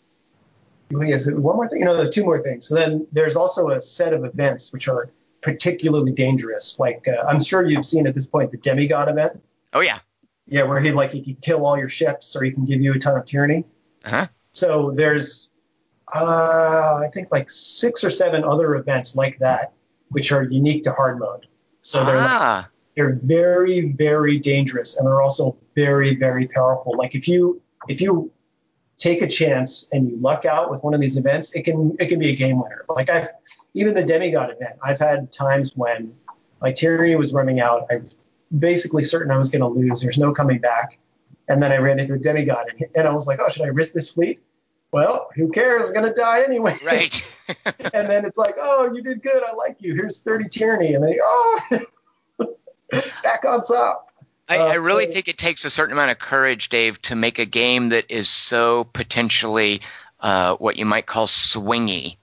wait, 0.93 1.11
is 1.11 1.27
it 1.27 1.37
one 1.37 1.57
more 1.57 1.69
thing? 1.69 1.81
You 1.81 1.85
know, 1.87 1.97
there's 1.97 2.15
two 2.15 2.23
more 2.25 2.41
things. 2.43 2.67
So 2.69 2.77
then 2.77 3.07
there's 3.13 3.35
also 3.35 3.71
a 3.71 3.81
set 3.81 4.13
of 4.13 4.25
events 4.25 4.73
which 4.73 4.87
are 4.89 5.11
particularly 5.43 6.13
dangerous. 6.13 6.79
Like 6.79 7.07
uh, 7.09 7.25
I'm 7.29 7.43
sure 7.43 7.67
you've 7.67 7.85
seen 7.85 8.07
at 8.07 8.15
this 8.15 8.27
point 8.27 8.51
the 8.51 8.59
demigod 8.59 9.09
event. 9.09 9.41
Oh, 9.73 9.81
yeah. 9.81 9.99
Yeah, 10.47 10.63
where 10.63 10.81
he 10.81 10.91
like 10.93 11.13
he 11.13 11.21
can 11.21 11.37
kill 11.37 11.67
all 11.67 11.79
your 11.79 11.91
ships 11.91 12.35
or 12.35 12.43
he 12.43 12.51
can 12.51 12.65
give 12.65 12.81
you 12.81 12.95
a 12.95 12.99
ton 12.99 13.19
of 13.19 13.27
tyranny. 13.27 13.65
Uh-huh. 14.05 14.27
So 14.53 14.93
there's 14.95 15.51
uh, 16.15 17.01
I 17.05 17.11
think 17.13 17.29
like 17.31 17.51
six 17.51 18.03
or 18.03 18.11
seven 18.11 18.45
other 18.45 18.77
events 18.77 19.15
like 19.15 19.39
that 19.41 19.73
which 20.11 20.33
are 20.33 20.43
unique 20.45 20.85
to 20.85 20.93
hard 20.93 21.19
mode. 21.19 21.47
So 21.83 22.03
they're 22.03 22.17
like, 22.17 22.31
ah, 22.31 22.69
they're 22.99 23.21
very 23.23 23.93
very 23.93 24.41
dangerous 24.41 24.97
and 24.97 25.07
they're 25.07 25.23
also 25.23 25.57
very 25.77 26.17
very 26.17 26.49
powerful 26.49 26.97
like 26.99 27.15
if 27.15 27.29
you 27.29 27.63
if 27.89 28.01
you 28.01 28.29
take 28.99 29.23
a 29.23 29.29
chance 29.29 29.89
and 29.93 30.11
you 30.11 30.17
luck 30.17 30.45
out 30.45 30.69
with 30.69 30.83
one 30.83 30.95
of 30.95 31.01
these 31.01 31.17
events 31.17 31.55
it 31.55 31.63
can 31.63 31.97
it 32.01 32.07
can 32.07 32.19
be 32.19 32.31
a 32.31 32.35
game 32.35 32.61
winner 32.61 32.85
like 32.89 33.09
i 33.09 33.29
even 33.75 33.95
the 33.95 34.05
demigod 34.05 34.51
event 34.51 34.77
i've 34.83 34.99
had 34.99 35.31
times 35.33 35.73
when 35.77 36.13
my 36.61 36.73
tyranny 36.73 37.15
was 37.15 37.33
running 37.33 37.61
out. 37.61 37.87
I 37.91 37.97
was 37.97 38.13
basically 38.57 39.05
certain 39.05 39.31
i 39.31 39.37
was 39.37 39.51
going 39.51 39.61
to 39.61 39.69
lose. 39.69 40.01
There's 40.01 40.19
no 40.19 40.33
coming 40.33 40.59
back. 40.59 40.99
And 41.49 41.63
then 41.63 41.73
i 41.73 41.77
ran 41.77 41.99
into 41.99 42.13
the 42.13 42.19
demigod 42.19 42.67
and, 42.71 42.89
and 42.95 43.09
i 43.09 43.13
was 43.13 43.27
like 43.27 43.41
oh 43.43 43.49
should 43.49 43.63
i 43.63 43.69
risk 43.69 43.93
this 43.93 44.11
fleet? 44.11 44.41
Well 44.93 45.29
who 45.35 45.51
cares? 45.51 45.87
I'm 45.87 45.93
going 45.93 46.07
to 46.07 46.15
die 46.15 46.43
anyway. 46.43 46.77
Right. 46.85 47.25
and 47.95 48.09
then 48.11 48.25
it's 48.25 48.39
like 48.39 48.57
oh 48.61 48.91
you 48.93 49.03
did 49.03 49.23
good. 49.23 49.43
I 49.43 49.53
like 49.53 49.77
you. 49.81 49.95
Here's 49.95 50.19
30 50.19 50.49
tyranny. 50.49 50.95
And 50.95 51.05
then 51.05 51.17
oh 51.23 51.61
back 53.23 53.45
on 53.45 53.63
top. 53.65 54.07
I, 54.49 54.59
Uh, 54.59 54.67
I 54.67 54.75
really 54.77 55.07
think 55.07 55.29
it 55.29 55.37
takes 55.37 55.67
a 55.67 55.71
certain 55.71 55.93
amount 55.93 56.11
of 56.11 56.19
courage, 56.19 56.71
Dave, 56.71 57.01
to 57.03 57.15
make 57.15 57.39
a 57.39 57.45
game 57.45 57.91
that 57.91 58.07
is 58.11 58.31
so 58.31 58.85
potentially 58.85 59.83
uh, 60.21 60.57
what 60.57 60.77
you 60.77 60.87
might 60.87 61.05
call 61.05 61.27
swingy. 61.27 62.17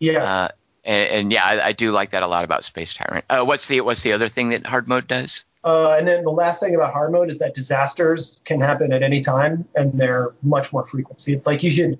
yes. 0.00 0.28
Uh, 0.28 0.48
and, 0.88 1.10
and 1.10 1.32
yeah, 1.32 1.44
I, 1.44 1.66
I 1.66 1.72
do 1.72 1.92
like 1.92 2.10
that 2.10 2.22
a 2.22 2.26
lot 2.26 2.44
about 2.44 2.64
Space 2.64 2.94
Tyrant. 2.94 3.24
Uh, 3.28 3.44
what's 3.44 3.68
the 3.68 3.82
what's 3.82 4.02
the 4.02 4.12
other 4.12 4.28
thing 4.28 4.48
that 4.48 4.66
hard 4.66 4.88
mode 4.88 5.06
does? 5.06 5.44
Uh, 5.62 5.96
and 5.98 6.08
then 6.08 6.24
the 6.24 6.30
last 6.30 6.60
thing 6.60 6.74
about 6.74 6.92
hard 6.92 7.12
mode 7.12 7.28
is 7.28 7.38
that 7.38 7.52
disasters 7.52 8.40
can 8.44 8.60
happen 8.60 8.92
at 8.92 9.02
any 9.02 9.20
time, 9.20 9.66
and 9.76 9.92
they're 10.00 10.32
much 10.42 10.72
more 10.72 10.86
frequent. 10.86 11.28
It's 11.28 11.46
like 11.46 11.62
you 11.62 11.70
should 11.70 11.98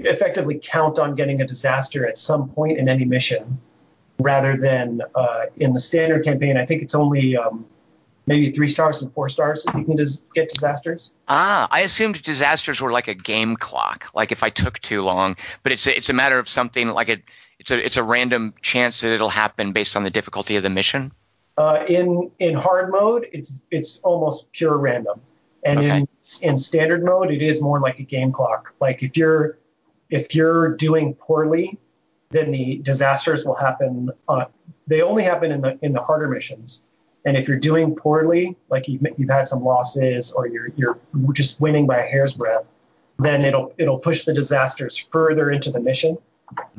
effectively 0.00 0.58
count 0.62 0.98
on 0.98 1.14
getting 1.14 1.40
a 1.40 1.46
disaster 1.46 2.06
at 2.06 2.18
some 2.18 2.48
point 2.48 2.78
in 2.78 2.88
any 2.88 3.04
mission, 3.04 3.60
rather 4.18 4.56
than 4.56 5.02
uh, 5.14 5.46
in 5.58 5.72
the 5.72 5.80
standard 5.80 6.24
campaign. 6.24 6.56
I 6.56 6.64
think 6.64 6.82
it's 6.82 6.96
only 6.96 7.36
um, 7.36 7.64
maybe 8.26 8.50
three 8.50 8.68
stars 8.68 9.02
and 9.02 9.12
four 9.12 9.28
stars 9.28 9.62
that 9.64 9.78
you 9.78 9.84
can 9.84 9.94
dis- 9.94 10.24
get 10.34 10.52
disasters. 10.52 11.12
Ah, 11.28 11.68
I 11.70 11.82
assumed 11.82 12.20
disasters 12.22 12.80
were 12.80 12.90
like 12.90 13.06
a 13.06 13.14
game 13.14 13.56
clock. 13.56 14.06
Like 14.14 14.32
if 14.32 14.42
I 14.42 14.50
took 14.50 14.80
too 14.80 15.02
long, 15.02 15.36
but 15.62 15.70
it's 15.70 15.86
a, 15.86 15.96
it's 15.96 16.08
a 16.08 16.12
matter 16.12 16.40
of 16.40 16.48
something 16.48 16.88
like 16.88 17.08
a 17.08 17.18
it's 17.66 17.70
a 17.72 17.84
it's 17.84 17.96
a 17.96 18.02
random 18.02 18.54
chance 18.62 19.00
that 19.00 19.12
it'll 19.12 19.28
happen 19.28 19.72
based 19.72 19.96
on 19.96 20.04
the 20.04 20.10
difficulty 20.10 20.56
of 20.56 20.62
the 20.62 20.70
mission. 20.70 21.12
Uh, 21.56 21.84
in 21.88 22.30
in 22.38 22.54
hard 22.54 22.92
mode, 22.92 23.26
it's 23.32 23.60
it's 23.70 23.98
almost 24.00 24.52
pure 24.52 24.76
random, 24.78 25.20
and 25.64 25.82
in 25.82 26.08
in 26.42 26.58
standard 26.58 27.04
mode, 27.04 27.30
it 27.30 27.42
is 27.42 27.60
more 27.60 27.80
like 27.80 27.98
a 27.98 28.04
game 28.04 28.30
clock. 28.30 28.72
Like 28.80 29.02
if 29.02 29.16
you're 29.16 29.58
if 30.10 30.34
you're 30.34 30.76
doing 30.76 31.14
poorly, 31.14 31.78
then 32.30 32.52
the 32.52 32.76
disasters 32.78 33.44
will 33.44 33.56
happen. 33.56 34.10
Uh, 34.28 34.44
they 34.86 35.02
only 35.02 35.24
happen 35.24 35.50
in 35.50 35.60
the 35.60 35.78
in 35.82 35.92
the 35.92 36.02
harder 36.02 36.28
missions, 36.28 36.82
and 37.24 37.36
if 37.36 37.48
you're 37.48 37.58
doing 37.58 37.96
poorly, 37.96 38.54
like 38.68 38.86
you've 38.86 39.02
you've 39.16 39.30
had 39.30 39.48
some 39.48 39.64
losses 39.64 40.30
or 40.30 40.46
you're 40.46 40.68
you're 40.76 40.98
just 41.32 41.60
winning 41.60 41.86
by 41.86 41.98
a 41.98 42.06
hair's 42.06 42.34
breadth, 42.34 42.66
then 43.18 43.44
it'll 43.44 43.72
it'll 43.78 43.98
push 43.98 44.24
the 44.24 44.34
disasters 44.34 44.96
further 45.10 45.50
into 45.50 45.72
the 45.72 45.80
mission. 45.80 46.16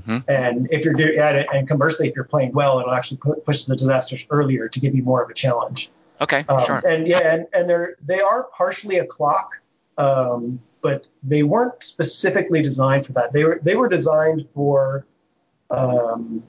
Mhm. 0.01 0.24
And 0.28 0.68
if 0.72 0.86
you're 0.86 0.93
doing 0.93 1.18
at 1.18 1.36
it, 1.36 1.47
and 1.53 1.68
conversely, 1.68 2.07
if 2.07 2.15
you're 2.15 2.26
playing 2.26 2.53
well, 2.53 2.80
it'll 2.80 2.93
actually 2.93 3.18
pu- 3.18 3.36
push 3.41 3.63
the 3.63 3.76
disasters 3.76 4.26
earlier 4.30 4.68
to 4.70 4.80
give 4.80 4.95
you 4.95 5.03
more 5.03 5.22
of 5.22 5.30
a 5.30 5.34
challenge. 5.34 5.91
Okay, 6.22 6.45
Um, 6.49 6.65
sure. 6.65 6.82
And 6.88 7.07
yeah, 7.07 7.34
and, 7.34 7.47
and 7.53 7.70
they're 7.70 7.95
they 8.05 8.22
are 8.22 8.43
partially 8.55 8.97
a 8.97 9.05
clock, 9.05 9.59
um, 9.97 10.59
but 10.82 11.05
they 11.24 11.43
weren't 11.43 11.84
specifically 11.84 12.61
designed 12.61 13.05
for 13.05 13.13
that. 13.13 13.34
They 13.34 13.43
were 13.43 13.59
they 13.61 13.76
were 13.76 13.89
designed 13.89 14.47
for 14.53 15.05
um, 15.70 16.43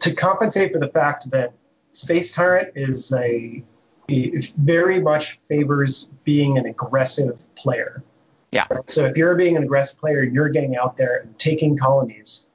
to 0.00 0.14
compensate 0.14 0.72
for 0.72 0.78
the 0.78 0.88
fact 0.88 1.30
that 1.30 1.52
Space 1.92 2.32
Tyrant 2.32 2.70
is 2.74 3.12
a 3.12 3.62
very 4.08 5.00
much 5.00 5.32
favors 5.38 6.10
being 6.24 6.58
an 6.58 6.66
aggressive 6.66 7.46
player. 7.54 8.02
Yeah. 8.50 8.66
So 8.86 9.06
if 9.06 9.16
you're 9.16 9.34
being 9.34 9.56
an 9.56 9.62
aggressive 9.62 9.98
player, 9.98 10.22
you're 10.22 10.50
getting 10.50 10.76
out 10.76 10.96
there 10.96 11.18
and 11.18 11.38
taking 11.38 11.78
colonies. 11.78 12.48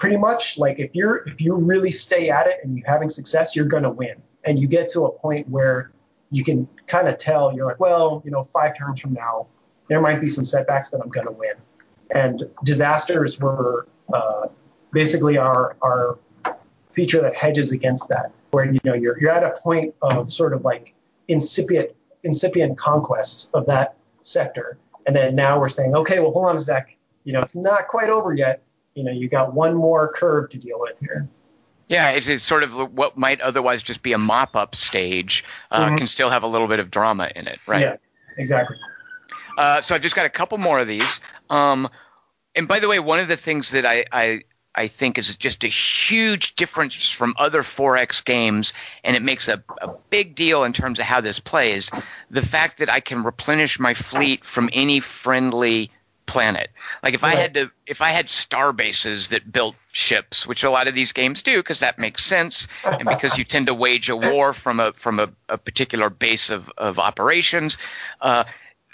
Pretty 0.00 0.16
much 0.16 0.58
like 0.58 0.78
if 0.78 0.94
you're 0.94 1.28
if 1.28 1.42
you 1.42 1.54
really 1.54 1.90
stay 1.90 2.30
at 2.30 2.46
it 2.46 2.56
and 2.62 2.76
you're 2.76 2.88
having 2.88 3.10
success, 3.10 3.54
you're 3.54 3.66
going 3.66 3.82
to 3.82 3.90
win. 3.90 4.14
And 4.44 4.58
you 4.58 4.66
get 4.66 4.88
to 4.92 5.04
a 5.04 5.12
point 5.12 5.46
where 5.50 5.92
you 6.30 6.42
can 6.42 6.66
kind 6.86 7.06
of 7.06 7.18
tell 7.18 7.54
you're 7.54 7.66
like, 7.66 7.80
well, 7.80 8.22
you 8.24 8.30
know, 8.30 8.42
five 8.42 8.76
turns 8.78 8.98
from 8.98 9.12
now, 9.12 9.46
there 9.88 10.00
might 10.00 10.18
be 10.18 10.28
some 10.28 10.46
setbacks, 10.46 10.88
but 10.88 11.02
I'm 11.02 11.10
going 11.10 11.26
to 11.26 11.32
win. 11.32 11.52
And 12.14 12.48
disasters 12.64 13.38
were 13.38 13.88
uh, 14.10 14.46
basically 14.90 15.36
our 15.36 15.76
our 15.82 16.18
feature 16.88 17.20
that 17.20 17.36
hedges 17.36 17.70
against 17.70 18.08
that, 18.08 18.32
where 18.52 18.64
you 18.64 18.80
know 18.84 18.94
you're 18.94 19.20
you're 19.20 19.30
at 19.30 19.44
a 19.44 19.50
point 19.60 19.94
of 20.00 20.32
sort 20.32 20.54
of 20.54 20.64
like 20.64 20.94
incipient 21.28 21.90
incipient 22.22 22.78
conquest 22.78 23.50
of 23.52 23.66
that 23.66 23.96
sector, 24.22 24.78
and 25.06 25.14
then 25.14 25.34
now 25.34 25.60
we're 25.60 25.68
saying, 25.68 25.94
okay, 25.94 26.20
well, 26.20 26.32
hold 26.32 26.46
on 26.46 26.56
a 26.56 26.60
sec, 26.60 26.96
you 27.24 27.34
know, 27.34 27.42
it's 27.42 27.54
not 27.54 27.86
quite 27.88 28.08
over 28.08 28.32
yet. 28.34 28.62
You 28.94 29.04
know, 29.04 29.12
you 29.12 29.28
got 29.28 29.54
one 29.54 29.74
more 29.74 30.12
curve 30.12 30.50
to 30.50 30.58
deal 30.58 30.80
with 30.80 30.96
here. 31.00 31.28
Yeah, 31.88 32.10
it's, 32.10 32.28
it's 32.28 32.44
sort 32.44 32.62
of 32.62 32.74
what 32.92 33.16
might 33.16 33.40
otherwise 33.40 33.82
just 33.82 34.02
be 34.02 34.12
a 34.12 34.18
mop 34.18 34.54
up 34.54 34.74
stage, 34.76 35.44
uh, 35.70 35.86
Mhm. 35.86 35.98
can 35.98 36.06
still 36.06 36.30
have 36.30 36.42
a 36.42 36.46
little 36.46 36.68
bit 36.68 36.78
of 36.78 36.90
drama 36.90 37.30
in 37.34 37.48
it, 37.48 37.58
right? 37.66 37.80
Yeah, 37.80 37.96
exactly. 38.36 38.76
Uh, 39.58 39.80
so 39.80 39.94
I've 39.94 40.02
just 40.02 40.14
got 40.14 40.26
a 40.26 40.30
couple 40.30 40.56
more 40.58 40.78
of 40.78 40.86
these. 40.86 41.20
Um, 41.50 41.88
and 42.54 42.68
by 42.68 42.78
the 42.78 42.88
way, 42.88 42.98
one 43.00 43.18
of 43.18 43.28
the 43.28 43.36
things 43.36 43.72
that 43.72 43.84
I, 43.84 44.04
I 44.12 44.42
I 44.72 44.86
think 44.86 45.18
is 45.18 45.34
just 45.34 45.64
a 45.64 45.68
huge 45.68 46.54
difference 46.54 47.10
from 47.10 47.34
other 47.38 47.64
4X 47.64 48.24
games, 48.24 48.72
and 49.02 49.16
it 49.16 49.22
makes 49.22 49.48
a, 49.48 49.62
a 49.82 49.88
big 50.10 50.36
deal 50.36 50.62
in 50.62 50.72
terms 50.72 51.00
of 51.00 51.06
how 51.06 51.20
this 51.20 51.40
plays. 51.40 51.90
The 52.30 52.40
fact 52.42 52.78
that 52.78 52.88
I 52.88 53.00
can 53.00 53.24
replenish 53.24 53.80
my 53.80 53.94
fleet 53.94 54.44
from 54.44 54.70
any 54.72 55.00
friendly 55.00 55.90
planet. 56.30 56.70
Like 57.02 57.14
if 57.14 57.24
I 57.24 57.34
had 57.34 57.54
to, 57.54 57.70
if 57.86 58.00
I 58.00 58.10
had 58.10 58.30
star 58.30 58.72
bases 58.72 59.28
that 59.28 59.50
built 59.50 59.74
ships, 59.90 60.46
which 60.46 60.62
a 60.62 60.70
lot 60.70 60.86
of 60.86 60.94
these 60.94 61.12
games 61.12 61.42
do, 61.42 61.56
because 61.56 61.80
that 61.80 61.98
makes 61.98 62.24
sense, 62.24 62.68
and 62.84 63.08
because 63.08 63.36
you 63.36 63.44
tend 63.44 63.66
to 63.66 63.74
wage 63.74 64.08
a 64.08 64.16
war 64.16 64.52
from 64.52 64.78
a 64.78 64.92
from 64.92 65.18
a, 65.18 65.28
a 65.48 65.58
particular 65.58 66.08
base 66.08 66.50
of 66.50 66.70
of 66.78 66.98
operations. 66.98 67.78
Uh, 68.20 68.44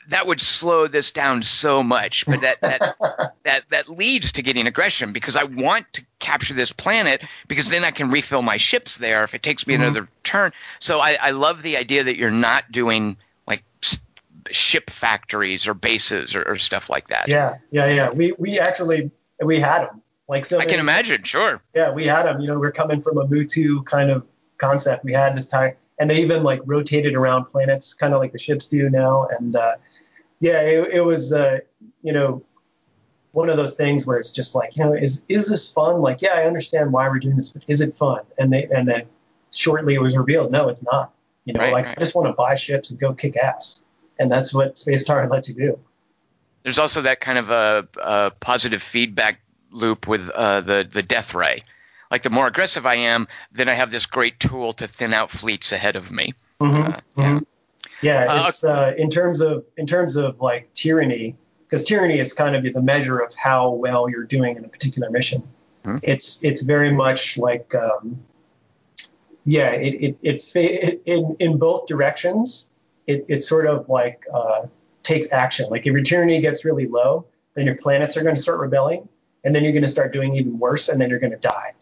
that 0.08 0.26
would 0.26 0.40
slow 0.40 0.86
this 0.86 1.10
down 1.10 1.42
so 1.42 1.82
much, 1.82 2.24
but 2.26 2.40
that 2.40 2.60
that 2.60 2.96
that 3.44 3.68
that 3.68 3.88
leads 3.88 4.32
to 4.32 4.42
getting 4.42 4.66
aggression 4.66 5.12
because 5.12 5.36
I 5.36 5.44
want 5.44 5.92
to 5.94 6.04
capture 6.18 6.54
this 6.54 6.72
planet 6.72 7.22
because 7.48 7.68
then 7.70 7.84
I 7.84 7.90
can 7.90 8.10
refill 8.10 8.42
my 8.42 8.56
ships 8.56 8.98
there 8.98 9.24
if 9.24 9.34
it 9.34 9.42
takes 9.42 9.66
me 9.66 9.74
mm-hmm. 9.74 9.82
another 9.82 10.08
turn. 10.22 10.52
So 10.78 11.00
I, 11.00 11.18
I 11.20 11.30
love 11.30 11.62
the 11.62 11.76
idea 11.76 12.04
that 12.04 12.16
you're 12.16 12.30
not 12.30 12.70
doing 12.70 13.16
like 13.46 13.64
ship 14.50 14.90
factories 14.90 15.66
or 15.66 15.74
bases 15.74 16.34
or, 16.34 16.42
or, 16.42 16.56
stuff 16.56 16.88
like 16.90 17.08
that. 17.08 17.28
Yeah, 17.28 17.56
yeah, 17.70 17.86
yeah. 17.86 18.10
We 18.10 18.32
we 18.38 18.58
actually 18.58 19.10
we 19.42 19.58
had 19.58 19.82
them 19.82 20.02
like 20.28 20.44
so. 20.44 20.58
I 20.58 20.64
can 20.64 20.80
imagine. 20.80 21.22
Sure. 21.22 21.62
Yeah, 21.74 21.92
we 21.92 22.06
had 22.06 22.24
them. 22.24 22.40
You 22.40 22.48
know, 22.48 22.58
we're 22.58 22.72
coming 22.72 23.02
from 23.02 23.18
a 23.18 23.26
MoO2 23.26 23.84
kind 23.84 24.10
of 24.10 24.26
concept. 24.58 25.04
We 25.04 25.12
had 25.12 25.36
this 25.36 25.46
time, 25.46 25.74
and 25.98 26.10
they 26.10 26.20
even 26.20 26.42
like 26.42 26.60
rotated 26.64 27.14
around 27.14 27.46
planets, 27.46 27.94
kind 27.94 28.14
of 28.14 28.20
like 28.20 28.32
the 28.32 28.38
ships 28.38 28.66
do 28.66 28.90
now, 28.90 29.28
and. 29.38 29.56
uh 29.56 29.76
yeah, 30.40 30.60
it, 30.60 30.92
it 30.92 31.00
was, 31.00 31.32
uh, 31.32 31.58
you 32.02 32.12
know, 32.12 32.42
one 33.32 33.50
of 33.50 33.56
those 33.56 33.74
things 33.74 34.06
where 34.06 34.18
it's 34.18 34.30
just 34.30 34.54
like, 34.54 34.76
you 34.76 34.84
know, 34.84 34.92
is 34.92 35.22
is 35.28 35.46
this 35.46 35.72
fun? 35.72 36.00
Like, 36.00 36.22
yeah, 36.22 36.34
I 36.34 36.44
understand 36.44 36.92
why 36.92 37.08
we're 37.08 37.18
doing 37.18 37.36
this, 37.36 37.50
but 37.50 37.62
is 37.66 37.80
it 37.80 37.94
fun? 37.94 38.20
And 38.38 38.52
they 38.52 38.66
and 38.66 38.88
then 38.88 39.06
shortly 39.52 39.94
it 39.94 40.00
was 40.00 40.16
revealed, 40.16 40.52
no, 40.52 40.68
it's 40.68 40.82
not. 40.82 41.12
You 41.44 41.52
know, 41.52 41.60
right, 41.60 41.72
like 41.72 41.86
right. 41.86 41.98
I 41.98 42.00
just 42.00 42.14
want 42.14 42.28
to 42.28 42.32
buy 42.32 42.54
ships 42.54 42.90
and 42.90 42.98
go 42.98 43.12
kick 43.12 43.36
ass, 43.36 43.82
and 44.18 44.30
that's 44.30 44.52
what 44.52 44.78
Space 44.78 45.02
Star 45.02 45.28
lets 45.28 45.48
you 45.48 45.54
do. 45.54 45.78
There's 46.62 46.78
also 46.78 47.02
that 47.02 47.20
kind 47.20 47.38
of 47.38 47.50
a, 47.50 47.88
a 48.02 48.32
positive 48.40 48.82
feedback 48.82 49.40
loop 49.70 50.08
with 50.08 50.28
uh, 50.30 50.62
the 50.62 50.88
the 50.90 51.02
death 51.02 51.34
ray. 51.34 51.62
Like 52.10 52.22
the 52.22 52.30
more 52.30 52.46
aggressive 52.46 52.86
I 52.86 52.96
am, 52.96 53.26
then 53.52 53.68
I 53.68 53.74
have 53.74 53.90
this 53.90 54.06
great 54.06 54.38
tool 54.38 54.72
to 54.74 54.86
thin 54.86 55.12
out 55.12 55.30
fleets 55.30 55.72
ahead 55.72 55.96
of 55.96 56.10
me. 56.10 56.34
Mm-hmm, 56.60 56.82
uh, 56.82 57.00
yeah. 57.16 57.24
Mm-hmm. 57.24 57.38
Yeah, 58.02 58.24
uh, 58.24 58.48
it's 58.48 58.64
uh, 58.64 58.94
in 58.96 59.10
terms 59.10 59.40
of 59.40 59.64
in 59.76 59.86
terms 59.86 60.16
of 60.16 60.40
like 60.40 60.72
tyranny, 60.74 61.36
because 61.66 61.84
tyranny 61.84 62.18
is 62.18 62.32
kind 62.32 62.54
of 62.54 62.72
the 62.72 62.82
measure 62.82 63.18
of 63.18 63.34
how 63.34 63.70
well 63.70 64.08
you're 64.08 64.24
doing 64.24 64.56
in 64.56 64.64
a 64.64 64.68
particular 64.68 65.10
mission. 65.10 65.42
Hmm. 65.84 65.96
It's 66.02 66.42
it's 66.42 66.62
very 66.62 66.92
much 66.92 67.38
like 67.38 67.74
um, 67.74 68.20
yeah, 69.44 69.70
it 69.70 69.94
it, 69.94 70.18
it, 70.22 70.54
it 70.54 71.02
in 71.06 71.36
in 71.38 71.58
both 71.58 71.86
directions. 71.86 72.70
It 73.06 73.24
it 73.28 73.44
sort 73.44 73.66
of 73.66 73.88
like 73.88 74.24
uh, 74.32 74.66
takes 75.02 75.30
action. 75.32 75.70
Like 75.70 75.86
if 75.86 75.92
your 75.92 76.02
tyranny 76.02 76.40
gets 76.40 76.64
really 76.64 76.86
low, 76.86 77.26
then 77.54 77.66
your 77.66 77.76
planets 77.76 78.16
are 78.16 78.22
going 78.22 78.34
to 78.34 78.42
start 78.42 78.58
rebelling, 78.58 79.08
and 79.44 79.54
then 79.54 79.62
you're 79.62 79.72
going 79.72 79.82
to 79.82 79.88
start 79.88 80.12
doing 80.12 80.34
even 80.34 80.58
worse, 80.58 80.88
and 80.88 81.00
then 81.00 81.10
you're 81.10 81.20
going 81.20 81.32
to 81.32 81.38
die. 81.38 81.74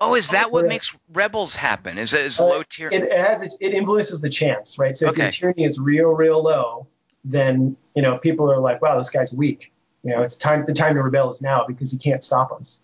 Oh, 0.00 0.14
is 0.14 0.28
that 0.30 0.50
what 0.50 0.66
makes 0.66 0.96
rebels 1.12 1.56
happen? 1.56 1.96
Is 1.98 2.12
it 2.12 2.26
is 2.26 2.40
uh, 2.40 2.46
low 2.46 2.62
tier? 2.62 2.88
It, 2.90 3.10
has 3.12 3.42
it 3.42 3.54
influences 3.60 4.20
the 4.20 4.28
chance, 4.28 4.78
right? 4.78 4.96
So 4.96 5.06
if 5.06 5.12
okay. 5.12 5.22
your 5.22 5.30
tyranny 5.30 5.64
is 5.64 5.78
real, 5.78 6.10
real 6.10 6.42
low, 6.42 6.86
then 7.24 7.76
you 7.94 8.02
know 8.02 8.18
people 8.18 8.50
are 8.50 8.58
like, 8.58 8.82
wow, 8.82 8.98
this 8.98 9.10
guy's 9.10 9.32
weak. 9.32 9.72
You 10.02 10.10
know, 10.10 10.22
it's 10.22 10.36
time. 10.36 10.64
The 10.66 10.74
time 10.74 10.94
to 10.94 11.02
rebel 11.02 11.30
is 11.30 11.40
now 11.40 11.64
because 11.66 11.90
he 11.90 11.98
can't 11.98 12.22
stop 12.22 12.52
us. 12.52 12.80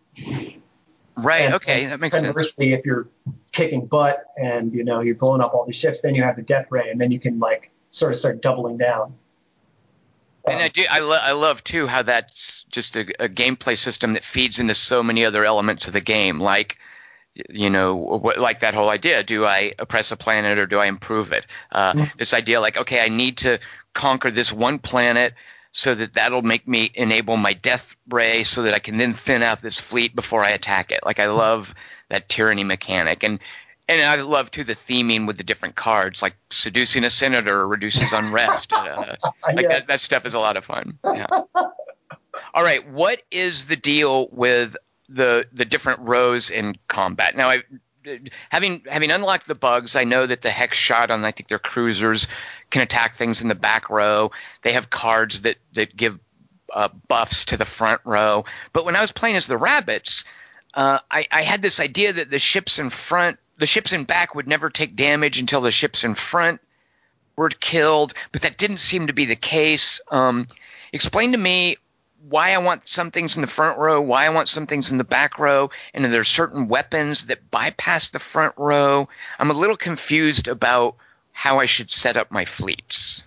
Right. 1.17 1.43
And, 1.43 1.55
okay, 1.55 1.87
that 1.87 1.99
makes 1.99 2.15
conversely, 2.15 2.71
sense. 2.71 2.79
if 2.79 2.87
you're 2.87 3.09
kicking 3.53 3.87
butt 3.87 4.25
and 4.37 4.73
you 4.73 4.85
know 4.85 5.01
you're 5.01 5.17
blowing 5.17 5.41
up 5.41 5.53
all 5.53 5.67
these 5.67 5.77
ships, 5.77 6.01
then 6.01 6.15
you 6.15 6.23
have 6.23 6.37
the 6.37 6.43
death 6.43 6.67
ray, 6.71 6.89
and 6.91 7.01
then 7.01 7.11
you 7.11 7.21
can 7.21 7.39
like 7.39 7.73
sort 7.91 8.13
of 8.13 8.19
start 8.19 8.43
doubling 8.43 8.77
down. 8.79 9.15
And 10.47 10.63
I 10.63 10.69
do, 10.69 10.85
I, 10.89 11.01
lo- 11.01 11.21
I 11.21 11.33
love 11.33 11.63
too 11.63 11.87
how 11.87 12.03
that's 12.03 12.65
just 12.71 12.97
a, 12.97 13.25
a, 13.25 13.29
gameplay 13.29 13.77
system 13.77 14.15
that 14.15 14.25
feeds 14.25 14.59
into 14.59 14.75
so 14.75 15.03
many 15.03 15.27
other 15.27 15.45
elements 15.45 15.89
of 15.89 15.93
the 15.93 16.01
game, 16.01 16.41
like 16.41 16.79
you 17.49 17.71
know, 17.71 17.95
what, 17.95 18.39
like 18.39 18.61
that 18.61 18.75
whole 18.75 18.89
idea: 18.89 19.23
do 19.23 19.45
I 19.45 19.73
oppress 19.79 20.11
a 20.11 20.17
planet 20.17 20.59
or 20.59 20.67
do 20.67 20.79
I 20.79 20.87
improve 20.87 21.33
it? 21.33 21.47
Uh, 21.71 21.93
mm-hmm. 21.93 22.05
This 22.17 22.35
idea, 22.35 22.61
like, 22.61 22.77
okay, 22.77 23.01
I 23.01 23.09
need 23.09 23.39
to 23.39 23.59
conquer 23.95 24.31
this 24.31 24.53
one 24.53 24.79
planet 24.79 25.35
so 25.71 25.95
that 25.95 26.15
that'll 26.15 26.43
make 26.43 26.67
me 26.67 26.91
enable 26.95 27.37
my 27.37 27.53
death 27.53 27.95
ray, 28.09 28.43
so 28.43 28.63
that 28.63 28.75
I 28.75 28.79
can 28.79 28.97
then 28.97 29.13
thin 29.13 29.43
out 29.43 29.61
this 29.61 29.81
fleet 29.81 30.15
before 30.17 30.43
I 30.43 30.51
attack 30.51 30.91
it. 30.91 31.01
Like, 31.05 31.21
I 31.21 31.29
love 31.29 31.75
that 32.09 32.29
tyranny 32.29 32.65
mechanic, 32.65 33.23
and 33.23 33.39
and 33.89 34.03
I 34.03 34.21
love 34.21 34.51
too 34.51 34.65
the 34.65 34.75
theming 34.75 35.27
with 35.27 35.39
the 35.39 35.45
different 35.45 35.75
cards, 35.75 36.21
like 36.23 36.35
seducing 36.51 37.05
a 37.05 37.11
senator 37.11 37.67
reduces 37.67 38.13
unrest. 38.13 38.73
uh, 38.73 39.17
like 39.47 39.61
yes. 39.61 39.69
that, 39.69 39.87
that 39.89 40.01
stuff 40.01 40.27
is 40.27 40.35
a 40.35 40.39
lot 40.39 40.57
of 40.57 40.65
fun. 40.65 40.99
Yeah. 41.05 41.27
All 42.55 42.63
right, 42.63 42.89
what 42.91 43.23
is 43.31 43.67
the 43.67 43.77
deal 43.77 44.29
with 44.31 44.77
the 45.09 45.47
the 45.53 45.65
different 45.65 46.01
rows 46.01 46.51
in 46.51 46.77
combat? 46.87 47.37
Now, 47.37 47.51
I 47.51 47.63
having 48.51 48.83
having 48.87 49.11
unlocked 49.11 49.47
the 49.47 49.55
bugs, 49.55 49.97
I 49.97 50.05
know 50.05 50.27
that 50.27 50.43
the 50.43 50.51
hex 50.51 50.77
shot 50.77 51.11
on 51.11 51.25
I 51.25 51.33
think 51.33 51.49
their 51.49 51.59
cruisers 51.59 52.27
can 52.71 52.83
attack 52.83 53.17
things 53.17 53.41
in 53.41 53.49
the 53.49 53.55
back 53.55 53.91
row. 53.91 54.31
They 54.63 54.73
have 54.73 54.91
cards 54.91 55.43
that 55.43 55.57
that 55.73 55.97
give 55.97 56.19
uh, 56.73 56.89
buffs 57.09 57.47
to 57.47 57.57
the 57.57 57.65
front 57.65 58.03
row. 58.05 58.45
But 58.73 58.85
when 58.85 58.97
I 58.97 59.01
was 59.01 59.13
playing 59.13 59.37
as 59.37 59.47
the 59.47 59.57
rabbits, 59.57 60.25
uh, 60.75 60.99
I, 61.11 61.27
I 61.31 61.43
had 61.43 61.63
this 61.63 61.81
idea 61.81 62.13
that 62.13 62.31
the 62.31 62.39
ships 62.39 62.79
in 62.79 62.91
front 62.91 63.39
the 63.59 63.67
ships 63.67 63.93
in 63.93 64.05
back 64.05 64.35
would 64.35 64.49
never 64.49 64.71
take 64.71 64.97
damage 64.97 65.39
until 65.39 65.61
the 65.61 65.71
ships 65.71 66.05
in 66.05 66.15
front 66.15 66.61
were 67.37 67.49
killed, 67.49 68.15
but 68.33 68.43
that 68.43 68.59
didn't 68.59 68.79
seem 68.79 69.07
to 69.07 69.13
be 69.13 69.25
the 69.25 69.37
case. 69.37 70.01
Um, 70.11 70.47
explain 70.93 71.33
to 71.33 71.39
me 71.39 71.77
why 72.29 72.53
I 72.53 72.59
want 72.59 72.89
some 72.89 73.11
things 73.11 73.37
in 73.37 73.43
the 73.43 73.49
front 73.49 73.79
row, 73.79 74.01
why 74.01 74.27
I 74.27 74.31
want 74.31 74.49
some 74.49 74.67
things 74.67 74.91
in 74.91 74.99
the 74.99 75.05
back 75.05 75.39
row, 75.39 75.71
and 75.95 76.05
there 76.05 76.21
are 76.21 76.25
certain 76.25 76.69
weapons 76.69 77.27
that 77.27 77.51
bypass 77.51 78.11
the 78.11 78.19
front 78.19 78.55
row. 78.57 79.09
I'm 79.39 79.51
a 79.51 79.55
little 79.55 79.77
confused 79.77 80.49
about 80.49 80.97
how 81.33 81.61
I 81.61 81.67
should 81.67 81.91
set 81.91 82.17
up 82.17 82.31
my 82.33 82.45
fleets. 82.45 83.23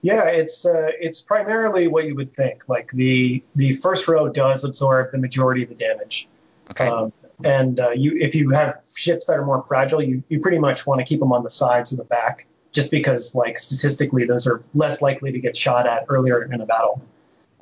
Yeah, 0.00 0.24
it's 0.24 0.66
uh, 0.66 0.88
it's 0.98 1.20
primarily 1.20 1.86
what 1.86 2.06
you 2.06 2.16
would 2.16 2.32
think. 2.32 2.68
Like 2.68 2.90
the 2.90 3.42
the 3.54 3.74
first 3.74 4.08
row 4.08 4.28
does 4.28 4.64
absorb 4.64 5.12
the 5.12 5.18
majority 5.18 5.62
of 5.62 5.68
the 5.68 5.76
damage. 5.76 6.28
Okay. 6.70 6.88
Um, 6.88 7.12
and 7.44 7.80
uh, 7.80 7.90
you, 7.90 8.16
if 8.18 8.34
you 8.34 8.50
have 8.50 8.84
ships 8.96 9.26
that 9.26 9.38
are 9.38 9.44
more 9.44 9.64
fragile, 9.66 10.02
you, 10.02 10.22
you 10.28 10.40
pretty 10.40 10.58
much 10.58 10.86
want 10.86 11.00
to 11.00 11.04
keep 11.04 11.20
them 11.20 11.32
on 11.32 11.42
the 11.42 11.50
sides 11.50 11.92
or 11.92 11.96
the 11.96 12.04
back, 12.04 12.46
just 12.72 12.90
because 12.90 13.34
like 13.34 13.58
statistically 13.58 14.24
those 14.24 14.46
are 14.46 14.62
less 14.74 15.02
likely 15.02 15.32
to 15.32 15.38
get 15.38 15.56
shot 15.56 15.86
at 15.86 16.04
earlier 16.08 16.42
in 16.52 16.60
a 16.60 16.66
battle. 16.66 17.02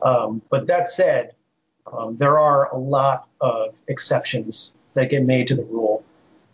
Um, 0.03 0.43
but 0.51 0.66
that 0.66 0.89
said, 0.90 1.35
um, 1.93 2.16
there 2.16 2.39
are 2.39 2.73
a 2.73 2.78
lot 2.78 3.28
of 3.40 3.81
exceptions 3.89 4.74
that 4.95 5.11
get 5.11 5.24
made 5.24 5.47
to 5.49 5.55
the 5.55 5.65
rule. 5.65 6.05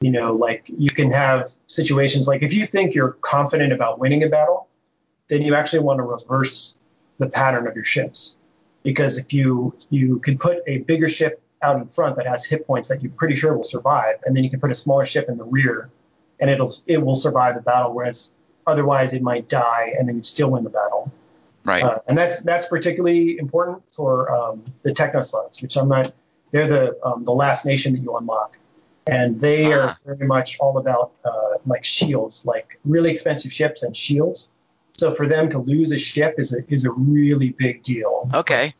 You 0.01 0.11
know, 0.11 0.35
like 0.35 0.65
you 0.67 0.91
can 0.91 1.11
have 1.11 1.51
situations 1.67 2.29
like 2.29 2.43
if 2.43 2.53
you 2.53 2.67
think 2.67 2.95
you're 2.95 3.13
confident 3.23 3.73
about 3.73 3.99
winning 3.99 4.23
a 4.25 4.29
battle, 4.29 4.69
then 5.29 5.43
you 5.43 5.55
actually 5.55 5.81
want 5.81 5.99
to 5.99 6.03
reverse 6.03 6.77
the 7.19 7.29
pattern 7.29 7.67
of 7.67 7.75
your 7.75 7.85
ships. 7.85 8.37
Because 8.83 9.19
if 9.19 9.33
you 9.33 9.75
you 9.91 10.21
can 10.21 10.39
put 10.39 10.59
a 10.67 10.79
bigger 10.79 11.09
ship 11.09 11.43
out 11.67 11.77
in 11.77 11.89
front 11.89 12.17
that 12.17 12.27
has 12.27 12.45
hit 12.45 12.67
points 12.67 12.89
that 12.89 13.03
you're 13.03 13.13
pretty 13.13 13.35
sure 13.35 13.57
will 13.57 13.65
survive, 13.65 14.17
and 14.25 14.37
then 14.37 14.45
you 14.45 14.51
can 14.51 14.61
put 14.61 14.71
a 14.71 14.75
smaller 14.75 15.05
ship 15.05 15.29
in 15.29 15.37
the 15.37 15.45
rear, 15.45 15.91
and 16.41 16.49
it'll 16.51 16.73
it 16.87 16.99
will 16.99 17.15
survive 17.15 17.55
the 17.55 17.61
battle. 17.61 17.93
Whereas 17.93 18.31
otherwise, 18.67 19.13
it 19.13 19.23
might 19.23 19.49
die, 19.49 19.95
and 19.99 20.09
then 20.09 20.17
you'd 20.17 20.27
still 20.27 20.51
win 20.51 20.65
the 20.65 20.71
battle. 20.71 21.13
Right. 21.65 21.83
Uh, 21.83 21.99
and 22.07 22.17
that's 22.17 22.41
that's 22.41 22.67
particularly 22.67 23.39
important 23.39 23.83
for 23.91 24.33
um, 24.33 24.65
the 24.83 24.93
techno 24.93 25.21
slugs, 25.21 25.61
which 25.61 25.77
I'm 25.77 25.89
not. 25.89 26.15
They're 26.53 26.69
the 26.69 26.99
um, 27.05 27.25
the 27.25 27.33
last 27.33 27.67
nation 27.67 27.93
that 27.95 28.01
you 28.01 28.17
unlock, 28.17 28.57
and 29.07 29.41
they 29.41 29.73
ah. 29.73 29.79
are 29.79 29.99
very 30.07 30.27
much 30.27 30.57
all 30.61 30.79
about 30.79 31.13
uh, 31.25 31.59
like 31.67 31.85
shields, 31.85 32.47
like 32.47 32.79
really 32.85 33.11
expensive 33.11 33.53
ships 33.53 33.83
and 33.83 33.95
shields. 33.97 34.49
So 34.97 35.13
for 35.13 35.27
them 35.27 35.49
to 35.51 35.59
lose 35.59 35.91
a 35.91 35.99
ship 35.99 36.37
is 36.39 36.55
a 36.55 36.59
is 36.73 36.85
a 36.85 36.93
really 36.93 37.51
big 37.51 37.83
deal. 37.83 38.31
Okay. 38.33 38.75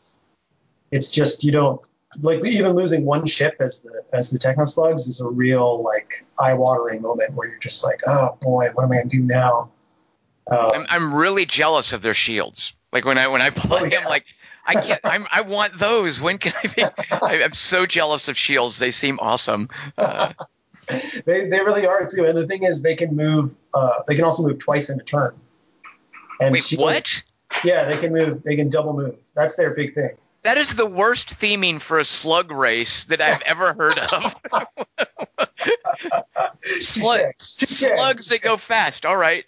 It's 0.91 1.11
just 1.11 1.43
you 1.43 1.51
don't 1.51 1.81
like 2.21 2.45
even 2.45 2.73
losing 2.73 3.05
one 3.05 3.25
ship 3.25 3.57
as 3.59 3.79
the 3.79 4.03
as 4.13 4.29
the 4.29 4.39
techno 4.39 4.65
slugs 4.65 5.07
is 5.07 5.19
a 5.19 5.27
real 5.27 5.83
like 5.83 6.25
eye 6.39 6.53
watering 6.53 7.01
moment 7.01 7.33
where 7.33 7.47
you're 7.47 7.59
just 7.59 7.83
like, 7.83 8.01
oh 8.07 8.37
boy, 8.41 8.69
what 8.73 8.83
am 8.83 8.91
I 8.91 8.97
gonna 8.97 9.09
do 9.09 9.21
now? 9.21 9.69
Uh, 10.49 10.71
I'm, 10.73 10.85
I'm 10.89 11.13
really 11.13 11.45
jealous 11.45 11.91
of 11.91 12.01
their 12.01 12.13
shields. 12.13 12.73
Like 12.93 13.05
when 13.05 13.17
I 13.17 13.27
when 13.27 13.41
I 13.41 13.49
play, 13.49 13.81
oh, 13.81 13.85
yeah. 13.85 13.99
I'm 13.99 14.05
like, 14.05 14.25
I 14.65 14.73
can't. 14.75 15.01
I'm, 15.03 15.27
I 15.31 15.41
want 15.41 15.77
those. 15.77 16.19
When 16.19 16.37
can 16.37 16.53
I 16.63 16.67
be? 16.67 16.85
I'm 17.21 17.53
so 17.53 17.85
jealous 17.85 18.29
of 18.29 18.37
shields. 18.37 18.79
They 18.79 18.91
seem 18.91 19.19
awesome. 19.21 19.69
Uh, 19.97 20.33
they 21.25 21.47
they 21.47 21.59
really 21.59 21.85
are 21.85 22.05
too. 22.05 22.25
And 22.25 22.37
the 22.37 22.47
thing 22.47 22.63
is, 22.63 22.81
they 22.81 22.95
can 22.95 23.15
move. 23.15 23.53
Uh, 23.73 24.03
they 24.07 24.15
can 24.15 24.23
also 24.23 24.43
move 24.43 24.59
twice 24.59 24.89
in 24.89 24.99
a 24.99 25.03
turn. 25.03 25.35
And 26.39 26.53
Wait, 26.53 26.63
shields, 26.63 26.81
what? 26.81 27.23
Yeah, 27.65 27.85
they 27.85 27.97
can 27.97 28.13
move. 28.13 28.43
They 28.43 28.55
can 28.55 28.69
double 28.69 28.93
move. 28.93 29.15
That's 29.35 29.55
their 29.55 29.73
big 29.73 29.93
thing. 29.93 30.15
That 30.47 30.57
is 30.57 30.75
the 30.75 30.85
worst 30.85 31.41
theming 31.41 31.81
for 31.81 31.99
a 31.99 32.05
slug 32.05 32.51
race 32.51 33.03
that 33.05 33.19
I've 33.19 33.41
ever 33.41 33.73
heard 33.73 33.99
of. 33.99 34.35
slugs, 36.79 37.57
slugs 37.67 38.29
that 38.29 38.41
go 38.41 38.55
fast. 38.55 39.05
All 39.05 39.17
right. 39.17 39.43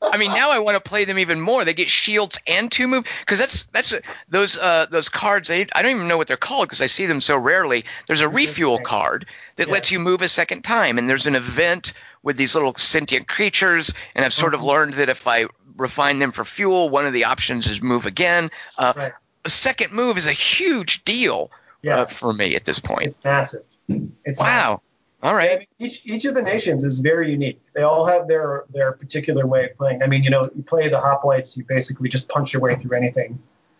I 0.00 0.18
mean, 0.18 0.32
now 0.32 0.50
I 0.52 0.60
want 0.60 0.76
to 0.76 0.88
play 0.88 1.04
them 1.04 1.18
even 1.18 1.40
more. 1.40 1.64
They 1.64 1.74
get 1.74 1.88
shields 1.88 2.38
and 2.46 2.70
two 2.70 2.86
move 2.86 3.06
because 3.22 3.40
that's 3.40 3.64
that's 3.64 3.90
a, 3.92 4.02
those 4.28 4.56
uh, 4.56 4.86
those 4.88 5.08
cards. 5.08 5.48
They, 5.48 5.66
I 5.72 5.82
don't 5.82 5.96
even 5.96 6.06
know 6.06 6.16
what 6.16 6.28
they're 6.28 6.36
called 6.36 6.68
because 6.68 6.80
I 6.80 6.86
see 6.86 7.06
them 7.06 7.20
so 7.20 7.36
rarely. 7.36 7.84
There's 8.06 8.20
a 8.20 8.28
refuel 8.28 8.78
card 8.78 9.26
that 9.56 9.66
Yeah. 9.66 9.72
lets 9.72 9.90
you 9.90 9.98
move 9.98 10.22
a 10.22 10.28
second 10.28 10.62
time, 10.62 10.98
and 10.98 11.10
there's 11.10 11.26
an 11.26 11.34
event 11.34 11.92
with 12.22 12.36
these 12.36 12.54
little 12.54 12.72
sentient 12.76 13.26
creatures. 13.26 13.92
And 14.14 14.24
I've 14.24 14.32
sort 14.32 14.54
of 14.54 14.60
Mhm. 14.60 14.66
learned 14.66 14.94
that 14.94 15.08
if 15.08 15.26
I 15.26 15.46
refine 15.76 16.20
them 16.20 16.30
for 16.30 16.44
fuel, 16.44 16.88
one 16.88 17.04
of 17.04 17.12
the 17.12 17.24
options 17.24 17.66
is 17.66 17.82
move 17.82 18.06
again. 18.06 18.52
Uh, 18.78 18.92
Right. 18.94 19.12
A 19.46 19.48
second 19.48 19.92
move 19.92 20.18
is 20.18 20.26
a 20.26 20.32
huge 20.32 21.04
deal 21.04 21.52
uh, 21.88 22.04
for 22.04 22.32
me 22.32 22.56
at 22.56 22.64
this 22.64 22.80
point. 22.80 23.06
It's 23.06 23.22
massive. 23.22 23.62
It's 23.88 24.40
massive. 24.40 24.40
Wow. 24.40 24.82
All 25.22 25.36
I 25.36 25.58
mean, 25.58 25.66
each 25.78 26.04
each 26.04 26.24
of 26.24 26.34
the 26.34 26.42
nations 26.42 26.82
is 26.82 26.98
very 26.98 27.30
unique. 27.30 27.60
They 27.72 27.82
all 27.82 28.04
have 28.06 28.26
their 28.26 28.64
their 28.70 28.90
particular 28.90 29.46
way 29.46 29.66
of 29.66 29.76
playing. 29.76 30.02
I 30.02 30.08
mean, 30.08 30.24
you 30.24 30.30
know, 30.30 30.50
you 30.56 30.64
play 30.64 30.88
the 30.88 30.98
hoplites, 30.98 31.56
you 31.56 31.64
basically 31.64 32.08
just 32.08 32.28
punch 32.28 32.52
your 32.52 32.60
way 32.60 32.74
through 32.74 32.96
anything. 32.96 33.38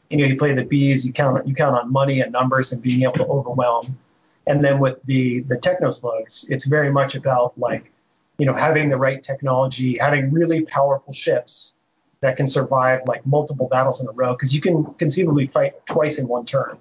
You 0.09 0.19
know, 0.19 0.27
you 0.27 0.37
play 0.37 0.53
the 0.53 0.65
bees, 0.65 1.05
you 1.05 1.13
count 1.13 1.49
you 1.49 1.55
count 1.55 1.77
on 1.77 1.91
money 1.91 2.21
and 2.21 2.31
numbers 2.31 2.71
and 2.71 2.81
being 2.81 3.03
able 3.03 3.15
to 3.15 3.27
overwhelm. 3.27 3.99
And 4.47 4.65
then 4.65 4.79
with 4.79 5.03
the 5.05 5.41
the 5.41 5.57
techno 5.57 5.91
slugs, 5.91 6.47
it's 6.49 6.65
very 6.65 6.93
much 6.93 7.17
about 7.17 7.59
like, 7.59 7.91
you 8.39 8.47
know, 8.47 8.55
having 8.55 8.89
the 8.89 8.99
right 8.99 9.21
technology, 9.21 9.99
having 9.99 10.33
really 10.33 10.65
powerful 10.65 11.13
ships 11.13 11.75
that 12.21 12.37
can 12.37 12.47
survive 12.47 13.03
like 13.07 13.27
multiple 13.27 13.69
battles 13.69 14.01
in 14.01 14.09
a 14.09 14.13
row 14.13 14.33
because 14.33 14.55
you 14.55 14.61
can 14.61 14.85
conceivably 14.95 15.47
fight 15.47 15.75
twice 15.87 16.19
in 16.19 16.29
one 16.29 16.45
turn. 16.45 16.79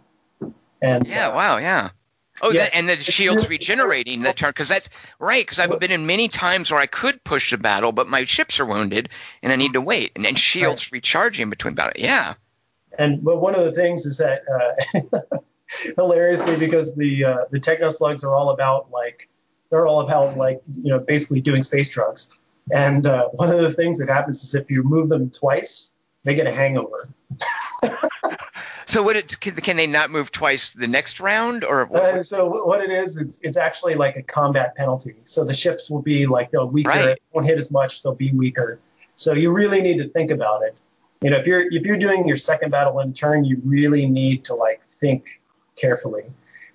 And 0.82 1.06
Yeah. 1.07 1.30
uh, 1.30 1.36
Wow. 1.36 1.57
Yeah. 1.57 1.90
Oh, 2.41 2.52
Yeah, 2.52 2.64
that, 2.64 2.76
and 2.76 2.90
the 2.90 2.98
shield's 2.98 3.48
regenerating 3.48 4.22
the 4.22 4.34
turn 4.34 4.49
because 4.49 4.68
that's 4.68 4.90
right. 5.20 5.45
Because 5.45 5.60
I've 5.60 5.80
been 5.80 5.91
in 5.91 6.06
many 6.06 6.28
times 6.28 6.70
where 6.70 6.82
I 6.82 6.86
could 6.86 7.24
push 7.24 7.52
the 7.52 7.57
battle, 7.57 7.94
but 7.94 8.07
my 8.07 8.26
ships 8.26 8.60
are 8.60 8.66
wounded 8.66 9.10
and 9.41 9.53
I 9.53 9.56
need 9.56 9.74
to 9.74 9.82
wait. 9.82 10.12
And 10.16 10.26
then 10.26 10.36
shields 10.36 10.91
recharging 10.91 11.49
between 11.49 11.76
battle. 11.76 11.94
Yeah. 11.95 12.34
And 12.98 13.24
but 13.24 13.41
one 13.41 13.56
of 13.56 13.64
the 13.64 13.72
things 13.72 14.06
is 14.06 14.18
that 14.18 14.41
uh, 14.52 15.20
hilariously 15.98 16.57
because 16.57 16.94
the 16.95 17.26
uh, 17.26 17.38
the 17.52 17.60
techno 17.60 17.90
slugs 17.90 18.24
are 18.24 18.34
all 18.34 18.49
about 18.49 18.91
like 18.91 19.30
they're 19.70 19.88
all 19.88 20.02
about 20.02 20.38
like 20.38 20.62
you 20.74 20.90
know 20.90 20.99
basically 20.99 21.41
doing 21.41 21.64
space 21.64 21.90
drugs. 21.90 22.30
And 22.72 23.06
uh, 23.06 23.28
one 23.34 23.50
of 23.50 23.60
the 23.60 23.72
things 23.74 24.00
that 24.00 24.10
happens 24.10 24.44
is 24.44 24.56
if 24.56 24.70
you 24.72 24.84
move 24.84 25.10
them 25.10 25.30
twice, 25.30 25.94
they 26.24 26.34
get 26.36 26.48
a 26.48 26.52
hangover. 26.52 27.10
So 28.88 29.02
what? 29.02 29.16
It, 29.16 29.40
can, 29.40 29.56
can 29.56 29.78
they 29.78 29.88
not 29.88 30.12
move 30.12 30.32
twice 30.32 30.74
the 30.74 30.88
next 30.88 31.20
round 31.20 31.64
or? 31.64 31.94
Uh, 31.96 32.22
so 32.22 32.66
what 32.66 32.82
it 32.82 32.92
is, 32.92 33.18
it's, 33.18 33.40
it's 33.42 33.58
actually 33.58 33.96
like 33.96 34.16
a 34.16 34.22
combat 34.22 34.76
penalty. 34.76 35.16
So 35.24 35.44
the 35.44 35.54
ships 35.54 35.90
will 35.90 36.04
be 36.04 36.28
like 36.28 36.52
they'll 36.52 36.70
weaker, 36.70 36.90
Right. 36.90 37.22
won't 37.34 37.48
hit 37.48 37.58
as 37.58 37.72
much, 37.72 38.04
they'll 38.04 38.14
be 38.14 38.32
weaker. 38.32 38.80
So 39.16 39.34
you 39.34 39.52
really 39.52 39.82
need 39.82 39.98
to 39.98 40.08
think 40.10 40.30
about 40.30 40.62
it. 40.64 40.78
You 41.22 41.32
know, 41.32 41.38
if 41.38 41.48
you're 41.48 41.62
if 41.74 41.86
you're 41.86 41.98
doing 41.98 42.28
your 42.28 42.38
second 42.38 42.70
battle 42.70 43.00
in 43.00 43.12
turn, 43.12 43.44
you 43.44 43.60
really 43.66 44.06
need 44.08 44.46
to 44.46 44.54
like 44.54 44.84
think 44.86 45.42
carefully. 45.76 46.24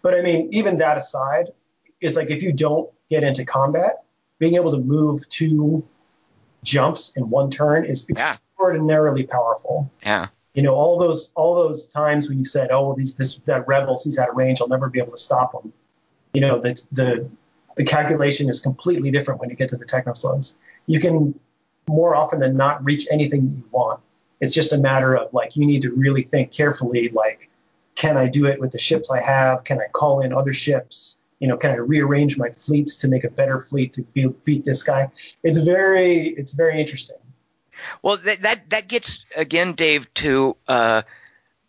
But 0.02 0.14
I 0.14 0.22
mean, 0.22 0.48
even 0.50 0.78
that 0.78 0.98
aside, 0.98 1.50
it's 2.00 2.16
like 2.16 2.30
if 2.30 2.42
you 2.42 2.52
don't 2.52 2.90
get 3.08 3.22
into 3.22 3.44
combat, 3.44 4.02
being 4.40 4.54
able 4.56 4.72
to 4.72 4.78
move 4.78 5.28
two 5.28 5.86
jumps 6.64 7.16
in 7.16 7.30
one 7.30 7.50
turn 7.50 7.84
is 7.84 8.04
Yeah. 8.08 8.32
extraordinarily 8.34 9.22
powerful. 9.22 9.88
Yeah. 10.02 10.26
you 10.54 10.62
know 10.64 10.74
all 10.74 10.98
those 10.98 11.32
all 11.36 11.54
those 11.54 11.86
times 11.86 12.28
when 12.28 12.36
you 12.38 12.44
said 12.44 12.70
oh 12.72 12.86
well 12.86 12.94
these 12.96 13.14
this 13.14 13.38
that 13.46 13.66
rebels 13.68 14.02
he's 14.02 14.18
out 14.18 14.28
of 14.30 14.34
range 14.36 14.60
i'll 14.60 14.66
never 14.68 14.88
be 14.90 14.98
able 14.98 15.12
to 15.12 15.18
stop 15.18 15.54
him. 15.54 15.72
You 16.34 16.40
know 16.40 16.58
the 16.58 16.82
the 16.90 17.28
the 17.76 17.84
calculation 17.84 18.48
is 18.48 18.58
completely 18.60 19.10
different 19.12 19.40
when 19.40 19.48
you 19.48 19.54
get 19.56 19.68
to 19.70 19.76
the 19.76 19.84
techno 19.86 20.12
slugs. 20.12 20.58
You 20.86 20.98
can 21.00 21.38
more 21.88 22.14
often 22.16 22.40
than 22.40 22.56
not 22.56 22.84
reach 22.84 23.06
anything 23.10 23.42
you 23.56 23.64
want. 23.70 24.00
It's 24.40 24.52
just 24.54 24.72
a 24.72 24.78
matter 24.78 25.14
of 25.16 25.32
like 25.32 25.54
you 25.54 25.64
need 25.66 25.82
to 25.82 25.92
really 25.92 26.22
think 26.22 26.50
carefully 26.50 27.10
like 27.10 27.48
can 27.94 28.16
i 28.16 28.26
do 28.26 28.46
it 28.46 28.58
with 28.60 28.72
the 28.72 28.78
ships 28.78 29.08
i 29.10 29.20
have? 29.20 29.62
Can 29.64 29.78
i 29.80 29.86
call 29.92 30.20
in 30.20 30.32
other 30.32 30.52
ships 30.52 31.18
you 31.40 31.48
know 31.48 31.56
can 31.56 31.70
i 31.72 31.74
rearrange 31.74 32.38
my 32.38 32.50
fleets 32.50 32.96
to 32.96 33.08
make 33.08 33.24
a 33.24 33.30
better 33.30 33.60
fleet 33.60 33.92
to 33.94 34.02
be, 34.02 34.26
beat 34.44 34.64
this 34.64 34.82
guy 34.84 35.10
it's 35.42 35.58
very 35.58 36.28
it's 36.28 36.52
very 36.52 36.78
interesting 36.78 37.16
Well, 38.02 38.18
that 38.18 38.42
that 38.42 38.70
that 38.70 38.88
gets 38.88 39.24
again, 39.34 39.72
Dave, 39.72 40.12
to 40.14 40.56
uh, 40.68 41.02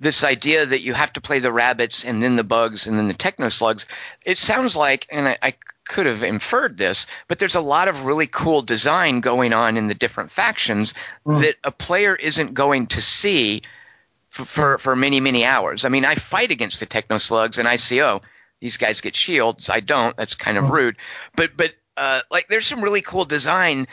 this 0.01 0.23
idea 0.25 0.65
that 0.65 0.81
you 0.81 0.93
have 0.93 1.13
to 1.13 1.21
play 1.21 1.39
the 1.39 1.51
rabbits 1.53 2.03
and 2.03 2.21
then 2.21 2.35
the 2.35 2.43
bugs 2.43 2.87
and 2.87 2.97
then 2.97 3.07
the 3.07 3.13
techno 3.13 3.49
slugs. 3.49 3.85
It 4.25 4.37
sounds 4.37 4.75
like, 4.75 5.07
and 5.09 5.27
I, 5.27 5.37
I 5.41 5.53
could 5.85 6.07
have 6.07 6.21
inferred 6.23 6.77
this, 6.77 7.07
but 7.29 7.39
there's 7.39 7.55
a 7.55 7.61
lot 7.61 7.87
of 7.87 8.03
really 8.03 8.27
cool 8.27 8.61
design 8.61 9.21
going 9.21 9.53
on 9.53 9.77
in 9.77 9.87
the 9.87 9.95
different 9.95 10.31
factions 10.31 10.93
Mm. 11.25 11.41
that 11.43 11.55
a 11.63 11.71
player 11.71 12.13
isn't 12.15 12.53
going 12.53 12.87
to 12.87 13.01
see 13.01 13.61
for, 14.29 14.45
for 14.45 14.77
for 14.79 14.95
many 14.95 15.19
many 15.21 15.45
hours. 15.45 15.85
I 15.85 15.89
mean, 15.89 16.03
I 16.03 16.15
fight 16.15 16.51
against 16.51 16.79
the 16.81 16.87
techno 16.87 17.19
slugs 17.19 17.57
and 17.57 17.67
I 17.69 17.77
see, 17.77 18.01
oh, 18.01 18.19
these 18.61 18.77
guys 18.77 19.01
get 19.01 19.15
shields. 19.15 19.69
I 19.69 19.81
don't. 19.81 20.15
That's 20.15 20.35
kind 20.35 20.57
of 20.57 20.69
rude. 20.69 20.95
But 21.35 21.57
but 21.57 21.73
uh, 21.97 22.21
like, 22.31 22.47
there's 22.47 22.65
some 22.65 22.81
really 22.81 23.01
cool 23.01 23.25
design 23.25 23.87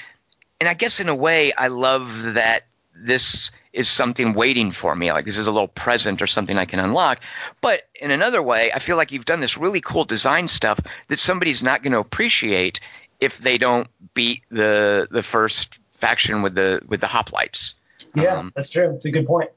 and 0.61 0.69
I 0.69 0.75
guess 0.75 1.01
in 1.01 1.09
a 1.09 1.15
way, 1.15 1.53
I 1.53 1.69
love 1.69 2.35
that 2.35 2.65
this 2.95 3.53
is 3.73 3.89
something 3.89 4.35
waiting 4.35 4.73
for 4.73 4.95
me. 4.95 5.13
Like 5.13 5.25
this 5.25 5.39
is 5.39 5.47
a 5.47 5.53
little 5.53 5.69
present 5.69 6.21
or 6.21 6.27
something 6.27 6.59
I 6.59 6.65
can 6.65 6.81
unlock. 6.81 7.21
But 7.61 7.83
in 7.95 8.11
another 8.11 8.43
way, 8.43 8.73
I 8.73 8.81
feel 8.81 8.97
like 8.97 9.13
you've 9.13 9.25
done 9.25 9.41
this 9.41 9.57
really 9.57 9.81
cool 9.81 10.05
design 10.05 10.49
stuff 10.49 10.81
that 11.07 11.19
somebody's 11.19 11.63
not 11.63 11.83
going 11.83 11.93
to 11.93 12.01
appreciate 12.01 12.81
if 13.21 13.39
they 13.39 13.59
don't 13.59 13.89
beat 14.15 14.43
the 14.51 15.07
the 15.11 15.23
first 15.23 15.79
faction 15.93 16.43
with 16.43 16.55
the 16.55 16.81
with 16.89 17.01
the 17.01 17.07
hoplites. 17.07 17.75
yeah 18.15 18.37
Um, 18.37 18.53
that's 18.55 18.69
true 18.69 18.95
it's 18.95 19.05
a 19.05 19.11
good 19.11 19.27
point 19.27 19.51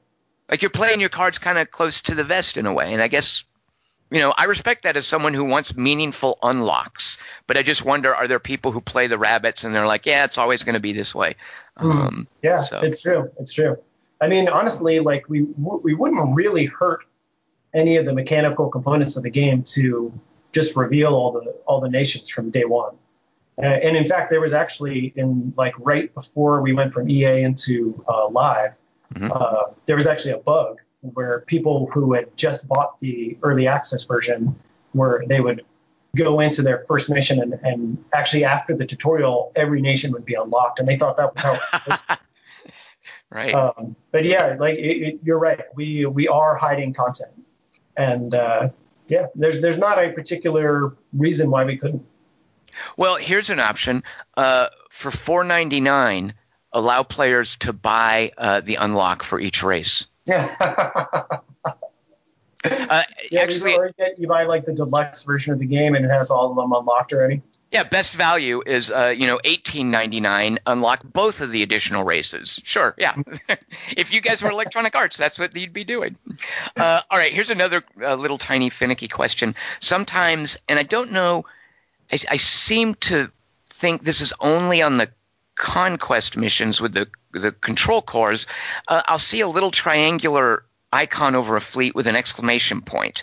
Like 0.50 0.62
you're 0.62 0.70
playing 0.70 1.00
your 1.00 1.08
cards 1.08 1.38
kind 1.38 1.58
of 1.58 1.70
close 1.70 2.02
to 2.02 2.14
the 2.14 2.24
vest 2.24 2.56
in 2.56 2.66
a 2.66 2.72
way. 2.72 2.92
And 2.92 3.00
I 3.00 3.08
guess 3.08 3.44
you 4.12 4.20
know, 4.20 4.34
I 4.36 4.44
respect 4.44 4.82
that 4.82 4.96
as 4.96 5.06
someone 5.06 5.32
who 5.34 5.44
wants 5.44 5.76
meaningful 5.76 6.38
unlocks, 6.42 7.18
but 7.46 7.56
I 7.56 7.62
just 7.62 7.84
wonder 7.84 8.14
are 8.14 8.28
there 8.28 8.38
people 8.38 8.70
who 8.70 8.80
play 8.80 9.06
the 9.06 9.16
rabbits 9.18 9.64
and 9.64 9.74
they're 9.74 9.86
like, 9.86 10.04
yeah, 10.06 10.24
it's 10.24 10.38
always 10.38 10.62
going 10.64 10.74
to 10.74 10.80
be 10.80 10.92
this 10.92 11.14
way. 11.14 11.34
Um, 11.78 12.28
Yeah, 12.42 12.60
So- 12.60 12.80
it's 12.80 13.00
true. 13.02 13.30
It's 13.40 13.52
true. 13.52 13.76
I 14.20 14.28
mean, 14.28 14.48
honestly, 14.48 15.00
like 15.00 15.28
we 15.28 15.42
we 15.56 15.94
wouldn't 15.94 16.34
really 16.36 16.66
hurt 16.66 17.04
any 17.74 17.96
of 17.96 18.04
the 18.06 18.12
mechanical 18.12 18.68
components 18.68 19.16
of 19.16 19.22
the 19.24 19.30
game 19.30 19.62
to 19.64 20.12
just 20.52 20.76
reveal 20.76 21.14
all 21.14 21.32
the 21.32 21.50
all 21.66 21.80
the 21.80 21.88
nations 21.88 22.28
from 22.28 22.50
day 22.50 22.64
one. 22.64 22.94
Uh, 23.58 23.66
and 23.66 23.96
in 23.96 24.06
fact, 24.06 24.30
there 24.30 24.40
was 24.40 24.52
actually 24.52 25.12
in 25.16 25.52
like 25.56 25.74
right 25.78 26.14
before 26.14 26.60
we 26.62 26.72
went 26.72 26.92
from 26.92 27.08
EA 27.08 27.42
into 27.42 28.04
uh, 28.08 28.28
live, 28.28 28.78
Mhm. 29.14 29.30
uh, 29.34 29.64
there 29.86 29.96
was 29.96 30.06
actually 30.06 30.32
a 30.32 30.38
bug 30.38 30.78
where 31.02 31.40
people 31.40 31.90
who 31.92 32.14
had 32.14 32.34
just 32.36 32.66
bought 32.66 32.98
the 33.00 33.36
early 33.42 33.66
access 33.66 34.04
version 34.04 34.54
were 34.94 35.24
they 35.28 35.40
would 35.40 35.64
go 36.16 36.40
into 36.40 36.62
their 36.62 36.84
first 36.86 37.10
mission 37.10 37.40
and, 37.40 37.54
and 37.62 38.04
actually 38.12 38.44
after 38.44 38.76
the 38.76 38.84
tutorial 38.84 39.50
every 39.56 39.80
nation 39.80 40.12
would 40.12 40.24
be 40.24 40.34
unlocked 40.34 40.78
and 40.78 40.88
they 40.88 40.96
thought 40.96 41.16
that 41.16 41.34
was 41.34 41.42
how 41.42 41.54
it 41.54 41.88
was 41.88 42.02
right. 43.32 43.54
um, 43.54 43.96
but 44.10 44.24
yeah, 44.24 44.56
like 44.58 44.78
it, 44.78 45.02
it, 45.02 45.20
you're 45.22 45.38
right. 45.38 45.60
We 45.74 46.06
we 46.06 46.28
are 46.28 46.54
hiding 46.54 46.92
content, 46.92 47.32
and 47.96 48.34
uh, 48.34 48.68
yeah, 49.08 49.26
there's 49.34 49.60
there's 49.60 49.78
not 49.78 50.02
a 50.02 50.10
particular 50.10 50.96
reason 51.12 51.50
why 51.50 51.64
we 51.64 51.76
couldn't. 51.76 52.04
Well, 52.96 53.16
here's 53.16 53.50
an 53.50 53.60
option. 53.60 54.04
Uh, 54.36 54.68
for 54.90 55.10
four 55.10 55.44
ninety 55.44 55.80
nine, 55.80 56.34
allow 56.72 57.02
players 57.02 57.56
to 57.56 57.72
buy 57.72 58.32
uh, 58.38 58.60
the 58.60 58.76
unlock 58.76 59.22
for 59.22 59.40
each 59.40 59.62
race. 59.62 60.06
Yeah. 60.26 61.38
Uh, 62.64 63.02
yeah, 63.30 63.40
actually, 63.40 63.72
you 63.72 63.90
get, 63.98 64.16
you 64.20 64.28
buy 64.28 64.44
like 64.44 64.64
the 64.64 64.72
deluxe 64.72 65.24
version 65.24 65.52
of 65.52 65.58
the 65.58 65.66
game 65.66 65.96
and 65.96 66.04
it 66.04 66.10
has 66.10 66.30
all 66.30 66.48
of 66.48 66.56
them 66.56 66.72
unlocked 66.72 67.12
already. 67.12 67.42
yeah, 67.72 67.82
best 67.82 68.12
value 68.14 68.62
is 68.64 68.92
uh, 68.92 69.12
you 69.16 69.26
know 69.26 69.40
eighteen 69.42 69.90
ninety 69.90 70.20
nine. 70.20 70.60
Unlock 70.64 71.02
both 71.02 71.40
of 71.40 71.50
the 71.50 71.64
additional 71.64 72.04
races. 72.04 72.60
Sure, 72.62 72.94
yeah. 72.98 73.16
if 73.96 74.12
you 74.12 74.20
guys 74.20 74.42
were 74.42 74.50
Electronic 74.50 74.94
Arts, 74.94 75.16
that's 75.16 75.40
what 75.40 75.56
you'd 75.56 75.72
be 75.72 75.82
doing. 75.82 76.16
Uh, 76.76 77.00
all 77.10 77.18
right, 77.18 77.32
here's 77.32 77.50
another 77.50 77.82
uh, 78.00 78.14
little 78.14 78.38
tiny 78.38 78.70
finicky 78.70 79.08
question. 79.08 79.56
Sometimes, 79.80 80.56
and 80.68 80.78
I 80.78 80.84
don't 80.84 81.10
know, 81.10 81.46
I, 82.12 82.18
I 82.30 82.36
seem 82.36 82.94
to 82.96 83.32
think 83.70 84.04
this 84.04 84.20
is 84.20 84.32
only 84.38 84.82
on 84.82 84.98
the 84.98 85.10
conquest 85.62 86.36
missions 86.36 86.80
with 86.80 86.92
the 86.92 87.06
the 87.32 87.52
control 87.52 88.02
cores. 88.02 88.46
Uh, 88.88 89.02
I'll 89.06 89.18
see 89.18 89.40
a 89.40 89.48
little 89.48 89.70
triangular 89.70 90.64
icon 90.92 91.34
over 91.36 91.56
a 91.56 91.60
fleet 91.60 91.94
with 91.94 92.06
an 92.08 92.16
exclamation 92.16 92.82
point. 92.82 93.22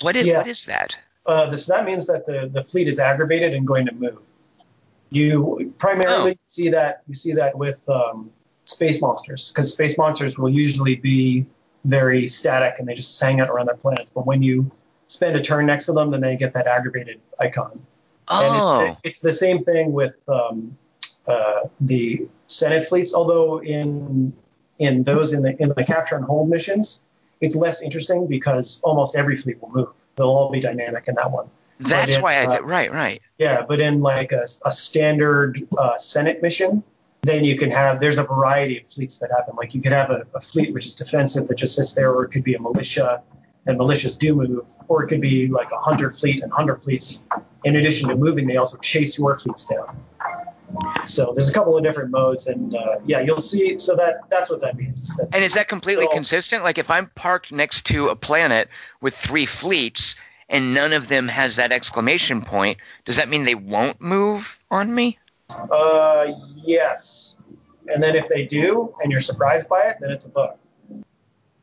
What 0.00 0.16
is, 0.16 0.24
Yeah. 0.26 0.38
what 0.38 0.48
is 0.48 0.64
that? 0.64 0.98
Uh, 1.26 1.50
this 1.50 1.66
that 1.66 1.84
means 1.84 2.06
that 2.06 2.24
the, 2.26 2.48
the 2.52 2.64
fleet 2.64 2.88
is 2.88 2.98
aggravated 2.98 3.52
and 3.52 3.66
going 3.66 3.86
to 3.86 3.94
move. 3.94 4.18
You 5.10 5.72
primarily 5.78 6.32
Oh. 6.32 6.44
see 6.46 6.70
that 6.70 7.02
you 7.06 7.14
see 7.14 7.32
that 7.34 7.56
with 7.56 7.86
um, 7.88 8.30
space 8.64 9.00
monsters 9.00 9.50
because 9.50 9.70
space 9.70 9.96
monsters 9.98 10.38
will 10.38 10.50
usually 10.50 10.96
be 10.96 11.44
very 11.84 12.26
static 12.26 12.78
and 12.78 12.88
they 12.88 12.94
just 12.94 13.20
hang 13.20 13.40
out 13.40 13.50
around 13.50 13.66
their 13.66 13.76
planet. 13.76 14.08
But 14.14 14.26
when 14.26 14.42
you 14.42 14.70
spend 15.06 15.36
a 15.36 15.42
turn 15.42 15.66
next 15.66 15.84
to 15.86 15.92
them, 15.92 16.10
then 16.10 16.22
they 16.22 16.36
get 16.36 16.54
that 16.54 16.66
aggravated 16.66 17.20
icon. 17.38 17.78
Oh, 18.28 18.40
And 18.80 18.88
it's, 18.88 19.00
it's 19.04 19.18
the 19.20 19.34
same 19.34 19.58
thing 19.58 19.92
with 19.92 20.16
um, 20.28 20.76
uh, 21.26 21.68
the 21.80 22.28
Senate 22.46 22.84
fleets. 22.84 23.14
Although 23.14 23.62
in 23.62 24.32
in 24.78 25.02
those 25.02 25.32
in 25.32 25.42
the 25.42 25.60
in 25.62 25.72
the 25.76 25.84
capture 25.84 26.16
and 26.16 26.24
hold 26.24 26.48
missions, 26.48 27.00
it's 27.40 27.56
less 27.56 27.82
interesting 27.82 28.26
because 28.26 28.80
almost 28.82 29.16
every 29.16 29.36
fleet 29.36 29.60
will 29.60 29.70
move. 29.70 29.88
They'll 30.16 30.28
all 30.28 30.50
be 30.50 30.60
dynamic 30.60 31.08
in 31.08 31.14
that 31.16 31.30
one. 31.30 31.48
That's 31.80 32.12
in, 32.12 32.22
why 32.22 32.36
I 32.36 32.58
uh. 32.58 32.60
Right, 32.62 32.92
right. 32.92 33.20
Yeah, 33.38 33.62
but 33.68 33.80
in 33.80 34.00
like 34.00 34.32
a, 34.32 34.46
a 34.64 34.72
standard 34.72 35.66
uh, 35.76 35.98
Senate 35.98 36.40
mission, 36.40 36.82
then 37.22 37.44
you 37.44 37.56
can 37.58 37.70
have 37.70 38.00
there's 38.00 38.18
a 38.18 38.24
variety 38.24 38.80
of 38.80 38.86
fleets 38.86 39.18
that 39.18 39.30
happen. 39.30 39.54
Like 39.56 39.74
you 39.74 39.82
could 39.82 39.92
have 39.92 40.10
a, 40.10 40.24
a 40.34 40.40
fleet 40.40 40.72
which 40.72 40.86
is 40.86 40.94
defensive 40.94 41.48
that 41.48 41.56
just 41.56 41.74
sits 41.74 41.92
there, 41.92 42.12
or 42.12 42.24
it 42.24 42.28
could 42.30 42.44
be 42.44 42.54
a 42.54 42.60
militia, 42.60 43.22
and 43.66 43.78
militias 43.78 44.18
do 44.18 44.34
move, 44.34 44.66
or 44.88 45.04
it 45.04 45.08
could 45.08 45.20
be 45.20 45.48
like 45.48 45.70
a 45.72 45.78
hunter 45.78 46.10
fleet, 46.10 46.42
and 46.42 46.52
hunter 46.52 46.76
fleets, 46.76 47.24
in 47.64 47.76
addition 47.76 48.08
to 48.08 48.16
moving, 48.16 48.46
they 48.46 48.56
also 48.56 48.76
chase 48.78 49.18
your 49.18 49.34
fleets 49.36 49.66
down. 49.66 49.96
So 51.06 51.32
there's 51.34 51.48
a 51.48 51.52
couple 51.52 51.76
of 51.76 51.82
different 51.82 52.10
modes, 52.10 52.46
and 52.46 52.74
uh, 52.74 52.96
yeah, 53.04 53.20
you'll 53.20 53.40
see. 53.40 53.78
So 53.78 53.94
that 53.96 54.20
that's 54.30 54.50
what 54.50 54.60
that 54.60 54.76
means. 54.76 55.00
Is 55.02 55.16
that 55.16 55.28
And 55.32 55.44
is 55.44 55.54
that 55.54 55.68
completely 55.68 56.08
consistent? 56.08 56.64
Like 56.64 56.78
if 56.78 56.90
I'm 56.90 57.10
parked 57.14 57.52
next 57.52 57.86
to 57.86 58.08
a 58.08 58.16
planet 58.16 58.68
with 59.00 59.14
three 59.14 59.46
fleets 59.46 60.16
and 60.48 60.74
none 60.74 60.92
of 60.92 61.08
them 61.08 61.28
has 61.28 61.56
that 61.56 61.72
exclamation 61.72 62.42
point, 62.42 62.78
does 63.04 63.16
that 63.16 63.28
mean 63.28 63.44
they 63.44 63.54
won't 63.54 64.00
move 64.00 64.60
on 64.70 64.94
me? 64.94 65.18
uh, 65.50 66.32
yes, 66.64 67.36
and 67.88 68.02
then 68.02 68.16
if 68.16 68.28
they 68.28 68.44
do, 68.44 68.94
and 69.02 69.12
you're 69.12 69.20
surprised 69.20 69.68
by 69.68 69.82
it, 69.82 69.98
then 70.00 70.10
it's 70.10 70.24
a 70.24 70.28
bug. 70.28 70.56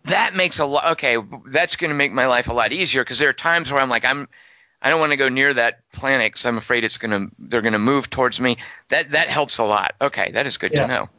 That 0.06 0.36
makes 0.36 0.60
a 0.60 0.66
lot. 0.66 0.94
Okay, 0.94 1.18
that's 1.48 1.76
going 1.76 1.90
to 1.90 1.96
make 1.96 2.12
my 2.12 2.26
life 2.28 2.48
a 2.48 2.54
lot 2.54 2.72
easier 2.72 3.04
because 3.04 3.20
there 3.20 3.30
are 3.30 3.34
times 3.34 3.72
where 3.72 3.82
I'm 3.82 3.90
like, 3.90 4.06
I'm, 4.06 4.28
I 4.82 4.90
don't 4.90 5.00
want 5.00 5.12
to 5.12 5.18
go 5.18 5.30
near 5.30 5.54
that 5.54 5.80
planet 5.92 6.32
because 6.32 6.46
I'm 6.46 6.58
afraid 6.58 6.84
it's 6.84 6.98
going 6.98 7.12
to, 7.12 7.36
they're 7.38 7.62
going 7.62 7.74
to 7.74 7.80
move 7.80 8.10
towards 8.10 8.40
me. 8.42 8.58
That 8.90 9.12
that 9.12 9.28
helps 9.30 9.58
a 9.60 9.64
lot. 9.64 9.96
Okay, 10.02 10.32
that 10.32 10.46
is 10.48 10.58
good 10.58 10.72
Yeah. 10.74 10.82
to 10.82 10.88
know. 10.88 11.10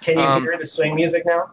Can 0.00 0.18
you 0.18 0.24
Um, 0.24 0.42
hear 0.42 0.56
the 0.58 0.66
swing 0.66 0.94
music 0.96 1.24
now? 1.24 1.52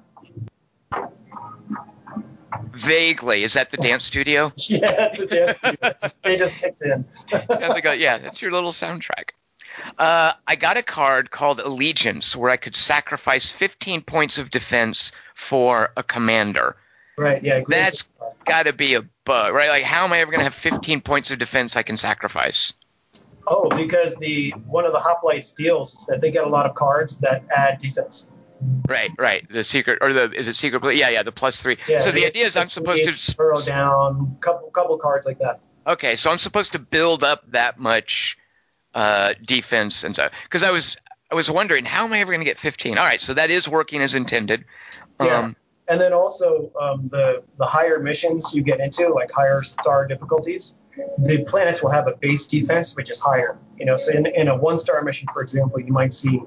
Vaguely, 2.74 3.44
is 3.44 3.54
that 3.54 3.70
the 3.72 3.78
dance 3.78 4.06
studio? 4.06 4.52
yeah, 4.58 5.10
the 5.16 5.26
dance 5.28 5.58
studio. 5.60 5.94
Just- 6.02 6.24
they 6.24 6.38
just 6.38 6.56
kicked 6.56 6.82
in. 6.82 7.06
Sounds 7.32 7.60
like 7.60 7.86
a, 7.86 7.96
yeah, 7.96 8.18
that's 8.18 8.42
your 8.42 8.52
little 8.52 8.72
soundtrack. 8.72 9.32
Uh, 9.98 10.34
I 10.48 10.56
got 10.56 10.78
a 10.78 10.84
card 10.84 11.30
called 11.32 11.60
Allegiance 11.60 12.36
where 12.36 12.50
I 12.50 12.58
could 12.58 12.76
sacrifice 12.76 13.52
15 13.52 14.02
points 14.02 14.38
of 14.38 14.50
defense 14.50 15.12
for 15.36 15.92
a 15.96 16.04
commander. 16.04 16.76
right. 17.18 17.42
Yeah. 17.44 17.62
That's 17.68 18.04
got 18.46 18.64
to 18.64 18.74
be 18.74 18.96
a 18.96 19.02
bug, 19.30 19.54
right? 19.54 19.70
Like, 19.70 19.84
how 19.84 20.06
am 20.06 20.12
I 20.12 20.22
ever 20.22 20.32
going 20.32 20.40
to 20.40 20.46
have 20.46 20.56
15 20.56 21.02
points 21.02 21.30
of 21.30 21.38
defense 21.38 21.78
I 21.78 21.84
can 21.84 21.98
sacrifice? 21.98 22.74
Oh, 23.46 23.70
because 23.70 24.16
the 24.16 24.50
one 24.66 24.86
of 24.86 24.92
the 24.92 25.00
hoplites 25.00 25.56
deals 25.56 25.94
is 25.94 26.06
that 26.08 26.20
they 26.20 26.32
get 26.32 26.46
a 26.46 26.50
lot 26.50 26.66
of 26.66 26.74
cards 26.74 27.20
that 27.20 27.44
add 27.56 27.80
defense. 27.80 28.32
Right, 28.88 29.12
right. 29.20 29.48
The 29.48 29.64
secret, 29.64 30.00
or 30.02 30.14
the 30.14 30.32
is 30.32 30.48
it 30.48 30.56
secret? 30.56 30.96
Yeah, 30.96 31.10
yeah. 31.10 31.22
The 31.22 31.32
plus 31.32 31.62
three. 31.62 31.78
Yeah, 31.88 32.00
so 32.00 32.12
the 32.12 32.26
idea 32.26 32.48
is 32.48 32.58
I'm 32.58 32.70
supposed 32.70 33.06
to. 33.06 33.36
Burrow 33.38 33.62
down, 33.62 34.36
couple 34.42 34.70
couple 34.72 34.98
cards 34.98 35.28
like 35.28 35.40
that. 35.40 35.62
Okay, 35.86 36.16
so 36.16 36.32
I'm 36.32 36.40
supposed 36.40 36.72
to 36.72 36.80
build 36.80 37.24
up 37.24 37.50
that 37.52 37.80
much 37.80 38.38
uh, 38.96 39.36
defense 39.46 40.04
and 40.04 40.16
so 40.16 40.28
because 40.44 40.64
I 40.64 40.72
was 40.72 40.98
I 41.32 41.36
was 41.36 41.50
wondering 41.50 41.86
how 41.86 42.04
am 42.04 42.14
I 42.14 42.20
ever 42.20 42.32
going 42.32 42.42
to 42.42 42.46
get 42.46 42.58
15? 42.58 42.98
All 42.98 43.06
right, 43.06 43.22
so 43.22 43.36
that 43.36 43.52
is 43.52 43.68
working 43.68 44.02
as 44.02 44.16
intended. 44.16 44.66
Yeah. 45.22 45.52
And 45.90 46.00
then 46.00 46.14
also 46.14 46.72
um, 46.80 47.10
the 47.12 47.44
the 47.58 47.66
higher 47.66 48.00
missions 48.00 48.54
you 48.54 48.62
get 48.62 48.80
into, 48.80 49.10
like 49.10 49.32
higher 49.32 49.62
star 49.64 50.06
difficulties, 50.08 50.78
the 51.18 51.44
planets 51.46 51.82
will 51.82 51.92
have 51.92 52.08
a 52.08 52.16
base 52.16 52.48
defense 52.48 52.96
which 52.96 53.10
is 53.10 53.20
higher. 53.20 53.58
You 53.78 53.86
know, 53.86 53.98
so 53.98 54.12
in, 54.12 54.26
in 54.28 54.48
a 54.48 54.56
one 54.56 54.78
star 54.78 55.02
mission, 55.02 55.28
for 55.34 55.42
example, 55.42 55.80
you 55.80 55.92
might 55.92 56.14
see 56.14 56.42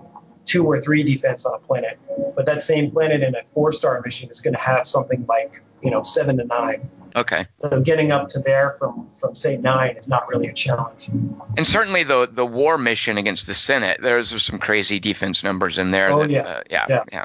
two 0.45 0.65
or 0.67 0.81
three 0.81 1.03
defense 1.03 1.45
on 1.47 1.55
a 1.55 1.59
planet, 1.59 1.99
but 2.37 2.47
that 2.47 2.63
same 2.63 2.91
planet 2.91 3.23
in 3.23 3.35
a 3.35 3.45
four 3.45 3.73
star 3.73 4.01
mission 4.05 4.31
is 4.31 4.41
going 4.41 4.55
to 4.55 4.61
have 4.61 4.87
something 4.87 5.25
like 5.29 5.63
you 5.83 5.91
know 5.91 6.03
seven 6.03 6.37
to 6.37 6.45
nine. 6.45 6.89
okay, 7.17 7.47
So 7.59 7.81
getting 7.81 8.13
up 8.13 8.29
to 8.31 8.39
there 8.39 8.73
from 8.73 9.09
from 9.09 9.35
say 9.35 9.57
nine 9.57 9.97
is 9.97 10.09
not 10.09 10.29
really 10.29 10.49
a 10.49 10.53
challenge. 10.53 11.09
and 11.57 11.67
certainly 11.67 12.05
the 12.05 12.29
the 12.31 12.47
war 12.47 12.79
mission 12.79 13.19
against 13.19 13.47
the 13.47 13.55
Senate, 13.55 14.01
there's 14.01 14.41
some 14.43 14.59
crazy 14.59 15.01
defense 15.01 15.43
numbers 15.43 15.79
in 15.79 15.91
there. 15.91 16.11
Oh, 16.13 16.21
that, 16.21 16.31
yeah. 16.31 16.43
uh, 16.43 16.63
yeah, 16.71 16.87
Yeah. 16.89 17.05
yeah. 17.13 17.25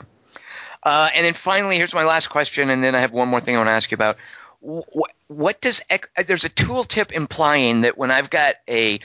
Uh, 0.87 1.09
and 1.13 1.25
then 1.25 1.33
finally, 1.33 1.75
here's 1.75 1.93
my 1.93 2.05
last 2.05 2.27
question, 2.27 2.69
and 2.69 2.81
then 2.81 2.95
I 2.95 3.01
have 3.01 3.11
one 3.11 3.27
more 3.27 3.41
thing 3.41 3.55
I 3.55 3.57
want 3.57 3.67
to 3.67 3.73
ask 3.73 3.91
you 3.91 3.95
about. 3.95 4.15
What, 4.61 5.11
what 5.27 5.59
does 5.59 5.81
uh, 5.89 5.97
there's 6.25 6.45
a 6.45 6.49
tooltip 6.49 7.11
implying 7.11 7.81
that 7.81 7.97
when 7.97 8.09
I've 8.09 8.29
got 8.29 8.55
a 8.69 9.01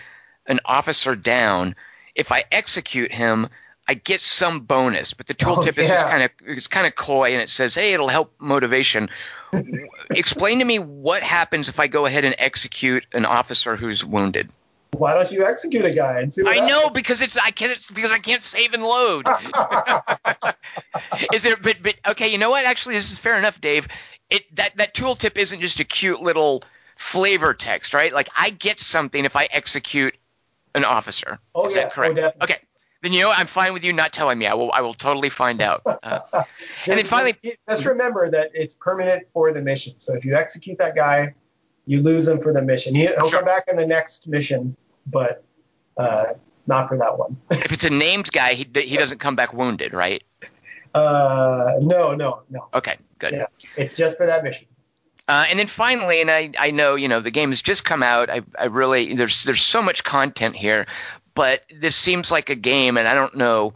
an 0.46 0.60
officer 0.64 1.16
down, 1.16 1.74
if 2.14 2.30
I 2.30 2.44
execute 2.52 3.10
him, 3.10 3.48
I 3.88 3.94
get 3.94 4.22
some 4.22 4.60
bonus, 4.60 5.12
but 5.12 5.26
the 5.26 5.34
Oh, 5.44 5.56
tooltip 5.56 5.76
is 5.76 5.88
just 5.88 6.06
kind 6.06 6.22
of 6.22 6.30
it's 6.46 6.68
kind 6.68 6.86
of 6.86 6.94
coy, 6.94 7.32
and 7.32 7.42
it 7.42 7.50
says, 7.50 7.74
"Hey, 7.74 7.94
it'll 7.94 8.06
help 8.06 8.32
motivation." 8.38 9.10
Explain 10.10 10.60
to 10.60 10.64
me 10.64 10.78
what 10.78 11.24
happens 11.24 11.68
if 11.68 11.80
I 11.80 11.88
go 11.88 12.06
ahead 12.06 12.24
and 12.24 12.36
execute 12.38 13.06
an 13.12 13.24
officer 13.24 13.74
who's 13.74 14.04
wounded. 14.04 14.50
Why 14.92 15.14
don't 15.14 15.30
you 15.32 15.44
execute 15.44 15.84
a 15.84 15.90
guy 15.90 16.20
and 16.20 16.32
see 16.32 16.42
what 16.42 16.56
I 16.56 16.66
know 16.66 16.90
because 16.90 17.22
it's 17.22 17.38
I 17.38 17.50
can't 17.50 17.72
it's 17.72 17.90
because 17.90 18.12
I 18.12 18.18
can't 18.18 18.42
save 18.42 18.74
and 18.74 18.82
load. 18.82 19.26
is 21.32 21.42
there? 21.42 21.56
But 21.56 21.78
but 21.82 21.96
okay, 22.08 22.28
you 22.28 22.38
know 22.38 22.50
what? 22.50 22.66
Actually, 22.66 22.96
this 22.96 23.10
is 23.10 23.18
fair 23.18 23.38
enough, 23.38 23.60
Dave. 23.60 23.88
It 24.28 24.54
that 24.56 24.76
that 24.76 24.94
tooltip 24.94 25.36
isn't 25.36 25.60
just 25.60 25.80
a 25.80 25.84
cute 25.84 26.20
little 26.20 26.62
flavor 26.96 27.54
text, 27.54 27.94
right? 27.94 28.12
Like 28.12 28.28
I 28.36 28.50
get 28.50 28.80
something 28.80 29.24
if 29.24 29.34
I 29.34 29.48
execute 29.50 30.14
an 30.74 30.84
officer. 30.84 31.38
Oh, 31.54 31.66
is 31.66 31.74
yeah. 31.74 31.84
that 31.84 31.92
correct? 31.92 32.18
Oh, 32.18 32.44
okay. 32.44 32.58
Then 33.02 33.12
you 33.12 33.22
know? 33.22 33.32
I'm 33.32 33.46
fine 33.46 33.72
with 33.72 33.84
you 33.84 33.92
not 33.92 34.12
telling 34.12 34.38
me. 34.38 34.46
I 34.46 34.54
will. 34.54 34.70
I 34.72 34.82
will 34.82 34.94
totally 34.94 35.30
find 35.30 35.60
out. 35.60 35.82
Uh, 36.02 36.42
and 36.86 36.98
then 36.98 37.04
finally, 37.04 37.34
just 37.68 37.84
remember 37.84 38.30
that 38.30 38.50
it's 38.54 38.74
permanent 38.74 39.24
for 39.32 39.52
the 39.52 39.62
mission. 39.62 39.94
So 39.98 40.14
if 40.14 40.24
you 40.24 40.34
execute 40.34 40.78
that 40.78 40.96
guy, 40.96 41.34
you 41.86 42.02
lose 42.02 42.26
him 42.26 42.40
for 42.40 42.52
the 42.52 42.62
mission. 42.62 42.94
He, 42.94 43.06
will 43.06 43.28
Sure. 43.28 43.38
come 43.38 43.44
back 43.44 43.64
in 43.68 43.76
the 43.76 43.86
next 43.86 44.28
mission, 44.28 44.76
but 45.06 45.44
uh, 45.96 46.26
not 46.66 46.88
for 46.88 46.98
that 46.98 47.18
one. 47.18 47.36
if 47.50 47.72
it's 47.72 47.84
a 47.84 47.90
named 47.90 48.30
guy, 48.32 48.54
he 48.54 48.66
he 48.74 48.96
doesn't 48.96 49.18
come 49.18 49.36
back 49.36 49.52
wounded, 49.52 49.92
right? 49.92 50.22
Uh, 50.94 51.72
no, 51.80 52.14
no, 52.14 52.42
no. 52.50 52.68
Okay, 52.74 52.96
good. 53.18 53.32
Yeah, 53.32 53.46
it's 53.76 53.94
just 53.94 54.16
for 54.16 54.26
that 54.26 54.44
mission. 54.44 54.66
Uh, 55.28 55.46
and 55.48 55.58
then 55.58 55.66
finally, 55.66 56.20
and 56.20 56.30
I, 56.30 56.50
I 56.58 56.70
know 56.72 56.94
you 56.94 57.08
know 57.08 57.20
the 57.20 57.30
game 57.30 57.50
has 57.50 57.62
just 57.62 57.84
come 57.84 58.02
out. 58.02 58.28
I, 58.28 58.42
I 58.58 58.66
really 58.66 59.14
there's 59.14 59.44
there's 59.44 59.62
so 59.62 59.80
much 59.80 60.04
content 60.04 60.56
here, 60.56 60.86
but 61.34 61.62
this 61.74 61.96
seems 61.96 62.30
like 62.30 62.50
a 62.50 62.54
game, 62.54 62.96
and 62.96 63.06
I 63.06 63.14
don't 63.14 63.36
know. 63.36 63.74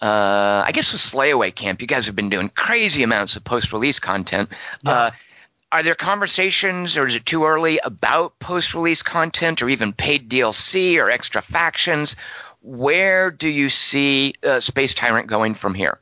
Uh, 0.00 0.64
I 0.66 0.72
guess 0.72 0.92
with 0.92 1.00
Slayaway 1.00 1.54
Camp, 1.54 1.80
you 1.80 1.86
guys 1.86 2.06
have 2.06 2.16
been 2.16 2.28
doing 2.28 2.48
crazy 2.48 3.04
amounts 3.04 3.36
of 3.36 3.44
post-release 3.44 4.00
content. 4.00 4.48
Uh, 4.84 5.12
are 5.72 5.82
there 5.82 5.94
conversations, 5.94 6.98
or 6.98 7.06
is 7.06 7.16
it 7.16 7.24
too 7.24 7.46
early 7.46 7.78
about 7.78 8.38
post-release 8.38 9.02
content, 9.02 9.62
or 9.62 9.70
even 9.70 9.94
paid 9.94 10.28
DLC 10.28 10.98
or 10.98 11.10
extra 11.10 11.40
factions? 11.40 12.14
Where 12.60 13.30
do 13.30 13.48
you 13.48 13.70
see 13.70 14.34
uh, 14.44 14.60
Space 14.60 14.92
Tyrant 14.92 15.28
going 15.28 15.54
from 15.54 15.74
here? 15.74 15.98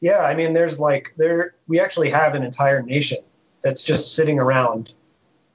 Yeah, 0.00 0.18
I 0.18 0.34
mean, 0.34 0.52
there's 0.52 0.80
like 0.80 1.14
there 1.16 1.54
we 1.68 1.78
actually 1.78 2.10
have 2.10 2.34
an 2.34 2.42
entire 2.42 2.82
nation 2.82 3.18
that's 3.62 3.84
just 3.84 4.14
sitting 4.16 4.40
around, 4.40 4.92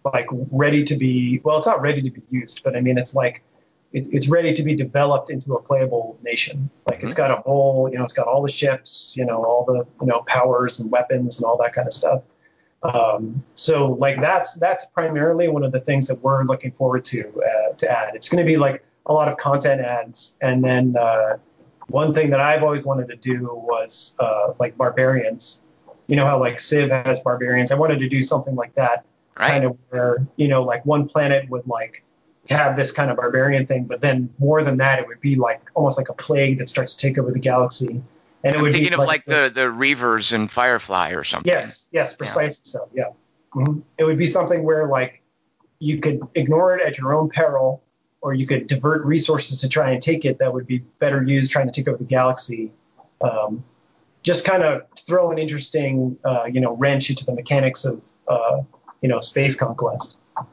like 0.06 0.28
ready 0.50 0.86
to 0.86 0.96
be. 0.96 1.42
Well, 1.44 1.58
it's 1.58 1.68
not 1.68 1.82
ready 1.82 2.02
to 2.02 2.10
be 2.10 2.22
used, 2.32 2.64
but 2.64 2.78
I 2.78 2.82
mean, 2.82 2.98
it's 2.98 3.14
like 3.14 3.44
it, 3.92 4.08
it's 4.12 4.30
ready 4.30 4.54
to 4.54 4.64
be 4.64 4.74
developed 4.74 5.30
into 5.30 5.54
a 5.54 5.62
playable 5.62 6.18
nation. 6.24 6.70
Like 6.88 7.04
it's 7.04 7.14
got 7.14 7.30
a 7.30 7.36
whole, 7.38 7.90
you 7.92 7.98
know, 7.98 8.06
it's 8.06 8.14
got 8.14 8.28
all 8.28 8.42
the 8.42 8.52
ships, 8.52 9.16
you 9.18 9.26
know, 9.26 9.44
all 9.44 9.66
the 9.66 9.86
you 10.02 10.08
know 10.08 10.22
powers 10.28 10.80
and 10.80 10.90
weapons 10.90 11.40
and 11.40 11.46
all 11.46 11.58
that 11.58 11.74
kind 11.74 11.88
of 11.88 11.94
stuff. 11.94 12.24
Um, 12.84 13.44
so 13.56 13.94
like 13.94 14.20
that's 14.20 14.56
that's 14.56 14.86
primarily 14.88 15.48
one 15.48 15.64
of 15.64 15.72
the 15.72 15.80
things 15.80 16.08
that 16.08 16.22
we're 16.22 16.44
looking 16.44 16.72
forward 16.72 17.06
to 17.06 17.42
uh, 17.42 17.74
to 17.76 17.90
add. 17.90 18.16
It's 18.16 18.30
going 18.30 18.46
to 18.46 18.50
be 18.50 18.58
like 18.58 18.84
a 19.06 19.14
lot 19.14 19.28
of 19.28 19.38
content 19.38 19.82
ads, 19.82 20.38
and 20.42 20.64
then 20.64 20.96
uh, 20.98 21.38
one 21.88 22.14
thing 22.14 22.30
that 22.32 22.40
I've 22.40 22.64
always 22.64 22.86
wanted 22.86 23.08
to 23.10 23.16
do 23.16 23.50
was 23.54 24.16
uh, 24.20 24.54
like 24.60 24.78
barbarians. 24.78 25.62
You 26.08 26.18
know 26.18 26.26
how 26.26 26.40
like 26.40 26.60
Civ 26.60 26.90
has 26.92 27.22
barbarians. 27.22 27.72
I 27.72 27.76
wanted 27.76 28.00
to 28.00 28.10
do 28.10 28.22
something 28.22 28.56
like 28.56 28.76
that, 28.76 29.06
Right? 29.40 29.50
kind 29.50 29.64
of 29.64 29.78
where 29.90 30.26
you 30.36 30.50
know 30.50 30.64
like 30.64 30.86
one 30.86 31.08
planet 31.08 31.50
would 31.50 31.66
like 31.66 32.04
have 32.50 32.76
this 32.76 32.92
kind 32.92 33.10
of 33.10 33.16
barbarian 33.16 33.66
thing, 33.66 33.86
but 33.86 34.02
then 34.02 34.30
more 34.38 34.62
than 34.64 34.78
that, 34.78 35.00
it 35.00 35.08
would 35.08 35.22
be 35.22 35.36
like 35.36 35.62
almost 35.76 35.98
like 35.98 36.10
a 36.10 36.14
plague 36.14 36.58
that 36.60 36.68
starts 36.68 36.94
to 36.96 37.08
take 37.08 37.18
over 37.18 37.32
the 37.32 37.40
galaxy. 37.40 38.04
And 38.44 38.56
it 38.56 38.58
I'm 38.58 38.64
would 38.64 38.72
thinking 38.74 38.90
be 38.90 39.02
of 39.02 39.08
like 39.08 39.26
the 39.26 39.52
the 39.54 39.62
Reavers 39.62 40.34
and 40.34 40.52
Firefly 40.52 41.12
or 41.12 41.24
something. 41.24 41.52
Yes, 41.52 41.88
yes, 41.92 42.14
precisely 42.16 42.64
so. 42.66 42.90
Yeah, 42.94 43.06
hmm 43.54 43.80
it 43.98 44.04
would 44.04 44.18
be 44.18 44.28
something 44.28 44.64
where 44.64 44.88
like 44.88 45.22
you 45.80 46.00
could 46.00 46.22
ignore 46.36 46.76
it 46.78 46.86
at 46.86 46.98
your 46.98 47.14
own 47.14 47.30
peril, 47.30 47.84
or 48.22 48.34
you 48.34 48.46
could 48.46 48.68
divert 48.68 49.06
resources 49.06 49.60
to 49.60 49.70
try 49.70 49.92
and 49.92 50.02
take 50.02 50.26
it 50.26 50.40
that 50.40 50.54
would 50.54 50.68
be 50.68 50.80
better 51.00 51.24
used 51.24 51.52
trying 51.52 51.68
to 51.68 51.72
take 51.72 51.88
over 51.88 51.98
the 51.98 52.04
galaxy. 52.04 52.72
Um, 53.22 53.64
just 54.24 54.46
kind 54.46 54.64
of 54.64 54.84
throw 55.06 55.32
an 55.32 55.38
interesting, 55.38 56.18
uh, 56.24 56.48
you 56.52 56.62
know, 56.62 56.76
wrench 56.78 57.10
into 57.10 57.26
the 57.26 57.34
mechanics 57.34 57.84
of, 57.84 58.02
uh, 58.30 58.62
you 59.02 59.10
know, 59.10 59.20
space 59.20 59.54
conquest. 59.56 60.18
Uh, 60.38 60.46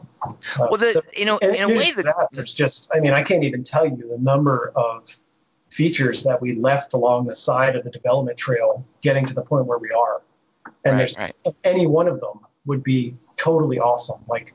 Well, 0.58 0.76
the 0.76 0.92
so- 0.94 1.02
you 1.16 1.24
know 1.24 1.38
in 1.38 1.62
a 1.62 1.68
way 1.68 1.92
that, 1.92 2.28
there's 2.32 2.52
just, 2.52 2.90
I 2.92 2.98
mean, 3.00 3.12
I 3.12 3.22
can't 3.22 3.44
even 3.44 3.62
tell 3.62 3.86
you 3.86 4.08
the 4.08 4.18
number 4.18 4.72
of 4.74 5.18
features 5.70 6.22
that 6.24 6.40
we 6.42 6.54
left 6.54 6.94
along 6.94 7.26
the 7.26 7.34
side 7.34 7.76
of 7.76 7.84
the 7.84 7.90
development 7.90 8.36
trail 8.36 8.84
getting 9.02 9.24
to 9.26 9.34
the 9.34 9.42
point 9.42 9.66
where 9.66 9.78
we 9.78 9.90
are. 9.90 10.22
And 10.84 10.92
Right, 10.92 10.98
there's 10.98 11.18
right. 11.18 11.34
any 11.64 11.86
one 11.86 12.08
of 12.08 12.20
them 12.20 12.40
would 12.66 12.82
be 12.82 13.16
totally 13.36 13.78
awesome. 13.78 14.20
Like, 14.28 14.54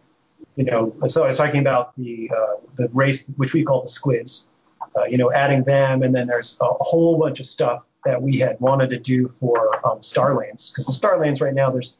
you 0.56 0.66
know, 0.66 0.96
so 1.08 1.24
I 1.24 1.28
was 1.28 1.38
talking 1.38 1.62
about 1.62 1.96
the 1.98 2.30
uh, 2.36 2.56
the 2.76 2.90
race, 2.94 3.28
which 3.38 3.54
we 3.54 3.64
call 3.64 3.82
the 3.82 3.88
squids. 3.88 4.48
Uh, 4.98 5.04
you 5.04 5.18
know, 5.18 5.30
adding 5.34 5.62
them, 5.66 6.04
and 6.04 6.16
then 6.16 6.26
there's 6.26 6.58
a 6.62 6.68
whole 6.80 7.20
bunch 7.20 7.42
of 7.42 7.46
stuff 7.46 7.90
that 8.06 8.22
we 8.22 8.40
had 8.40 8.58
wanted 8.62 8.90
to 8.90 8.98
do 8.98 9.28
for 9.28 9.86
um, 9.86 10.02
star 10.02 10.38
lanes 10.38 10.70
because 10.70 10.86
the 10.86 10.94
star 10.94 11.20
lanes 11.20 11.42
right 11.42 11.54
now 11.54 11.70
there's 11.70 11.98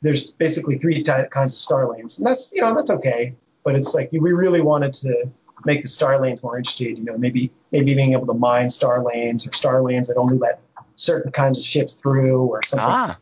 there's 0.00 0.30
basically 0.30 0.78
three 0.78 1.02
ty- 1.02 1.26
kinds 1.26 1.52
of 1.54 1.58
star 1.58 1.90
lanes, 1.92 2.18
and 2.18 2.26
that's 2.26 2.52
you 2.52 2.60
know 2.60 2.74
that's 2.74 2.90
okay, 2.90 3.34
but 3.64 3.74
it's 3.74 3.94
like 3.94 4.10
we 4.12 4.32
really 4.32 4.60
wanted 4.60 4.92
to 4.92 5.28
make 5.66 5.82
the 5.82 5.88
star 5.88 6.18
lanes 6.20 6.42
more 6.42 6.56
interesting. 6.56 6.96
You 6.96 7.04
know, 7.04 7.18
maybe 7.18 7.50
maybe 7.72 7.94
being 7.94 8.12
able 8.14 8.26
to 8.26 8.34
mine 8.34 8.70
star 8.70 9.04
lanes 9.04 9.46
or 9.46 9.52
star 9.52 9.82
lanes 9.82 10.08
that 10.08 10.16
only 10.16 10.38
let 10.38 10.60
certain 10.94 11.30
kinds 11.32 11.58
of 11.58 11.64
ships 11.64 11.92
through 11.92 12.38
or 12.46 12.62
something. 12.62 12.86
Ah, 12.88 13.18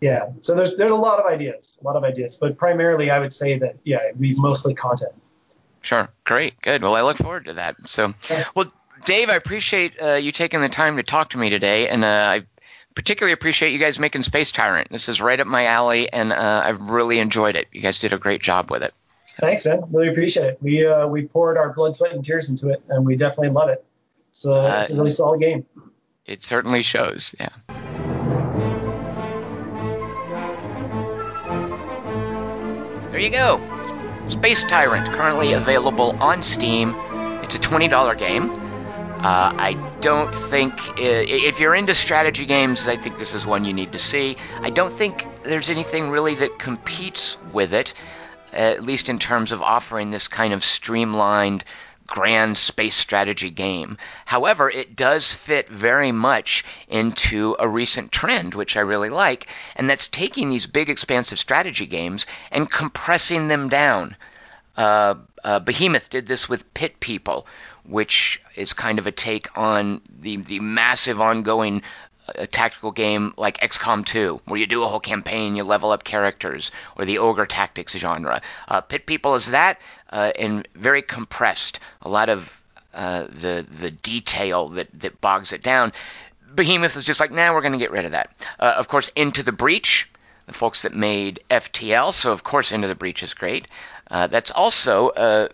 Yeah. 0.00 0.26
So 0.40 0.54
there's 0.54 0.76
there's 0.76 0.92
a 0.92 0.96
lot 0.96 1.18
of 1.20 1.26
ideas, 1.26 1.78
a 1.80 1.84
lot 1.84 1.96
of 1.96 2.04
ideas, 2.04 2.36
but 2.36 2.58
primarily 2.58 3.10
I 3.10 3.18
would 3.18 3.32
say 3.32 3.58
that 3.58 3.76
yeah, 3.84 4.00
we 4.18 4.34
mostly 4.34 4.74
content. 4.74 5.12
sure. 5.80 6.08
Great. 6.24 6.60
Good. 6.60 6.82
Well, 6.82 6.94
I 6.96 7.02
look 7.02 7.16
forward 7.16 7.46
to 7.46 7.54
that. 7.54 7.76
So, 7.88 8.12
well, 8.54 8.70
Dave, 9.04 9.30
I 9.30 9.36
appreciate 9.36 9.94
uh, 10.02 10.14
you 10.14 10.32
taking 10.32 10.60
the 10.60 10.68
time 10.68 10.96
to 10.96 11.02
talk 11.02 11.30
to 11.30 11.38
me 11.38 11.48
today, 11.50 11.88
and 11.88 12.04
uh, 12.04 12.08
I 12.08 12.46
particularly 12.94 13.32
appreciate 13.32 13.72
you 13.72 13.78
guys 13.78 13.98
making 13.98 14.24
Space 14.24 14.50
Tyrant. 14.52 14.88
This 14.90 15.08
is 15.08 15.20
right 15.20 15.38
up 15.38 15.46
my 15.46 15.66
alley, 15.66 16.12
and 16.12 16.32
uh, 16.32 16.62
I've 16.64 16.82
really 16.82 17.20
enjoyed 17.20 17.54
it. 17.56 17.68
You 17.72 17.80
guys 17.80 17.98
did 18.00 18.12
a 18.12 18.18
great 18.18 18.42
job 18.42 18.70
with 18.70 18.82
it. 18.82 18.92
Thanks, 19.40 19.64
man. 19.64 19.82
Really 19.90 20.08
appreciate 20.08 20.46
it. 20.46 20.58
We 20.60 20.84
uh, 20.86 21.06
we 21.06 21.26
poured 21.26 21.56
our 21.56 21.72
blood, 21.72 21.94
sweat, 21.94 22.12
and 22.12 22.24
tears 22.24 22.48
into 22.50 22.70
it, 22.70 22.82
and 22.88 23.06
we 23.06 23.16
definitely 23.16 23.50
love 23.50 23.68
it. 23.68 23.84
So 24.32 24.54
Uh, 24.54 24.80
it's 24.82 24.90
a 24.90 24.94
really 24.96 25.10
solid 25.10 25.40
game. 25.40 25.64
It 26.26 26.42
certainly 26.42 26.82
shows. 26.82 27.34
Yeah. 27.38 27.48
There 33.10 33.20
you 33.20 33.30
go. 33.30 33.60
Space 34.28 34.62
Tyrant, 34.64 35.08
currently 35.08 35.54
available 35.54 36.16
on 36.20 36.42
Steam. 36.42 36.94
It's 37.42 37.54
a 37.54 37.58
$20 37.58 38.18
game. 38.18 38.50
Uh, 38.50 39.52
I 39.56 39.72
don't 40.00 40.32
think, 40.32 40.74
if 40.96 41.58
you're 41.58 41.74
into 41.74 41.94
strategy 41.94 42.46
games, 42.46 42.86
I 42.86 42.96
think 42.96 43.18
this 43.18 43.34
is 43.34 43.44
one 43.46 43.64
you 43.64 43.72
need 43.72 43.90
to 43.92 43.98
see. 43.98 44.36
I 44.60 44.70
don't 44.70 44.92
think 44.92 45.26
there's 45.42 45.70
anything 45.70 46.10
really 46.10 46.36
that 46.36 46.58
competes 46.58 47.36
with 47.52 47.72
it, 47.72 47.94
at 48.52 48.82
least 48.82 49.08
in 49.08 49.18
terms 49.18 49.52
of 49.52 49.62
offering 49.62 50.10
this 50.10 50.28
kind 50.28 50.52
of 50.52 50.64
streamlined, 50.64 51.64
grand 52.06 52.56
space 52.56 52.94
strategy 52.94 53.50
game. 53.50 53.98
However, 54.24 54.70
it 54.70 54.96
does 54.96 55.32
fit 55.32 55.68
very 55.68 56.10
much 56.10 56.64
into 56.88 57.54
a 57.58 57.68
recent 57.68 58.10
trend, 58.10 58.54
which 58.54 58.76
I 58.76 58.80
really 58.80 59.10
like, 59.10 59.46
and 59.76 59.88
that's 59.88 60.08
taking 60.08 60.48
these 60.50 60.66
big, 60.66 60.90
expansive 60.90 61.38
strategy 61.38 61.86
games 61.86 62.26
and 62.50 62.70
compressing 62.70 63.48
them 63.48 63.68
down. 63.68 64.16
Uh, 64.76 65.16
uh, 65.44 65.60
Behemoth 65.60 66.08
did 66.08 66.26
this 66.26 66.48
with 66.48 66.72
Pit 66.72 66.98
People, 67.00 67.46
which 67.84 68.40
is 68.54 68.72
kind 68.72 68.98
of 68.98 69.06
a 69.06 69.12
take 69.12 69.48
on 69.56 70.00
the 70.20 70.36
the 70.36 70.60
massive 70.60 71.20
ongoing 71.20 71.82
uh, 72.36 72.46
tactical 72.50 72.92
game 72.92 73.34
like 73.36 73.58
XCOM 73.58 74.04
2, 74.04 74.40
where 74.46 74.60
you 74.60 74.66
do 74.66 74.82
a 74.82 74.86
whole 74.86 75.00
campaign, 75.00 75.56
you 75.56 75.64
level 75.64 75.90
up 75.90 76.04
characters, 76.04 76.70
or 76.96 77.04
the 77.04 77.18
ogre 77.18 77.46
tactics 77.46 77.96
genre. 77.96 78.40
Uh, 78.66 78.80
Pit 78.80 79.06
People 79.06 79.34
is 79.34 79.50
that, 79.50 79.80
uh, 80.10 80.32
and 80.38 80.66
very 80.74 81.02
compressed. 81.02 81.80
A 82.02 82.08
lot 82.08 82.28
of 82.28 82.60
uh, 82.94 83.24
the 83.24 83.66
the 83.68 83.90
detail 83.90 84.68
that 84.70 84.88
that 85.00 85.20
bogs 85.20 85.52
it 85.52 85.62
down. 85.62 85.92
Behemoth 86.54 86.96
is 86.96 87.04
just 87.04 87.20
like, 87.20 87.30
nah, 87.30 87.52
we're 87.52 87.60
going 87.60 87.72
to 87.72 87.78
get 87.78 87.92
rid 87.92 88.06
of 88.06 88.12
that. 88.12 88.34
Uh, 88.58 88.74
of 88.76 88.88
course, 88.88 89.10
Into 89.14 89.42
the 89.42 89.52
Breach, 89.52 90.10
the 90.46 90.54
folks 90.54 90.82
that 90.82 90.94
made 90.94 91.40
FTL, 91.50 92.12
so 92.12 92.32
of 92.32 92.42
course 92.42 92.72
Into 92.72 92.88
the 92.88 92.94
Breach 92.94 93.22
is 93.22 93.34
great. 93.34 93.68
Uh, 94.10 94.26
that's 94.26 94.50
also 94.50 95.10
uh, 95.10 95.48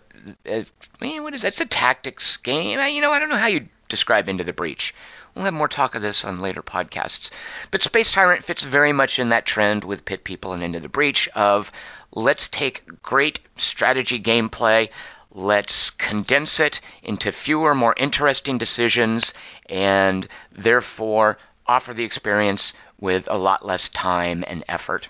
uh, 0.49 0.63
man, 1.01 1.23
what 1.23 1.33
is 1.33 1.41
that? 1.41 1.49
It's 1.49 1.61
a 1.61 1.65
tactics 1.65 2.37
game. 2.37 2.79
You 2.93 3.01
know, 3.01 3.11
I 3.11 3.19
don't 3.19 3.29
know 3.29 3.35
how 3.35 3.47
you 3.47 3.67
describe 3.89 4.29
Into 4.29 4.43
the 4.43 4.53
Breach. 4.53 4.93
We'll 5.35 5.45
have 5.45 5.53
more 5.53 5.67
talk 5.67 5.95
of 5.95 6.01
this 6.01 6.23
on 6.23 6.39
later 6.39 6.63
podcasts. 6.63 7.29
But 7.69 7.83
Space 7.83 8.09
Tyrant 8.09 8.45
fits 8.45 8.63
very 8.63 8.93
much 8.93 9.19
in 9.19 9.29
that 9.29 9.45
trend 9.45 9.83
with 9.83 10.05
Pit 10.05 10.23
People 10.23 10.53
and 10.53 10.63
Into 10.63 10.79
the 10.79 10.87
Breach 10.87 11.27
of 11.35 11.73
let's 12.13 12.47
take 12.47 13.01
great 13.03 13.39
strategy 13.55 14.21
gameplay, 14.21 14.89
let's 15.31 15.91
condense 15.91 16.61
it 16.61 16.79
into 17.03 17.33
fewer, 17.33 17.75
more 17.75 17.93
interesting 17.97 18.57
decisions, 18.57 19.33
and 19.67 20.25
therefore 20.53 21.37
offer 21.67 21.93
the 21.93 22.05
experience 22.05 22.73
with 23.01 23.27
a 23.29 23.37
lot 23.37 23.65
less 23.65 23.89
time 23.89 24.45
and 24.47 24.63
effort. 24.69 25.09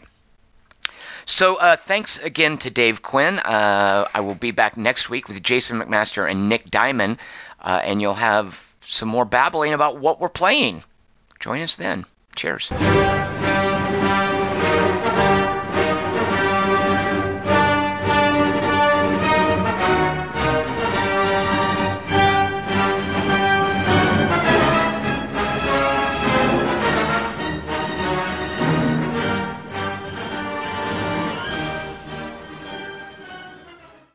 So 1.25 1.55
uh, 1.57 1.75
thanks 1.75 2.17
again 2.17 2.57
to 2.59 2.71
Dave 2.71 3.03
Quinn. 3.03 3.37
Uh, 3.37 4.07
I 4.11 4.21
will 4.21 4.35
be 4.35 4.51
back 4.51 4.75
next 4.75 5.07
week 5.09 5.27
with 5.27 5.43
Jason 5.43 5.79
McMaster 5.79 6.29
and 6.29 6.49
Nick 6.49 6.71
Diamond, 6.71 7.19
uh, 7.59 7.81
and 7.83 8.01
you'll 8.01 8.15
have 8.15 8.64
some 8.85 9.09
more 9.09 9.25
babbling 9.25 9.73
about 9.73 9.97
what 9.97 10.19
we're 10.19 10.29
playing. 10.29 10.83
Join 11.39 11.61
us 11.61 11.75
then. 11.75 12.05
Cheers. 12.35 12.71